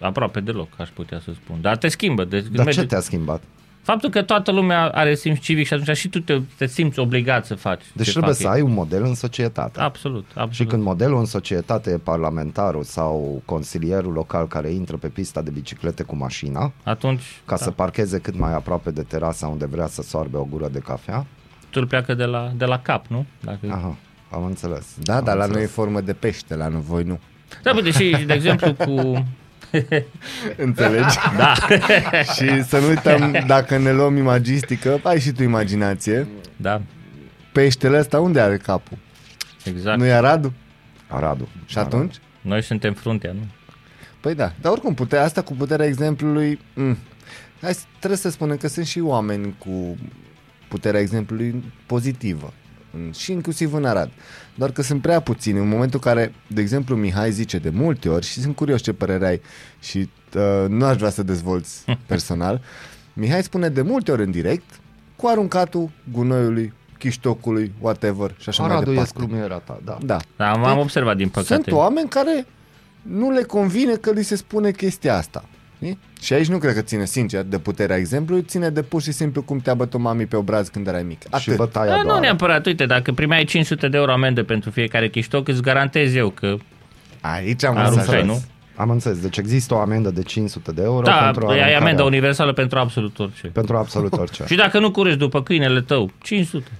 aproape 0.00 0.40
deloc, 0.40 0.68
aș 0.78 0.88
putea 0.88 1.20
să 1.20 1.30
spun. 1.34 1.60
Dar 1.60 1.76
te 1.76 1.88
schimbă. 1.88 2.24
Deci, 2.24 2.42
când 2.42 2.54
Dar 2.54 2.64
mergi- 2.64 2.80
ce 2.80 2.86
te-a 2.86 3.00
schimbat? 3.00 3.42
Faptul 3.84 4.10
că 4.10 4.22
toată 4.22 4.50
lumea 4.50 4.88
are 4.88 5.14
simț 5.14 5.38
civic 5.38 5.66
și 5.66 5.74
atunci 5.74 5.96
și 5.96 6.08
tu 6.08 6.20
te, 6.20 6.40
te 6.56 6.66
simți 6.66 6.98
obligat 6.98 7.46
să 7.46 7.54
faci 7.54 7.82
Deci 7.94 8.06
ce 8.06 8.10
trebuie 8.12 8.32
fac 8.32 8.40
să 8.40 8.46
ei. 8.46 8.52
ai 8.54 8.60
un 8.60 8.72
model 8.72 9.04
în 9.04 9.14
societate. 9.14 9.80
Absolut, 9.80 10.26
absolut. 10.28 10.52
Și 10.52 10.64
când 10.64 10.82
modelul 10.82 11.18
în 11.18 11.24
societate 11.24 11.90
e 11.90 11.98
parlamentarul 11.98 12.82
sau 12.82 13.42
consilierul 13.44 14.12
local 14.12 14.46
care 14.46 14.70
intră 14.70 14.96
pe 14.96 15.08
pista 15.08 15.42
de 15.42 15.50
biciclete 15.50 16.02
cu 16.02 16.16
mașina, 16.16 16.72
Atunci 16.82 17.22
ca 17.44 17.56
da, 17.56 17.62
să 17.62 17.70
parcheze 17.70 18.18
cât 18.18 18.38
mai 18.38 18.54
aproape 18.54 18.90
de 18.90 19.02
terasa 19.02 19.46
unde 19.46 19.66
vrea 19.66 19.86
să 19.86 20.02
soarbe 20.02 20.36
o 20.36 20.44
gură 20.44 20.68
de 20.68 20.78
cafea. 20.78 21.26
totul 21.70 21.88
pleacă 21.88 22.14
de 22.14 22.24
la, 22.24 22.52
de 22.56 22.64
la 22.64 22.78
cap, 22.78 23.06
nu? 23.06 23.26
Dacă... 23.40 23.66
Aha, 23.68 23.96
am 24.30 24.44
înțeles. 24.44 24.86
Da, 25.02 25.16
am 25.16 25.24
dar 25.24 25.36
la 25.36 25.44
înțeles. 25.44 25.62
noi 25.62 25.62
e 25.72 25.82
formă 25.82 26.00
de 26.00 26.12
pește, 26.12 26.54
la 26.54 26.68
noi 26.68 26.82
voi 26.86 27.02
nu. 27.02 27.18
Da, 27.62 27.72
bă, 27.72 27.80
deși, 27.80 28.10
de 28.26 28.32
exemplu, 28.32 28.74
cu... 28.74 29.24
Înțelegi? 30.66 31.16
Da, 31.36 31.54
și 32.34 32.62
să 32.64 32.78
nu 32.78 32.88
uităm, 32.88 33.44
dacă 33.46 33.78
ne 33.78 33.92
luăm 33.92 34.16
imagistică, 34.16 35.00
ai 35.02 35.20
și 35.20 35.30
tu 35.32 35.42
imaginație. 35.42 36.26
da. 36.56 36.82
peștele 37.52 37.98
ăsta 37.98 38.20
unde 38.20 38.40
are 38.40 38.56
capul? 38.56 38.98
Exact. 39.64 39.98
Nu 39.98 40.04
e 40.06 40.12
Aradu? 40.12 40.52
Aradu. 41.08 41.48
Și 41.66 41.78
atunci? 41.78 42.14
Noi 42.40 42.62
suntem 42.62 42.92
fruntea, 42.92 43.32
nu? 43.32 43.46
Păi 44.20 44.34
da, 44.34 44.52
dar 44.60 44.72
oricum, 44.72 44.94
puterea 44.94 45.24
asta 45.24 45.42
cu 45.42 45.54
puterea 45.54 45.86
exemplului, 45.86 46.56
m- 46.56 46.96
hai, 47.60 47.74
să- 47.74 47.84
trebuie 47.98 48.18
să 48.18 48.30
spunem 48.30 48.56
că 48.56 48.68
sunt 48.68 48.86
și 48.86 49.00
oameni 49.00 49.54
cu 49.58 49.96
puterea 50.68 51.00
exemplului 51.00 51.64
pozitivă, 51.86 52.52
în- 52.63 52.63
și 53.12 53.32
inclusiv 53.32 53.74
în 53.74 53.84
Arad. 53.84 54.10
Doar 54.54 54.70
că 54.70 54.82
sunt 54.82 55.02
prea 55.02 55.20
puțini. 55.20 55.58
În 55.58 55.68
momentul 55.68 56.00
în 56.04 56.12
care, 56.12 56.34
de 56.46 56.60
exemplu, 56.60 56.96
Mihai 56.96 57.30
zice 57.30 57.58
de 57.58 57.70
multe 57.70 58.08
ori, 58.08 58.26
și 58.26 58.40
sunt 58.40 58.56
curios 58.56 58.80
ce 58.80 58.92
părere 58.92 59.26
ai, 59.26 59.40
și 59.80 60.10
uh, 60.34 60.68
nu 60.68 60.84
aș 60.84 60.96
vrea 60.96 61.10
să 61.10 61.22
dezvolți 61.22 61.84
personal, 62.06 62.60
Mihai 63.12 63.42
spune 63.42 63.68
de 63.68 63.82
multe 63.82 64.12
ori 64.12 64.22
în 64.22 64.30
direct 64.30 64.80
cu 65.16 65.26
aruncatul 65.26 65.90
gunoiului, 66.12 66.72
chiștocului, 66.98 67.72
whatever 67.80 68.34
și 68.38 68.48
așa 68.48 68.62
mai 68.62 68.70
Aradu 68.70 68.90
e 68.90 68.94
departe. 68.94 69.12
scrumiera 69.18 69.58
ta, 69.58 69.80
da. 69.84 69.98
Da. 70.02 70.16
Da, 70.36 70.50
am, 70.52 70.64
am 70.64 70.78
observat 70.78 71.16
din 71.16 71.28
păcate. 71.28 71.54
Sunt 71.54 71.70
oameni 71.70 72.08
care 72.08 72.46
nu 73.02 73.30
le 73.30 73.42
convine 73.42 73.94
că 73.94 74.10
li 74.10 74.22
se 74.22 74.36
spune 74.36 74.70
chestia 74.70 75.16
asta. 75.16 75.44
Știi? 75.76 75.98
Și 76.20 76.32
aici 76.32 76.46
nu 76.48 76.58
cred 76.58 76.74
că 76.74 76.80
ține, 76.80 77.04
sincer, 77.04 77.42
de 77.42 77.58
puterea 77.58 77.96
exemplului, 77.96 78.42
ține 78.44 78.70
de 78.70 78.82
pur 78.82 79.02
și 79.02 79.12
simplu 79.12 79.42
cum 79.42 79.58
te-a 79.58 79.74
bătut 79.74 80.00
mami 80.00 80.26
pe 80.26 80.36
obraz 80.36 80.68
când 80.68 80.86
erai 80.86 81.02
mic. 81.02 81.20
Și 81.22 81.28
Atât. 81.30 81.56
bătaia 81.56 81.90
Da, 81.90 81.96
nu 82.02 82.08
doar. 82.08 82.20
neapărat. 82.20 82.66
Uite, 82.66 82.86
dacă 82.86 83.12
primeai 83.12 83.44
500 83.44 83.88
de 83.88 83.96
euro 83.96 84.12
amendă 84.12 84.42
pentru 84.42 84.70
fiecare 84.70 85.08
chiștoc, 85.08 85.48
îți 85.48 85.62
garantez 85.62 86.14
eu 86.14 86.28
că 86.30 86.56
Aici 87.20 87.64
am 87.64 87.76
Aruncai, 87.76 87.98
înțeles. 88.04 88.24
nu? 88.24 88.42
Am 88.76 88.90
înțeles. 88.90 89.18
Deci 89.20 89.36
există 89.36 89.74
o 89.74 89.78
amendă 89.78 90.10
de 90.10 90.22
500 90.22 90.72
de 90.72 90.82
euro 90.82 91.02
da, 91.04 91.12
pentru 91.12 91.46
ai 91.46 91.58
aruncarea- 91.58 91.78
amendă 91.80 92.02
universală 92.02 92.52
pentru 92.52 92.78
absolut 92.78 93.18
orice. 93.18 93.46
Pentru 93.46 93.76
absolut 93.76 94.12
orice. 94.12 94.44
Și 94.50 94.54
dacă 94.54 94.78
nu 94.78 94.90
curezi 94.90 95.16
după 95.16 95.42
câinele 95.42 95.80
tău, 95.80 96.10
500. 96.22 96.70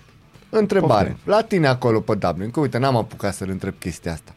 Întrebare. 0.51 1.09
Poftim. 1.09 1.33
La 1.33 1.41
tine 1.43 1.67
acolo 1.67 2.01
pe 2.01 2.15
Dublin, 2.15 2.51
că 2.51 2.61
uite, 2.61 2.79
n-am 2.79 2.97
apucat 2.97 3.35
să-l 3.35 3.49
întreb 3.51 3.75
chestia 3.79 4.13
asta. 4.13 4.33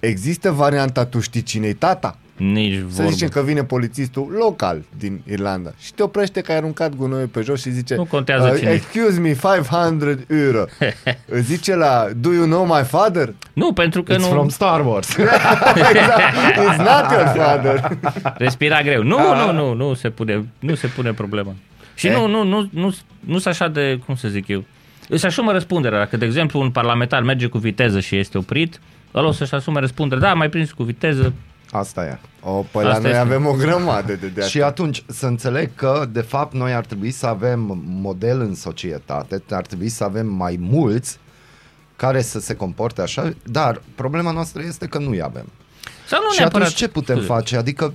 Există 0.00 0.50
varianta 0.50 1.04
tu 1.04 1.20
știi 1.20 1.42
cine 1.42 1.72
tata? 1.72 2.16
Nici 2.52 2.74
Să 2.78 2.84
vorbă. 2.88 3.10
zicem 3.10 3.28
că 3.28 3.40
vine 3.42 3.64
polițistul 3.64 4.34
local 4.38 4.82
din 4.98 5.20
Irlanda 5.30 5.72
și 5.80 5.92
te 5.94 6.02
oprește 6.02 6.40
că 6.40 6.50
ai 6.50 6.56
aruncat 6.58 6.94
gunoiul 6.94 7.26
pe 7.26 7.40
jos 7.40 7.60
și 7.60 7.70
zice 7.70 7.94
Nu 7.94 8.04
contează 8.04 8.48
"Uh, 8.52 8.58
cine 8.58 8.70
e." 8.70 8.74
Excuse 8.74 9.20
me, 9.20 9.32
500 9.34 10.24
euro. 10.28 10.64
Îți 11.36 11.42
zice 11.44 11.74
la 11.76 12.06
Do 12.16 12.32
you 12.32 12.44
know 12.44 12.64
my 12.64 12.82
father? 12.84 13.34
Nu, 13.52 13.72
pentru 13.72 14.02
că 14.02 14.14
It's 14.14 14.18
nu 14.18 14.24
from 14.26 14.48
Star 14.48 14.86
Wars. 14.86 15.16
exact. 15.16 16.34
It's 16.54 16.76
not 16.76 17.10
your 17.10 17.32
father. 17.36 17.98
respira 18.44 18.82
greu. 18.82 19.02
Nu, 19.02 19.18
nu, 19.34 19.52
nu, 19.52 19.74
nu 19.74 19.94
se 19.94 20.10
pune, 20.10 20.46
nu 20.58 20.74
se 20.74 20.86
pune 20.86 21.12
problema. 21.12 21.54
Și 21.94 22.06
Eh? 22.06 22.14
nu, 22.14 22.26
nu, 22.26 22.44
nu, 22.44 22.68
nu, 22.72 22.94
nu 23.20 23.38
sunt 23.38 23.46
așa 23.54 23.68
de, 23.68 24.00
cum 24.06 24.14
să 24.14 24.28
zic 24.28 24.48
eu, 24.48 24.64
își 25.08 25.26
asumă 25.26 25.52
răspunderea. 25.52 25.98
Dacă, 25.98 26.16
de 26.16 26.24
exemplu, 26.24 26.60
un 26.60 26.70
parlamentar 26.70 27.22
merge 27.22 27.46
cu 27.46 27.58
viteză 27.58 28.00
și 28.00 28.16
este 28.16 28.38
oprit, 28.38 28.80
ăla 29.14 29.26
o 29.28 29.32
să-și 29.32 29.54
asume 29.54 29.80
răspunderea. 29.80 30.28
Da, 30.28 30.34
mai 30.34 30.48
prins 30.48 30.72
cu 30.72 30.82
viteză. 30.82 31.32
Asta 31.74 32.04
e. 32.04 32.18
O, 32.40 32.64
păi 32.72 32.84
la 32.84 32.88
Asta 32.88 33.02
noi 33.02 33.10
este. 33.10 33.22
avem 33.22 33.46
o 33.46 33.52
grămadă 33.52 34.14
de, 34.14 34.26
de 34.26 34.42
Și 34.42 34.62
atunci 34.62 35.04
să 35.06 35.26
înțeleg 35.26 35.74
că, 35.74 36.08
de 36.12 36.20
fapt, 36.20 36.54
noi 36.54 36.72
ar 36.72 36.84
trebui 36.84 37.10
să 37.10 37.26
avem 37.26 37.82
model 37.84 38.40
în 38.40 38.54
societate, 38.54 39.42
ar 39.50 39.66
trebui 39.66 39.88
să 39.88 40.04
avem 40.04 40.26
mai 40.26 40.56
mulți 40.60 41.18
care 41.96 42.22
să 42.22 42.40
se 42.40 42.54
comporte 42.54 43.02
așa, 43.02 43.34
dar 43.44 43.82
problema 43.94 44.30
noastră 44.30 44.62
este 44.62 44.86
că 44.86 44.98
nu-i 44.98 45.22
avem. 45.22 45.46
Sau 46.08 46.20
nu 46.22 46.32
și 46.32 46.38
neapărat. 46.40 46.66
atunci 46.66 46.78
ce 46.78 46.88
putem 46.88 47.14
Scuze. 47.16 47.32
face? 47.32 47.56
Adică 47.56 47.94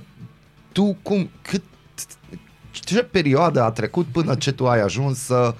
tu 0.72 0.96
cum, 1.02 1.30
cât, 1.42 1.62
ce 2.70 3.02
perioadă 3.02 3.62
a 3.62 3.70
trecut 3.70 4.06
până 4.06 4.34
ce 4.34 4.52
tu 4.52 4.68
ai 4.68 4.80
ajuns 4.80 5.18
să 5.18 5.54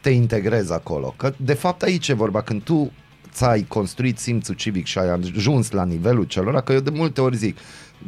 te 0.00 0.10
integrezi 0.10 0.72
acolo? 0.72 1.14
Că 1.16 1.32
de 1.36 1.54
fapt 1.54 1.82
aici 1.82 2.08
e 2.08 2.12
vorba, 2.14 2.42
când 2.42 2.62
tu 2.62 2.92
ți-ai 3.34 3.64
construit 3.68 4.18
simțul 4.18 4.54
civic 4.54 4.86
și 4.86 4.98
ai 4.98 5.08
ajuns 5.08 5.70
la 5.70 5.84
nivelul 5.84 6.24
celor, 6.24 6.60
că 6.60 6.72
eu 6.72 6.80
de 6.80 6.90
multe 6.90 7.20
ori 7.20 7.36
zic, 7.36 7.56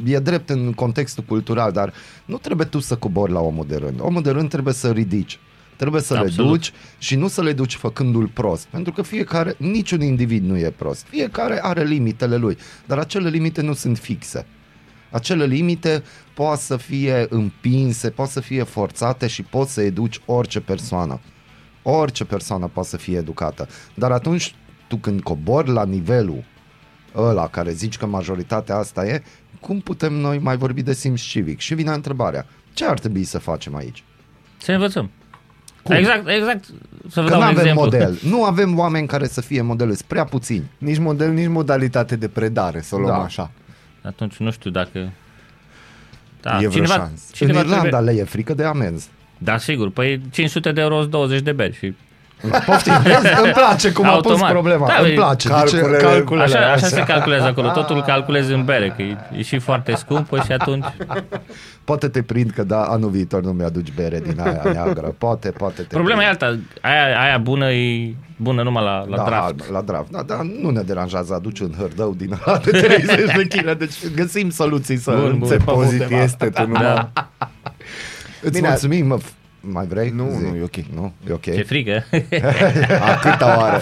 e 0.03 0.19
drept 0.19 0.49
în 0.49 0.73
contextul 0.73 1.23
cultural, 1.23 1.71
dar 1.71 1.93
nu 2.25 2.37
trebuie 2.37 2.65
tu 2.65 2.79
să 2.79 2.95
cobori 2.95 3.31
la 3.31 3.39
omul 3.39 3.65
de 3.67 3.75
rând. 3.75 3.99
Omul 4.01 4.21
de 4.21 4.29
rând 4.29 4.49
trebuie 4.49 4.73
să 4.73 4.91
ridici. 4.91 5.39
Trebuie 5.75 6.01
să 6.01 6.13
Absolut. 6.13 6.37
le 6.37 6.43
duci 6.43 6.71
și 6.97 7.15
nu 7.15 7.27
să 7.27 7.41
le 7.41 7.53
duci 7.53 7.75
făcându-l 7.75 8.27
prost. 8.27 8.65
Pentru 8.65 8.91
că 8.91 9.01
fiecare, 9.01 9.55
niciun 9.57 10.01
individ 10.01 10.43
nu 10.43 10.57
e 10.57 10.69
prost. 10.69 11.05
Fiecare 11.09 11.59
are 11.63 11.83
limitele 11.83 12.35
lui. 12.35 12.57
Dar 12.85 12.97
acele 12.97 13.29
limite 13.29 13.61
nu 13.61 13.73
sunt 13.73 13.97
fixe. 13.97 14.45
Acele 15.11 15.45
limite 15.45 16.03
pot 16.33 16.57
să 16.57 16.77
fie 16.77 17.25
împinse, 17.29 18.09
pot 18.09 18.27
să 18.27 18.39
fie 18.39 18.63
forțate 18.63 19.27
și 19.27 19.43
pot 19.43 19.67
să 19.67 19.81
educi 19.81 20.21
orice 20.25 20.59
persoană. 20.59 21.19
Orice 21.81 22.25
persoană 22.25 22.67
poate 22.73 22.89
să 22.89 22.97
fie 22.97 23.17
educată. 23.17 23.67
Dar 23.93 24.11
atunci, 24.11 24.55
tu 24.87 24.95
când 24.95 25.21
cobori 25.21 25.69
la 25.69 25.85
nivelul 25.85 26.43
ăla 27.15 27.47
care 27.47 27.71
zici 27.71 27.97
că 27.97 28.05
majoritatea 28.05 28.75
asta 28.75 29.05
e, 29.05 29.23
cum 29.59 29.79
putem 29.79 30.13
noi 30.13 30.39
mai 30.39 30.57
vorbi 30.57 30.81
de 30.81 30.93
simț 30.93 31.21
civic? 31.21 31.59
Și 31.59 31.73
vine 31.75 31.91
întrebarea, 31.91 32.45
ce 32.73 32.85
ar 32.85 32.99
trebui 32.99 33.23
să 33.23 33.37
facem 33.39 33.75
aici? 33.75 34.03
Să 34.57 34.71
învățăm. 34.71 35.09
Cum? 35.83 35.95
Exact, 35.95 36.27
exact. 36.27 36.65
Să 37.09 37.21
vă 37.21 37.27
Că 37.27 37.29
dau 37.29 37.39
nu 37.39 37.45
un 37.45 37.51
avem 37.51 37.57
exemplu. 37.57 37.83
model. 37.83 38.19
Nu 38.31 38.43
avem 38.43 38.77
oameni 38.79 39.07
care 39.07 39.27
să 39.27 39.41
fie 39.41 39.61
model, 39.61 39.87
sunt 39.87 40.01
prea 40.01 40.23
puțini. 40.23 40.63
Nici 40.77 40.97
model, 40.97 41.31
nici 41.31 41.47
modalitate 41.47 42.15
de 42.15 42.27
predare, 42.27 42.81
să 42.81 42.95
o 42.95 42.97
luăm 42.99 43.11
Da. 43.13 43.23
așa. 43.23 43.51
Atunci 44.01 44.35
nu 44.37 44.51
știu 44.51 44.69
dacă... 44.71 45.11
Da, 46.41 46.53
E 46.55 46.57
vreo 46.57 46.69
cineva, 46.69 46.93
șansă. 46.93 47.23
cineva 47.33 47.59
în 47.59 47.65
Irlanda 47.65 47.89
trebuie... 47.89 48.13
le 48.13 48.19
e 48.21 48.23
frică 48.23 48.53
de 48.53 48.63
amenzi. 48.63 49.09
Da, 49.37 49.57
sigur. 49.57 49.89
Păi 49.91 50.21
500 50.31 50.71
de 50.71 50.81
euro 50.81 51.03
20 51.05 51.41
de 51.41 51.51
beri 51.51 51.75
și... 51.75 51.93
Poftim, 52.65 52.93
vezi? 53.03 53.41
îmi 53.43 53.51
place 53.51 53.91
cum 53.91 54.05
a 54.05 54.11
pus 54.11 54.25
Automat. 54.31 54.51
problema. 54.51 54.87
Da, 54.87 54.95
îmi 55.01 55.11
e- 55.11 55.13
place. 55.13 55.47
calculele- 55.47 55.97
Zice, 55.97 56.03
calculele 56.09 56.57
Așa, 56.57 56.71
așa 56.71 56.85
se 56.87 57.03
calculează 57.03 57.45
acolo. 57.45 57.69
Totul 57.69 58.01
calculezi 58.03 58.53
în 58.53 58.65
bere, 58.65 58.93
că 58.95 59.01
e, 59.01 59.17
e 59.37 59.41
și 59.41 59.59
foarte 59.59 59.95
scumpă 59.95 60.41
și 60.45 60.51
atunci... 60.51 60.85
Poate 61.83 62.07
te 62.07 62.21
prind 62.21 62.51
că 62.51 62.63
da, 62.63 62.81
anul 62.83 63.09
viitor 63.09 63.43
nu 63.43 63.51
mi-aduci 63.51 63.93
bere 63.95 64.19
din 64.19 64.39
aia 64.39 64.61
neagră. 64.73 65.15
Poate, 65.17 65.49
poate 65.51 65.81
te 65.81 65.95
Problema 65.95 66.21
e 66.23 66.25
prind. 66.35 66.41
alta. 66.43 66.59
Aia, 66.81 67.21
aia 67.21 67.37
bună 67.37 67.71
e 67.71 68.15
bună 68.37 68.63
numai 68.63 68.83
la, 68.83 69.05
la 69.09 69.15
da, 69.17 69.23
draft. 69.23 69.43
alb, 69.45 69.59
la 69.71 69.81
draft. 69.81 70.09
Da, 70.11 70.21
da, 70.21 70.39
nu 70.61 70.69
ne 70.69 70.81
deranjează, 70.81 71.33
aduci 71.33 71.59
un 71.59 71.71
hârdău 71.77 72.13
din 72.17 72.37
ăla 72.47 72.57
de 72.57 72.71
30 72.71 73.15
de 73.35 73.47
kg, 73.57 73.71
deci 73.77 73.93
găsim 74.15 74.49
soluții 74.49 74.97
să 74.97 75.11
Bun, 75.11 75.21
bun. 75.21 75.37
înțepăm 75.41 75.73
Pozit 75.75 76.01
undeva. 76.01 76.23
este, 76.23 76.49
tu 76.55 76.67
nu 76.67 76.73
Da. 76.73 77.11
Îți 78.41 78.51
Bine. 78.51 78.67
mulțumim, 78.67 79.05
mă, 79.07 79.17
f- 79.17 79.33
mai 79.71 79.85
vrei? 79.85 80.09
Nu, 80.09 80.29
Zi. 80.37 80.43
nu, 80.43 80.55
e 80.55 80.61
ok. 80.63 80.75
Nu, 80.75 81.13
e 81.29 81.33
ok. 81.33 81.41
Ce 81.41 81.63
frică. 81.63 82.03
A 83.01 83.15
câta 83.21 83.55
oară? 83.57 83.81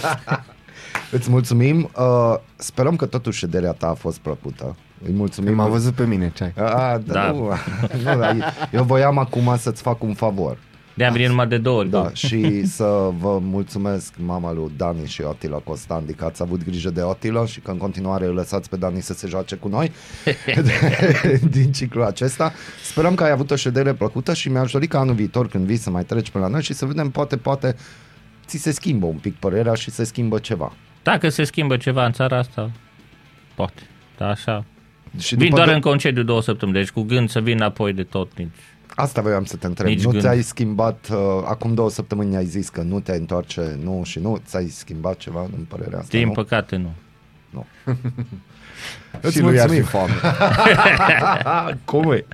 Îți 1.11 1.29
mulțumim. 1.29 1.89
Uh, 1.97 2.35
sperăm 2.55 2.95
că 2.95 3.05
totuși 3.05 3.37
șederea 3.39 3.71
ta 3.71 3.87
a 3.87 3.93
fost 3.93 4.17
plăcută. 4.17 4.75
Îi 5.05 5.13
mulțumim. 5.13 5.55
M-a 5.55 5.67
văzut 5.67 5.93
pe 5.93 6.05
mine, 6.05 6.31
ce 6.35 6.43
ai? 6.43 6.53
A, 6.65 6.97
da, 6.97 7.13
Da. 7.13 7.31
Nu, 7.31 7.49
nu, 8.03 8.19
da, 8.19 8.35
eu 8.71 8.83
voiam 8.83 9.17
acum 9.17 9.55
să-ți 9.57 9.81
fac 9.81 10.03
un 10.03 10.13
favor. 10.13 10.57
De-am 10.97 11.13
venit 11.13 11.27
numai 11.27 11.47
de 11.47 11.57
două 11.57 11.79
ori. 11.79 11.89
Da, 11.89 12.09
și 12.13 12.65
să 12.65 13.09
vă 13.19 13.39
mulțumesc 13.41 14.13
mama 14.17 14.53
lui 14.53 14.71
Dani 14.77 15.07
și 15.07 15.21
Otila 15.21 15.57
Costandi 15.57 16.13
că 16.13 16.25
ați 16.25 16.41
avut 16.41 16.63
grijă 16.65 16.89
de 16.89 17.01
Otila 17.01 17.45
și 17.45 17.59
că 17.59 17.71
în 17.71 17.77
continuare 17.77 18.25
îl 18.25 18.33
lăsați 18.33 18.69
pe 18.69 18.75
Dani 18.75 19.01
să 19.01 19.13
se 19.13 19.27
joace 19.27 19.55
cu 19.55 19.67
noi 19.67 19.91
din 21.49 21.71
ciclul 21.71 22.03
acesta. 22.03 22.53
Sperăm 22.83 23.15
că 23.15 23.23
ai 23.23 23.31
avut 23.31 23.51
o 23.51 23.55
ședere 23.55 23.93
plăcută 23.93 24.33
și 24.33 24.49
mi-aș 24.49 24.71
dori 24.71 24.87
ca 24.87 24.99
anul 24.99 25.13
viitor 25.15 25.47
când 25.47 25.65
vii 25.65 25.77
să 25.77 25.89
mai 25.89 26.03
treci 26.03 26.29
pe 26.29 26.37
la 26.37 26.47
noi 26.47 26.61
și 26.63 26.73
să 26.73 26.85
vedem 26.85 27.09
poate, 27.09 27.37
poate 27.37 27.75
ți 28.45 28.57
se 28.57 28.71
schimbă 28.71 29.05
un 29.05 29.17
pic 29.17 29.35
părerea 29.35 29.73
și 29.73 29.91
se 29.91 30.03
schimbă 30.03 30.39
ceva. 30.39 30.73
Dacă 31.03 31.29
se 31.29 31.43
schimbă 31.43 31.77
ceva 31.77 32.05
în 32.05 32.11
țara 32.11 32.37
asta, 32.37 32.71
poate. 33.55 33.81
Da, 34.17 34.27
așa. 34.29 34.65
Și 35.19 35.35
Vin 35.35 35.43
după 35.43 35.55
doar 35.55 35.67
de- 35.67 35.73
în 35.73 35.81
concediu 35.81 36.23
două 36.23 36.41
săptămâni, 36.41 36.77
deci 36.77 36.89
cu 36.89 37.01
gând 37.01 37.29
să 37.29 37.39
vin 37.39 37.61
apoi 37.61 37.93
de 37.93 38.03
tot 38.03 38.37
nici. 38.37 38.49
Asta 38.95 39.21
voiam 39.21 39.45
să 39.45 39.55
te 39.55 39.65
întreb. 39.67 39.87
Nici 39.87 40.03
nu 40.03 40.09
gând. 40.09 40.21
ți-ai 40.23 40.41
schimbat, 40.41 41.07
uh, 41.11 41.17
acum 41.45 41.73
două 41.73 41.89
săptămâni 41.89 42.35
ai 42.35 42.45
zis 42.45 42.69
că 42.69 42.81
nu 42.81 42.99
te 42.99 43.11
întoarce, 43.11 43.77
nu 43.83 44.01
și 44.05 44.19
nu, 44.19 44.41
ți-ai 44.45 44.67
schimbat 44.67 45.17
ceva 45.17 45.41
în 45.41 45.63
părerea 45.67 45.97
asta, 45.99 46.17
Din 46.17 46.25
nu? 46.27 46.31
păcate 46.33 46.75
nu. 46.75 46.91
Îți 49.21 49.33
Și 49.35 49.41
lui 49.41 49.59
ar 49.59 49.69
fi 49.69 49.81
mulțumim. 49.81 49.83
foame. 49.83 50.13
Cum 51.85 52.11
e? 52.11 52.25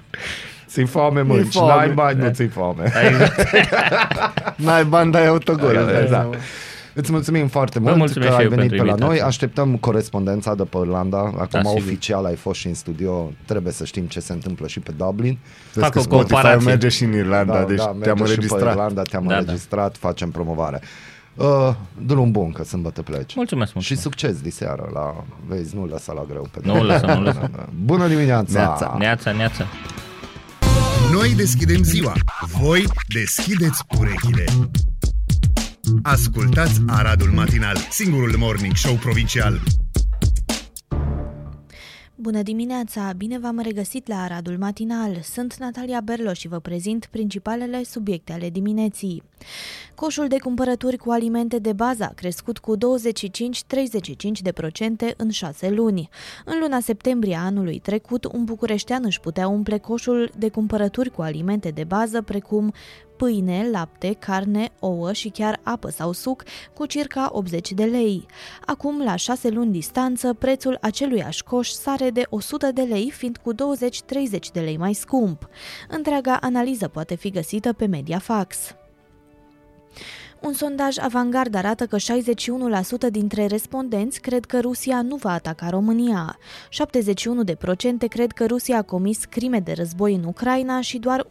Ți-i 0.67 0.85
foame, 0.85 1.21
mă, 1.21 1.35
E 1.35 1.43
și 1.43 1.49
foame. 1.49 1.73
n-ai 1.85 1.89
bani, 1.93 2.19
nu 2.19 2.29
ți-i 2.29 2.47
foame. 2.47 2.91
N-ai 4.55 4.83
bani, 4.85 5.11
dai 5.11 5.27
autogol. 5.27 5.75
îți 5.75 5.85
dai 5.93 6.01
Da. 6.03 6.07
seama. 6.07 6.35
Îți 6.93 7.11
mulțumim 7.11 7.47
foarte 7.47 7.79
Vă 7.79 7.85
mult 7.85 7.97
mulțumesc 7.97 8.29
că 8.29 8.33
și 8.35 8.39
ai 8.39 8.43
eu 8.43 8.49
venit 8.55 8.69
pentru 8.69 8.77
pe 8.77 8.83
la 8.85 8.89
invitație. 8.91 9.19
noi. 9.19 9.27
Așteptăm 9.27 9.75
corespondența 9.77 10.55
de 10.55 10.63
pe 10.63 10.77
Irlanda. 10.77 11.17
Acum 11.17 11.47
Da, 11.51 11.59
sigur. 11.63 11.75
oficial 11.77 12.25
ai 12.25 12.35
fost 12.35 12.59
și 12.59 12.67
în 12.67 12.73
studio. 12.73 13.31
Trebuie 13.45 13.73
să 13.73 13.85
știm 13.85 14.05
ce 14.05 14.19
se 14.19 14.33
întâmplă 14.33 14.67
și 14.67 14.79
pe 14.79 14.91
Dublin. 14.97 15.37
Vezi 15.73 15.79
Fac 15.85 15.91
că 15.91 15.99
o 15.99 16.01
Spotify 16.01 16.31
comparație. 16.33 16.65
merge 16.69 16.89
și 16.89 17.03
în 17.03 17.13
Irlanda, 17.13 17.63
deci 17.63 17.77
merge 17.77 17.99
te-am 18.01 18.15
și 18.17 18.23
pe 18.23 18.29
înregistrat. 18.29 18.69
Irlanda, 18.71 19.01
te-am 19.01 19.23
Da, 19.23 19.33
da. 19.33 19.37
înregistrat, 19.39 19.97
facem 19.97 20.31
promovare. 20.31 20.81
Uh, 21.35 21.73
drum 22.05 22.31
bun, 22.31 22.51
că 22.51 22.63
sâmbătă 22.63 23.01
pleci. 23.01 23.35
Mulțumesc, 23.35 23.67
Și 23.67 23.73
mulțumesc. 23.75 24.01
succes 24.01 24.41
diseară 24.41 24.89
la... 24.93 25.23
Vezi, 25.47 25.75
nu 25.75 25.85
lăsa 25.85 26.13
la 26.13 26.25
greu. 26.29 26.47
Pe 26.51 26.59
Nu 26.63 26.83
lăsăm, 26.83 27.09
nu 27.17 27.23
lăsăm. 27.23 27.51
Bună 27.85 28.07
dimineața! 28.07 28.59
Neața. 28.59 28.95
Neața, 28.99 29.31
neața. 29.31 29.65
Noi 31.13 31.33
deschidem 31.35 31.83
ziua, 31.83 32.13
voi 32.61 32.83
deschideți 33.13 33.83
urechile. 33.99 34.43
Ascultați 36.03 36.81
Aradul 36.87 37.29
Matinal, 37.29 37.77
singurul 37.89 38.35
morning 38.37 38.75
show 38.75 38.95
provincial. 38.95 39.59
Bună 42.15 42.41
dimineața! 42.41 43.13
Bine 43.17 43.39
v-am 43.39 43.59
regăsit 43.59 44.07
la 44.07 44.15
Aradul 44.15 44.57
Matinal. 44.57 45.19
Sunt 45.23 45.55
Natalia 45.55 46.01
Berlo 46.01 46.33
și 46.33 46.47
vă 46.47 46.59
prezint 46.59 47.07
principalele 47.11 47.83
subiecte 47.83 48.33
ale 48.33 48.49
dimineții. 48.49 49.23
Coșul 49.95 50.27
de 50.27 50.37
cumpărături 50.39 50.97
cu 50.97 51.11
alimente 51.11 51.59
de 51.59 51.73
bază 51.73 52.03
a 52.03 52.13
crescut 52.15 52.57
cu 52.57 52.77
25-35% 52.77 52.79
în 55.17 55.29
șase 55.29 55.69
luni. 55.69 56.09
În 56.45 56.59
luna 56.59 56.79
septembrie 56.79 57.35
a 57.35 57.45
anului 57.45 57.79
trecut, 57.79 58.25
un 58.25 58.43
bucureștean 58.43 59.01
își 59.05 59.19
putea 59.19 59.47
umple 59.47 59.77
coșul 59.77 60.31
de 60.37 60.49
cumpărături 60.49 61.09
cu 61.09 61.21
alimente 61.21 61.69
de 61.69 61.83
bază 61.83 62.21
precum 62.21 62.73
pâine, 63.21 63.69
lapte, 63.71 64.13
carne, 64.13 64.69
ouă 64.79 65.13
și 65.13 65.29
chiar 65.29 65.59
apă 65.63 65.89
sau 65.89 66.11
suc 66.11 66.43
cu 66.73 66.85
circa 66.85 67.29
80 67.31 67.71
de 67.71 67.83
lei. 67.83 68.25
Acum, 68.65 69.03
la 69.03 69.15
6 69.15 69.49
luni 69.49 69.71
distanță, 69.71 70.33
prețul 70.33 70.77
acelui 70.81 71.25
coș 71.45 71.69
sare 71.69 72.09
de 72.09 72.23
100 72.29 72.71
de 72.71 72.81
lei, 72.81 73.11
fiind 73.11 73.37
cu 73.37 73.53
20-30 73.53 73.57
de 74.53 74.59
lei 74.59 74.77
mai 74.77 74.93
scump. 74.93 75.49
Întreaga 75.89 76.37
analiză 76.41 76.87
poate 76.87 77.15
fi 77.15 77.29
găsită 77.29 77.73
pe 77.73 77.85
Mediafax. 77.85 78.57
Un 80.41 80.53
sondaj 80.53 80.97
avangard 80.97 81.55
arată 81.55 81.85
că 81.85 81.97
61% 83.07 83.11
dintre 83.11 83.45
respondenți 83.45 84.19
cred 84.19 84.45
că 84.45 84.59
Rusia 84.59 85.01
nu 85.01 85.15
va 85.15 85.31
ataca 85.31 85.69
România. 85.69 86.37
71% 88.05 88.07
cred 88.09 88.31
că 88.31 88.45
Rusia 88.45 88.77
a 88.77 88.81
comis 88.81 89.25
crime 89.25 89.59
de 89.59 89.71
război 89.71 90.13
în 90.15 90.23
Ucraina 90.23 90.81
și 90.81 90.97
doar 90.97 91.27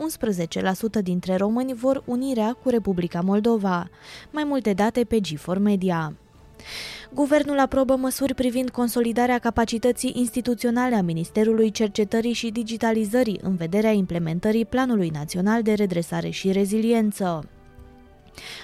11% 0.98 1.02
dintre 1.02 1.36
români 1.36 1.74
vor 1.74 2.02
unirea 2.06 2.56
cu 2.62 2.68
Republica 2.68 3.20
Moldova. 3.20 3.88
Mai 4.30 4.44
multe 4.44 4.72
date 4.72 5.04
pe 5.04 5.20
G4 5.20 5.58
Media. 5.58 6.12
Guvernul 7.12 7.58
aprobă 7.58 7.96
măsuri 7.96 8.34
privind 8.34 8.70
consolidarea 8.70 9.38
capacității 9.38 10.12
instituționale 10.14 10.94
a 10.94 11.02
Ministerului 11.02 11.70
Cercetării 11.70 12.32
și 12.32 12.50
Digitalizării 12.50 13.40
în 13.42 13.56
vederea 13.56 13.90
implementării 13.90 14.64
Planului 14.64 15.08
Național 15.08 15.62
de 15.62 15.72
Redresare 15.72 16.28
și 16.28 16.52
Reziliență. 16.52 17.48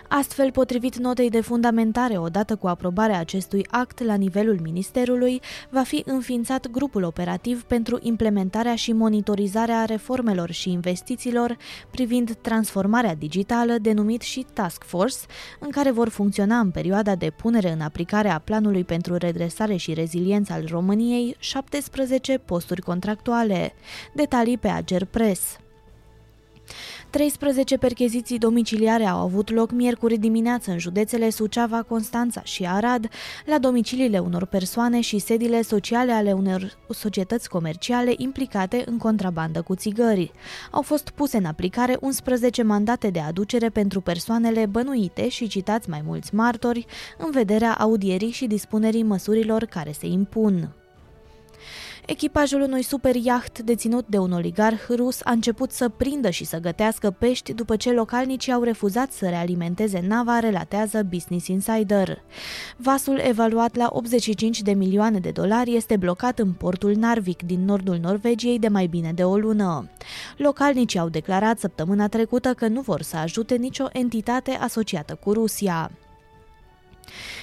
Astfel, 0.09 0.51
potrivit 0.51 0.97
notei 0.97 1.31
de 1.31 1.41
fundamentare, 1.41 2.19
odată 2.19 2.57
cu 2.57 2.67
aprobarea 2.67 3.19
acestui 3.19 3.67
act 3.71 4.03
la 4.03 4.15
nivelul 4.15 4.59
Ministerului, 4.63 5.41
va 5.71 5.83
fi 5.83 6.03
înființat 6.07 6.71
grupul 6.71 7.03
operativ 7.03 7.63
pentru 7.63 7.99
implementarea 8.03 8.75
și 8.75 8.93
monitorizarea 8.93 9.85
reformelor 9.85 10.51
și 10.51 10.71
investițiilor 10.71 11.57
privind 11.91 12.35
transformarea 12.41 13.15
digitală, 13.15 13.73
denumit 13.73 14.21
și 14.21 14.47
Task 14.53 14.85
Force, 14.85 15.17
în 15.61 15.71
care 15.71 15.91
vor 15.91 16.09
funcționa 16.09 16.59
în 16.59 16.71
perioada 16.71 17.15
de 17.15 17.31
punere 17.31 17.71
în 17.71 17.81
aplicare 17.81 18.29
a 18.29 18.39
planului 18.39 18.85
pentru 18.85 19.17
redresare 19.17 19.77
și 19.77 19.95
reziliență 19.95 20.53
al 20.53 20.65
României 20.71 21.37
17 21.39 22.39
posturi 22.39 22.81
contractuale. 22.81 23.75
Detalii 24.15 24.59
pe 24.59 24.69
Ager 24.69 25.05
Press. 25.05 25.59
13 27.11 27.77
percheziții 27.77 28.39
domiciliare 28.39 29.05
au 29.05 29.19
avut 29.19 29.51
loc 29.51 29.71
miercuri 29.71 30.19
dimineață 30.19 30.71
în 30.71 30.79
județele 30.79 31.31
Suceava, 31.31 31.83
Constanța 31.83 32.43
și 32.43 32.67
Arad, 32.67 33.09
la 33.45 33.59
domiciliile 33.59 34.19
unor 34.19 34.45
persoane 34.45 35.01
și 35.01 35.19
sediile 35.19 35.63
sociale 35.63 36.13
ale 36.13 36.33
unor 36.33 36.79
societăți 36.91 37.49
comerciale 37.49 38.15
implicate 38.17 38.83
în 38.87 38.99
contrabandă 38.99 39.63
cu 39.63 39.75
țigări. 39.75 40.33
Au 40.71 40.83
fost 40.83 41.11
puse 41.11 41.37
în 41.37 41.45
aplicare 41.45 41.97
11 42.01 42.63
mandate 42.63 43.11
de 43.11 43.21
aducere 43.21 43.69
pentru 43.69 44.01
persoanele 44.01 44.67
bănuite 44.67 45.29
și 45.29 45.49
citați 45.49 45.91
mai 45.91 46.03
mulți 46.05 46.35
martori 46.35 46.87
în 47.19 47.31
vederea 47.31 47.75
audierii 47.75 48.31
și 48.31 48.47
dispunerii 48.47 49.03
măsurilor 49.03 49.65
care 49.65 49.93
se 49.93 50.07
impun. 50.07 50.86
Echipajul 52.07 52.61
unui 52.61 52.83
super 52.83 53.15
iaht 53.15 53.59
deținut 53.59 54.07
de 54.09 54.19
un 54.19 54.33
oligarh 54.33 54.85
rus 54.89 55.21
a 55.25 55.31
început 55.31 55.73
să 55.73 55.89
prindă 55.89 56.31
și 56.31 56.45
să 56.45 56.59
gătească 56.59 57.11
pești 57.11 57.53
după 57.53 57.77
ce 57.77 57.93
localnicii 57.93 58.53
au 58.53 58.63
refuzat 58.63 59.13
să 59.13 59.29
realimenteze 59.29 60.05
nava, 60.07 60.39
relatează 60.39 61.03
Business 61.11 61.47
Insider. 61.47 62.23
Vasul 62.77 63.19
evaluat 63.19 63.77
la 63.77 63.89
85 63.93 64.63
de 64.63 64.73
milioane 64.73 65.19
de 65.19 65.31
dolari 65.31 65.77
este 65.77 65.97
blocat 65.97 66.39
în 66.39 66.53
portul 66.53 66.95
Narvik 66.95 67.43
din 67.43 67.65
nordul 67.65 67.99
Norvegiei 68.03 68.59
de 68.59 68.69
mai 68.69 68.87
bine 68.87 69.13
de 69.13 69.25
o 69.25 69.37
lună. 69.37 69.91
Localnicii 70.37 70.99
au 70.99 71.09
declarat 71.09 71.59
săptămâna 71.59 72.09
trecută 72.09 72.55
că 72.55 72.69
nu 72.69 72.81
vor 72.81 73.03
să 73.03 73.17
ajute 73.17 73.55
nicio 73.55 73.87
entitate 73.93 74.51
asociată 74.51 75.15
cu 75.15 75.33
Rusia. 75.33 75.91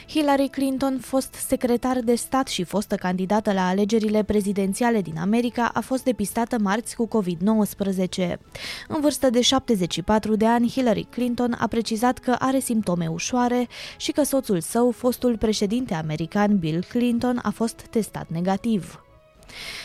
Hillary 0.07 0.47
Clinton, 0.47 0.99
fost 0.99 1.33
secretar 1.33 1.99
de 1.99 2.15
stat 2.15 2.47
și 2.47 2.63
fostă 2.63 2.95
candidată 2.95 3.53
la 3.53 3.67
alegerile 3.67 4.23
prezidențiale 4.23 5.01
din 5.01 5.17
America, 5.17 5.71
a 5.73 5.79
fost 5.79 6.03
depistată 6.03 6.57
marți 6.59 6.95
cu 6.95 7.07
COVID-19. 7.07 8.33
În 8.87 9.01
vârstă 9.01 9.29
de 9.29 9.41
74 9.41 10.35
de 10.35 10.45
ani, 10.45 10.69
Hillary 10.69 11.07
Clinton 11.09 11.55
a 11.59 11.67
precizat 11.67 12.17
că 12.17 12.35
are 12.39 12.59
simptome 12.59 13.07
ușoare 13.07 13.67
și 13.97 14.11
că 14.11 14.23
soțul 14.23 14.59
său, 14.59 14.91
fostul 14.91 15.37
președinte 15.37 15.93
american 15.93 16.57
Bill 16.57 16.85
Clinton, 16.89 17.39
a 17.43 17.49
fost 17.49 17.81
testat 17.89 18.27
negativ 18.29 19.03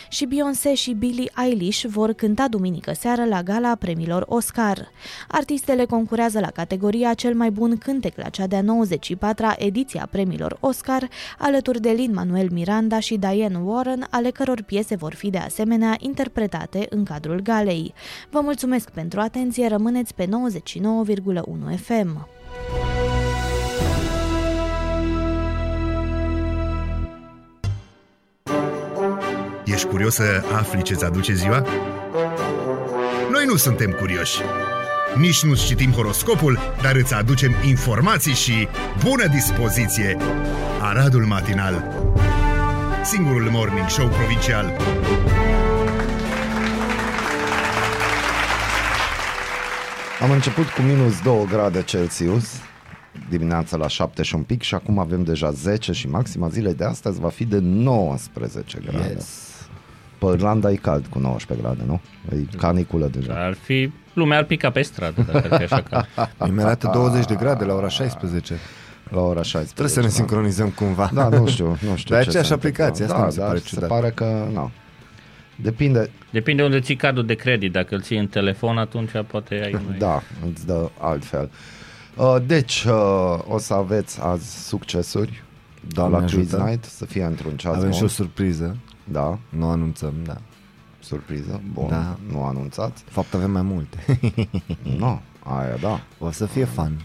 și 0.09 0.25
Beyoncé 0.25 0.73
și 0.73 0.91
Billie 0.91 1.31
Eilish 1.45 1.83
vor 1.85 2.13
cânta 2.13 2.47
duminică 2.47 2.93
seară 2.93 3.25
la 3.25 3.43
gala 3.43 3.75
premiilor 3.75 4.25
Oscar. 4.27 4.91
Artistele 5.27 5.85
concurează 5.85 6.39
la 6.39 6.51
categoria 6.51 7.13
cel 7.13 7.33
mai 7.33 7.49
bun 7.49 7.77
cântec 7.77 8.17
la 8.17 8.29
cea 8.29 8.47
de-a 8.47 8.61
94-a 8.61 9.55
ediție 9.57 10.01
a 10.01 10.05
premiilor 10.05 10.57
Oscar, 10.59 11.09
alături 11.37 11.81
de 11.81 11.89
Lin-Manuel 11.89 12.49
Miranda 12.51 12.99
și 12.99 13.17
Diane 13.17 13.59
Warren, 13.63 14.07
ale 14.09 14.29
căror 14.29 14.61
piese 14.61 14.95
vor 14.95 15.13
fi 15.13 15.29
de 15.29 15.37
asemenea 15.37 15.95
interpretate 15.99 16.85
în 16.89 17.03
cadrul 17.03 17.41
galei. 17.41 17.93
Vă 18.29 18.39
mulțumesc 18.41 18.89
pentru 18.89 19.19
atenție, 19.19 19.67
rămâneți 19.67 20.13
pe 20.13 20.25
99,1 20.25 21.79
FM. 21.81 22.27
Ești 29.79 29.91
curios 29.91 30.13
să 30.13 30.43
afli 30.53 30.81
ce-ți 30.81 31.05
aduce 31.05 31.33
ziua? 31.33 31.65
Noi 33.31 33.45
nu 33.45 33.55
suntem 33.55 33.91
curioși. 33.91 34.41
Nici 35.17 35.43
nu 35.43 35.55
citim 35.55 35.91
horoscopul, 35.91 36.59
dar 36.81 36.95
îți 36.95 37.13
aducem 37.13 37.51
informații 37.65 38.33
și 38.33 38.67
bună 39.03 39.27
dispoziție. 39.27 40.17
Aradul 40.81 41.25
Matinal 41.25 41.93
Singurul 43.03 43.49
Morning 43.49 43.89
Show 43.89 44.07
Provincial 44.07 44.77
Am 50.21 50.31
început 50.31 50.67
cu 50.69 50.81
minus 50.81 51.21
2 51.21 51.45
grade 51.49 51.83
Celsius 51.83 52.45
dimineața 53.29 53.77
la 53.77 53.87
7 53.87 54.23
și 54.23 54.35
un 54.35 54.43
pic 54.43 54.61
și 54.61 54.75
acum 54.75 54.99
avem 54.99 55.23
deja 55.23 55.51
10 55.51 55.91
și 55.91 56.07
maxima 56.07 56.47
zilei 56.47 56.73
de 56.73 56.83
astăzi 56.83 57.19
va 57.19 57.29
fi 57.29 57.45
de 57.45 57.59
19 57.59 58.79
grade. 58.85 59.13
Yes. 59.15 59.48
Pe 60.19 60.25
Irlanda 60.33 60.71
e 60.71 60.75
cald 60.75 61.05
cu 61.05 61.19
19 61.19 61.67
grade, 61.67 61.83
nu? 61.85 62.01
E 62.37 62.57
caniculă 62.57 63.07
deja. 63.07 63.33
Ar 63.45 63.53
fi, 63.53 63.91
lumea 64.13 64.37
ar 64.37 64.43
pica 64.43 64.69
pe 64.69 64.81
stradă 64.81 65.21
dacă 65.31 65.47
ar 65.53 65.57
fi 65.57 65.73
așa 65.73 65.81
ca. 65.81 66.07
Mi 66.45 66.61
arată 66.63 66.89
20 66.93 67.25
de 67.25 67.35
grade 67.35 67.63
la 67.65 67.73
ora 67.73 67.87
16. 67.87 68.57
La 69.09 69.19
ora 69.21 69.41
16. 69.41 69.73
Trebuie 69.73 69.93
să 69.93 69.99
ne 69.99 70.05
da. 70.07 70.11
sincronizăm 70.13 70.69
cumva. 70.69 71.09
Da, 71.13 71.27
nu 71.29 71.47
știu, 71.47 71.67
nu 71.67 71.95
știu. 72.01 72.13
Dar 72.15 72.23
ce 72.23 72.27
aceeași 72.29 72.47
se 72.47 72.53
aplicație, 72.53 73.03
întâmplă. 73.03 73.27
asta 73.27 73.41
da, 73.47 73.53
mi 73.53 73.59
se 73.59 73.79
dar 73.79 73.89
pare 73.89 73.89
se 73.89 73.89
ciudat. 73.89 73.89
pare 73.89 74.09
că, 74.09 74.47
nu. 74.53 74.71
Depinde, 75.55 76.09
Depinde 76.31 76.63
unde 76.63 76.79
ții 76.79 76.95
cardul 76.95 77.25
de 77.25 77.33
credit. 77.33 77.71
Dacă 77.71 77.95
îl 77.95 78.01
ții 78.01 78.17
în 78.17 78.27
telefon, 78.27 78.77
atunci 78.77 79.11
poate 79.27 79.61
ai 79.65 79.71
mai... 79.87 79.97
da, 79.97 80.21
îți 80.51 80.65
dă 80.65 80.89
altfel. 80.99 81.49
Uh, 82.15 82.35
Deci, 82.45 82.83
uh, 82.87 83.39
o 83.47 83.57
să 83.57 83.73
aveți 83.73 84.19
azi 84.21 84.67
succesuri 84.67 85.43
Doamne 85.87 86.17
la 86.17 86.23
Quiz 86.23 86.33
ajută. 86.53 86.63
Night, 86.69 86.83
să 86.83 87.05
fie 87.05 87.23
într-un 87.23 87.55
ceas 87.57 87.73
Avem 87.75 87.89
bun. 87.89 87.97
și 87.97 88.03
o 88.03 88.07
surpriză. 88.07 88.77
Da, 89.11 89.37
Nu 89.49 89.69
anunțăm, 89.69 90.13
da. 90.25 90.37
surpriză, 90.99 91.61
bun, 91.73 91.87
Da. 91.89 92.17
nu 92.31 92.43
anunțați. 92.43 93.03
De 93.03 93.09
fapt 93.11 93.33
avem 93.33 93.51
mai 93.51 93.61
multe. 93.61 94.19
Nu, 94.97 95.21
aia 95.43 95.75
da. 95.81 96.01
o 96.17 96.31
să 96.31 96.45
fie 96.45 96.65
fun. 96.65 97.01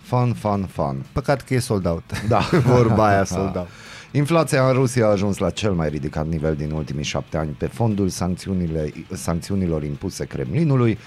Fun, 0.00 0.32
fun, 0.32 0.64
fun. 0.72 1.04
Păcat 1.12 1.42
că 1.42 1.54
e 1.54 1.58
sold 1.58 1.86
out. 1.86 2.26
Da. 2.28 2.38
Vorba 2.74 3.06
aia 3.08 3.24
sold 3.24 3.56
out. 3.56 3.68
Inflația 4.12 4.66
în 4.68 4.72
Rusia 4.72 5.06
a 5.06 5.10
ajuns 5.10 5.38
la 5.38 5.50
cel 5.50 5.72
mai 5.72 5.88
ridicat 5.88 6.26
nivel 6.26 6.54
din 6.56 6.70
ultimii 6.70 7.04
șapte 7.04 7.36
ani 7.36 7.50
pe 7.50 7.66
fondul 7.66 8.08
sancțiunile, 8.08 8.92
sancțiunilor 9.12 9.82
impuse 9.84 10.24
Kremlinului. 10.24 10.98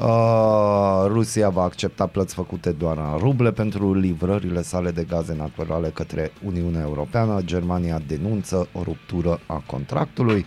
Uh, 0.00 1.04
Rusia 1.06 1.48
va 1.48 1.62
accepta 1.62 2.06
plăți 2.06 2.34
făcute 2.34 2.72
doar 2.72 2.98
în 2.98 3.18
ruble 3.18 3.52
pentru 3.52 3.94
livrările 3.94 4.62
sale 4.62 4.90
de 4.90 5.04
gaze 5.04 5.34
naturale 5.34 5.88
către 5.88 6.32
Uniunea 6.44 6.80
Europeană. 6.80 7.40
Germania 7.44 8.00
denunță 8.06 8.68
o 8.72 8.82
ruptură 8.82 9.40
a 9.46 9.62
contractului. 9.66 10.46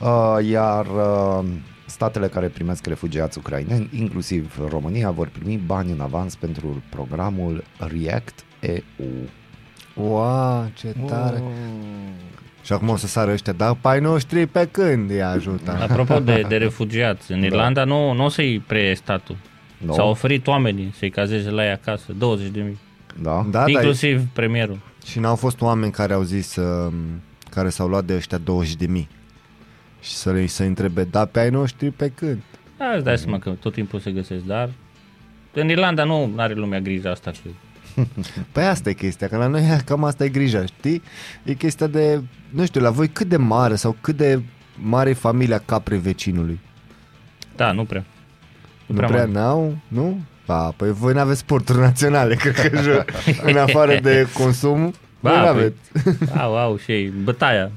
Uh, 0.00 0.48
iar 0.48 0.86
uh, 0.86 1.44
statele 1.86 2.28
care 2.28 2.48
primesc 2.48 2.86
refugiați 2.86 3.38
ucraineni, 3.38 3.88
inclusiv 3.92 4.58
România, 4.68 5.10
vor 5.10 5.28
primi 5.28 5.56
bani 5.66 5.90
în 5.90 6.00
avans 6.00 6.36
pentru 6.36 6.82
programul 6.90 7.64
React 7.78 8.44
EU. 8.60 8.82
Wow, 9.94 10.70
ce 10.74 10.94
tare. 11.06 11.42
Și 12.64 12.72
acum 12.72 12.88
o 12.88 12.96
să 12.96 13.06
sară 13.06 13.32
ăștia, 13.32 13.52
dar 13.52 13.76
pai 13.80 14.00
noștri 14.00 14.46
pe 14.46 14.68
când 14.70 15.10
îi 15.10 15.22
ajută? 15.22 15.78
Apropo 15.80 16.18
de, 16.18 16.44
de 16.48 16.56
refugiați, 16.66 17.32
în 17.32 17.42
Irlanda 17.44 17.84
nu, 17.84 18.12
nu 18.12 18.24
o 18.24 18.28
să-i 18.28 18.62
preie 18.66 18.94
statul. 18.94 19.36
Nu? 19.78 19.92
S-au 19.92 20.08
oferit 20.10 20.46
oamenii 20.46 20.92
să-i 20.98 21.10
cazeze 21.10 21.50
la 21.50 21.64
ei 21.64 21.70
acasă, 21.72 22.12
20 22.18 22.48
de 22.48 22.60
mii. 22.60 22.78
Da? 23.22 23.46
Da, 23.50 23.58
dar 23.58 23.68
Inclusiv 23.68 24.22
premierul. 24.32 24.78
și 25.06 25.18
n-au 25.18 25.36
fost 25.36 25.60
oameni 25.60 25.92
care 25.92 26.12
au 26.12 26.22
zis, 26.22 26.56
uh, 26.56 26.92
care 27.50 27.68
s-au 27.68 27.88
luat 27.88 28.04
de 28.04 28.14
ăștia 28.14 28.38
20 28.38 28.74
de 28.74 28.86
mii. 28.86 29.08
Și 30.00 30.10
să 30.10 30.32
le 30.32 30.46
să 30.46 30.62
întrebe, 30.62 31.04
da, 31.04 31.24
pe 31.24 31.40
ai 31.40 31.50
noștri 31.50 31.90
pe 31.90 32.08
când? 32.14 32.42
Da, 32.78 32.92
îți 32.94 33.04
dai 33.04 33.18
seama 33.18 33.38
că 33.38 33.50
tot 33.50 33.72
timpul 33.72 34.00
se 34.00 34.10
găsesc, 34.10 34.44
dar 34.44 34.70
în 35.52 35.68
Irlanda 35.68 36.04
nu 36.04 36.32
are 36.36 36.54
lumea 36.54 36.80
grijă 36.80 37.10
asta 37.10 37.30
că 37.30 37.48
Păi 38.52 38.64
asta 38.64 38.90
e 38.90 38.92
chestia, 38.92 39.28
că 39.28 39.36
la 39.36 39.46
noi 39.46 39.62
cam 39.84 40.04
asta 40.04 40.24
e 40.24 40.28
grija, 40.28 40.64
știi? 40.64 41.02
E 41.42 41.52
chestia 41.52 41.86
de, 41.86 42.22
nu 42.50 42.64
știu, 42.64 42.80
la 42.80 42.90
voi 42.90 43.08
cât 43.08 43.28
de 43.28 43.36
mare 43.36 43.74
sau 43.74 43.96
cât 44.00 44.16
de 44.16 44.42
mare 44.74 45.10
e 45.10 45.14
familia 45.14 45.62
capre 45.64 45.96
vecinului? 45.96 46.60
Da, 47.56 47.72
nu 47.72 47.84
prea. 47.84 48.04
Nu 48.86 48.94
prea, 48.94 49.08
prea 49.08 49.26
mare. 49.26 49.38
n-au, 49.38 49.76
nu? 49.88 50.20
Ba, 50.46 50.70
păi 50.76 50.92
voi 50.92 51.12
n-aveți 51.12 51.38
sporturi 51.38 51.78
naționale, 51.78 52.34
cred 52.44 52.70
că 52.70 52.82
jur. 52.82 53.04
în 53.42 53.56
afară 53.56 53.98
de 54.02 54.26
consum, 54.32 54.94
Ba, 55.20 55.30
voi 55.30 55.32
păi, 55.32 55.44
n-aveți. 55.44 56.38
Au, 56.38 56.58
au 56.58 56.76
și 56.78 56.90
ei, 56.92 57.08
bătaia. 57.08 57.70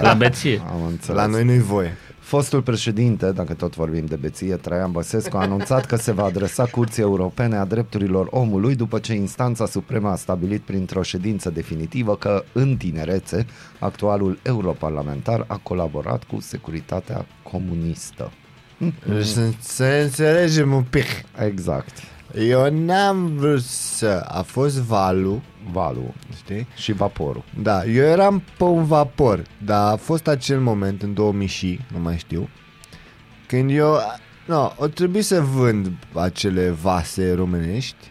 La 0.00 0.14
beție. 0.14 0.62
Am 0.70 0.84
înțeles. 0.86 1.20
La 1.20 1.26
noi 1.26 1.44
nu-i 1.44 1.58
voie. 1.58 1.96
Fostul 2.26 2.62
președinte, 2.62 3.32
dacă 3.32 3.54
tot 3.54 3.74
vorbim 3.74 4.04
de 4.06 4.16
beție, 4.16 4.56
Traian 4.56 4.90
Băsescu 4.90 5.36
a 5.36 5.40
anunțat 5.40 5.86
că 5.86 5.96
se 5.96 6.12
va 6.12 6.24
adresa 6.24 6.64
Curții 6.64 7.02
Europene 7.02 7.56
a 7.56 7.64
Drepturilor 7.64 8.28
Omului 8.30 8.74
după 8.74 8.98
ce 8.98 9.14
instanța 9.14 9.66
supremă 9.66 10.08
a 10.08 10.16
stabilit 10.16 10.60
printr-o 10.60 11.02
ședință 11.02 11.50
definitivă 11.50 12.16
că 12.16 12.44
în 12.52 12.76
tinerețe 12.76 13.46
actualul 13.78 14.38
europarlamentar 14.42 15.44
a 15.46 15.56
colaborat 15.56 16.24
cu 16.24 16.40
securitatea 16.40 17.26
comunistă. 17.42 18.32
Deci 19.08 19.24
să, 19.24 19.50
să 19.60 19.84
înțelegem 19.84 20.72
un 20.72 20.82
pic. 20.82 21.06
Exact. 21.44 22.15
Eu 22.38 22.70
n-am 22.70 23.36
vrut 23.36 23.62
să... 23.62 24.24
A 24.28 24.42
fost 24.42 24.78
valul, 24.78 25.40
Valul 25.72 26.12
știi? 26.36 26.66
și 26.76 26.92
vaporul. 26.92 27.44
Da, 27.62 27.84
eu 27.84 28.04
eram 28.04 28.42
pe 28.58 28.64
un 28.64 28.84
vapor, 28.84 29.42
dar 29.64 29.92
a 29.92 29.96
fost 29.96 30.28
acel 30.28 30.60
moment 30.60 31.02
în 31.02 31.14
2000 31.14 31.46
și, 31.46 31.80
nu 31.92 31.98
mai 31.98 32.18
știu, 32.18 32.48
când 33.46 33.70
eu, 33.70 33.96
no, 34.46 34.72
o 34.76 34.86
trebuie 34.86 35.22
să 35.22 35.40
vând 35.40 35.90
acele 36.12 36.70
vase 36.70 37.32
românești. 37.32 38.10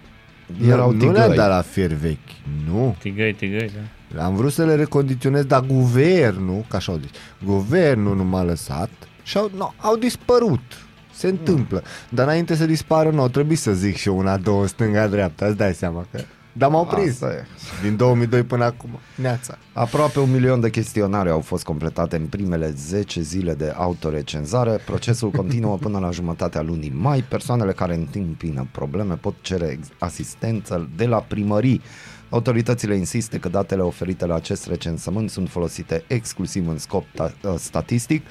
Erau 0.67 0.91
nu 0.91 0.99
le-am 0.99 1.13
tigăi. 1.13 1.35
dat 1.35 1.49
la 1.49 1.61
fier 1.61 1.91
vechi, 1.91 2.29
nu. 2.67 2.95
Tigăi, 2.99 3.33
tigăi, 3.33 3.71
da. 4.15 4.25
Am 4.25 4.35
vrut 4.35 4.51
să 4.51 4.65
le 4.65 4.75
recondiționez, 4.75 5.43
dar 5.43 5.61
guvernul, 5.61 6.65
ca 6.67 6.77
așa 6.77 6.91
au 6.91 6.97
zis, 6.97 7.09
guvernul 7.45 8.15
nu 8.15 8.23
m-a 8.23 8.43
lăsat 8.43 8.89
și 9.23 9.37
au, 9.37 9.51
no, 9.57 9.73
au 9.77 9.95
dispărut. 9.95 10.84
Se 11.17 11.27
întâmplă. 11.27 11.83
Dar 12.09 12.25
înainte 12.25 12.55
să 12.55 12.65
dispară, 12.65 13.09
nu, 13.09 13.27
trebuie 13.29 13.57
să 13.57 13.73
zic 13.73 13.95
și 13.95 14.07
eu 14.07 14.17
una, 14.17 14.37
două, 14.37 14.67
stânga-dreapta, 14.67 15.45
îți 15.45 15.57
dai 15.57 15.73
seama 15.73 16.05
că... 16.11 16.19
Dar 16.57 16.69
m-au 16.69 16.85
prins. 16.85 17.21
Asta 17.21 17.33
e. 17.33 17.45
Din 17.81 17.95
2002 17.95 18.43
până 18.43 18.63
acum. 18.63 18.89
Neața. 19.15 19.57
Aproape 19.73 20.19
un 20.19 20.31
milion 20.31 20.59
de 20.59 20.69
chestionare 20.69 21.29
au 21.29 21.39
fost 21.39 21.63
completate 21.63 22.15
în 22.15 22.25
primele 22.25 22.69
10 22.69 23.21
zile 23.21 23.53
de 23.53 23.73
autorecenzare. 23.77 24.79
Procesul 24.85 25.29
continuă 25.31 25.77
până 25.77 25.99
la 25.99 26.11
jumătatea 26.11 26.61
lunii 26.61 26.93
mai. 26.95 27.23
Persoanele 27.29 27.71
care 27.71 27.95
întâmpină 27.95 28.67
probleme 28.71 29.13
pot 29.13 29.33
cere 29.41 29.65
ex- 29.65 29.87
asistență 29.99 30.89
de 30.95 31.05
la 31.05 31.17
primării. 31.17 31.81
Autoritățile 32.29 32.95
insistă 32.95 33.37
că 33.37 33.49
datele 33.49 33.81
oferite 33.81 34.25
la 34.25 34.35
acest 34.35 34.67
recensământ 34.67 35.29
sunt 35.29 35.49
folosite 35.49 36.03
exclusiv 36.07 36.67
în 36.67 36.77
scop 36.77 37.03
ta- 37.03 37.41
uh, 37.43 37.53
statistic 37.57 38.25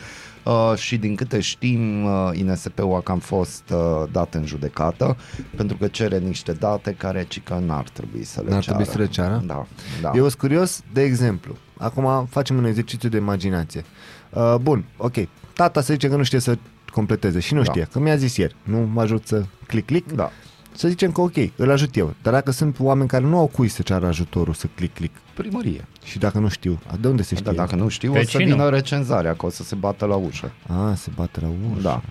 uh, 0.44 0.72
și 0.76 0.96
din 0.96 1.14
câte 1.14 1.40
știm 1.40 2.04
uh, 2.04 2.30
INSP-ul 2.32 2.94
a 2.96 3.00
cam 3.00 3.18
fost 3.18 3.62
uh, 3.72 3.78
dat 4.12 4.34
în 4.34 4.46
judecată 4.46 5.16
pentru 5.56 5.76
că 5.76 5.86
cere 5.86 6.18
niște 6.18 6.52
date 6.52 6.94
care 6.98 7.24
ci 7.28 7.40
că 7.42 7.60
n-ar 7.66 7.88
trebui 7.92 8.24
să 8.24 8.40
le 8.44 8.50
N-ar 8.50 8.62
ceară. 8.62 8.76
trebui 8.76 8.92
să 8.92 8.98
le 8.98 9.06
ceară? 9.06 9.42
Da, 9.46 9.66
da. 10.02 10.10
Eu 10.14 10.22
sunt 10.28 10.34
curios, 10.40 10.82
de 10.92 11.02
exemplu, 11.02 11.56
acum 11.78 12.26
facem 12.30 12.56
un 12.56 12.64
exercițiu 12.64 13.08
de 13.08 13.16
imaginație. 13.16 13.84
Uh, 14.30 14.54
bun, 14.60 14.84
ok, 14.96 15.14
tata 15.54 15.80
să 15.80 15.92
zice 15.92 16.08
că 16.08 16.16
nu 16.16 16.22
știe 16.22 16.38
să 16.38 16.58
completeze 16.92 17.40
și 17.40 17.54
nu 17.54 17.62
Da. 17.62 17.70
știe, 17.70 17.88
că 17.92 17.98
mi-a 17.98 18.16
zis 18.16 18.36
ieri, 18.36 18.56
nu 18.62 18.88
mă 18.92 19.00
ajut 19.00 19.26
să 19.26 19.44
click, 19.66 19.86
click, 19.86 20.12
Da. 20.12 20.30
Să 20.76 20.88
zicem 20.88 21.12
că 21.12 21.20
ok, 21.20 21.34
îl 21.56 21.70
ajut 21.70 21.96
eu, 21.96 22.14
dar 22.22 22.32
dacă 22.32 22.50
sunt 22.50 22.76
oameni 22.80 23.08
care 23.08 23.24
nu 23.24 23.38
au 23.38 23.46
cui 23.46 23.68
să 23.68 23.82
ceară 23.82 24.06
ajutorul 24.06 24.54
să 24.54 24.66
click, 24.74 24.94
click 24.94 25.14
Primărie. 25.34 25.84
și 26.04 26.18
dacă 26.18 26.38
nu 26.38 26.48
știu, 26.48 26.80
de 27.00 27.08
unde 27.08 27.22
se 27.22 27.34
știe? 27.34 27.52
Da, 27.52 27.56
dacă 27.62 27.76
nu 27.76 27.88
știu, 27.88 28.10
o 28.10 28.14
să 28.14 28.20
Vecinul. 28.20 28.46
vină 28.46 28.68
recenzarea, 28.68 29.34
că 29.34 29.46
o 29.46 29.50
să 29.50 29.62
se 29.62 29.74
bată 29.74 30.04
la 30.04 30.14
ușă. 30.14 30.52
A, 30.66 30.94
se 30.94 31.10
bate 31.14 31.40
la 31.40 31.46
ușă. 31.46 31.80
Da. 31.82 32.02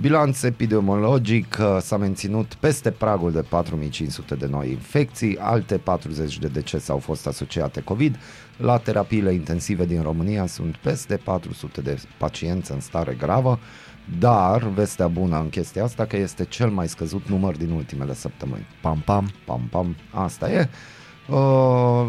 Bilanț 0.00 0.42
epidemiologic 0.42 1.56
uh, 1.60 1.76
s-a 1.80 1.96
menținut 1.96 2.54
peste 2.54 2.90
pragul 2.90 3.32
de 3.32 3.40
4500 3.40 4.34
de 4.34 4.46
noi 4.46 4.70
infecții, 4.70 5.38
alte 5.40 5.76
40 5.78 6.38
de 6.38 6.46
decese 6.46 6.92
au 6.92 6.98
fost 6.98 7.26
asociate 7.26 7.80
COVID. 7.80 8.16
La 8.56 8.78
terapiile 8.78 9.32
intensive 9.32 9.86
din 9.86 10.02
România 10.02 10.46
sunt 10.46 10.76
peste 10.76 11.16
400 11.16 11.80
de 11.80 11.98
pacienți 12.18 12.72
în 12.72 12.80
stare 12.80 13.16
gravă, 13.18 13.58
dar 14.18 14.62
vestea 14.62 15.08
bună 15.08 15.36
în 15.38 15.48
chestia 15.48 15.84
asta 15.84 16.04
că 16.04 16.16
este 16.16 16.44
cel 16.44 16.68
mai 16.68 16.88
scăzut 16.88 17.28
număr 17.28 17.56
din 17.56 17.70
ultimele 17.70 18.14
săptămâni. 18.14 18.66
Pam, 18.80 19.02
pam. 19.04 19.30
Pam, 19.44 19.60
pam, 19.70 19.96
asta 20.10 20.50
e. 20.52 20.68
Uh, 21.28 22.06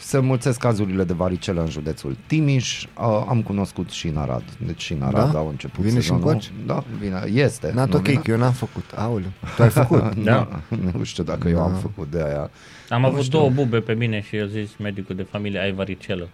se 0.00 0.16
înmulțesc 0.16 0.58
cazurile 0.58 1.04
de 1.04 1.12
varicelă 1.12 1.60
în 1.60 1.68
județul 1.68 2.16
Timiș. 2.26 2.82
Uh, 2.84 3.24
am 3.28 3.42
cunoscut 3.42 3.90
și 3.90 4.06
în 4.08 4.16
Arad. 4.16 4.42
Deci 4.66 4.82
și 4.82 4.92
în 4.92 5.02
Arad 5.02 5.32
Da? 5.32 5.38
au 5.38 5.48
început 5.48 5.84
Vine 5.84 5.94
și 6.00 6.06
sezonul. 6.06 6.22
încoace? 6.26 6.50
Da, 6.66 6.84
vine. 7.00 7.40
Este. 7.42 7.72
Not 7.74 7.90
nu 7.92 7.96
ok, 7.96 8.04
vine? 8.06 8.20
că 8.20 8.30
eu 8.30 8.36
n-am 8.36 8.52
făcut. 8.52 8.84
Aoleu, 8.96 9.30
tu 9.56 9.62
ai 9.62 9.68
făcut? 9.70 10.14
Da. 10.24 10.48
Nu, 10.68 10.90
nu 10.98 11.04
știu 11.04 11.22
dacă 11.22 11.48
eu 11.48 11.60
am 11.60 11.72
Da. 11.72 11.78
făcut 11.78 12.10
de 12.10 12.22
aia. 12.22 12.50
Am 12.88 13.04
avut 13.04 13.28
două 13.28 13.50
bube 13.50 13.78
pe 13.80 13.92
mine 13.94 14.20
și 14.20 14.36
eu 14.36 14.46
zis 14.46 14.70
medicul 14.78 15.14
de 15.16 15.22
familie, 15.30 15.60
ai 15.60 15.72
varicelă. 15.72 16.28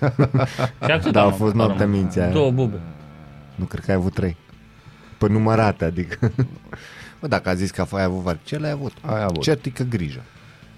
și 0.84 0.90
atât 0.90 1.12
Da, 1.12 1.20
am 1.20 1.26
a 1.26 1.30
fost 1.30 1.40
avut, 1.42 1.54
noaptea 1.54 1.84
am- 1.84 1.90
minții 1.90 2.20
aia. 2.20 2.30
Două 2.32 2.50
bube. 2.50 2.80
Nu 3.54 3.64
cred 3.64 3.84
că 3.84 3.90
ai 3.90 3.96
avut 3.96 4.14
trei. 4.14 4.36
Pe 5.18 5.28
numărate, 5.28 5.84
adică. 5.84 6.32
Bă, 7.20 7.26
dacă 7.26 7.48
a 7.48 7.54
zis 7.54 7.70
că 7.70 7.86
ai 7.90 8.02
avut 8.02 8.20
varicel, 8.22 8.64
ai 8.64 8.70
avut. 8.70 8.92
Ai 9.04 9.22
avut. 9.22 9.42
Certică 9.42 9.82
grijă. 9.82 10.20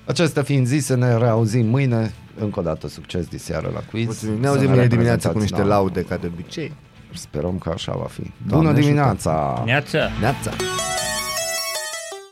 Acestea 0.07 0.43
fiind 0.43 0.67
zise, 0.67 0.95
ne 0.95 1.17
reauzim 1.19 1.67
mâine. 1.67 2.13
Încă 2.39 2.61
o 2.61 2.63
dată 2.63 2.89
succes 2.89 3.27
de 3.27 3.39
seară 3.39 3.71
la 3.75 3.81
quiz. 3.91 4.05
Mulțumim. 4.05 4.35
Ne 4.41 4.47
Să 4.47 4.49
auzim 4.53 4.69
mâine 4.69 4.87
dimineață 4.87 5.29
cu 5.29 5.33
reprezentați 5.33 5.39
niște 5.63 5.69
la- 5.69 5.75
laude, 5.77 6.03
ca 6.03 6.17
de 6.17 6.27
obicei. 6.27 6.73
Sperăm 7.15 7.59
că 7.59 7.71
așa 7.71 7.93
va 7.93 8.07
fi. 8.07 8.21
Doamne 8.21 8.33
Bună 8.57 8.69
ajută. 8.69 8.81
dimineața! 8.81 9.63
Neața! 9.65 9.99
Neața! 10.21 10.51